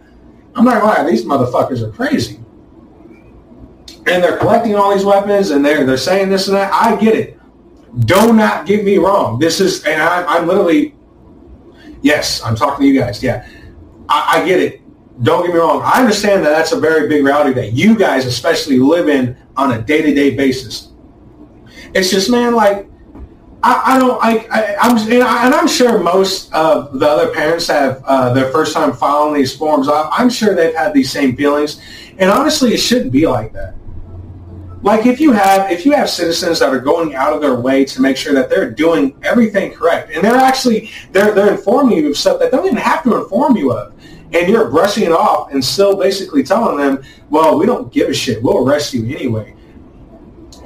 I'm 0.54 0.64
not 0.64 0.80
gonna 0.80 1.02
lie, 1.02 1.10
these 1.10 1.24
motherfuckers 1.24 1.82
are 1.82 1.90
crazy 1.90 2.40
and 4.06 4.22
they're 4.22 4.38
collecting 4.38 4.74
all 4.76 4.94
these 4.94 5.04
weapons 5.04 5.50
and 5.50 5.64
they're 5.64 5.84
they're 5.84 5.96
saying 5.96 6.28
this 6.28 6.48
and 6.48 6.56
that. 6.56 6.72
I 6.72 6.96
get 6.96 7.16
it. 7.16 7.38
Do 8.06 8.32
not 8.32 8.66
get 8.66 8.84
me 8.84 8.98
wrong. 8.98 9.38
This 9.38 9.60
is 9.60 9.84
and 9.84 10.00
I, 10.00 10.36
am 10.36 10.46
literally 10.46 10.94
yes, 12.02 12.42
I'm 12.42 12.56
talking 12.56 12.82
to 12.84 12.86
you 12.86 12.98
guys. 12.98 13.22
Yeah, 13.22 13.46
I, 14.08 14.40
I 14.40 14.46
get 14.46 14.60
it. 14.60 14.82
Don't 15.22 15.44
get 15.44 15.54
me 15.54 15.60
wrong. 15.60 15.82
I 15.82 16.00
understand 16.00 16.44
that 16.44 16.50
that's 16.50 16.72
a 16.72 16.78
very 16.78 17.08
big 17.08 17.24
reality 17.24 17.54
that 17.54 17.72
you 17.72 17.96
guys 17.96 18.26
especially 18.26 18.78
live 18.78 19.08
in 19.08 19.36
on 19.56 19.72
a 19.72 19.82
day 19.82 20.02
to 20.02 20.14
day 20.14 20.36
basis. 20.36 20.92
It's 21.94 22.10
just 22.10 22.30
man, 22.30 22.54
like 22.54 22.88
I, 23.62 23.96
I 23.96 23.98
don't 23.98 24.18
like 24.18 24.52
I, 24.52 24.76
am 24.78 24.96
and, 24.98 25.22
I, 25.22 25.58
am 25.58 25.66
sure 25.66 25.98
most 25.98 26.52
of 26.52 26.98
the 27.00 27.06
other 27.08 27.32
parents 27.32 27.66
have 27.68 28.04
uh, 28.04 28.32
their 28.34 28.52
first 28.52 28.72
time 28.74 28.92
filing 28.92 29.34
these 29.34 29.56
forms. 29.56 29.88
I, 29.88 30.08
I'm 30.12 30.30
sure 30.30 30.54
they've 30.54 30.74
had 30.74 30.92
these 30.92 31.10
same 31.10 31.34
feelings, 31.34 31.80
and 32.18 32.30
honestly, 32.30 32.74
it 32.74 32.78
shouldn't 32.78 33.10
be 33.10 33.26
like 33.26 33.52
that 33.54 33.74
like 34.86 35.04
if 35.04 35.20
you 35.20 35.32
have 35.32 35.68
if 35.70 35.84
you 35.84 35.90
have 35.90 36.08
citizens 36.08 36.60
that 36.60 36.72
are 36.72 36.78
going 36.78 37.16
out 37.16 37.32
of 37.32 37.40
their 37.40 37.56
way 37.56 37.84
to 37.84 38.00
make 38.00 38.16
sure 38.16 38.32
that 38.32 38.48
they're 38.48 38.70
doing 38.70 39.18
everything 39.24 39.72
correct 39.72 40.12
and 40.12 40.22
they're 40.22 40.36
actually 40.36 40.90
they're 41.10 41.34
they're 41.34 41.50
informing 41.50 41.98
you 41.98 42.10
of 42.10 42.16
stuff 42.16 42.38
that 42.38 42.52
they 42.52 42.56
don't 42.56 42.66
even 42.66 42.78
have 42.78 43.02
to 43.02 43.16
inform 43.16 43.56
you 43.56 43.72
of 43.72 43.92
and 44.32 44.48
you're 44.48 44.70
brushing 44.70 45.02
it 45.02 45.10
off 45.10 45.52
and 45.52 45.62
still 45.62 45.96
basically 45.96 46.44
telling 46.44 46.76
them 46.78 47.02
well 47.30 47.58
we 47.58 47.66
don't 47.66 47.92
give 47.92 48.08
a 48.08 48.14
shit. 48.14 48.40
We'll 48.40 48.58
arrest 48.58 48.94
you 48.94 49.04
anyway. 49.06 49.56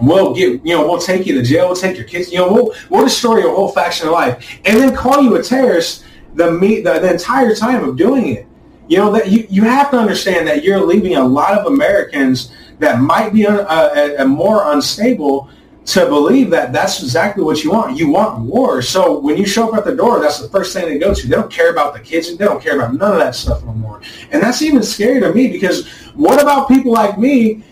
We'll 0.02 0.34
get 0.34 0.64
you 0.66 0.76
know 0.76 0.86
we'll 0.86 1.00
take 1.00 1.26
you 1.26 1.34
to 1.36 1.42
jail. 1.42 1.68
We'll 1.68 1.76
take 1.76 1.96
your 1.96 2.06
kids 2.06 2.30
you 2.30 2.38
know 2.40 2.52
we'll 2.52 2.74
we'll 2.90 3.04
destroy 3.04 3.38
your 3.38 3.54
whole 3.54 3.72
faction 3.72 4.06
of 4.06 4.12
life 4.12 4.60
and 4.66 4.76
then 4.76 4.94
call 4.94 5.22
you 5.22 5.36
a 5.36 5.42
terrorist 5.42 6.04
the 6.34 6.52
me 6.52 6.82
the, 6.82 6.98
the 6.98 7.10
entire 7.10 7.54
time 7.54 7.88
of 7.88 7.96
doing 7.96 8.26
it. 8.36 8.46
You 8.86 8.98
know 8.98 9.12
that 9.12 9.30
you, 9.30 9.46
you 9.48 9.62
have 9.62 9.90
to 9.92 9.98
understand 9.98 10.46
that 10.46 10.62
you're 10.62 10.84
leaving 10.84 11.14
a 11.14 11.24
lot 11.26 11.56
of 11.56 11.72
Americans 11.72 12.52
that 12.80 13.00
might 13.00 13.32
be 13.32 13.46
uh, 13.46 13.62
uh, 13.62 14.24
more 14.24 14.72
unstable 14.72 15.48
to 15.86 16.06
believe 16.06 16.50
that 16.50 16.72
that's 16.72 17.02
exactly 17.02 17.42
what 17.42 17.64
you 17.64 17.70
want. 17.70 17.96
You 17.96 18.10
want 18.10 18.40
war. 18.40 18.82
So 18.82 19.18
when 19.18 19.36
you 19.36 19.46
show 19.46 19.68
up 19.68 19.76
at 19.76 19.84
the 19.84 19.96
door, 19.96 20.20
that's 20.20 20.40
the 20.40 20.48
first 20.48 20.72
thing 20.72 20.86
they 20.86 20.98
go 20.98 21.14
to. 21.14 21.26
They 21.26 21.34
don't 21.34 21.50
care 21.50 21.70
about 21.70 21.94
the 21.94 22.00
kids. 22.00 22.36
They 22.36 22.44
don't 22.44 22.62
care 22.62 22.76
about 22.76 22.94
none 22.94 23.12
of 23.12 23.18
that 23.18 23.34
stuff 23.34 23.64
no 23.64 23.72
more. 23.72 24.00
And 24.30 24.42
that's 24.42 24.62
even 24.62 24.82
scary 24.82 25.20
to 25.20 25.32
me 25.32 25.48
because 25.48 25.88
what 26.14 26.40
about 26.40 26.68
people 26.68 26.92
like 26.92 27.18
me 27.18 27.64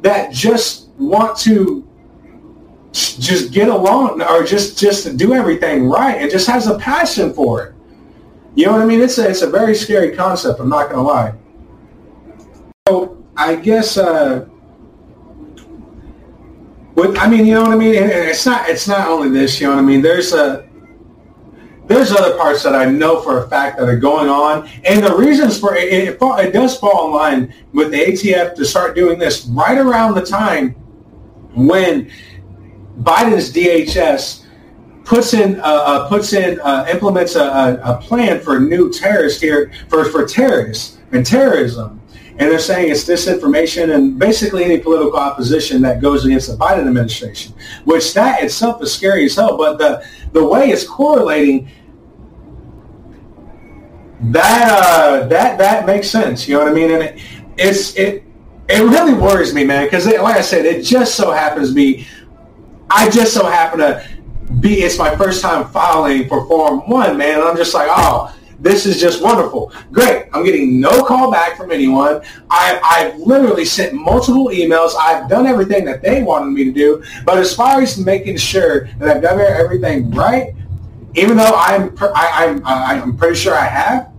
that 0.00 0.32
just 0.32 0.88
want 0.98 1.36
to 1.38 1.86
just 2.92 3.52
get 3.52 3.68
along 3.68 4.20
or 4.22 4.44
just 4.44 4.78
just 4.78 5.04
to 5.04 5.16
do 5.16 5.32
everything 5.32 5.88
right 5.88 6.20
and 6.20 6.30
just 6.30 6.46
has 6.46 6.66
a 6.66 6.78
passion 6.78 7.32
for 7.32 7.64
it. 7.64 7.74
You 8.54 8.66
know 8.66 8.72
what 8.72 8.82
I 8.82 8.84
mean? 8.84 9.00
It's 9.00 9.16
a, 9.16 9.28
it's 9.28 9.42
a 9.42 9.48
very 9.48 9.74
scary 9.74 10.14
concept. 10.14 10.60
I'm 10.60 10.68
not 10.68 10.90
going 10.90 10.96
to 10.96 11.02
lie. 11.02 11.34
So 12.86 13.24
I 13.34 13.54
guess 13.54 13.96
uh, 13.96 14.46
with, 16.94 17.16
I 17.18 17.28
mean, 17.28 17.46
you 17.46 17.54
know 17.54 17.62
what 17.62 17.72
I 17.72 17.76
mean? 17.76 17.94
And 17.94 18.10
it's 18.10 18.44
not, 18.44 18.68
it's 18.68 18.86
not 18.86 19.08
only 19.08 19.30
this, 19.30 19.60
you 19.60 19.66
know 19.66 19.74
what 19.74 19.82
I 19.82 19.86
mean? 19.86 20.02
There's 20.02 20.32
a, 20.32 20.68
there's 21.86 22.12
other 22.12 22.36
parts 22.36 22.62
that 22.62 22.74
I 22.74 22.84
know 22.86 23.20
for 23.20 23.44
a 23.44 23.48
fact 23.48 23.78
that 23.78 23.88
are 23.88 23.98
going 23.98 24.28
on. 24.28 24.68
And 24.84 25.04
the 25.04 25.14
reasons 25.14 25.58
for 25.58 25.74
it, 25.74 25.92
it, 25.92 26.18
it 26.20 26.52
does 26.52 26.78
fall 26.78 27.06
in 27.06 27.12
line 27.12 27.54
with 27.72 27.90
the 27.90 27.98
ATF 27.98 28.54
to 28.54 28.64
start 28.64 28.94
doing 28.94 29.18
this 29.18 29.46
right 29.46 29.78
around 29.78 30.14
the 30.14 30.24
time 30.24 30.70
when 31.54 32.10
Biden's 33.00 33.52
DHS 33.52 34.44
puts 35.04 35.34
in, 35.34 35.60
uh, 35.60 35.64
uh, 35.64 36.08
puts 36.08 36.32
in, 36.32 36.60
uh, 36.60 36.86
implements 36.90 37.34
a, 37.34 37.80
a, 37.84 38.00
plan 38.00 38.40
for 38.40 38.60
new 38.60 38.92
terrorists 38.92 39.40
here, 39.40 39.72
for, 39.88 40.04
for 40.04 40.26
terrorists 40.26 40.98
and 41.10 41.26
terrorism 41.26 42.01
and 42.42 42.50
they're 42.50 42.58
saying 42.58 42.90
it's 42.90 43.04
disinformation 43.04 43.94
and 43.94 44.18
basically 44.18 44.64
any 44.64 44.76
political 44.76 45.16
opposition 45.16 45.80
that 45.82 46.02
goes 46.02 46.24
against 46.24 46.50
the 46.50 46.56
Biden 46.56 46.88
administration, 46.88 47.54
which 47.84 48.12
that 48.14 48.42
itself 48.42 48.82
is 48.82 48.92
scary 48.92 49.26
as 49.26 49.36
hell. 49.36 49.56
But 49.56 49.78
the, 49.78 50.04
the 50.32 50.44
way 50.44 50.70
it's 50.70 50.84
correlating, 50.84 51.70
that, 54.22 54.68
uh, 54.72 55.28
that, 55.28 55.56
that 55.58 55.86
makes 55.86 56.10
sense. 56.10 56.48
You 56.48 56.54
know 56.54 56.64
what 56.64 56.72
I 56.72 56.74
mean? 56.74 56.90
And 56.90 57.02
it, 57.04 57.20
it's, 57.56 57.94
it, 57.96 58.24
it 58.68 58.82
really 58.82 59.14
worries 59.14 59.54
me, 59.54 59.62
man, 59.62 59.84
because 59.84 60.06
like 60.06 60.36
I 60.36 60.40
said, 60.40 60.66
it 60.66 60.82
just 60.82 61.14
so 61.14 61.30
happens 61.30 61.68
to 61.68 61.74
be, 61.76 62.08
I 62.90 63.08
just 63.08 63.34
so 63.34 63.46
happen 63.46 63.78
to 63.78 64.04
be, 64.58 64.82
it's 64.82 64.98
my 64.98 65.14
first 65.14 65.42
time 65.42 65.68
filing 65.68 66.28
for 66.28 66.44
Form 66.48 66.80
1, 66.88 67.16
man, 67.16 67.38
and 67.38 67.48
I'm 67.48 67.56
just 67.56 67.72
like, 67.72 67.88
oh, 67.88 68.34
this 68.62 68.86
is 68.86 69.00
just 69.00 69.22
wonderful. 69.22 69.72
Great. 69.90 70.26
I'm 70.32 70.44
getting 70.44 70.78
no 70.80 71.04
call 71.04 71.30
back 71.30 71.56
from 71.56 71.72
anyone. 71.72 72.22
I, 72.48 72.80
I've 72.82 73.18
literally 73.18 73.64
sent 73.64 73.92
multiple 73.92 74.48
emails. 74.48 74.94
I've 74.98 75.28
done 75.28 75.46
everything 75.46 75.84
that 75.86 76.00
they 76.00 76.22
wanted 76.22 76.52
me 76.52 76.64
to 76.64 76.72
do. 76.72 77.02
But 77.24 77.38
as 77.38 77.54
far 77.54 77.82
as 77.82 77.98
making 77.98 78.36
sure 78.36 78.86
that 78.98 79.16
I've 79.16 79.22
done 79.22 79.40
everything 79.40 80.12
right, 80.12 80.54
even 81.14 81.36
though 81.36 81.52
I'm, 81.54 81.94
I, 82.00 82.62
I'm, 82.64 82.64
I'm 82.64 83.16
pretty 83.16 83.34
sure 83.34 83.54
I 83.54 83.64
have, 83.64 84.12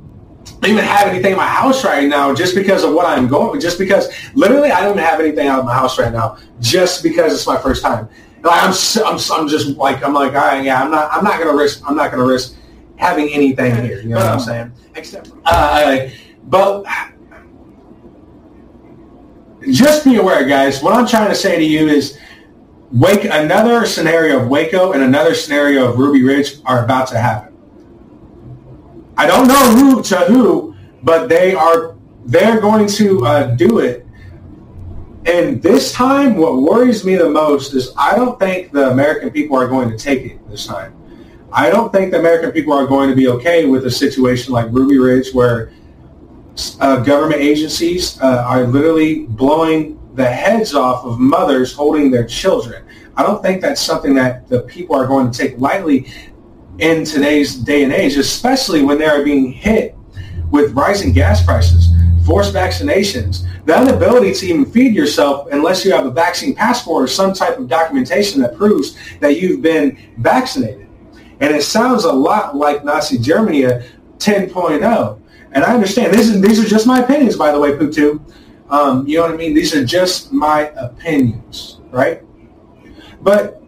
I 0.46 0.68
don't 0.68 0.72
even 0.72 0.84
have 0.84 1.08
anything 1.08 1.32
in 1.32 1.38
my 1.38 1.48
house 1.48 1.84
right 1.86 2.08
now 2.08 2.34
just 2.34 2.54
because 2.54 2.84
of 2.84 2.94
what 2.94 3.06
I'm 3.06 3.28
going 3.28 3.60
just 3.60 3.78
because 3.78 4.10
literally 4.34 4.72
I 4.72 4.82
don't 4.82 4.92
even 4.92 5.04
have 5.04 5.20
anything 5.20 5.48
out 5.48 5.60
of 5.60 5.66
my 5.66 5.74
house 5.74 6.00
right 6.00 6.12
now 6.12 6.38
just 6.62 7.04
because 7.04 7.34
it's 7.34 7.48
my 7.48 7.58
first 7.58 7.82
time. 7.82 8.08
Like 8.44 8.64
I'm, 8.64 8.74
I'm, 9.06 9.20
I'm 9.32 9.48
just 9.48 9.78
like 9.78 10.04
I'm 10.04 10.14
like 10.14 10.34
all 10.34 10.40
right, 10.42 10.64
yeah 10.64 10.82
I'm 10.82 10.92
not 10.92 11.12
I'm 11.12 11.24
not 11.24 11.40
gonna 11.40 11.56
risk 11.56 11.82
I'm 11.86 11.96
not 11.96 12.12
gonna 12.12 12.26
risk 12.26 12.56
having 12.98 13.30
anything 13.30 13.76
here. 13.84 14.02
You 14.02 14.10
know 14.10 14.18
what 14.18 14.26
I'm 14.26 14.40
saying? 14.40 14.72
Except, 14.96 15.32
uh, 15.46 16.08
but 16.44 16.86
just 19.72 20.04
be 20.04 20.18
aware, 20.18 20.46
guys. 20.46 20.82
What 20.82 20.94
I'm 20.94 21.08
trying 21.08 21.30
to 21.30 21.36
say 21.36 21.58
to 21.58 21.64
you 21.64 21.88
is, 21.88 22.18
wake 22.92 23.26
another 23.26 23.86
scenario 23.86 24.42
of 24.42 24.50
Waco 24.50 24.92
and 24.92 25.02
another 25.02 25.34
scenario 25.34 25.90
of 25.90 25.98
Ruby 25.98 26.24
Ridge 26.24 26.58
are 26.66 26.84
about 26.84 27.08
to 27.08 27.18
happen. 27.18 27.54
I 29.18 29.28
don't 29.28 29.48
know 29.48 29.72
who 29.76 30.04
to 30.04 30.18
who, 30.18 30.76
but 31.02 31.30
they 31.30 31.54
are 31.54 31.96
they're 32.26 32.62
going 32.62 32.88
to 32.88 33.26
uh, 33.26 33.44
do 33.56 33.80
it. 33.80 34.08
And 35.26 35.62
this 35.62 35.94
time, 35.94 36.36
what 36.36 36.62
worries 36.62 37.06
me 37.06 37.16
the 37.16 37.30
most 37.30 37.74
is 37.74 37.94
I 37.98 38.16
don't 38.16 38.38
think 38.40 38.72
the 38.72 38.92
American 38.92 39.32
people 39.32 39.58
are 39.58 39.68
going 39.68 39.90
to 39.90 39.98
take 39.98 40.26
it 40.26 40.50
this 40.50 40.66
time. 40.66 40.96
I 41.56 41.70
don't 41.70 41.92
think 41.92 42.12
the 42.12 42.20
American 42.20 42.52
people 42.52 42.74
are 42.74 42.88
going 42.88 43.12
to 43.12 43.16
be 43.16 43.28
okay 43.28 43.66
with 43.66 43.86
a 43.86 43.92
situation 43.92 44.52
like 44.54 44.72
Ruby 44.72 44.98
Ridge 44.98 45.34
where 45.34 45.72
uh, 46.80 47.02
government 47.02 47.42
agencies 47.42 48.20
uh, 48.22 48.44
are 48.48 48.64
literally 48.64 49.28
blowing 49.28 50.00
the 50.16 50.26
heads 50.26 50.74
off 50.74 51.06
of 51.06 51.20
mothers 51.20 51.72
holding 51.72 52.10
their 52.10 52.26
children. 52.26 52.84
I 53.16 53.22
don't 53.22 53.44
think 53.44 53.62
that's 53.62 53.82
something 53.82 54.16
that 54.16 54.50
the 54.50 54.62
people 54.62 54.96
are 54.96 55.06
going 55.06 55.32
to 55.32 55.38
take 55.38 55.60
lightly 55.60 56.12
in 56.80 57.06
today's 57.06 57.56
day 57.56 57.84
and 57.84 57.94
age, 57.94 58.18
especially 58.18 58.82
when 58.82 58.98
they 58.98 59.06
are 59.06 59.24
being 59.24 59.52
hit 59.52 59.96
with 60.50 60.74
rising 60.74 61.14
gas 61.14 61.46
prices, 61.46 61.90
forced 62.26 62.52
vaccinations, 62.52 63.46
the 63.66 63.80
inability 63.80 64.34
to 64.34 64.48
even 64.48 64.66
feed 64.66 64.96
yourself 64.96 65.48
unless 65.52 65.86
you 65.86 65.92
have 65.92 66.08
a 66.08 66.12
vaccine 66.12 66.56
passport 66.56 67.04
or 67.04 67.08
some 67.08 67.32
type 67.32 67.60
of 67.60 67.68
documentation 67.68 68.42
that 68.42 68.58
proves 68.58 68.98
that 69.20 69.40
you've 69.40 69.62
been 69.62 69.98
vaccinated. 70.18 70.88
And 71.44 71.54
it 71.54 71.62
sounds 71.62 72.06
a 72.06 72.14
lot 72.14 72.56
like 72.56 72.86
Nazi 72.86 73.18
Germany 73.18 73.64
10.0. 73.64 75.20
And 75.52 75.64
I 75.66 75.74
understand 75.74 76.14
this 76.14 76.30
is, 76.30 76.40
these 76.40 76.58
are 76.58 76.66
just 76.66 76.88
my 76.88 77.04
opinions, 77.04 77.36
by 77.36 77.52
the 77.52 77.60
way, 77.60 77.74
Putu. 77.74 78.22
Um, 78.70 79.06
you 79.06 79.18
know 79.18 79.24
what 79.24 79.34
I 79.34 79.36
mean? 79.36 79.54
These 79.54 79.76
are 79.76 79.84
just 79.84 80.32
my 80.32 80.70
opinions, 80.78 81.82
right? 81.92 82.22
But 83.22 83.62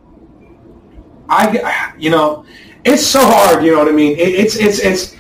I, 1.28 1.94
you 1.98 2.12
know, 2.12 2.46
it's 2.86 3.06
so 3.06 3.20
hard. 3.20 3.66
You 3.66 3.74
know 3.74 3.80
what 3.80 3.90
I 3.90 3.92
mean? 3.92 4.14
It, 4.14 4.30
it's 4.30 4.56
it's 4.56 4.80
it's 4.80 5.16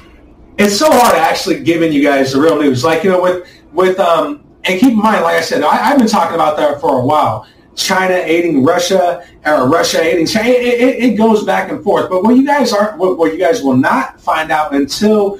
it's 0.57 0.77
so 0.77 0.89
hard 0.89 1.15
actually 1.15 1.61
giving 1.61 1.91
you 1.91 2.01
guys 2.01 2.31
the 2.31 2.39
real 2.39 2.57
news. 2.57 2.85
Like 2.85 3.03
you 3.03 3.09
know, 3.09 3.21
with 3.21 3.49
with 3.73 3.99
um, 3.99 4.45
and 4.63 4.79
keep 4.79 4.93
in 4.93 4.97
mind, 4.97 5.23
like 5.23 5.35
I 5.35 5.41
said, 5.41 5.61
I, 5.61 5.75
have 5.75 5.97
been 5.97 6.07
talking 6.07 6.35
about 6.35 6.55
that 6.55 6.79
for 6.79 7.01
a 7.01 7.05
while. 7.05 7.47
China 7.74 8.14
aiding 8.14 8.62
Russia 8.64 9.24
or 9.46 9.68
Russia 9.68 10.02
aiding 10.02 10.26
China. 10.26 10.48
It, 10.48 10.80
it, 10.80 11.04
it 11.04 11.16
goes 11.16 11.44
back 11.44 11.70
and 11.70 11.82
forth. 11.82 12.10
But 12.10 12.22
what 12.22 12.36
you 12.36 12.44
guys 12.44 12.72
aren't, 12.72 12.98
what, 12.98 13.16
what 13.18 13.32
you 13.32 13.38
guys 13.38 13.62
will 13.62 13.76
not 13.76 14.20
find 14.20 14.50
out 14.50 14.74
until 14.74 15.38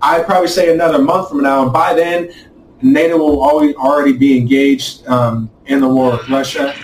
I 0.00 0.22
probably 0.22 0.48
say 0.48 0.72
another 0.72 0.98
month 0.98 1.30
from 1.30 1.42
now. 1.42 1.62
And 1.64 1.72
by 1.72 1.94
then, 1.94 2.32
NATO 2.82 3.16
will 3.16 3.40
always 3.42 3.74
already 3.76 4.12
be 4.12 4.38
engaged 4.38 5.06
um, 5.08 5.50
in 5.66 5.80
the 5.80 5.88
war 5.88 6.12
with 6.12 6.28
Russia. 6.28 6.74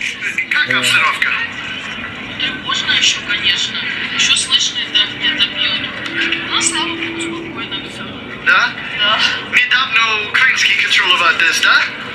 Да? 8.46 8.72
Да. 8.98 9.18
Недавно 9.50 10.28
украинский 10.28 10.76
контролировал 10.82 11.38
да? 11.62 12.07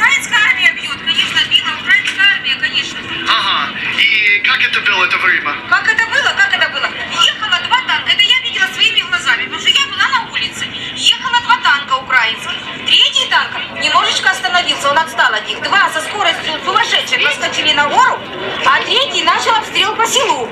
Украинская 0.00 0.38
армия 0.48 0.72
бьет, 0.72 0.96
конечно, 1.04 1.38
била 1.50 1.76
украинская 1.78 2.26
армия, 2.34 2.54
конечно. 2.56 2.98
Ага. 3.28 3.68
И 3.98 4.38
как 4.42 4.58
это 4.64 4.80
было 4.80 5.04
это 5.04 5.18
время? 5.18 5.54
Как 5.68 5.86
это 5.86 6.06
было? 6.06 6.32
Как 6.40 6.54
это 6.54 6.68
было? 6.70 6.88
Ехало 7.22 7.60
два 7.68 7.78
танка. 7.86 8.10
Это 8.10 8.22
я 8.22 8.39
своими 8.80 9.00
глазами, 9.00 9.44
потому 9.44 9.60
что 9.60 9.70
я 9.70 9.86
была 9.86 10.08
на 10.08 10.32
улице. 10.32 10.66
Ехало 10.94 11.38
два 11.42 11.56
танка 11.58 11.96
украинских. 11.96 12.56
Третий 12.86 13.28
танк 13.28 13.52
немножечко 13.78 14.30
остановился, 14.30 14.90
он 14.90 14.98
отстал 14.98 15.32
от 15.34 15.46
них. 15.46 15.60
Два 15.60 15.90
со 15.90 16.00
скоростью 16.00 16.58
сумасшедших 16.64 17.22
наскочили 17.22 17.74
на 17.74 17.88
гору, 17.88 18.18
а 18.64 18.80
третий 18.82 19.22
начал 19.22 19.54
обстрел 19.56 19.94
по 19.96 20.06
селу. 20.06 20.48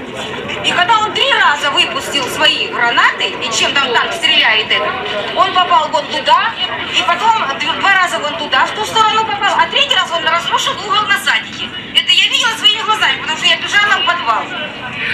И 0.62 0.70
когда 0.72 0.98
он 0.98 1.14
три 1.14 1.32
раза 1.32 1.70
выпустил 1.70 2.24
свои 2.28 2.68
гранаты, 2.68 3.30
и 3.30 3.50
чем 3.50 3.72
там 3.72 3.90
танк 3.92 4.12
стреляет 4.12 4.70
это, 4.70 4.92
он 5.34 5.55
попал 5.55 5.88
вот 5.88 6.05
туда, 6.10 6.52
и 6.94 7.02
потом 7.06 7.48
два 7.80 7.94
раза 7.94 8.18
вон 8.18 8.36
туда, 8.36 8.66
в 8.66 8.72
ту 8.72 8.84
сторону 8.84 9.24
попал, 9.24 9.55
а 9.59 9.66
третий 9.68 9.96
раз 9.96 10.10
он 10.12 10.22
разрушил 10.26 10.72
угол 10.86 11.02
на 11.06 11.18
садике. 11.18 11.68
Это 11.94 12.12
я 12.12 12.28
видела 12.28 12.52
своими 12.59 12.77
глазами, 12.99 13.20
потому 13.20 13.39
что 13.39 13.47
я 13.47 13.57
бежала 13.57 13.97
в 14.03 14.07
подвал. 14.07 14.45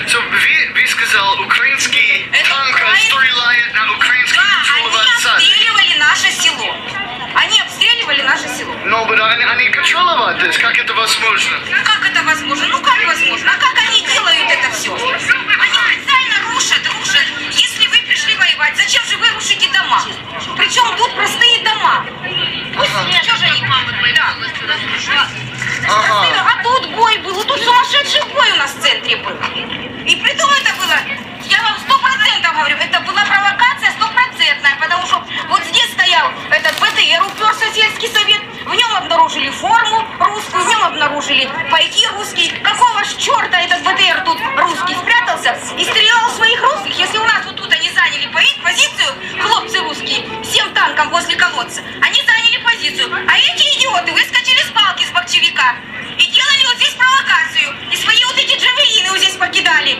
So, 0.07 0.19
вы, 0.31 0.73
вы 0.75 0.87
сказал, 0.87 1.41
украинский 1.41 2.27
Это 2.33 2.49
танк 2.51 2.75
украин- 2.77 2.97
стреляет 3.07 3.75
на 3.75 3.93
украинский 3.93 4.37
Да, 4.39 4.75
они 4.75 5.21
сад. 5.21 5.35
обстреливали 5.37 5.95
наше 5.99 6.31
село. 6.33 6.77
Они 7.35 7.61
обстреливали 7.61 8.23
наше 8.23 8.49
село. 8.49 8.75
Но 8.87 9.05
but 9.07 9.21
они, 9.21 9.45
они 9.45 9.69
контролировали 9.71 10.49
это, 10.49 10.59
как 10.59 10.79
это 10.79 10.95
возможно? 10.95 11.59
Ну 11.71 11.85
как 11.85 12.07
это 12.11 12.23
возможно? 12.23 12.67
Ну 12.69 12.81
как 12.81 13.07
возможно? 13.07 13.51
А 13.53 13.59
как 13.61 13.77
они 13.89 14.01
делают 14.07 14.51
это 14.51 14.71
все? 14.73 14.95
Они 14.95 15.79
специально 15.99 16.53
рушат, 16.53 16.81
рушат. 16.87 17.27
Пришли 18.15 18.37
воевать, 18.37 18.77
зачем 18.77 19.05
же 19.07 19.17
вы 19.17 19.29
рушите 19.31 19.69
дома? 19.73 20.01
Причем 20.57 20.85
тут 20.97 21.17
простые 21.17 21.65
дома. 21.65 22.07
Пусть 22.77 22.93
что 23.25 23.37
же 23.37 23.45
они 23.45 23.61
да. 25.09 25.29
Ага. 25.89 26.47
А 26.47 26.63
тут 26.63 26.95
бой 26.95 27.19
был, 27.19 27.43
тут 27.43 27.61
сумасшедший 27.61 28.23
бой 28.33 28.53
у 28.53 28.57
нас 28.57 28.73
в 28.73 28.81
центре 28.81 29.17
был. 29.17 29.37
И 30.07 30.15
при 30.15 30.33
том 30.39 30.49
это 30.49 30.73
было 30.77 30.97
Я 31.47 31.63
вам 31.63 31.77
сто 31.79 31.99
процентов 31.99 32.55
говорю, 32.55 32.77
это 32.79 33.01
была 33.01 33.23
провокация 33.25 33.91
стопроцентная, 33.93 34.77
потому 34.81 35.07
что 35.07 35.23
вот 35.49 35.63
здесь 35.65 35.93
стоял 35.93 36.31
этот 36.51 36.73
БТР, 36.81 37.23
уперся 37.27 37.73
сельский 37.73 38.09
совет, 38.09 38.41
в 38.65 38.75
нем 38.75 38.95
обнаружили 38.97 39.51
форму 39.51 40.05
русскую, 40.19 40.65
в 40.65 40.69
нем 40.69 40.83
обнаружили 40.85 41.51
пайки 41.71 42.07
русские. 42.13 42.51
Какого 42.61 43.05
ж 43.05 43.17
черта 43.19 43.61
этот 43.61 43.83
БТР 43.83 44.23
тут 44.25 44.39
русский 44.57 44.95
спрятался 44.95 45.59
и 45.77 45.85
стрелял 45.85 46.31
своих 46.31 46.63
русских? 46.63 46.99
Если 46.99 47.19
у 47.19 47.25
нас 47.25 47.45
вот 47.45 47.57
тут 47.57 47.73
они 47.73 47.91
заняли 47.91 48.27
позицию, 48.63 49.15
хлопцы 49.43 49.79
русские, 49.81 50.25
всем 50.43 50.73
танком 50.73 51.11
возле 51.11 51.37
колодца, 51.37 51.83
они 52.01 52.23
заняли 52.23 52.54
позицию, 52.65 53.13
а 53.15 53.39
эти 53.39 53.79
идиоты 53.79 54.13
выскочили 54.13 54.63
с 54.63 54.71
палки 54.71 55.05
с 55.05 55.11
бокчевика 55.11 55.77
и 56.19 56.27
делали 56.27 56.65
вот 56.67 56.77
здесь 56.77 56.95
провокацию, 56.95 57.75
и 57.91 57.97
свои 57.97 58.25
вот 58.25 58.37
эти 58.37 58.59
джавелины 58.59 59.11
вот 59.11 59.19
здесь 59.19 59.37
покидали. 59.37 59.99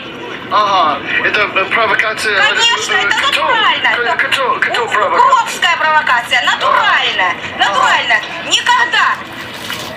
Ага, 0.51 1.01
это 1.23 1.41
э, 1.41 1.65
провокация... 1.65 2.37
Конечно, 2.37 2.93
это 2.93 3.17
натурально. 3.17 4.15
Кто, 4.15 4.15
кто, 4.15 4.59
кто 4.59 4.87
провокация? 4.87 5.25
Угровская 5.25 5.77
провокация, 5.77 6.41
натурально, 6.43 7.33
натурально. 7.57 8.15
Никогда, 8.45 9.15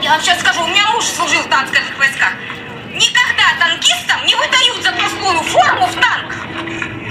я 0.01 0.13
вам 0.13 0.21
сейчас 0.21 0.41
скажу, 0.41 0.63
у 0.63 0.67
меня 0.69 0.87
муж 0.93 1.05
служил 1.05 1.43
в 1.43 1.49
танковых 1.49 1.99
войсках, 1.99 2.33
никогда 2.93 3.45
танкистам 3.59 4.25
не 4.27 4.35
выдают 4.35 4.83
запасную 4.83 5.41
форму 5.43 5.87
в 5.87 5.95
танк. 6.01 6.35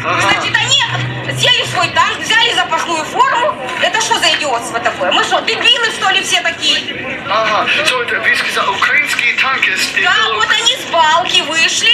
Значит, 0.01 0.55
они 0.55 1.31
взяли 1.31 1.65
свой 1.65 1.89
танк, 1.89 2.19
взяли 2.19 2.53
запасную 2.53 3.03
форму. 3.05 3.55
Это 3.81 3.99
что 4.01 4.17
за 4.19 4.29
идиотство 4.35 4.79
такое? 4.79 5.11
Мы 5.11 5.23
что, 5.23 5.39
дебилы, 5.41 5.91
что 5.91 6.09
ли, 6.09 6.21
все 6.21 6.41
Ага, 7.57 7.71
so 7.85 8.01
это, 8.03 8.19
вы 8.21 8.35
сказали, 8.35 8.67
украинские 8.69 9.33
танкисты... 9.35 10.03
Да, 10.03 10.13
вот 10.35 10.47
они 10.51 10.75
с 10.75 10.83
балки 10.91 11.41
вышли. 11.41 11.91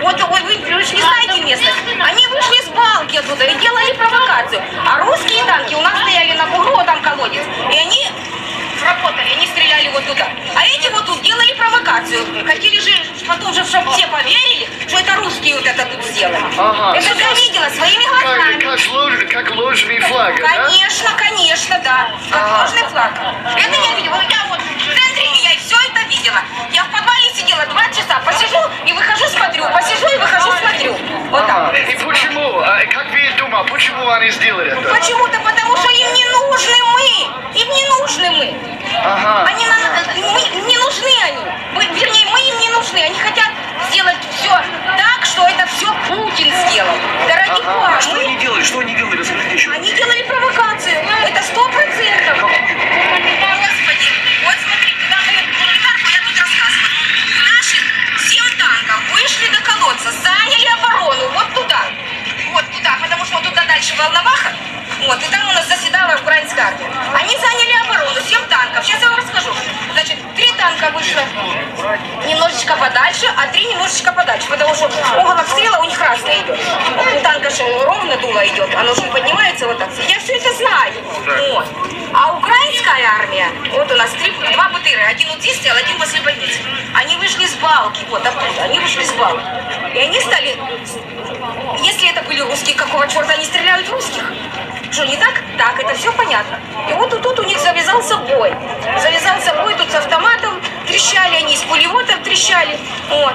Вот 0.00 0.20
ой, 0.20 0.40
вы, 0.42 0.56
вы 0.56 0.82
же 0.84 0.94
не 0.94 1.02
знаете 1.02 1.40
место. 1.42 1.66
Они 2.00 2.26
вышли 2.28 2.62
с 2.64 2.68
балки 2.68 3.16
оттуда 3.18 3.44
и 3.44 3.54
делали 3.56 3.92
провокацию. 3.92 4.62
А 4.86 4.98
русские 5.00 5.44
танки 5.44 5.74
у 5.74 5.80
нас 5.82 6.00
стояли 6.00 6.32
на 6.32 6.46
бугру, 6.46 6.74
вот 6.76 6.86
там 6.86 7.00
колодец. 7.02 7.42
И 7.70 7.78
они 7.78 8.08
работали, 8.84 9.28
они 9.34 9.46
стреляли 9.46 9.88
вот 9.90 10.04
туда. 10.06 10.28
А 10.56 10.64
эти 10.66 10.88
вот 10.90 11.04
тут 11.06 11.22
делали 11.22 11.52
провокацию. 11.54 12.24
Хотели 12.46 12.80
же 12.80 12.90
потом 13.28 13.54
же, 13.54 13.64
чтобы 13.64 13.92
все 13.92 14.06
поверили, 14.08 14.68
что 14.88 14.98
это 14.98 15.14
русские 15.16 15.54
вот 15.56 15.66
это 15.66 15.84
тут 15.86 16.02
сделали. 16.06 16.42
Ага. 16.58 16.96
Это 16.98 17.14
я 17.14 17.34
видела 17.34 17.68
своими 17.68 18.04
Как, 18.04 18.22
глазами. 18.22 18.60
как, 18.60 18.80
лож- 18.80 19.26
как 19.26 19.50
ложный 19.54 20.00
флаг, 20.00 20.40
да? 20.40 20.48
Конечно, 20.48 21.10
конечно, 21.16 21.80
да. 21.84 22.10
Как 22.30 22.60
ложный 22.62 22.88
флаг. 22.88 23.12
Это 23.56 23.76
я 23.88 23.94
видела. 23.96 24.20
Я 24.28 24.46
вот 24.48 24.58
я 24.58 24.71
видела. 26.22 26.40
Я 26.70 26.84
в 26.84 26.90
подвале 26.90 27.34
сидела 27.34 27.66
два 27.66 27.88
часа, 27.88 28.20
посижу 28.24 28.58
и 28.86 28.92
выхожу, 28.92 29.26
смотрю, 29.26 29.64
посижу 29.70 30.06
и 30.08 30.16
выхожу, 30.18 30.52
смотрю. 30.52 30.96
Вот 31.30 31.46
так. 31.46 31.74
И 31.76 31.96
почему, 31.96 32.60
а, 32.60 32.80
как 32.86 33.10
вы 33.10 33.20
думаете, 33.36 33.72
почему 33.72 34.08
они 34.08 34.30
сделали 34.30 34.72
это? 34.72 34.80
Почему-то 34.82 35.38
потому, 35.40 35.76
что 35.76 35.90
им 35.90 36.14
не 36.14 36.24
нужны 36.26 36.76
мы. 36.92 37.58
Им 37.58 37.68
не 37.68 37.84
нужны 37.86 38.30
мы. 38.30 38.56
Ага. 39.04 39.44
Они 39.48 39.66
нам, 39.66 39.80
мы, 40.32 40.40
не 40.40 40.76
нужны 40.78 41.10
они. 41.24 41.44
Мы, 41.74 41.84
вернее, 41.86 42.26
мы 42.30 42.40
им 42.40 42.58
не 42.60 42.68
нужны. 42.70 42.98
Они 42.98 43.18
хотят 43.18 43.50
сделать 43.90 44.16
все 44.36 44.50
так, 44.96 45.24
что 45.24 45.46
это 45.48 45.66
все 45.66 45.92
Путин 46.08 46.52
сделал. 46.68 46.94
Ради 47.28 47.62
Ага. 47.62 47.96
А 47.98 48.00
что 48.00 48.18
они 48.20 48.36
делали? 48.36 48.62
Что 48.62 48.78
они 48.78 48.94
делали? 48.94 49.18
Расскажите 49.18 49.54
еще. 49.54 49.70
Они 49.70 49.92
делали 49.92 50.22
провокацию. 50.22 50.94
Это 51.26 51.42
сто 51.42 51.68
процентов. 51.68 52.38
Господи, 52.38 54.08
вот 54.44 54.81
состояние 60.02 60.72
оборону 60.74 61.41
дальше 63.82 63.96
Волноваха. 63.96 64.52
Вот, 65.06 65.20
и 65.20 65.28
там 65.28 65.48
у 65.48 65.52
нас 65.52 65.66
заседала 65.66 66.14
украинская 66.14 66.66
армия. 66.66 66.86
Они 67.14 67.36
заняли 67.36 67.72
оборону, 67.84 68.20
семь 68.24 68.46
танков. 68.48 68.84
Сейчас 68.84 69.00
я 69.00 69.08
вам 69.08 69.18
расскажу. 69.18 69.50
Значит, 69.92 70.18
три 70.36 70.52
танка 70.52 70.90
вышло 70.94 71.22
немножечко 72.24 72.76
подальше, 72.76 73.26
а 73.36 73.48
три 73.48 73.64
немножечко 73.64 74.12
подальше, 74.12 74.48
потому 74.48 74.72
что 74.74 74.86
угол 75.18 75.32
обстрела 75.32 75.78
у 75.78 75.84
них 75.84 76.00
разный 76.00 76.42
идет. 76.42 76.60
У 77.16 77.20
танка 77.22 77.50
же 77.50 77.64
ровно 77.84 78.16
дуло 78.18 78.46
идет, 78.46 78.72
оно 78.76 78.94
же 78.94 79.02
поднимается 79.02 79.66
вот 79.66 79.78
так. 79.78 79.88
Я 80.08 80.20
все 80.20 80.36
это 80.36 80.54
знаю. 80.54 80.94
Вот. 81.50 81.66
А 82.14 82.36
украинская 82.36 83.06
армия, 83.20 83.48
вот 83.72 83.90
у 83.90 83.96
нас 83.96 84.10
три, 84.10 84.30
два 84.52 84.68
БТРа, 84.68 85.08
один 85.08 85.28
вот 85.30 85.40
здесь 85.40 85.56
стоял, 85.56 85.76
один 85.76 85.98
возле 85.98 86.20
больницы. 86.20 86.60
Они 86.94 87.16
вышли 87.16 87.46
с 87.46 87.54
балки, 87.54 88.04
вот 88.10 88.24
оттуда, 88.24 88.62
они 88.62 88.78
вышли 88.78 89.02
с 89.04 89.12
балки. 89.12 89.44
И 89.94 89.98
они 89.98 90.20
стали, 90.20 90.56
если 91.82 92.10
это 92.10 92.22
были 92.22 92.40
русские, 92.40 92.76
какого 92.76 93.08
черта 93.08 93.32
они 93.32 93.44
стреляют 93.72 93.88
русских? 93.90 94.24
Что, 94.90 95.04
не 95.06 95.16
так? 95.16 95.42
Так, 95.56 95.80
это 95.80 95.94
все 95.94 96.12
понятно. 96.12 96.58
И 96.88 96.92
вот 96.94 97.10
тут 97.22 97.38
у 97.38 97.42
них 97.44 97.58
завязался 97.58 98.16
бой. 98.18 98.52
Завязался 99.00 99.54
бой 99.62 99.74
тут 99.76 99.90
с 99.90 99.94
автоматом, 99.94 100.60
трещали 100.86 101.36
они, 101.36 101.56
с 101.56 101.62
пулеметом 101.62 102.22
трещали. 102.22 102.78
Вот. 103.08 103.34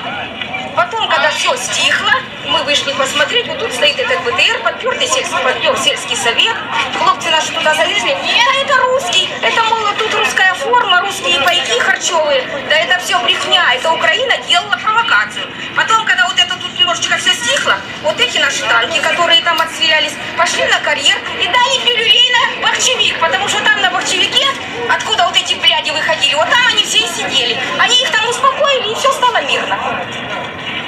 Потом, 0.78 1.10
когда 1.10 1.32
все 1.32 1.56
стихло, 1.58 2.12
мы 2.46 2.62
вышли 2.62 2.94
посмотреть, 2.94 3.48
вот 3.48 3.58
тут 3.58 3.74
стоит 3.74 3.98
этот 3.98 4.22
БТР, 4.22 4.62
подпертый 4.64 5.08
сельский, 5.08 5.44
подпер 5.44 5.76
сельский 5.76 6.16
совет. 6.16 6.56
Хлопцы 7.00 7.32
наши 7.32 7.52
туда 7.52 7.74
залезли. 7.74 8.12
Да 8.12 8.62
это 8.62 8.78
русский, 8.84 9.28
это, 9.42 9.64
мол, 9.64 9.80
тут 9.98 10.14
русская 10.14 10.54
форма, 10.54 11.02
русские 11.02 11.40
пайки 11.40 11.80
харчевые. 11.80 12.48
Да 12.70 12.76
это 12.76 13.00
все 13.00 13.18
брехня, 13.24 13.74
это 13.74 13.92
Украина 13.92 14.38
делала 14.48 14.78
провокацию. 14.78 15.48
Потом, 15.76 16.06
когда 16.06 16.28
вот 16.28 16.40
это 16.40 16.56
тут 16.58 16.72
немножечко 16.78 17.18
все 17.18 17.34
стихло, 17.34 17.78
вот 18.04 18.20
эти 18.20 18.38
наши 18.38 18.62
танки, 18.62 19.00
которые 19.00 19.42
там 19.42 19.60
отстрелялись, 19.60 20.14
пошли 20.38 20.64
на 20.66 20.80
карьер 20.82 21.18
и 21.42 21.48
дали 21.48 21.86
пилюлей 21.86 22.32
на 22.34 22.68
бахчевик, 22.68 23.20
потому 23.20 23.48
что 23.48 23.64
там 23.64 23.82
на 23.82 23.90
бахчевике, 23.90 24.46
откуда 24.88 25.26
вот 25.26 25.36
эти 25.36 25.56
бляди 25.56 25.90
выходили, 25.90 26.36
вот 26.36 26.48
там 26.52 26.68
они 26.68 26.84
все 26.84 27.00
и 27.00 27.08
сидели. 27.08 27.58
Они 27.80 27.96
их 28.00 28.12
там 28.12 28.30
успокоили, 28.30 28.92
и 28.92 28.96
все 28.96 29.12
стало 29.12 29.42
мирно. 29.42 30.06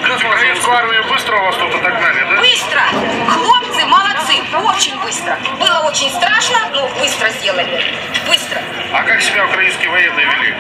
Украинскую 0.04 0.76
армию 0.76 1.04
быстро 1.10 1.38
у 1.38 1.44
вас 1.46 1.56
тут 1.56 1.76
отогнали, 1.76 2.22
да? 2.30 2.40
Быстро! 2.40 2.82
Хлопцы 3.30 3.86
молодцы, 3.86 4.34
очень 4.64 5.00
быстро. 5.02 5.38
Было 5.60 5.80
очень 5.88 6.10
страшно, 6.12 6.70
но 6.74 6.88
быстро 7.00 7.30
сделали. 7.30 7.84
Быстро. 8.28 8.62
А 8.94 9.04
как 9.04 9.22
себя 9.22 9.46
украинские 9.46 9.90
военные 9.90 10.26
вели? 10.26 10.56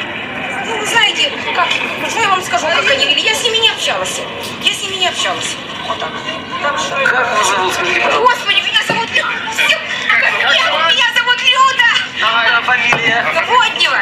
Ну, 0.66 0.78
вы 0.78 0.86
знаете, 0.86 1.32
как, 1.56 1.68
что 2.10 2.22
я 2.22 2.30
вам 2.30 2.42
скажу, 2.44 2.68
как 2.68 2.92
они 2.92 3.08
вели? 3.08 3.22
Я 3.22 3.34
с 3.34 3.44
ними 3.44 3.58
не 3.58 3.70
общалась. 3.70 4.22
Я 4.62 4.74
с 4.74 4.82
ними 4.82 4.96
не 4.96 5.08
общалась. 5.08 5.56
Вот 5.88 6.00
так. 6.00 6.12
Так 6.62 6.78
что... 6.78 6.96
Как 7.04 7.38
вас 7.38 7.50
зовут? 7.50 7.74
Господи, 8.22 8.62
меня 8.62 8.84
зовут 8.88 9.10
Люда. 9.10 9.28
Меня 10.90 11.14
зовут 11.14 11.19
Ага, 12.22 12.62
фамилия. 12.64 13.26
Воднева. 13.48 14.00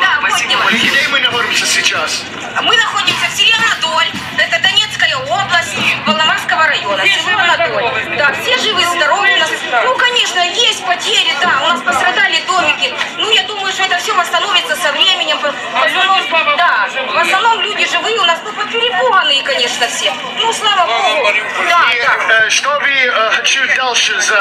Да, 0.00 0.18
Спасибо. 0.20 0.52
Воднева. 0.62 0.70
Где 0.70 1.08
мы 1.08 1.20
находимся 1.20 1.66
сейчас? 1.66 2.24
Мы 2.62 2.76
находимся 2.76 3.26
в 3.28 3.36
селе 3.36 3.54
Анатоль. 3.54 4.10
Это 4.38 4.60
Донецкая 4.62 5.16
область, 5.16 5.76
Волномарского 6.06 6.66
района. 6.66 7.04
Село 7.04 7.38
Анатоль. 7.38 8.16
Да, 8.16 8.32
все 8.32 8.56
живы, 8.58 8.84
здоровы 8.84 9.28
у 9.34 9.38
нас. 9.38 9.50
Ну, 9.84 9.96
конечно, 9.96 10.40
есть 10.40 10.84
потери, 10.86 11.34
да. 11.40 11.60
У 11.64 11.68
нас 11.68 11.80
пострадали 11.82 12.40
домики. 12.46 12.94
Ну, 13.16 13.30
я 13.30 13.42
думаю, 13.44 13.72
что 13.72 13.82
это 13.84 13.98
все 13.98 14.14
восстановится 14.14 14.76
со 14.76 14.92
временем. 14.92 15.38
В 15.38 15.84
основном, 15.84 16.56
да, 16.56 16.88
в 17.12 17.18
основном 17.18 17.60
люди 17.60 17.86
живые 17.90 18.18
у 18.20 18.24
нас, 18.24 18.38
ну, 18.44 18.52
перепуганные, 18.66 19.42
конечно, 19.42 19.86
все. 19.88 20.12
Ну, 20.36 20.52
слава 20.52 20.86
Богу. 20.86 21.32
Да, 21.68 21.84
да. 22.28 22.46
э, 22.46 22.50
что 22.50 22.78
вы 22.80 22.90
э, 22.90 23.30
хочу 23.30 23.60
дальше 23.76 24.20
за 24.20 24.37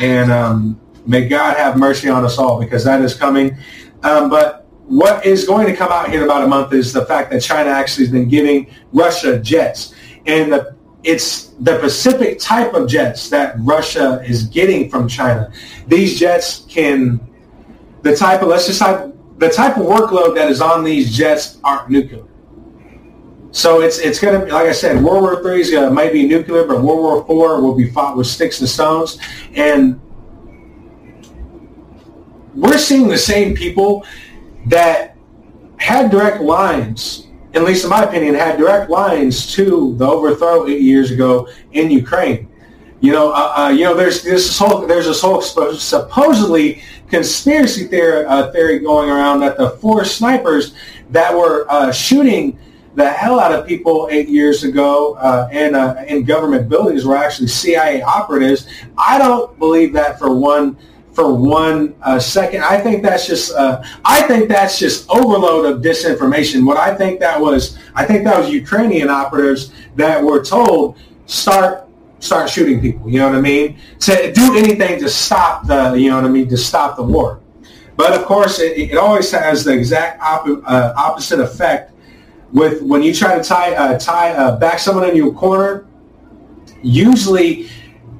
and 0.00 0.30
um, 0.30 0.80
may 1.06 1.28
God 1.28 1.56
have 1.56 1.76
mercy 1.76 2.08
on 2.08 2.24
us 2.24 2.38
all 2.38 2.60
because 2.60 2.84
that 2.84 3.00
is 3.02 3.14
coming. 3.14 3.56
Um, 4.02 4.28
but 4.28 4.66
what 4.86 5.26
is 5.26 5.46
going 5.46 5.66
to 5.66 5.74
come 5.74 5.90
out 5.90 6.10
here 6.10 6.20
in 6.20 6.24
about 6.24 6.44
a 6.44 6.46
month 6.46 6.72
is 6.72 6.92
the 6.92 7.04
fact 7.06 7.30
that 7.32 7.42
China 7.42 7.70
actually 7.70 8.04
has 8.04 8.12
been 8.12 8.28
giving 8.28 8.70
Russia 8.92 9.38
jets, 9.38 9.94
and 10.26 10.52
the, 10.52 10.76
it's 11.02 11.48
the 11.60 11.78
Pacific 11.78 12.38
type 12.38 12.74
of 12.74 12.88
jets 12.88 13.28
that 13.30 13.56
Russia 13.60 14.22
is 14.26 14.44
getting 14.44 14.90
from 14.90 15.08
China. 15.08 15.52
These 15.86 16.18
jets 16.18 16.64
can, 16.68 17.20
the 18.02 18.14
type 18.14 18.42
of 18.42 18.48
let's 18.48 18.66
just 18.66 18.78
type 18.78 19.12
the 19.38 19.50
type 19.50 19.76
of 19.76 19.86
workload 19.86 20.34
that 20.36 20.50
is 20.50 20.60
on 20.60 20.82
these 20.82 21.14
jets 21.14 21.58
aren't 21.62 21.90
nuclear. 21.90 22.25
So 23.56 23.80
it's 23.80 23.98
it's 23.98 24.20
going 24.20 24.38
to 24.38 24.44
be 24.44 24.52
like 24.52 24.68
I 24.68 24.72
said, 24.72 25.02
World 25.02 25.22
War 25.22 25.40
Three 25.40 25.62
is 25.62 25.70
going 25.70 25.88
to 25.88 25.90
might 25.90 26.12
be 26.12 26.28
nuclear, 26.28 26.64
but 26.64 26.82
World 26.82 27.00
War 27.00 27.24
Four 27.24 27.62
will 27.62 27.74
be 27.74 27.88
fought 27.90 28.14
with 28.14 28.26
sticks 28.26 28.60
and 28.60 28.68
stones, 28.68 29.18
and 29.54 29.98
we're 32.54 32.76
seeing 32.76 33.08
the 33.08 33.16
same 33.16 33.54
people 33.54 34.04
that 34.66 35.16
had 35.78 36.10
direct 36.10 36.42
lines, 36.42 37.28
at 37.54 37.64
least 37.64 37.84
in 37.84 37.88
my 37.88 38.04
opinion, 38.04 38.34
had 38.34 38.58
direct 38.58 38.90
lines 38.90 39.50
to 39.54 39.94
the 39.96 40.06
overthrow 40.06 40.66
eight 40.68 40.82
years 40.82 41.10
ago 41.10 41.48
in 41.72 41.90
Ukraine. 41.90 42.50
You 43.00 43.12
know, 43.12 43.32
uh, 43.32 43.54
uh, 43.56 43.68
you 43.70 43.84
know, 43.84 43.94
there's 43.94 44.22
this 44.22 44.58
whole 44.58 44.86
there's 44.86 45.06
this 45.06 45.22
whole 45.22 45.40
supposedly 45.40 46.82
conspiracy 47.08 47.84
theory, 47.84 48.26
uh, 48.26 48.52
theory 48.52 48.80
going 48.80 49.08
around 49.08 49.40
that 49.40 49.56
the 49.56 49.70
four 49.70 50.04
snipers 50.04 50.74
that 51.08 51.34
were 51.34 51.64
uh, 51.70 51.90
shooting 51.90 52.58
the 52.96 53.08
hell 53.08 53.38
out 53.38 53.52
of 53.52 53.66
people 53.66 54.08
eight 54.10 54.28
years 54.28 54.64
ago 54.64 55.14
uh, 55.16 55.48
in, 55.52 55.74
uh, 55.74 56.02
in 56.08 56.24
government 56.24 56.68
buildings 56.68 57.04
were 57.04 57.14
actually 57.14 57.46
CIA 57.46 58.00
operatives. 58.02 58.66
I 58.96 59.18
don't 59.18 59.56
believe 59.58 59.92
that 59.92 60.18
for 60.18 60.34
one 60.34 60.76
for 61.12 61.32
one 61.32 61.94
uh, 62.02 62.18
second. 62.18 62.62
I 62.62 62.78
think 62.80 63.02
that's 63.02 63.26
just 63.26 63.52
uh, 63.52 63.82
I 64.04 64.22
think 64.22 64.48
that's 64.48 64.78
just 64.78 65.08
overload 65.10 65.66
of 65.66 65.82
disinformation. 65.82 66.66
What 66.66 66.78
I 66.78 66.94
think 66.94 67.20
that 67.20 67.38
was 67.38 67.78
I 67.94 68.04
think 68.04 68.24
that 68.24 68.38
was 68.38 68.50
Ukrainian 68.50 69.08
operatives 69.10 69.72
that 69.96 70.22
were 70.22 70.42
told 70.42 70.98
start 71.26 71.88
start 72.20 72.48
shooting 72.48 72.80
people. 72.80 73.10
You 73.10 73.18
know 73.18 73.28
what 73.28 73.36
I 73.36 73.42
mean? 73.42 73.78
To 74.00 74.32
do 74.32 74.56
anything 74.56 74.98
to 75.00 75.08
stop 75.08 75.66
the 75.66 75.94
you 75.94 76.08
know 76.08 76.16
what 76.16 76.24
I 76.24 76.28
mean 76.28 76.48
to 76.48 76.56
stop 76.56 76.96
the 76.96 77.02
war. 77.02 77.40
But 77.96 78.12
of 78.12 78.24
course, 78.26 78.58
it, 78.58 78.76
it 78.78 78.96
always 78.96 79.30
has 79.30 79.64
the 79.64 79.72
exact 79.72 80.20
op- 80.20 80.62
uh, 80.66 80.92
opposite 80.96 81.40
effect 81.40 81.92
with 82.52 82.82
when 82.82 83.02
you 83.02 83.14
try 83.14 83.36
to 83.36 83.42
tie 83.42 83.74
uh, 83.74 83.98
tie 83.98 84.32
uh, 84.32 84.58
back 84.58 84.78
someone 84.78 85.08
in 85.08 85.16
your 85.16 85.32
corner. 85.32 85.86
Usually, 86.82 87.68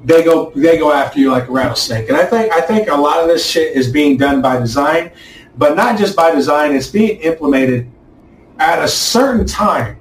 they 0.03 0.23
go 0.23 0.51
they 0.55 0.77
go 0.77 0.91
after 0.91 1.19
you 1.19 1.31
like 1.31 1.47
a 1.47 1.51
rattlesnake. 1.51 2.09
And 2.09 2.17
I 2.17 2.25
think 2.25 2.51
I 2.51 2.61
think 2.61 2.89
a 2.89 2.95
lot 2.95 3.21
of 3.21 3.27
this 3.27 3.45
shit 3.45 3.75
is 3.75 3.91
being 3.91 4.17
done 4.17 4.41
by 4.41 4.59
design, 4.59 5.11
but 5.57 5.75
not 5.75 5.97
just 5.97 6.15
by 6.15 6.31
design. 6.31 6.73
It's 6.73 6.89
being 6.89 7.19
implemented 7.21 7.91
at 8.59 8.83
a 8.83 8.87
certain 8.87 9.45
time. 9.45 9.97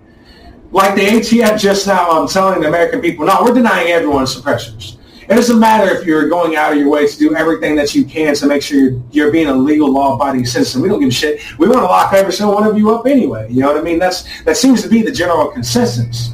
Like 0.73 0.95
the 0.95 1.03
ATF 1.03 1.59
just 1.59 1.87
now, 1.87 2.11
I'm 2.11 2.29
telling 2.29 2.61
the 2.61 2.69
American 2.69 3.01
people, 3.01 3.25
no, 3.25 3.43
we're 3.43 3.55
denying 3.55 3.89
everyone 3.89 4.25
suppressors. 4.25 4.96
It 5.29 5.35
doesn't 5.35 5.59
matter 5.59 5.91
if 5.91 6.07
you're 6.07 6.29
going 6.29 6.55
out 6.55 6.73
of 6.73 6.79
your 6.79 6.89
way 6.89 7.07
to 7.07 7.19
do 7.19 7.35
everything 7.35 7.75
that 7.77 7.95
you 7.95 8.05
can 8.05 8.35
to 8.37 8.47
make 8.47 8.63
sure 8.63 8.79
you're, 8.79 9.03
you're 9.11 9.33
being 9.33 9.49
a 9.49 9.55
legal, 9.55 9.91
law-abiding 9.91 10.47
citizen. 10.47 10.81
We 10.81 10.89
don't 10.89 11.01
give 11.01 11.09
a 11.09 11.13
shit. 11.13 11.41
We 11.59 11.67
want 11.67 11.81
to 11.81 11.87
lock 11.87 12.13
every 12.13 12.33
single 12.33 12.55
one 12.55 12.65
of 12.65 12.79
you 12.79 12.95
up 12.95 13.07
anyway. 13.07 13.49
You 13.51 13.63
know 13.63 13.69
what 13.69 13.77
I 13.77 13.83
mean? 13.83 13.99
That's 13.99 14.25
that 14.45 14.57
seems 14.57 14.83
to 14.83 14.89
be 14.89 15.03
the 15.03 15.11
general 15.11 15.49
consensus, 15.49 16.31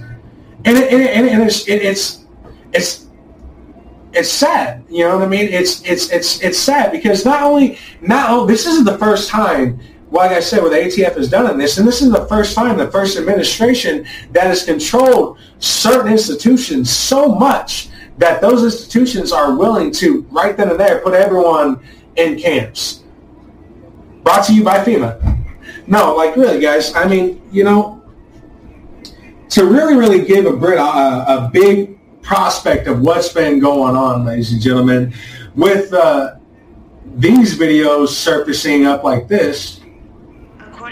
and 0.66 0.76
it, 0.76 0.92
and, 0.92 1.02
it, 1.02 1.32
and 1.32 1.42
it's 1.42 1.66
it, 1.66 1.82
it's 1.82 2.26
it's 2.72 3.06
it's 4.12 4.28
sad. 4.28 4.84
You 4.90 5.04
know 5.04 5.16
what 5.16 5.24
I 5.24 5.28
mean? 5.28 5.48
It's 5.48 5.82
it's 5.84 6.10
it's 6.10 6.42
it's 6.42 6.58
sad 6.58 6.92
because 6.92 7.24
not 7.24 7.42
only 7.42 7.78
not 8.02 8.28
only, 8.28 8.52
this 8.52 8.66
isn't 8.66 8.84
the 8.84 8.98
first 8.98 9.30
time. 9.30 9.80
Like 10.10 10.32
I 10.32 10.40
said, 10.40 10.60
where 10.60 10.68
the 10.68 10.76
ATF 10.76 11.16
has 11.16 11.30
done 11.30 11.50
in 11.50 11.56
this, 11.56 11.78
and 11.78 11.88
this 11.88 12.02
is 12.02 12.12
the 12.12 12.26
first 12.26 12.54
time, 12.54 12.76
the 12.76 12.90
first 12.90 13.16
administration 13.16 14.06
that 14.32 14.42
has 14.42 14.62
controlled 14.62 15.38
certain 15.58 16.12
institutions 16.12 16.90
so 16.90 17.34
much 17.34 17.88
that 18.22 18.40
those 18.40 18.62
institutions 18.62 19.32
are 19.32 19.56
willing 19.56 19.90
to 19.90 20.22
right 20.30 20.56
then 20.56 20.70
and 20.70 20.78
there 20.78 21.00
put 21.00 21.12
everyone 21.12 21.80
in 22.14 22.38
camps. 22.38 23.02
Brought 24.22 24.46
to 24.46 24.54
you 24.54 24.62
by 24.62 24.78
FEMA. 24.84 25.44
No, 25.88 26.14
like 26.14 26.36
really, 26.36 26.60
guys. 26.60 26.94
I 26.94 27.08
mean, 27.08 27.42
you 27.50 27.64
know, 27.64 28.00
to 29.48 29.64
really, 29.64 29.96
really 29.96 30.24
give 30.24 30.46
a, 30.46 30.50
a, 30.50 31.24
a 31.26 31.50
big 31.52 31.98
prospect 32.22 32.86
of 32.86 33.00
what's 33.00 33.32
been 33.32 33.58
going 33.58 33.96
on, 33.96 34.24
ladies 34.24 34.52
and 34.52 34.62
gentlemen, 34.62 35.12
with 35.56 35.92
uh, 35.92 36.36
these 37.16 37.58
videos 37.58 38.10
surfacing 38.10 38.86
up 38.86 39.02
like 39.02 39.26
this. 39.26 39.80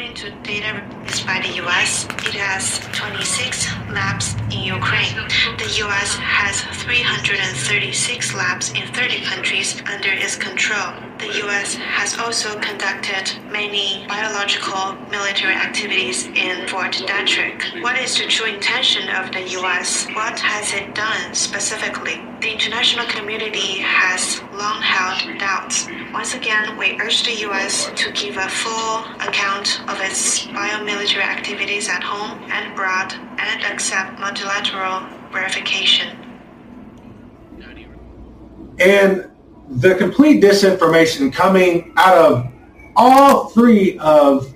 According 0.01 0.17
to 0.17 0.51
data 0.51 0.83
released 0.97 1.27
by 1.27 1.41
the 1.41 1.53
US, 1.67 2.07
it 2.07 2.33
has 2.33 2.81
26 2.97 3.67
labs 3.93 4.35
in 4.45 4.63
Ukraine. 4.63 5.15
The 5.59 5.69
US 5.85 6.15
has 6.17 6.63
336 6.83 8.35
labs 8.35 8.73
in 8.73 8.87
30 8.95 9.21
countries 9.27 9.83
under 9.85 10.09
its 10.09 10.37
control. 10.37 11.10
The 11.21 11.47
US 11.47 11.75
has 11.75 12.19
also 12.19 12.59
conducted 12.61 13.31
many 13.53 14.07
biological 14.09 14.95
military 15.11 15.53
activities 15.53 16.25
in 16.29 16.67
Fort 16.67 16.93
Detrick. 16.93 17.83
What 17.83 17.99
is 17.99 18.17
the 18.17 18.27
true 18.27 18.47
intention 18.47 19.07
of 19.11 19.31
the 19.31 19.47
US? 19.61 20.07
What 20.15 20.41
has 20.41 20.73
it 20.73 20.95
done 20.95 21.35
specifically? 21.35 22.23
The 22.41 22.51
international 22.51 23.07
community 23.09 23.81
has 23.81 24.41
long 24.55 24.81
held 24.81 25.39
doubts. 25.39 25.87
Once 26.15 26.33
again, 26.33 26.79
we 26.79 26.99
urge 26.99 27.23
the 27.25 27.37
US 27.51 27.91
to 27.97 28.11
give 28.13 28.39
a 28.39 28.49
full 28.49 29.05
account 29.21 29.83
of 29.91 30.01
its 30.01 30.47
biomilitary 30.47 31.23
activities 31.23 31.87
at 31.91 32.03
home 32.03 32.41
and 32.51 32.73
abroad 32.73 33.13
and 33.37 33.63
accept 33.65 34.19
multilateral 34.19 35.07
verification. 35.31 36.17
And 38.79 39.31
the 39.71 39.95
complete 39.95 40.43
disinformation 40.43 41.33
coming 41.33 41.93
out 41.97 42.17
of 42.17 42.53
all 42.97 43.49
three 43.51 43.99
of 43.99 44.53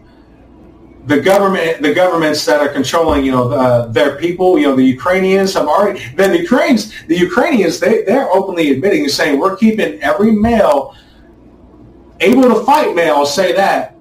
the 1.06 1.20
government, 1.20 1.82
the 1.82 1.92
governments 1.92 2.44
that 2.46 2.60
are 2.60 2.68
controlling, 2.68 3.24
you 3.24 3.30
know, 3.30 3.50
uh, 3.50 3.86
their 3.86 4.16
people, 4.16 4.58
you 4.58 4.66
know, 4.66 4.74
the 4.74 4.82
Ukrainians 4.84 5.54
have 5.54 5.68
already, 5.68 6.02
then 6.16 6.32
the 6.32 6.40
Ukrainians, 6.40 6.92
the 7.06 7.16
Ukrainians, 7.16 7.78
they, 7.78 8.02
they're 8.02 8.30
openly 8.30 8.70
admitting 8.72 9.02
and 9.02 9.10
saying, 9.10 9.38
we're 9.38 9.56
keeping 9.56 10.00
every 10.02 10.32
male, 10.32 10.96
able 12.20 12.42
to 12.42 12.64
fight 12.64 12.94
male, 12.94 13.26
say 13.26 13.52
that, 13.52 13.96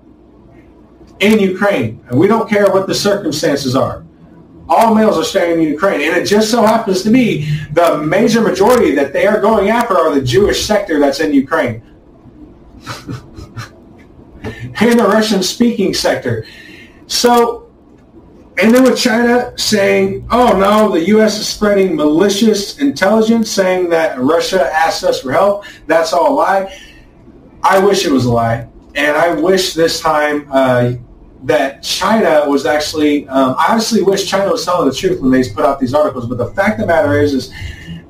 in 1.19 1.39
Ukraine. 1.39 2.03
And 2.09 2.17
we 2.17 2.27
don't 2.27 2.49
care 2.49 2.71
what 2.71 2.87
the 2.87 2.95
circumstances 2.95 3.75
are. 3.75 4.03
All 4.69 4.95
males 4.95 5.17
are 5.17 5.23
staying 5.23 5.61
in 5.61 5.67
Ukraine. 5.67 6.01
And 6.01 6.15
it 6.15 6.25
just 6.25 6.49
so 6.49 6.63
happens 6.63 7.03
to 7.03 7.09
be 7.09 7.49
the 7.73 7.97
major 7.97 8.41
majority 8.41 8.95
that 8.95 9.13
they 9.13 9.27
are 9.27 9.39
going 9.39 9.69
after 9.69 9.97
are 9.97 10.13
the 10.13 10.21
Jewish 10.21 10.65
sector 10.65 10.99
that's 10.99 11.19
in 11.19 11.33
Ukraine. 11.33 11.83
and 14.43 14.99
the 14.99 15.05
Russian-speaking 15.05 15.93
sector. 15.93 16.45
So, 17.07 17.71
and 18.61 18.73
then 18.73 18.83
with 18.83 18.97
China 18.97 19.53
saying, 19.57 20.27
oh 20.31 20.57
no, 20.57 20.91
the 20.91 21.05
U.S. 21.07 21.39
is 21.39 21.47
spreading 21.47 21.95
malicious 21.95 22.79
intelligence 22.79 23.49
saying 23.49 23.89
that 23.89 24.19
Russia 24.19 24.71
asked 24.73 25.03
us 25.03 25.21
for 25.21 25.31
help. 25.31 25.65
That's 25.87 26.13
all 26.13 26.33
a 26.33 26.35
lie. 26.35 26.79
I 27.63 27.79
wish 27.79 28.05
it 28.05 28.11
was 28.11 28.25
a 28.25 28.31
lie. 28.31 28.67
And 28.95 29.17
I 29.17 29.33
wish 29.33 29.73
this 29.73 29.99
time 29.99 30.47
uh, 30.51 30.93
that 31.43 31.83
China 31.83 32.45
was 32.47 32.65
actually, 32.65 33.27
um, 33.27 33.55
I 33.57 33.67
honestly 33.71 34.01
wish 34.01 34.29
China 34.29 34.51
was 34.51 34.63
telling 34.63 34.87
the 34.89 34.95
truth 34.95 35.21
when 35.21 35.31
they 35.31 35.47
put 35.49 35.65
out 35.65 35.79
these 35.79 35.93
articles. 35.93 36.27
But 36.27 36.37
the 36.37 36.47
fact 36.51 36.79
of 36.79 36.87
the 36.87 36.87
matter 36.87 37.19
is, 37.19 37.33
is 37.33 37.53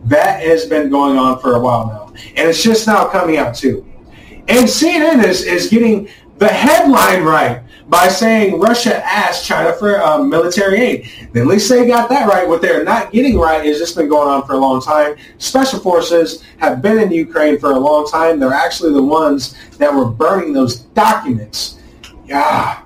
that 0.06 0.42
has 0.44 0.66
been 0.66 0.90
going 0.90 1.18
on 1.18 1.40
for 1.40 1.56
a 1.56 1.60
while 1.60 1.88
now. 1.88 2.14
And 2.36 2.48
it's 2.48 2.64
just 2.64 2.86
now 2.88 3.08
coming 3.08 3.38
out 3.38 3.56
too. 3.56 3.86
And 4.48 4.66
CNN 4.66 5.24
is, 5.24 5.46
is 5.46 5.70
getting 5.70 6.10
the 6.38 6.48
headline 6.48 7.24
right 7.24 7.64
by 7.88 8.08
saying 8.08 8.60
Russia 8.60 9.04
asked 9.06 9.46
China 9.46 9.74
for 9.74 10.02
um, 10.02 10.30
military 10.30 10.80
aid. 10.80 11.10
At 11.36 11.48
least 11.48 11.70
they 11.70 11.86
got 11.86 12.10
that 12.10 12.28
right. 12.28 12.48
What 12.48 12.62
they're 12.62 12.84
not 12.84 13.12
getting 13.12 13.38
right 13.38 13.66
is 13.66 13.82
it's 13.82 13.92
been 13.94 14.10
going 14.10 14.28
on 14.28 14.46
for 14.46 14.54
a 14.54 14.58
long 14.58 14.82
time. 14.82 15.16
Special 15.38 15.80
forces 15.80 16.44
have 16.58 16.82
been 16.82 17.00
in 17.00 17.12
Ukraine 17.12 17.60
for 17.60 17.72
a 17.72 17.80
long 17.80 18.08
time. 18.08 18.40
They're 18.40 18.54
actually 18.54 18.94
the 18.94 19.04
ones 19.04 19.56
that 19.78 19.94
were 19.94 20.06
burning 20.06 20.54
those 20.54 20.78
documents. 20.78 21.80
Yeah. 22.26 22.84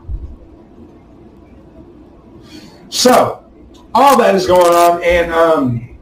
So, 2.89 3.45
all 3.93 4.17
that 4.17 4.35
is 4.35 4.47
going 4.47 4.73
on, 4.73 5.03
and 5.03 5.31
um, 5.31 5.97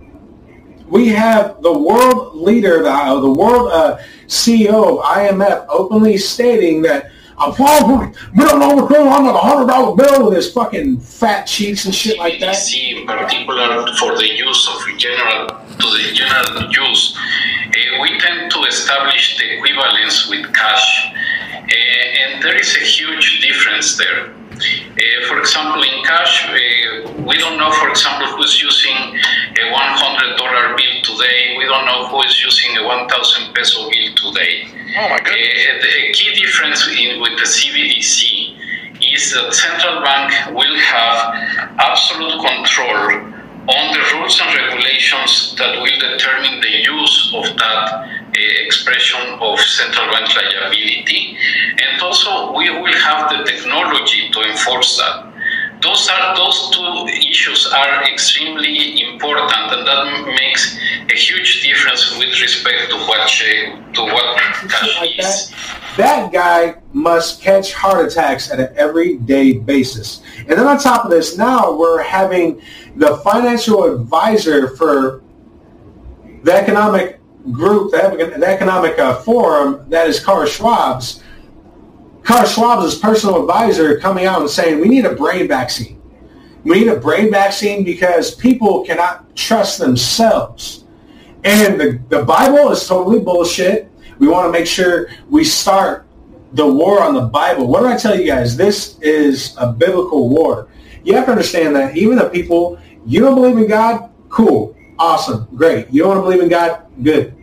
we 0.88 1.10
have 1.10 1.62
the 1.62 1.78
world 1.78 2.36
leader, 2.36 2.84
the, 2.84 2.91
uh, 2.91 3.20
the 3.20 3.32
world 3.32 3.72
uh, 3.72 3.98
CEO 4.28 4.99
of 4.99 5.06
IMF, 5.06 5.66
openly 5.70 6.18
stating 6.18 6.82
that 6.84 7.12
I'm 7.38 7.53
falling 7.53 8.16
middle 8.34 8.64
over 8.64 8.88
criminal. 8.88 9.12
I'm 9.12 9.26
like 9.26 9.36
a 9.36 9.38
hundred 9.38 9.68
dollar 9.68 9.95
bill 9.95 10.26
with 10.26 10.36
his 10.36 10.52
fucking 10.53 10.99
fat 10.99 11.44
cheeks 11.44 11.86
and 11.86 11.94
shit 11.94 12.18
like 12.18 12.40
that. 12.40 12.56
CBDC 12.56 13.02
in 13.02 13.07
particular 13.07 13.86
for 13.98 14.18
the 14.18 14.28
use 14.28 14.70
of 14.70 14.98
general 14.98 15.48
to 15.48 15.88
the 15.98 16.14
general 16.14 16.72
use, 16.72 17.18
uh, 17.18 18.02
we 18.02 18.18
tend 18.20 18.52
to 18.52 18.60
establish 18.64 19.38
the 19.38 19.57
equivalence 19.57 20.30
with 20.30 20.53
cash, 20.53 21.12
uh, 21.14 21.68
and 21.68 22.41
there 22.41 22.56
is 22.56 22.76
a 22.78 22.80
huge 22.80 23.41
difference 23.41 23.98
there. 23.98 24.34
Uh, 24.96 25.28
for 25.28 25.40
example, 25.40 25.84
in 25.84 26.04
cash, 26.06 26.48
uh, 26.48 27.12
we 27.28 27.38
don't 27.38 27.58
know, 27.58 27.70
for 27.84 27.90
example, 27.90 28.28
who's 28.38 28.62
using 28.62 28.96
a 28.96 29.66
$100 29.68 30.78
bill 30.78 30.96
today. 31.04 31.56
We 31.58 31.66
don't 31.66 31.86
know 31.86 32.08
who 32.08 32.24
is 32.24 32.42
using 32.42 32.78
a 32.78 32.88
1,000 32.88 33.54
peso 33.54 33.90
bill 33.90 34.16
today. 34.16 34.72
Oh 34.98 35.10
my 35.10 35.20
Uh, 35.20 35.82
the 35.84 36.14
key 36.14 36.40
difference 36.40 36.88
in, 36.88 37.20
with 37.20 37.36
the 37.36 37.44
CBDC 37.44 38.56
is 39.14 39.34
that 39.34 39.54
central 39.54 40.02
bank 40.02 40.32
will 40.56 40.78
have 40.80 41.76
absolute 41.78 42.40
control 42.40 43.36
on 43.68 43.86
the 43.92 44.00
rules 44.14 44.40
and 44.40 44.56
regulations 44.56 45.56
that 45.58 45.76
will 45.82 46.00
determine 46.00 46.62
the 46.62 46.72
use 46.88 47.34
of 47.36 47.58
that 47.58 48.08
expression 48.66 49.22
of 49.40 49.60
central 49.60 50.12
bank 50.12 50.36
liability. 50.36 51.38
And 51.84 52.02
also, 52.02 52.56
we 52.56 52.70
will 52.70 52.94
have 52.94 53.30
the 53.30 53.44
technology 53.44 54.30
to 54.32 54.41
enforce 54.41 54.98
that. 54.98 55.34
Those 55.82 56.10
are 56.10 56.36
those 56.36 56.72
two 56.72 57.06
issues 57.07 57.68
are 57.68 58.03
extremely 58.12 59.03
important, 59.03 59.52
and 59.72 59.86
that 59.86 60.26
makes 60.26 60.80
a 61.12 61.16
huge 61.16 61.62
difference 61.62 62.18
with 62.18 62.30
respect 62.41 62.90
to 62.90 62.98
what 63.06 63.28
to 63.28 64.02
what 64.02 64.38
cash 64.70 64.98
like 64.99 65.20
is. 65.20 65.52
that, 65.52 65.98
that 65.98 66.34
guy 66.34 66.82
must 66.94 67.41
catch 67.41 67.74
heart 67.74 68.12
attacks 68.12 68.49
at 68.49 68.60
an 68.60 68.74
everyday 68.76 69.53
basis. 69.53 70.22
And 70.40 70.52
then 70.52 70.66
on 70.66 70.80
top 70.80 71.06
of 71.06 71.12
this, 71.12 71.38
now 71.38 71.78
we're 71.78 72.02
having 72.02 72.62
the 72.95 73.18
financial 73.18 73.84
advisor 73.84 74.76
for 74.78 75.24
the 76.44 76.53
economic 76.53 77.20
group, 77.52 77.92
the, 77.92 78.44
economic 78.46 78.98
uh, 79.00 79.16
forum, 79.22 79.86
that 79.90 80.08
is 80.08 80.20
Carl 80.20 80.46
Schwab's. 80.46 81.24
Carl 82.24 82.46
Schwab's 82.46 82.98
personal 82.98 83.42
advisor 83.42 84.00
coming 84.00 84.26
out 84.26 84.42
and 84.42 84.50
saying 84.50 84.80
we 84.80 84.88
need 84.88 85.06
a 85.06 85.14
brain 85.14 85.48
vaccine. 85.48 86.02
We 86.64 86.80
need 86.80 86.88
a 86.88 87.00
brain 87.00 87.30
vaccine 87.30 87.84
because 87.84 88.34
people 88.34 88.84
cannot 88.84 89.36
trust 89.36 89.78
themselves. 89.78 90.86
And 91.44 91.80
the, 91.80 92.02
the 92.10 92.24
Bible 92.24 92.72
is 92.72 92.88
totally 92.88 93.20
bullshit. 93.20 93.92
We 94.18 94.28
want 94.28 94.48
to 94.48 94.52
make 94.52 94.66
sure 94.66 95.10
we 95.30 95.44
start 95.44 96.08
the 96.54 96.66
war 96.66 97.04
on 97.04 97.14
the 97.14 97.22
Bible. 97.22 97.68
What 97.68 97.82
do 97.82 97.88
I 97.88 97.98
tell 97.98 98.20
you 98.20 98.26
guys? 98.26 98.58
This 98.58 98.98
is 99.00 99.56
a 99.58 99.72
biblical 99.72 100.30
war. 100.30 100.70
You 101.04 101.14
have 101.14 101.26
to 101.26 101.32
understand 101.32 101.76
that 101.76 101.96
even 101.96 102.18
the 102.18 102.30
people, 102.30 102.80
you 103.06 103.20
don't 103.20 103.36
believe 103.36 103.58
in 103.58 103.68
God, 103.68 104.10
cool, 104.30 104.76
awesome, 104.98 105.48
great. 105.56 105.92
You 105.92 106.02
don't 106.02 106.16
want 106.16 106.20
to 106.22 106.24
believe 106.24 106.42
in 106.42 106.50
God, 106.50 106.82
good. 107.04 107.35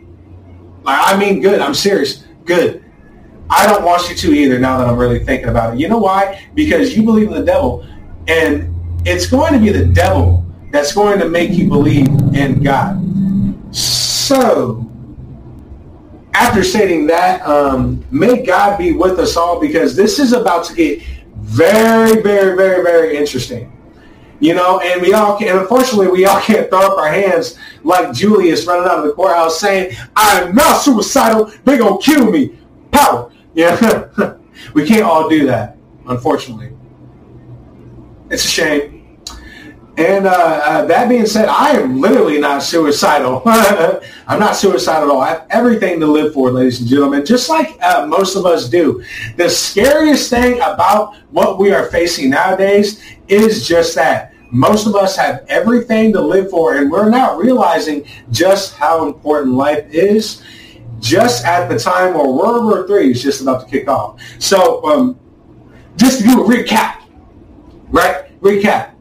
Like, 0.83 0.99
I 1.01 1.17
mean 1.17 1.41
good, 1.41 1.61
I'm 1.61 1.73
serious, 1.73 2.25
good. 2.45 2.83
I 3.49 3.67
don't 3.67 3.83
want 3.83 4.09
you 4.09 4.15
to 4.15 4.33
either 4.33 4.59
now 4.59 4.77
that 4.77 4.87
I'm 4.87 4.97
really 4.97 5.23
thinking 5.23 5.49
about 5.49 5.73
it. 5.73 5.79
You 5.79 5.87
know 5.87 5.97
why? 5.97 6.47
Because 6.53 6.97
you 6.97 7.03
believe 7.03 7.27
in 7.27 7.33
the 7.33 7.45
devil 7.45 7.87
and 8.27 8.73
it's 9.05 9.25
going 9.25 9.53
to 9.53 9.59
be 9.59 9.69
the 9.69 9.85
devil 9.85 10.45
that's 10.71 10.93
going 10.93 11.19
to 11.19 11.29
make 11.29 11.51
you 11.51 11.67
believe 11.67 12.07
in 12.33 12.63
God. 12.63 12.99
So, 13.75 14.89
after 16.33 16.63
stating 16.63 17.05
that, 17.07 17.45
um, 17.47 18.03
may 18.11 18.43
God 18.43 18.77
be 18.77 18.91
with 18.91 19.19
us 19.19 19.37
all 19.37 19.59
because 19.59 19.95
this 19.95 20.19
is 20.19 20.33
about 20.33 20.65
to 20.65 20.73
get 20.73 21.01
very, 21.35 22.21
very, 22.21 22.55
very, 22.55 22.81
very 22.81 23.17
interesting. 23.17 23.72
You 24.39 24.53
know, 24.55 24.79
and 24.79 25.01
we 25.01 25.13
all 25.13 25.37
can, 25.37 25.47
and 25.49 25.59
unfortunately, 25.59 26.07
we 26.07 26.25
all 26.25 26.41
can't 26.41 26.69
throw 26.69 26.81
up 26.81 26.97
our 26.97 27.11
hands 27.11 27.57
like 27.83 28.13
Julius 28.13 28.65
running 28.65 28.89
out 28.89 28.99
of 28.99 29.05
the 29.05 29.13
courthouse 29.13 29.59
saying, 29.59 29.95
I'm 30.15 30.53
not 30.53 30.81
suicidal, 30.81 31.51
they 31.63 31.77
gonna 31.77 32.01
kill 32.01 32.29
me. 32.29 32.57
Power. 32.91 33.31
Yeah. 33.53 34.35
we 34.73 34.85
can't 34.85 35.03
all 35.03 35.29
do 35.29 35.45
that, 35.45 35.77
unfortunately. 36.07 36.75
It's 38.29 38.45
a 38.45 38.49
shame. 38.49 38.92
And 39.95 40.25
uh, 40.25 40.31
uh, 40.31 40.85
that 40.85 41.07
being 41.07 41.27
said, 41.27 41.47
I 41.47 41.71
am 41.71 42.01
literally 42.01 42.39
not 42.39 42.63
suicidal. 42.63 43.43
I'm 43.45 44.39
not 44.39 44.55
suicidal 44.55 45.09
at 45.09 45.13
all. 45.13 45.21
I 45.21 45.29
have 45.29 45.47
everything 45.51 45.99
to 45.99 46.07
live 46.07 46.33
for, 46.33 46.49
ladies 46.49 46.79
and 46.79 46.89
gentlemen, 46.89 47.23
just 47.23 47.47
like 47.47 47.77
uh, 47.83 48.07
most 48.07 48.35
of 48.35 48.45
us 48.45 48.67
do. 48.67 49.03
The 49.37 49.47
scariest 49.47 50.31
thing 50.31 50.55
about 50.61 51.15
what 51.29 51.59
we 51.59 51.71
are 51.71 51.85
facing 51.91 52.31
nowadays 52.31 53.03
is 53.27 53.67
just 53.67 53.93
that. 53.95 54.33
Most 54.49 54.87
of 54.87 54.95
us 54.95 55.15
have 55.15 55.45
everything 55.47 56.11
to 56.13 56.21
live 56.21 56.49
for, 56.49 56.75
and 56.75 56.91
we're 56.91 57.09
not 57.09 57.37
realizing 57.37 58.05
just 58.31 58.73
how 58.73 59.07
important 59.07 59.53
life 59.53 59.85
is 59.91 60.41
just 60.99 61.45
at 61.45 61.67
the 61.67 61.77
time 61.77 62.13
where 62.13 62.27
World 62.27 62.63
War 62.65 62.99
III 62.99 63.11
is 63.11 63.21
just 63.21 63.41
about 63.41 63.61
to 63.61 63.67
kick 63.67 63.87
off. 63.87 64.19
So 64.39 64.83
um, 64.85 65.19
just 65.97 66.19
to 66.19 66.23
do 66.23 66.43
a 66.43 66.47
recap, 66.47 67.01
right? 67.89 68.39
Recap. 68.41 68.92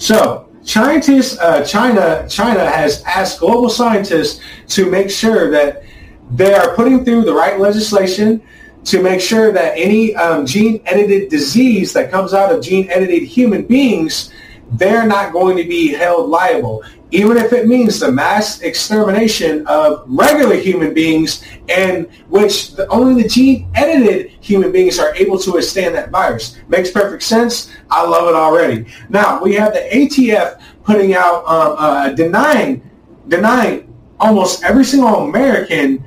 So 0.00 0.48
scientists, 0.62 1.38
uh, 1.38 1.62
China, 1.62 2.26
China 2.26 2.64
has 2.68 3.02
asked 3.04 3.38
global 3.38 3.68
scientists 3.68 4.40
to 4.68 4.90
make 4.90 5.10
sure 5.10 5.50
that 5.50 5.82
they 6.30 6.54
are 6.54 6.74
putting 6.74 7.04
through 7.04 7.24
the 7.24 7.34
right 7.34 7.60
legislation 7.60 8.42
to 8.84 9.02
make 9.02 9.20
sure 9.20 9.52
that 9.52 9.74
any 9.76 10.16
um, 10.16 10.46
gene-edited 10.46 11.28
disease 11.28 11.92
that 11.92 12.10
comes 12.10 12.32
out 12.32 12.50
of 12.50 12.64
gene-edited 12.64 13.24
human 13.24 13.66
beings, 13.66 14.32
they're 14.72 15.06
not 15.06 15.34
going 15.34 15.58
to 15.58 15.64
be 15.64 15.92
held 15.92 16.30
liable, 16.30 16.82
even 17.12 17.36
if 17.36 17.52
it 17.52 17.66
means 17.66 17.98
the 17.98 18.10
mass 18.10 18.60
extermination 18.60 19.66
of 19.66 20.04
regular 20.06 20.56
human 20.56 20.94
beings, 20.94 21.44
and 21.68 22.10
which 22.28 22.74
the, 22.74 22.86
only 22.88 23.22
the 23.22 23.28
gene-edited 23.28 24.30
human 24.40 24.72
beings 24.72 24.98
are 24.98 25.14
able 25.14 25.38
to 25.38 25.52
withstand 25.52 25.94
that 25.94 26.10
virus. 26.10 26.56
Makes 26.68 26.90
perfect 26.90 27.22
sense. 27.22 27.70
I 27.90 28.06
love 28.06 28.28
it 28.28 28.34
already. 28.34 28.86
Now 29.08 29.42
we 29.42 29.54
have 29.54 29.72
the 29.72 29.88
ATF 29.92 30.60
putting 30.84 31.14
out 31.14 31.44
um, 31.46 31.76
uh, 31.78 32.08
denying 32.10 32.88
denying 33.28 33.94
almost 34.18 34.64
every 34.64 34.84
single 34.84 35.28
American 35.28 36.04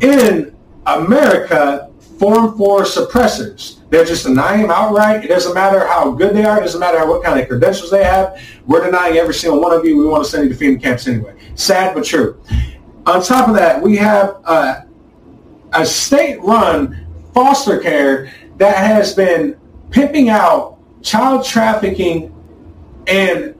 in 0.00 0.56
America 0.86 1.89
Form 2.20 2.54
4 2.58 2.82
suppressors. 2.82 3.78
They're 3.88 4.04
just 4.04 4.26
denying 4.26 4.60
them 4.60 4.70
outright. 4.70 5.24
It 5.24 5.28
doesn't 5.28 5.54
matter 5.54 5.86
how 5.86 6.10
good 6.10 6.36
they 6.36 6.44
are. 6.44 6.58
It 6.58 6.64
doesn't 6.64 6.78
matter 6.78 7.08
what 7.08 7.24
kind 7.24 7.40
of 7.40 7.48
credentials 7.48 7.90
they 7.90 8.04
have. 8.04 8.38
We're 8.66 8.84
denying 8.84 9.16
every 9.16 9.32
single 9.32 9.58
one 9.58 9.72
of 9.72 9.86
you. 9.86 9.96
We 9.96 10.04
want 10.04 10.24
to 10.24 10.30
send 10.30 10.46
you 10.46 10.54
to 10.54 10.62
FEMA 10.62 10.82
camps 10.82 11.08
anyway. 11.08 11.34
Sad 11.54 11.94
but 11.94 12.04
true. 12.04 12.38
On 13.06 13.22
top 13.22 13.48
of 13.48 13.54
that, 13.54 13.80
we 13.80 13.96
have 13.96 14.36
uh, 14.44 14.82
a 15.72 15.86
state-run 15.86 17.06
foster 17.32 17.78
care 17.78 18.30
that 18.58 18.76
has 18.76 19.14
been 19.14 19.58
pimping 19.90 20.28
out 20.28 20.76
child 21.02 21.46
trafficking 21.46 22.34
and 23.06 23.54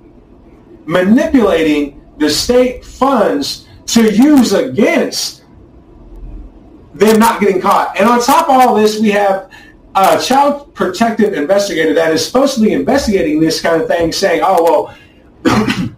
manipulating 0.85 2.07
the 2.19 2.29
state 2.29 2.85
funds 2.85 3.67
to 3.87 4.15
use 4.15 4.53
against 4.53 5.40
them 6.95 7.19
not 7.19 7.41
getting 7.41 7.61
caught. 7.61 7.99
And 7.99 8.09
on 8.09 8.21
top 8.21 8.49
of 8.49 8.57
all 8.57 8.75
this, 8.75 9.01
we 9.01 9.11
have 9.11 9.51
a 9.95 10.21
child 10.21 10.75
protective 10.75 11.35
investigator 11.35 11.95
that 11.95 12.13
is 12.13 12.25
supposed 12.25 12.55
to 12.55 12.61
be 12.61 12.73
investigating 12.73 13.41
this 13.41 13.61
kind 13.61 13.81
of 13.81 13.89
thing 13.89 14.13
saying, 14.13 14.41
oh, 14.45 14.63
well, 14.65 14.97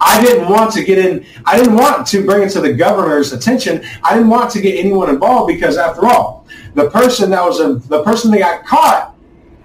I 0.00 0.22
didn't 0.22 0.48
want 0.48 0.72
to 0.72 0.84
get 0.84 0.98
in, 0.98 1.26
I 1.44 1.58
didn't 1.58 1.76
want 1.76 2.06
to 2.08 2.24
bring 2.24 2.42
it 2.42 2.50
to 2.50 2.60
the 2.60 2.72
governor's 2.72 3.32
attention. 3.32 3.84
I 4.02 4.14
didn't 4.14 4.30
want 4.30 4.50
to 4.52 4.60
get 4.60 4.78
anyone 4.78 5.10
involved 5.10 5.48
because 5.48 5.76
after 5.76 6.06
all, 6.06 6.46
the 6.74 6.88
person 6.90 7.30
that 7.30 7.44
was, 7.44 7.60
a, 7.60 7.74
the 7.74 8.02
person 8.02 8.30
that 8.30 8.38
got 8.38 8.64
caught, 8.64 9.14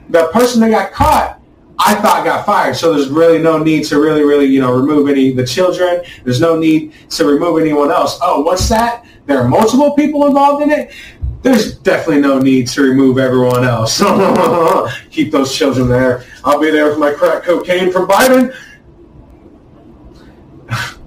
the 0.09 0.27
person 0.33 0.59
that 0.61 0.71
got 0.71 0.91
caught, 0.91 1.39
I 1.77 1.95
thought 1.95 2.23
got 2.23 2.45
fired. 2.45 2.75
So 2.75 2.93
there's 2.93 3.09
really 3.09 3.39
no 3.39 3.57
need 3.57 3.85
to 3.85 3.99
really, 3.99 4.23
really, 4.23 4.45
you 4.45 4.61
know, 4.61 4.71
remove 4.71 5.09
any 5.09 5.31
the 5.31 5.45
children. 5.45 6.03
There's 6.23 6.41
no 6.41 6.57
need 6.57 6.93
to 7.11 7.25
remove 7.25 7.59
anyone 7.59 7.91
else. 7.91 8.17
Oh, 8.21 8.41
what's 8.41 8.69
that? 8.69 9.05
There 9.25 9.39
are 9.39 9.47
multiple 9.47 9.93
people 9.93 10.25
involved 10.27 10.63
in 10.63 10.71
it. 10.71 10.93
There's 11.41 11.77
definitely 11.77 12.21
no 12.21 12.39
need 12.39 12.67
to 12.69 12.81
remove 12.81 13.17
everyone 13.17 13.65
else. 13.65 14.01
Keep 15.11 15.31
those 15.31 15.55
children 15.55 15.87
there. 15.87 16.23
I'll 16.43 16.59
be 16.59 16.71
there 16.71 16.89
with 16.89 16.97
my 16.97 17.11
crack 17.11 17.43
cocaine 17.43 17.91
from 17.91 18.07
Biden. 18.07 18.55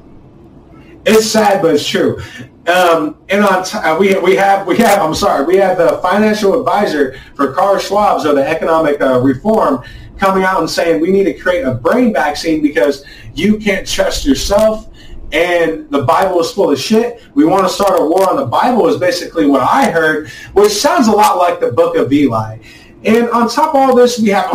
It's 1.06 1.24
sad, 1.24 1.62
but 1.62 1.74
it's 1.74 1.88
true. 1.88 2.20
Um, 2.68 3.16
and 3.30 3.42
on 3.42 3.64
t- 3.64 3.78
uh, 3.78 3.96
we 3.98 4.18
we 4.18 4.36
have 4.36 4.66
we 4.66 4.76
have 4.76 4.98
I'm 4.98 5.14
sorry 5.14 5.46
we 5.46 5.56
have 5.56 5.78
the 5.78 6.00
financial 6.02 6.58
advisor 6.58 7.18
for 7.34 7.54
Carl 7.54 7.76
Schwab's 7.76 8.26
of 8.26 8.34
the 8.34 8.46
economic 8.46 9.00
uh, 9.00 9.18
reform 9.20 9.82
coming 10.18 10.44
out 10.44 10.60
and 10.60 10.68
saying 10.68 11.00
we 11.00 11.10
need 11.10 11.24
to 11.24 11.34
create 11.34 11.62
a 11.62 11.72
brain 11.72 12.12
vaccine 12.12 12.60
because 12.60 13.04
you 13.34 13.58
can't 13.58 13.86
trust 13.86 14.24
yourself 14.24 14.88
and 15.32 15.90
the 15.90 16.02
Bible 16.02 16.40
is 16.40 16.50
full 16.52 16.70
of 16.70 16.78
shit. 16.78 17.20
We 17.34 17.44
want 17.44 17.66
to 17.66 17.72
start 17.72 18.00
a 18.00 18.04
war 18.04 18.28
on 18.30 18.36
the 18.36 18.46
Bible 18.46 18.88
is 18.88 18.96
basically 18.96 19.46
what 19.46 19.60
I 19.60 19.90
heard, 19.90 20.30
which 20.54 20.72
sounds 20.72 21.06
a 21.06 21.12
lot 21.12 21.36
like 21.36 21.60
the 21.60 21.72
book 21.72 21.96
of 21.96 22.12
Eli. 22.12 22.58
And 23.04 23.28
on 23.30 23.48
top 23.48 23.70
of 23.70 23.76
all 23.76 23.94
this, 23.94 24.18
we 24.18 24.30
have 24.30 24.50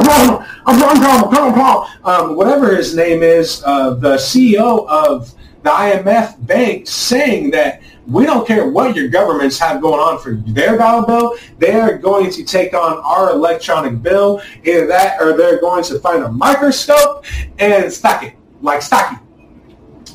um, 2.03 2.35
whatever 2.35 2.75
his 2.75 2.95
name 2.95 3.23
is, 3.23 3.63
uh, 3.65 3.93
the 3.93 4.15
CEO 4.15 4.87
of 4.87 5.33
the 5.61 5.69
IMF 5.69 6.45
bank 6.45 6.87
saying 6.87 7.51
that 7.51 7.81
we 8.07 8.25
don't 8.25 8.45
care 8.45 8.67
what 8.69 8.95
your 8.95 9.07
governments 9.07 9.57
have 9.59 9.81
going 9.81 9.99
on 9.99 10.19
for 10.19 10.35
their 10.51 10.77
dollar 10.77 11.05
bill. 11.05 11.37
They 11.57 11.73
are 11.73 11.97
going 11.97 12.31
to 12.31 12.43
take 12.43 12.73
on 12.73 12.97
our 12.97 13.31
electronic 13.31 14.01
bill. 14.01 14.41
Either 14.63 14.87
that 14.87 15.21
or 15.21 15.37
they're 15.37 15.59
going 15.59 15.83
to 15.85 15.99
find 15.99 16.23
a 16.23 16.31
microscope 16.31 17.25
and 17.59 17.91
stack 17.91 18.23
it, 18.23 18.33
like 18.61 18.81
Psaki. 18.81 19.19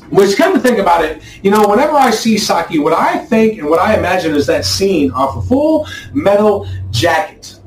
Which, 0.09 0.37
come 0.37 0.53
to 0.53 0.59
think 0.59 0.79
about 0.79 1.05
it, 1.05 1.21
you 1.43 1.51
know, 1.51 1.67
whenever 1.67 1.93
I 1.93 2.09
see 2.09 2.35
Psaki, 2.35 2.81
what 2.81 2.93
I 2.93 3.19
think 3.19 3.59
and 3.59 3.69
what 3.69 3.79
I 3.79 3.97
imagine 3.97 4.35
is 4.35 4.47
that 4.47 4.65
scene 4.65 5.11
off 5.11 5.35
a 5.37 5.41
full 5.41 5.87
metal 6.13 6.67
jacket 6.89 7.59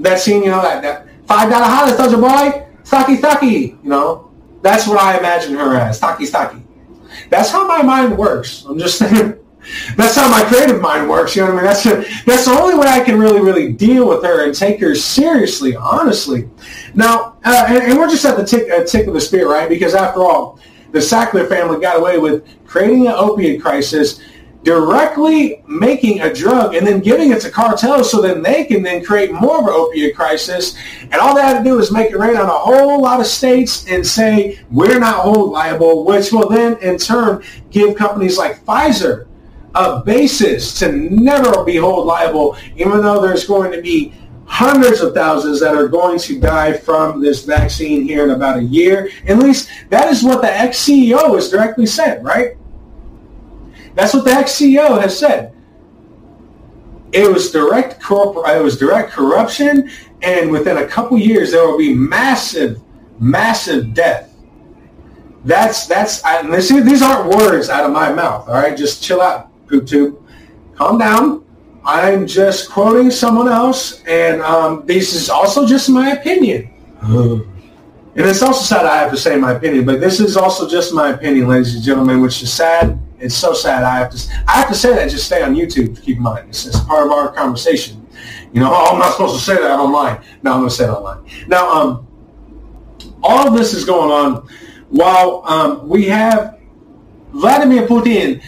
that 0.00 0.18
scene, 0.18 0.42
you 0.42 0.50
know, 0.50 0.62
that, 0.62 0.82
that 0.82 1.06
five 1.26 1.50
dollar 1.50 1.66
holla, 1.66 1.96
soldier 1.96 2.16
boy, 2.16 2.66
Saki 2.82 3.16
Saki, 3.16 3.46
you 3.48 3.78
know, 3.82 4.30
that's 4.62 4.86
what 4.86 4.98
I 4.98 5.18
imagine 5.18 5.54
her 5.54 5.76
as, 5.76 5.98
Saki 5.98 6.26
Saki. 6.26 6.62
That's 7.28 7.50
how 7.50 7.66
my 7.66 7.82
mind 7.82 8.16
works. 8.16 8.64
I'm 8.64 8.78
just 8.78 8.98
saying. 8.98 9.36
That's 9.96 10.16
how 10.16 10.30
my 10.30 10.42
creative 10.44 10.80
mind 10.80 11.08
works. 11.08 11.36
You 11.36 11.42
know 11.42 11.54
what 11.54 11.64
I 11.64 11.66
mean? 11.66 11.66
That's 11.66 11.86
a, 11.86 12.24
that's 12.24 12.44
the 12.46 12.58
only 12.58 12.76
way 12.76 12.86
I 12.86 13.00
can 13.00 13.18
really, 13.18 13.40
really 13.40 13.72
deal 13.72 14.08
with 14.08 14.24
her 14.24 14.46
and 14.46 14.54
take 14.54 14.80
her 14.80 14.94
seriously, 14.94 15.76
honestly. 15.76 16.48
Now, 16.94 17.36
uh, 17.44 17.66
and, 17.68 17.82
and, 17.82 17.98
we're 17.98 18.08
just 18.08 18.24
at 18.24 18.38
the 18.38 18.44
tick, 18.44 18.70
uh, 18.70 18.84
tick 18.84 19.06
of 19.06 19.12
the 19.12 19.20
spear, 19.20 19.50
right? 19.50 19.68
Because 19.68 19.94
after 19.94 20.20
all, 20.20 20.58
the 20.92 20.98
Sackler 20.98 21.46
family 21.48 21.78
got 21.78 21.98
away 21.98 22.18
with 22.18 22.48
creating 22.66 23.06
an 23.06 23.12
opiate 23.12 23.60
crisis 23.60 24.20
directly 24.62 25.62
making 25.66 26.20
a 26.20 26.32
drug 26.32 26.74
and 26.74 26.86
then 26.86 27.00
giving 27.00 27.30
it 27.30 27.40
to 27.40 27.50
cartels 27.50 28.10
so 28.10 28.20
then 28.20 28.42
they 28.42 28.64
can 28.64 28.82
then 28.82 29.02
create 29.02 29.32
more 29.32 29.58
of 29.58 29.64
an 29.64 29.72
opiate 29.72 30.14
crisis. 30.14 30.76
And 31.02 31.14
all 31.14 31.34
they 31.34 31.42
had 31.42 31.58
to 31.58 31.64
do 31.64 31.78
is 31.78 31.90
make 31.90 32.10
it 32.10 32.18
rain 32.18 32.36
on 32.36 32.46
a 32.46 32.50
whole 32.50 33.00
lot 33.00 33.20
of 33.20 33.26
states 33.26 33.86
and 33.88 34.06
say, 34.06 34.60
we're 34.70 34.98
not 34.98 35.22
hold 35.22 35.50
liable, 35.50 36.04
which 36.04 36.30
will 36.32 36.48
then 36.48 36.76
in 36.78 36.98
turn 36.98 37.42
give 37.70 37.96
companies 37.96 38.36
like 38.36 38.64
Pfizer 38.64 39.26
a 39.74 40.02
basis 40.04 40.78
to 40.80 40.92
never 40.92 41.64
be 41.64 41.76
hold 41.76 42.06
liable, 42.06 42.56
even 42.76 43.00
though 43.00 43.22
there's 43.22 43.46
going 43.46 43.72
to 43.72 43.80
be 43.80 44.12
hundreds 44.44 45.00
of 45.00 45.14
thousands 45.14 45.60
that 45.60 45.76
are 45.76 45.86
going 45.86 46.18
to 46.18 46.40
die 46.40 46.72
from 46.72 47.20
this 47.20 47.44
vaccine 47.44 48.02
here 48.02 48.24
in 48.24 48.30
about 48.30 48.58
a 48.58 48.64
year. 48.64 49.08
At 49.28 49.38
least 49.38 49.70
that 49.90 50.08
is 50.08 50.24
what 50.24 50.42
the 50.42 50.52
ex-CEO 50.52 51.34
has 51.34 51.48
directly 51.50 51.86
said, 51.86 52.24
right? 52.24 52.56
That's 54.00 54.14
what 54.14 54.24
the 54.24 54.30
ex-CEO 54.30 54.98
has 54.98 55.18
said. 55.18 55.52
It 57.12 57.30
was 57.30 57.50
direct 57.50 58.00
corrupt, 58.00 58.48
it 58.48 58.62
was 58.62 58.78
direct 58.78 59.10
corruption, 59.10 59.90
and 60.22 60.50
within 60.50 60.78
a 60.78 60.86
couple 60.86 61.18
years 61.18 61.52
there 61.52 61.66
will 61.66 61.76
be 61.76 61.92
massive, 61.92 62.80
massive 63.18 63.92
death. 63.92 64.34
That's 65.44 65.86
that's 65.86 66.24
and 66.24 66.50
this, 66.50 66.70
these 66.70 67.02
aren't 67.02 67.28
words 67.36 67.68
out 67.68 67.84
of 67.84 67.92
my 67.92 68.10
mouth. 68.10 68.48
All 68.48 68.54
right, 68.54 68.74
just 68.74 69.02
chill 69.02 69.20
out, 69.20 69.50
poop 69.66 69.86
tube, 69.86 70.18
calm 70.76 70.96
down. 70.96 71.44
I'm 71.84 72.26
just 72.26 72.70
quoting 72.70 73.10
someone 73.10 73.48
else, 73.48 74.02
and 74.04 74.40
um, 74.40 74.86
this 74.86 75.12
is 75.12 75.28
also 75.28 75.66
just 75.66 75.90
my 75.90 76.12
opinion. 76.12 76.70
and 78.16 78.26
it's 78.26 78.40
also 78.40 78.62
sad 78.62 78.86
I 78.86 78.96
have 78.96 79.10
to 79.10 79.18
say 79.18 79.36
my 79.36 79.52
opinion, 79.52 79.84
but 79.84 80.00
this 80.00 80.20
is 80.20 80.38
also 80.38 80.66
just 80.66 80.94
my 80.94 81.10
opinion, 81.10 81.48
ladies 81.48 81.74
and 81.74 81.84
gentlemen, 81.84 82.22
which 82.22 82.42
is 82.42 82.50
sad 82.50 82.98
it's 83.20 83.34
so 83.34 83.52
sad. 83.52 83.84
I 83.84 83.98
have 83.98 84.10
to 84.10 84.32
I 84.46 84.52
have 84.58 84.68
to 84.68 84.74
say 84.74 84.94
that. 84.94 85.10
Just 85.10 85.26
stay 85.26 85.42
on 85.42 85.54
YouTube. 85.54 86.00
Keep 86.02 86.18
in 86.18 86.22
mind, 86.22 86.48
it's, 86.48 86.66
it's 86.66 86.80
part 86.80 87.06
of 87.06 87.12
our 87.12 87.32
conversation. 87.32 88.06
You 88.52 88.60
know, 88.60 88.72
I'm 88.90 88.98
not 88.98 89.12
supposed 89.12 89.38
to 89.38 89.44
say 89.44 89.56
that 89.56 89.78
online. 89.78 90.22
No, 90.42 90.52
I'm 90.52 90.60
going 90.60 90.70
to 90.70 90.74
say 90.74 90.84
it 90.84 90.90
online. 90.90 91.24
Now, 91.46 91.70
um, 91.70 92.06
all 93.22 93.50
this 93.50 93.74
is 93.74 93.84
going 93.84 94.10
on 94.10 94.48
while 94.88 95.42
um, 95.46 95.88
we 95.88 96.06
have 96.06 96.58
Vladimir 97.32 97.86
Putin 97.86 98.42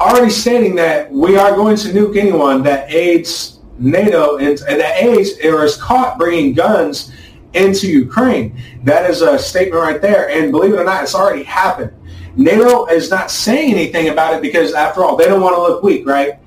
already 0.00 0.30
stating 0.30 0.74
that 0.76 1.10
we 1.12 1.36
are 1.36 1.54
going 1.54 1.76
to 1.76 1.88
nuke 1.88 2.16
anyone 2.16 2.62
that 2.62 2.90
aids 2.92 3.60
NATO 3.78 4.38
and, 4.38 4.60
and 4.68 4.80
that 4.80 5.02
aids 5.02 5.32
or 5.44 5.64
is 5.64 5.76
caught 5.76 6.18
bringing 6.18 6.54
guns 6.54 7.12
into 7.54 7.86
Ukraine. 7.86 8.58
That 8.84 9.08
is 9.10 9.20
a 9.20 9.38
statement 9.38 9.82
right 9.82 10.00
there. 10.00 10.30
And 10.30 10.50
believe 10.50 10.72
it 10.72 10.78
or 10.78 10.84
not, 10.84 11.02
it's 11.02 11.14
already 11.14 11.42
happened. 11.42 11.92
NATO 12.36 12.86
is 12.86 13.10
not 13.10 13.30
saying 13.30 13.74
anything 13.74 14.08
about 14.08 14.34
it 14.34 14.42
because, 14.42 14.72
after 14.74 15.04
all, 15.04 15.16
they 15.16 15.26
don't 15.26 15.40
want 15.40 15.54
to 15.54 15.62
look 15.62 15.82
weak, 15.82 16.06
right? 16.06 16.38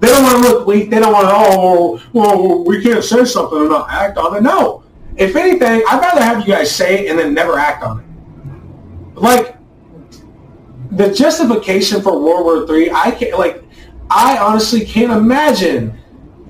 They 0.00 0.08
don't 0.08 0.22
want 0.22 0.42
to 0.44 0.50
look 0.50 0.66
weak. 0.66 0.90
They 0.90 0.98
don't 0.98 1.12
want 1.12 1.26
to, 1.26 1.32
oh, 1.34 2.02
well, 2.12 2.64
we 2.64 2.82
can't 2.82 3.04
say 3.04 3.24
something 3.24 3.58
and 3.58 3.68
not 3.68 3.90
act 3.90 4.18
on 4.18 4.36
it. 4.36 4.42
No. 4.42 4.84
If 5.16 5.36
anything, 5.36 5.82
I'd 5.88 6.00
rather 6.00 6.22
have 6.22 6.46
you 6.46 6.54
guys 6.54 6.74
say 6.74 7.06
it 7.06 7.10
and 7.10 7.18
then 7.18 7.34
never 7.34 7.58
act 7.58 7.82
on 7.82 8.00
it. 8.00 8.06
Like, 9.18 9.56
the 10.92 11.12
justification 11.12 12.00
for 12.02 12.18
World 12.18 12.68
War 12.68 12.76
III, 12.76 12.90
I 12.92 13.10
can't, 13.10 13.38
like, 13.38 13.62
I 14.10 14.38
honestly 14.38 14.84
can't 14.84 15.12
imagine 15.12 15.99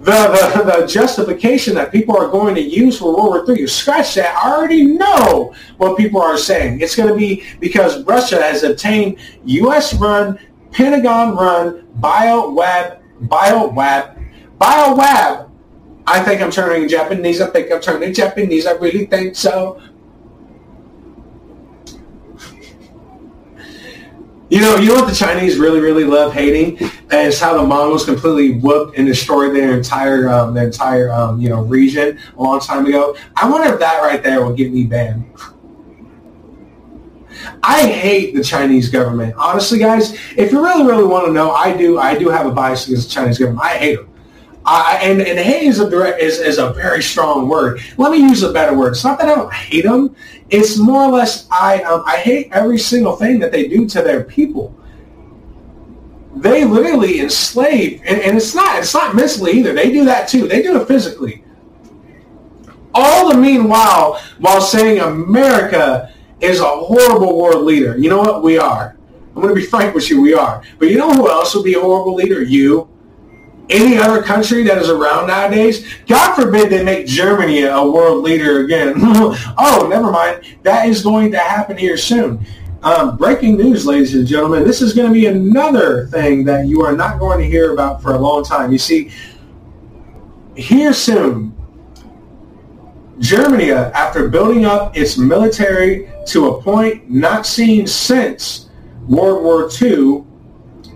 the, 0.01 0.10
the, 0.55 0.81
the, 0.81 0.86
justification 0.86 1.74
that 1.74 1.93
people 1.93 2.16
are 2.16 2.28
going 2.28 2.55
to 2.55 2.62
use 2.62 2.98
for 2.98 3.14
World 3.14 3.47
War 3.47 3.55
III. 3.55 3.60
You 3.60 3.68
scratch 3.68 4.14
that. 4.14 4.35
I 4.35 4.51
already 4.51 4.85
know 4.85 5.55
what 5.77 5.98
people 5.98 6.22
are 6.22 6.39
saying. 6.39 6.81
It's 6.81 6.97
going 6.97 7.09
to 7.10 7.14
be 7.14 7.44
because 7.60 8.02
Russia 8.05 8.40
has 8.40 8.62
obtained 8.62 9.18
U.S.-run, 9.44 10.40
Pentagon-run 10.72 11.86
bio-web, 11.97 13.02
bio-web, 13.20 14.18
bio-web. 14.59 15.51
I 16.06 16.22
think 16.24 16.40
I'm 16.40 16.51
turning 16.51 16.89
Japanese. 16.89 17.40
I 17.40 17.51
think 17.51 17.70
I'm 17.70 17.81
turning 17.81 18.14
Japanese. 18.14 18.66
I 18.66 18.72
really 18.72 19.06
think 19.06 19.36
so. 19.36 19.81
You 24.51 24.60
know, 24.60 24.77
you 24.78 24.89
know 24.89 24.97
what 24.97 25.09
the 25.09 25.14
Chinese 25.14 25.59
really, 25.59 25.78
really 25.78 26.02
love 26.02 26.32
hating 26.32 26.77
is 27.12 27.39
how 27.39 27.56
the 27.56 27.62
Mongols 27.62 28.05
completely 28.05 28.59
whooped 28.59 28.98
and 28.98 29.06
destroyed 29.06 29.55
their 29.55 29.77
entire, 29.77 30.28
um, 30.28 30.55
their 30.55 30.66
entire, 30.66 31.09
um, 31.12 31.40
you 31.40 31.48
know, 31.48 31.62
region 31.62 32.18
a 32.36 32.43
long 32.43 32.59
time 32.59 32.85
ago. 32.85 33.16
I 33.36 33.48
wonder 33.48 33.72
if 33.72 33.78
that 33.78 34.02
right 34.02 34.20
there 34.20 34.44
will 34.44 34.52
get 34.52 34.72
me 34.72 34.86
banned. 34.86 35.24
I 37.62 37.86
hate 37.86 38.35
the 38.35 38.43
Chinese 38.43 38.89
government. 38.89 39.35
Honestly, 39.36 39.78
guys, 39.78 40.14
if 40.36 40.51
you 40.51 40.60
really, 40.64 40.85
really 40.85 41.05
want 41.05 41.27
to 41.27 41.32
know, 41.32 41.52
I 41.52 41.77
do. 41.77 41.98
I 41.98 42.18
do 42.18 42.28
have 42.28 42.47
a 42.47 42.51
bias 42.51 42.89
against 42.89 43.09
the 43.09 43.14
Chinese 43.14 43.39
government. 43.39 43.64
I 43.64 43.78
hate 43.78 43.97
them. 43.97 44.10
I, 44.65 44.99
and, 45.03 45.23
and 45.23 45.39
hate 45.39 45.62
is 45.62 45.81
a 45.81 45.89
direct, 45.89 46.20
is, 46.20 46.39
is 46.39 46.59
a 46.59 46.73
very 46.73 47.03
strong 47.03 47.49
word. 47.49 47.81
Let 47.97 48.12
me 48.12 48.19
use 48.19 48.43
a 48.43 48.53
better 48.53 48.77
word. 48.77 48.93
It's 48.93 49.05
not 49.05 49.19
that 49.19 49.28
I 49.28 49.35
don't 49.35 49.53
hate 49.53 49.85
them. 49.85 50.15
It's 50.51 50.77
more 50.77 51.05
or 51.05 51.11
less 51.11 51.49
I 51.51 51.82
um, 51.82 52.03
I 52.07 52.16
hate 52.16 52.49
every 52.53 52.78
single 52.78 53.16
thing 53.16 53.39
that 53.39 53.53
they 53.53 53.69
do 53.69 53.89
to 53.89 54.03
their 54.03 54.24
people. 54.24 54.77
They 56.37 56.65
literally 56.65 57.20
enslave, 57.20 58.03
and, 58.05 58.20
and 58.20 58.37
it's 58.37 58.55
not 58.55 58.78
it's 58.81 58.93
not 58.93 59.15
mentally 59.15 59.53
either. 59.53 59.73
They 59.73 59.91
do 59.91 60.05
that 60.05 60.28
too. 60.28 60.47
They 60.47 60.62
do 60.62 60.81
it 60.81 60.87
physically. 60.87 61.45
All 62.93 63.32
the 63.32 63.39
meanwhile, 63.39 64.20
while 64.39 64.61
saying 64.61 65.01
America 65.01 66.12
is 66.41 66.61
a 66.61 66.66
horrible 66.66 67.39
world 67.39 67.65
leader. 67.65 67.97
You 67.97 68.11
know 68.11 68.19
what? 68.19 68.43
We 68.43 68.59
are. 68.59 68.97
I'm 69.35 69.43
going 69.43 69.55
to 69.55 69.61
be 69.61 69.66
frank 69.66 69.95
with 69.95 70.11
you. 70.11 70.20
We 70.20 70.35
are. 70.35 70.62
But 70.78 70.91
you 70.91 70.99
know 70.99 71.12
who 71.12 71.31
else 71.31 71.55
would 71.55 71.65
be 71.65 71.74
a 71.74 71.81
horrible 71.81 72.15
leader? 72.15 72.43
You 72.43 72.89
any 73.71 73.97
other 73.97 74.23
country 74.23 74.63
that 74.65 74.79
is 74.79 74.91
around 74.91 75.29
nowadays. 75.29 75.87
God 76.07 76.35
forbid 76.35 76.71
they 76.71 76.85
make 76.85 77.07
Germany 77.07 77.63
a 77.63 77.83
world 77.83 78.25
leader 78.25 78.61
again. 78.65 78.95
oh, 78.99 79.87
never 79.91 80.11
mind. 80.11 80.45
That 80.63 80.89
is 80.89 81.03
going 81.03 81.31
to 81.33 81.39
happen 81.39 81.77
here 81.77 81.97
soon. 81.97 82.45
Um, 82.83 83.17
breaking 83.17 83.57
news, 83.57 83.87
ladies 83.87 84.15
and 84.15 84.27
gentlemen. 84.27 84.65
This 84.65 84.81
is 84.81 84.95
going 84.95 85.09
to 85.09 85.13
be 85.13 85.27
another 85.27 86.07
thing 86.07 86.45
that 86.45 86.67
you 86.67 86.83
are 86.83 86.97
not 86.97 87.19
going 87.19 87.39
to 87.41 87.47
hear 87.47 87.73
about 87.73 88.03
for 88.03 88.15
a 88.15 88.19
long 88.19 88.43
time. 88.43 88.73
You 88.73 88.79
see, 88.79 89.11
here 90.57 90.93
soon, 90.93 91.55
Germany, 93.19 93.73
after 93.73 94.29
building 94.29 94.65
up 94.65 94.97
its 94.97 95.19
military 95.19 96.11
to 96.29 96.49
a 96.49 96.63
point 96.63 97.11
not 97.11 97.45
seen 97.45 97.87
since 97.87 98.71
World 99.07 99.45
War 99.45 99.69
II, 99.81 100.25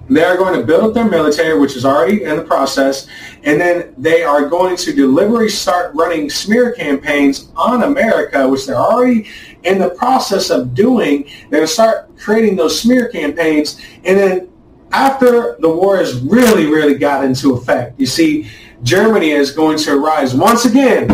they 0.08 0.22
are 0.22 0.36
going 0.36 0.58
to 0.58 0.66
build 0.66 0.84
up 0.84 0.94
their 0.94 1.08
military, 1.08 1.58
which 1.58 1.76
is 1.76 1.84
already 1.84 2.24
in 2.24 2.36
the 2.36 2.42
process, 2.42 3.06
and 3.42 3.60
then 3.60 3.94
they 3.96 4.22
are 4.22 4.48
going 4.48 4.76
to 4.76 4.92
deliberately 4.92 5.48
start 5.48 5.94
running 5.94 6.28
smear 6.28 6.72
campaigns 6.72 7.48
on 7.56 7.82
America, 7.82 8.46
which 8.48 8.66
they're 8.66 8.76
already 8.76 9.28
in 9.62 9.78
the 9.78 9.90
process 9.90 10.50
of 10.50 10.74
doing. 10.74 11.24
They're 11.50 11.60
going 11.60 11.62
to 11.62 11.68
start 11.68 12.16
creating 12.18 12.56
those 12.56 12.80
smear 12.80 13.08
campaigns, 13.08 13.80
and 14.04 14.18
then 14.18 14.48
after 14.92 15.56
the 15.58 15.68
war 15.68 15.96
has 15.96 16.20
really, 16.20 16.66
really 16.66 16.94
got 16.94 17.24
into 17.24 17.54
effect, 17.54 17.98
you 17.98 18.06
see, 18.06 18.48
Germany 18.82 19.30
is 19.30 19.50
going 19.50 19.78
to 19.78 19.98
rise 19.98 20.34
once 20.34 20.66
again 20.66 21.08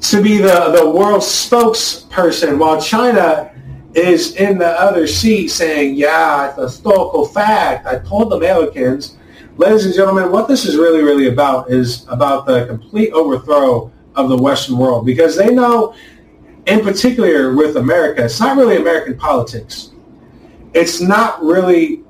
to 0.00 0.22
be 0.22 0.38
the, 0.38 0.72
the 0.76 0.90
world 0.90 1.20
spokesperson, 1.20 2.58
while 2.58 2.80
China 2.80 3.51
is 3.94 4.36
in 4.36 4.58
the 4.58 4.80
other 4.80 5.06
seat 5.06 5.48
saying, 5.48 5.96
yeah, 5.96 6.48
it's 6.48 6.58
a 6.58 6.62
historical 6.62 7.26
fact. 7.26 7.86
I 7.86 7.98
told 7.98 8.30
the 8.30 8.36
Americans. 8.36 9.16
Ladies 9.58 9.84
and 9.84 9.94
gentlemen, 9.94 10.32
what 10.32 10.48
this 10.48 10.64
is 10.64 10.76
really, 10.76 11.02
really 11.02 11.26
about 11.26 11.70
is 11.70 12.06
about 12.08 12.46
the 12.46 12.66
complete 12.66 13.12
overthrow 13.12 13.92
of 14.14 14.28
the 14.28 14.36
Western 14.36 14.78
world 14.78 15.04
because 15.04 15.36
they 15.36 15.54
know, 15.54 15.94
in 16.66 16.80
particular 16.80 17.54
with 17.54 17.76
America, 17.76 18.24
it's 18.24 18.40
not 18.40 18.56
really 18.56 18.76
American 18.76 19.16
politics. 19.16 19.90
It's 20.72 21.00
not 21.00 21.42
really 21.42 22.02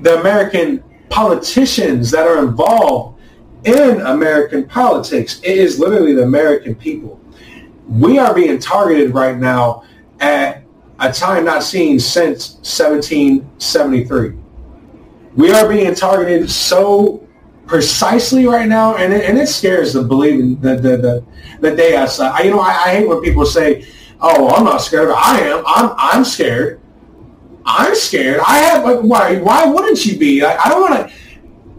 the 0.00 0.18
American 0.18 0.82
politicians 1.08 2.10
that 2.10 2.26
are 2.26 2.44
involved 2.44 3.20
in 3.64 4.00
American 4.00 4.66
politics. 4.66 5.40
It 5.44 5.56
is 5.58 5.78
literally 5.78 6.14
the 6.14 6.24
American 6.24 6.74
people. 6.74 7.20
We 7.88 8.18
are 8.18 8.34
being 8.34 8.58
targeted 8.58 9.14
right 9.14 9.36
now 9.36 9.84
at 10.22 10.62
a 11.00 11.12
time 11.12 11.44
not 11.44 11.62
seen 11.62 11.98
since 11.98 12.54
1773. 12.62 14.38
We 15.34 15.52
are 15.52 15.68
being 15.68 15.94
targeted 15.94 16.48
so 16.48 17.26
precisely 17.66 18.46
right 18.46 18.68
now, 18.68 18.96
and 18.96 19.12
it, 19.12 19.24
and 19.24 19.36
it 19.38 19.48
scares 19.48 19.92
the 19.94 20.02
believing 20.04 20.60
the 20.60 20.76
the 20.76 20.96
the, 20.96 21.26
the 21.60 21.74
day. 21.74 21.96
I, 21.96 22.42
you 22.42 22.50
know, 22.50 22.60
I, 22.60 22.70
I 22.70 22.94
hate 22.96 23.08
when 23.08 23.20
people 23.20 23.44
say, 23.44 23.86
"Oh, 24.20 24.48
I'm 24.50 24.64
not 24.64 24.78
scared." 24.78 25.10
I 25.10 25.40
am. 25.40 25.64
I'm 25.66 25.94
I'm 25.96 26.24
scared. 26.24 26.80
I'm 27.64 27.94
scared. 27.94 28.40
I 28.46 28.58
have. 28.58 28.84
Like, 28.84 29.00
why? 29.00 29.38
Why 29.38 29.64
wouldn't 29.66 30.04
you 30.04 30.18
be? 30.18 30.44
I, 30.44 30.56
I 30.56 30.68
don't 30.68 30.82
want 30.82 31.08
to. 31.08 31.14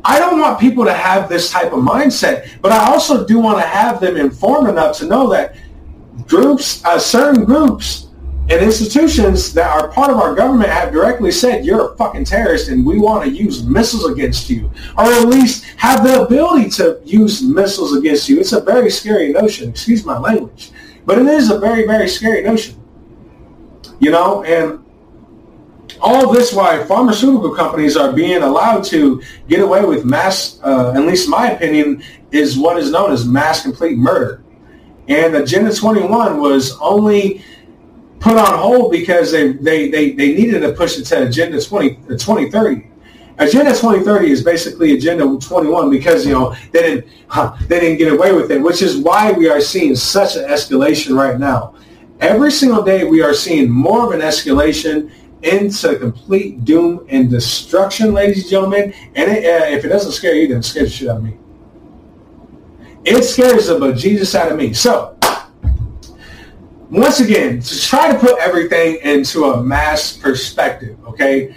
I 0.04 0.20
don't 0.20 0.40
want 0.40 0.60
people 0.60 0.84
to 0.84 0.94
have 0.94 1.30
this 1.30 1.50
type 1.50 1.72
of 1.72 1.80
mindset, 1.80 2.60
but 2.62 2.74
I 2.74 2.92
also 2.92 3.26
do 3.26 3.40
want 3.40 3.60
to 3.60 3.66
have 3.66 4.02
them 4.02 4.18
informed 4.18 4.68
enough 4.68 4.98
to 4.98 5.06
know 5.06 5.30
that 5.30 5.56
groups, 6.28 6.84
uh, 6.84 7.00
certain 7.00 7.46
groups 7.46 8.10
and 8.50 8.62
institutions 8.62 9.54
that 9.54 9.70
are 9.70 9.88
part 9.88 10.12
of 10.12 10.18
our 10.18 10.36
government 10.36 10.70
have 10.70 10.92
directly 10.92 11.32
said 11.32 11.66
you're 11.66 11.94
a 11.94 11.96
fucking 11.96 12.26
terrorist 12.26 12.68
and 12.68 12.86
we 12.86 13.00
want 13.00 13.24
to 13.24 13.32
use 13.32 13.64
missiles 13.64 14.06
against 14.12 14.50
you 14.50 14.70
or 14.98 15.06
at 15.06 15.28
least 15.28 15.64
have 15.78 16.04
the 16.04 16.24
ability 16.24 16.70
to 16.70 17.00
use 17.06 17.42
missiles 17.42 17.96
against 17.96 18.28
you. 18.28 18.42
It's 18.42 18.52
a 18.52 18.60
very 18.60 18.90
scary 18.90 19.32
notion. 19.32 19.70
Excuse 19.70 20.04
my 20.04 20.20
language. 20.20 20.72
But 21.06 21.20
it 21.20 21.28
is 21.28 21.52
a 21.52 21.58
very, 21.58 21.86
very 21.86 22.10
scary 22.10 22.42
notion. 22.42 22.76
You 24.00 24.12
know, 24.12 24.44
and 24.44 24.84
all 26.02 26.34
this 26.34 26.54
why 26.54 26.84
pharmaceutical 26.84 27.56
companies 27.56 27.96
are 27.96 28.12
being 28.12 28.44
allowed 28.44 28.84
to 28.86 29.22
get 29.48 29.62
away 29.62 29.86
with 29.86 30.04
mass, 30.04 30.60
uh, 30.64 30.92
at 30.94 31.04
least 31.04 31.30
my 31.30 31.52
opinion, 31.52 32.04
is 32.32 32.58
what 32.58 32.78
is 32.78 32.92
known 32.92 33.14
as 33.14 33.26
mass 33.26 33.62
complete 33.62 33.98
murder. 33.98 34.44
And 35.08 35.36
Agenda 35.36 35.74
21 35.74 36.40
was 36.40 36.78
only 36.80 37.44
put 38.24 38.38
on 38.38 38.58
hold 38.58 38.90
because 38.90 39.34
they, 39.34 39.52
they, 39.52 39.90
they, 39.90 40.12
they 40.12 40.34
needed 40.34 40.62
to 40.62 40.72
push 40.72 40.98
it 40.98 41.04
to 41.04 41.28
Agenda 41.28 41.62
20, 41.62 41.96
2030. 42.08 42.88
Agenda 43.38 43.72
2030 43.72 44.32
is 44.32 44.42
basically 44.42 44.94
Agenda 44.94 45.26
21 45.26 45.90
because 45.90 46.26
you 46.26 46.32
know 46.32 46.56
they 46.72 46.82
didn't 46.84 47.08
huh, 47.28 47.58
they 47.68 47.80
didn't 47.80 47.98
get 47.98 48.14
away 48.14 48.32
with 48.32 48.52
it, 48.52 48.62
which 48.62 48.82
is 48.82 48.98
why 48.98 49.32
we 49.32 49.50
are 49.50 49.60
seeing 49.60 49.96
such 49.96 50.36
an 50.36 50.44
escalation 50.44 51.18
right 51.18 51.40
now. 51.40 51.74
Every 52.20 52.52
single 52.52 52.84
day 52.84 53.04
we 53.04 53.22
are 53.22 53.34
seeing 53.34 53.70
more 53.70 54.06
of 54.06 54.12
an 54.14 54.22
escalation 54.22 55.12
into 55.42 55.98
complete 55.98 56.64
doom 56.64 57.06
and 57.10 57.30
destruction, 57.30 58.14
ladies 58.14 58.44
and 58.44 58.50
gentlemen. 58.52 58.94
And 59.16 59.32
it, 59.32 59.44
uh, 59.44 59.66
if 59.76 59.84
it 59.84 59.90
doesn't 59.90 60.12
scare 60.14 60.36
you, 60.36 60.48
then 60.48 60.60
it 60.60 60.64
scares 60.64 60.92
the 60.92 60.96
shit 60.96 61.10
out 61.10 61.18
of 61.18 61.24
me. 61.24 61.38
It 63.04 63.24
scares 63.24 63.68
the 63.68 63.80
bejesus 63.80 64.36
out 64.36 64.52
of 64.52 64.58
me. 64.58 64.74
So 64.74 65.13
once 66.94 67.20
again, 67.20 67.60
to 67.60 67.82
try 67.82 68.12
to 68.12 68.20
put 68.20 68.38
everything 68.40 69.00
into 69.02 69.46
a 69.46 69.64
mass 69.64 70.16
perspective, 70.16 70.96
okay? 71.08 71.56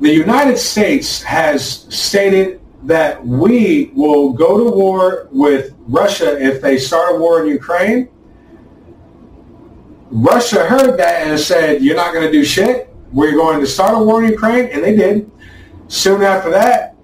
The 0.00 0.10
United 0.10 0.56
States 0.56 1.22
has 1.22 1.86
stated 1.94 2.62
that 2.84 3.24
we 3.24 3.92
will 3.94 4.32
go 4.32 4.56
to 4.56 4.74
war 4.74 5.28
with 5.30 5.74
Russia 5.80 6.42
if 6.42 6.62
they 6.62 6.78
start 6.78 7.14
a 7.14 7.18
war 7.18 7.42
in 7.42 7.48
Ukraine. 7.48 8.08
Russia 10.10 10.64
heard 10.64 10.98
that 10.98 11.26
and 11.26 11.38
said, 11.38 11.82
you're 11.82 11.94
not 11.94 12.14
going 12.14 12.24
to 12.24 12.32
do 12.32 12.42
shit. 12.42 12.88
We're 13.12 13.32
going 13.32 13.60
to 13.60 13.66
start 13.66 13.94
a 13.94 14.02
war 14.02 14.24
in 14.24 14.30
Ukraine, 14.30 14.70
and 14.72 14.82
they 14.82 14.96
did. 14.96 15.30
Soon 15.88 16.22
after 16.22 16.50
that, 16.50 16.96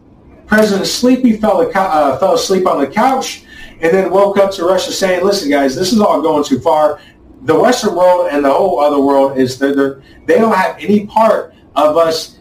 President 0.46 0.86
Sleepy 0.86 1.36
fell, 1.36 1.60
uh, 1.60 2.18
fell 2.18 2.34
asleep 2.34 2.66
on 2.66 2.80
the 2.80 2.86
couch 2.86 3.44
and 3.80 3.92
then 3.92 4.10
woke 4.10 4.38
up 4.38 4.50
to 4.52 4.64
Russia 4.64 4.92
saying, 4.92 5.24
listen, 5.24 5.50
guys, 5.50 5.74
this 5.74 5.92
is 5.92 6.00
all 6.00 6.20
going 6.20 6.44
too 6.44 6.60
far. 6.60 7.00
The 7.42 7.58
Western 7.58 7.94
world 7.94 8.28
and 8.32 8.44
the 8.44 8.52
whole 8.52 8.80
other 8.80 9.00
world 9.00 9.38
is 9.38 9.58
they're, 9.58 9.74
they're, 9.74 10.02
they 10.26 10.38
don't 10.38 10.54
have 10.54 10.76
any 10.80 11.06
part 11.06 11.54
of 11.76 11.96
us 11.96 12.38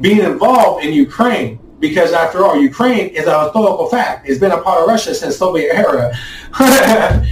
being 0.00 0.20
involved 0.20 0.84
in 0.84 0.92
Ukraine 0.92 1.58
because 1.80 2.12
after 2.12 2.44
all, 2.44 2.56
Ukraine 2.56 3.08
is 3.08 3.26
a 3.26 3.44
historical 3.44 3.88
fact. 3.88 4.28
It's 4.28 4.38
been 4.38 4.52
a 4.52 4.60
part 4.60 4.82
of 4.82 4.88
Russia 4.88 5.14
since 5.14 5.36
Soviet 5.36 5.74
era. 5.74 6.14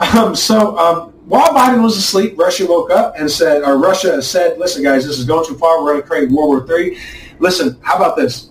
um, 0.00 0.34
so 0.34 0.76
um, 0.78 1.12
while 1.26 1.54
Biden 1.54 1.82
was 1.82 1.96
asleep, 1.96 2.38
Russia 2.38 2.66
woke 2.66 2.90
up 2.90 3.14
and 3.18 3.30
said, 3.30 3.62
or 3.62 3.78
Russia 3.78 4.20
said, 4.22 4.58
listen, 4.58 4.82
guys, 4.82 5.06
this 5.06 5.18
is 5.18 5.24
going 5.24 5.46
too 5.46 5.56
far. 5.56 5.82
We're 5.82 5.92
going 5.92 6.02
to 6.02 6.08
create 6.08 6.30
World 6.30 6.68
War 6.68 6.78
III. 6.78 6.98
Listen, 7.38 7.78
how 7.82 7.96
about 7.96 8.16
this? 8.16 8.50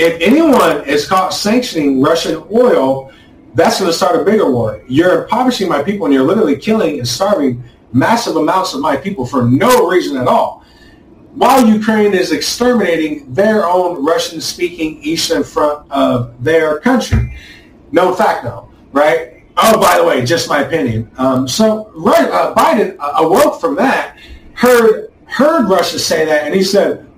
If 0.00 0.18
anyone 0.22 0.88
is 0.88 1.06
caught 1.06 1.34
sanctioning 1.34 2.00
Russian 2.00 2.42
oil, 2.50 3.12
that's 3.54 3.78
going 3.78 3.90
to 3.90 3.96
start 3.96 4.18
a 4.18 4.24
bigger 4.24 4.50
war. 4.50 4.82
You're 4.88 5.24
impoverishing 5.24 5.68
my 5.68 5.82
people 5.82 6.06
and 6.06 6.14
you're 6.14 6.24
literally 6.24 6.56
killing 6.56 6.98
and 6.98 7.06
starving 7.06 7.62
massive 7.92 8.36
amounts 8.36 8.72
of 8.72 8.80
my 8.80 8.96
people 8.96 9.26
for 9.26 9.42
no 9.42 9.88
reason 9.90 10.16
at 10.16 10.26
all. 10.26 10.64
While 11.34 11.66
Ukraine 11.66 12.14
is 12.14 12.32
exterminating 12.32 13.32
their 13.34 13.66
own 13.68 14.02
Russian-speaking 14.02 15.02
eastern 15.02 15.44
front 15.44 15.90
of 15.90 16.42
their 16.42 16.80
country. 16.80 17.36
No 17.92 18.14
fact, 18.14 18.44
though, 18.44 18.70
right? 18.92 19.44
Oh, 19.58 19.78
by 19.78 19.98
the 19.98 20.04
way, 20.04 20.24
just 20.24 20.48
my 20.48 20.62
opinion. 20.62 21.10
Um, 21.18 21.46
so 21.46 21.92
right, 21.94 22.28
uh, 22.30 22.54
Biden 22.54 22.96
uh, 22.98 23.12
awoke 23.16 23.60
from 23.60 23.76
that, 23.76 24.16
heard 24.54 25.12
heard 25.26 25.68
Russia 25.68 25.98
say 25.98 26.24
that, 26.24 26.44
and 26.44 26.54
he 26.54 26.62
said, 26.62 27.09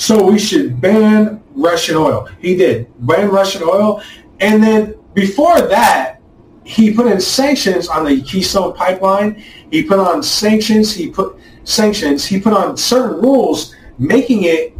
"So 0.00 0.24
we 0.24 0.38
should 0.38 0.80
ban 0.80 1.42
Russian 1.54 1.94
oil. 1.94 2.26
He 2.40 2.56
did 2.56 2.88
ban 3.06 3.28
Russian 3.28 3.62
oil, 3.62 4.02
and 4.40 4.62
then 4.62 4.94
before 5.12 5.60
that, 5.60 6.22
he 6.64 6.94
put 6.94 7.06
in 7.06 7.20
sanctions 7.20 7.86
on 7.86 8.06
the 8.06 8.22
Keystone 8.22 8.72
pipeline. 8.72 9.44
He 9.70 9.82
put 9.82 9.98
on 9.98 10.22
sanctions. 10.22 10.90
He 10.94 11.10
put 11.10 11.36
sanctions. 11.64 12.24
He 12.24 12.40
put 12.40 12.54
on 12.54 12.78
certain 12.78 13.20
rules, 13.20 13.74
making 13.98 14.44
it 14.44 14.74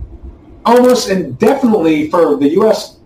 almost 0.65 1.11
indefinitely 1.11 2.09
for 2.09 2.37
the 2.39 2.49
U.S. 2.61 3.01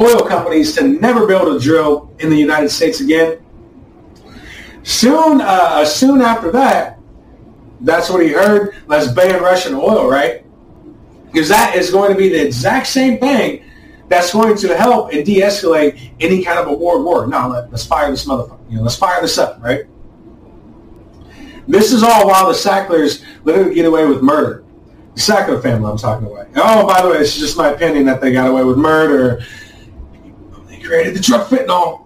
oil 0.00 0.26
companies 0.26 0.74
to 0.74 0.82
never 0.82 1.28
be 1.28 1.34
able 1.34 1.56
to 1.56 1.60
drill 1.60 2.10
in 2.18 2.28
the 2.28 2.36
United 2.36 2.70
States 2.70 2.98
again. 2.98 3.38
Soon, 4.82 5.42
uh, 5.42 5.84
soon 5.84 6.20
after 6.20 6.50
that, 6.50 6.99
that's 7.80 8.10
what 8.10 8.22
he 8.22 8.28
heard. 8.28 8.74
Let's 8.86 9.08
ban 9.08 9.42
Russian 9.42 9.74
oil, 9.74 10.08
right? 10.08 10.44
Because 11.26 11.48
that 11.48 11.76
is 11.76 11.90
going 11.90 12.12
to 12.12 12.18
be 12.18 12.28
the 12.28 12.44
exact 12.44 12.86
same 12.88 13.18
thing 13.18 13.64
that's 14.08 14.32
going 14.32 14.56
to 14.56 14.76
help 14.76 15.12
and 15.12 15.24
de-escalate 15.24 16.12
any 16.18 16.42
kind 16.42 16.58
of 16.58 16.66
a 16.66 16.72
war 16.72 17.02
war. 17.02 17.26
No, 17.26 17.48
let, 17.48 17.72
us 17.72 17.86
fire 17.86 18.10
this 18.10 18.26
motherfucker. 18.26 18.58
You 18.68 18.78
know, 18.78 18.82
let's 18.82 18.96
fire 18.96 19.22
this 19.22 19.38
up, 19.38 19.62
right? 19.62 19.84
This 21.68 21.92
is 21.92 22.02
all 22.02 22.26
while 22.26 22.48
the 22.48 22.54
Sacklers 22.54 23.24
literally 23.44 23.74
get 23.74 23.86
away 23.86 24.06
with 24.06 24.22
murder. 24.22 24.64
The 25.14 25.20
Sackler 25.20 25.62
family 25.62 25.88
I'm 25.88 25.96
talking 25.96 26.26
about. 26.26 26.48
Oh, 26.56 26.86
by 26.86 27.02
the 27.02 27.10
way, 27.10 27.18
it's 27.18 27.38
just 27.38 27.56
my 27.56 27.68
opinion 27.70 28.04
that 28.06 28.20
they 28.20 28.32
got 28.32 28.50
away 28.50 28.64
with 28.64 28.76
murder. 28.76 29.44
They 30.66 30.80
created 30.80 31.14
the 31.14 31.20
drug 31.20 31.46
fentanyl. 31.46 31.99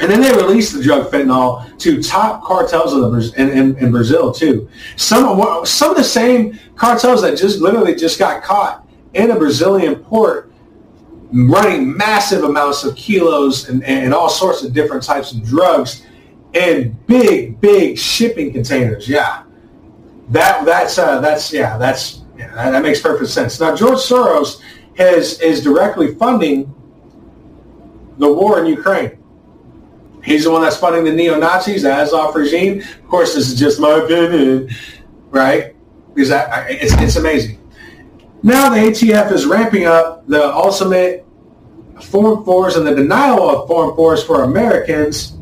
And 0.00 0.10
then 0.10 0.22
they 0.22 0.32
released 0.32 0.72
the 0.72 0.82
drug 0.82 1.10
fentanyl 1.10 1.78
to 1.78 2.02
top 2.02 2.42
cartels 2.42 2.94
in, 3.34 3.50
in, 3.50 3.76
in, 3.76 3.90
Brazil 3.92 4.32
too. 4.32 4.66
Some 4.96 5.38
some 5.66 5.90
of 5.90 5.96
the 5.96 6.04
same 6.04 6.58
cartels 6.74 7.20
that 7.20 7.36
just 7.36 7.60
literally 7.60 7.94
just 7.94 8.18
got 8.18 8.42
caught 8.42 8.88
in 9.12 9.30
a 9.30 9.36
Brazilian 9.36 9.96
port 9.96 10.50
running 11.32 11.94
massive 11.94 12.44
amounts 12.44 12.82
of 12.82 12.96
kilos 12.96 13.68
and, 13.68 13.84
and 13.84 14.14
all 14.14 14.30
sorts 14.30 14.64
of 14.64 14.72
different 14.72 15.02
types 15.02 15.32
of 15.32 15.44
drugs 15.44 16.06
in 16.54 16.96
big, 17.06 17.60
big 17.60 17.98
shipping 17.98 18.52
containers. 18.54 19.06
Yeah, 19.06 19.42
that 20.30 20.64
that's 20.64 20.96
uh, 20.96 21.20
that's 21.20 21.52
yeah 21.52 21.76
that's 21.76 22.22
yeah, 22.38 22.70
that 22.70 22.82
makes 22.82 23.00
perfect 23.00 23.30
sense. 23.30 23.60
Now 23.60 23.76
George 23.76 23.98
Soros 23.98 24.62
has 24.96 25.40
is 25.40 25.62
directly 25.62 26.14
funding 26.14 26.74
the 28.16 28.32
war 28.32 28.60
in 28.60 28.66
Ukraine. 28.66 29.19
He's 30.30 30.44
the 30.44 30.52
one 30.52 30.62
that's 30.62 30.76
funding 30.76 31.02
the 31.02 31.12
neo-Nazis, 31.12 31.82
the 31.82 31.92
Azov 31.92 32.36
regime. 32.36 32.80
Of 32.80 33.08
course, 33.08 33.34
this 33.34 33.50
is 33.50 33.58
just 33.58 33.80
my 33.80 33.94
opinion, 33.94 34.70
right? 35.30 35.74
Because 36.14 36.30
I, 36.30 36.68
it's, 36.68 36.94
it's 36.94 37.16
amazing. 37.16 37.58
Now 38.44 38.68
the 38.70 38.76
ATF 38.76 39.32
is 39.32 39.44
ramping 39.44 39.86
up 39.86 40.26
the 40.28 40.54
ultimate 40.54 41.26
Foreign 42.00 42.44
Force 42.44 42.76
and 42.76 42.86
the 42.86 42.94
denial 42.94 43.42
of 43.42 43.66
Foreign 43.66 43.96
Force 43.96 44.22
for 44.22 44.44
Americans, 44.44 45.36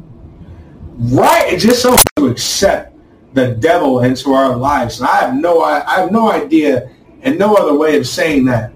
right? 0.96 1.52
It's 1.52 1.64
Just 1.64 1.82
so 1.82 1.94
to 2.16 2.26
accept 2.26 2.96
the 3.34 3.48
devil 3.56 4.00
into 4.00 4.32
our 4.32 4.56
lives. 4.56 5.00
And 5.00 5.08
I 5.08 5.16
have 5.16 5.34
no, 5.34 5.60
I, 5.60 5.84
I 5.86 6.00
have 6.00 6.10
no 6.10 6.32
idea 6.32 6.90
and 7.20 7.38
no 7.38 7.54
other 7.56 7.76
way 7.76 7.98
of 7.98 8.06
saying 8.06 8.46
that. 8.46 8.72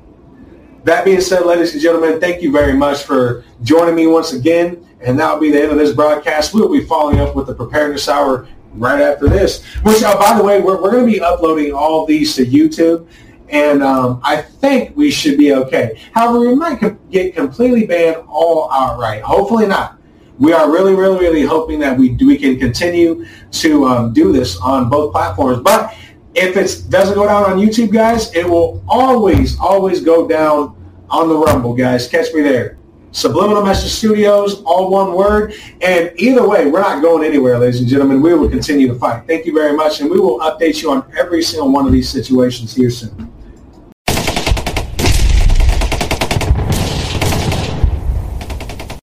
That 0.84 1.06
being 1.06 1.22
said, 1.22 1.46
ladies 1.46 1.72
and 1.72 1.80
gentlemen, 1.80 2.20
thank 2.20 2.42
you 2.42 2.52
very 2.52 2.74
much 2.74 3.04
for 3.04 3.44
joining 3.62 3.94
me 3.94 4.06
once 4.06 4.34
again. 4.34 4.86
And 5.04 5.18
that'll 5.18 5.40
be 5.40 5.50
the 5.50 5.62
end 5.62 5.72
of 5.72 5.78
this 5.78 5.94
broadcast. 5.94 6.54
We'll 6.54 6.72
be 6.72 6.84
following 6.84 7.20
up 7.20 7.34
with 7.34 7.46
the 7.46 7.54
preparedness 7.54 8.08
hour 8.08 8.46
right 8.74 9.00
after 9.00 9.28
this. 9.28 9.64
Which, 9.82 10.02
uh, 10.02 10.16
by 10.18 10.36
the 10.36 10.44
way, 10.44 10.60
we're, 10.60 10.80
we're 10.80 10.90
going 10.90 11.06
to 11.06 11.12
be 11.12 11.20
uploading 11.20 11.72
all 11.72 12.06
these 12.06 12.34
to 12.36 12.46
YouTube. 12.46 13.08
And 13.48 13.82
um, 13.82 14.20
I 14.24 14.40
think 14.40 14.96
we 14.96 15.10
should 15.10 15.36
be 15.36 15.52
okay. 15.54 16.00
However, 16.14 16.40
we 16.40 16.54
might 16.54 16.80
co- 16.80 16.96
get 17.10 17.34
completely 17.34 17.86
banned 17.86 18.24
all 18.26 18.70
outright. 18.72 19.22
Hopefully 19.22 19.66
not. 19.66 19.98
We 20.38 20.54
are 20.54 20.70
really, 20.70 20.94
really, 20.94 21.18
really 21.18 21.42
hoping 21.42 21.78
that 21.80 21.96
we 21.96 22.16
we 22.16 22.38
can 22.38 22.58
continue 22.58 23.26
to 23.50 23.84
um, 23.84 24.12
do 24.14 24.32
this 24.32 24.56
on 24.58 24.88
both 24.88 25.12
platforms. 25.12 25.62
But 25.62 25.94
if 26.34 26.56
it 26.56 26.90
doesn't 26.90 27.14
go 27.14 27.26
down 27.26 27.44
on 27.44 27.58
YouTube, 27.58 27.92
guys, 27.92 28.34
it 28.34 28.48
will 28.48 28.82
always, 28.88 29.58
always 29.60 30.00
go 30.00 30.26
down 30.26 30.74
on 31.10 31.28
the 31.28 31.36
Rumble, 31.36 31.74
guys. 31.74 32.08
Catch 32.08 32.32
me 32.32 32.40
there. 32.40 32.78
Subliminal 33.12 33.62
Message 33.62 33.92
Studios, 33.92 34.62
all 34.62 34.90
one 34.90 35.12
word. 35.14 35.54
And 35.82 36.12
either 36.16 36.46
way, 36.46 36.66
we're 36.66 36.80
not 36.80 37.02
going 37.02 37.24
anywhere, 37.24 37.58
ladies 37.58 37.80
and 37.80 37.88
gentlemen. 37.88 38.20
We 38.20 38.34
will 38.34 38.48
continue 38.48 38.88
to 38.88 38.94
fight. 38.94 39.26
Thank 39.26 39.46
you 39.46 39.52
very 39.52 39.76
much, 39.76 40.00
and 40.00 40.10
we 40.10 40.18
will 40.18 40.40
update 40.40 40.82
you 40.82 40.90
on 40.90 41.10
every 41.16 41.42
single 41.42 41.70
one 41.70 41.86
of 41.86 41.92
these 41.92 42.08
situations 42.08 42.74
here 42.74 42.90
soon. 42.90 43.31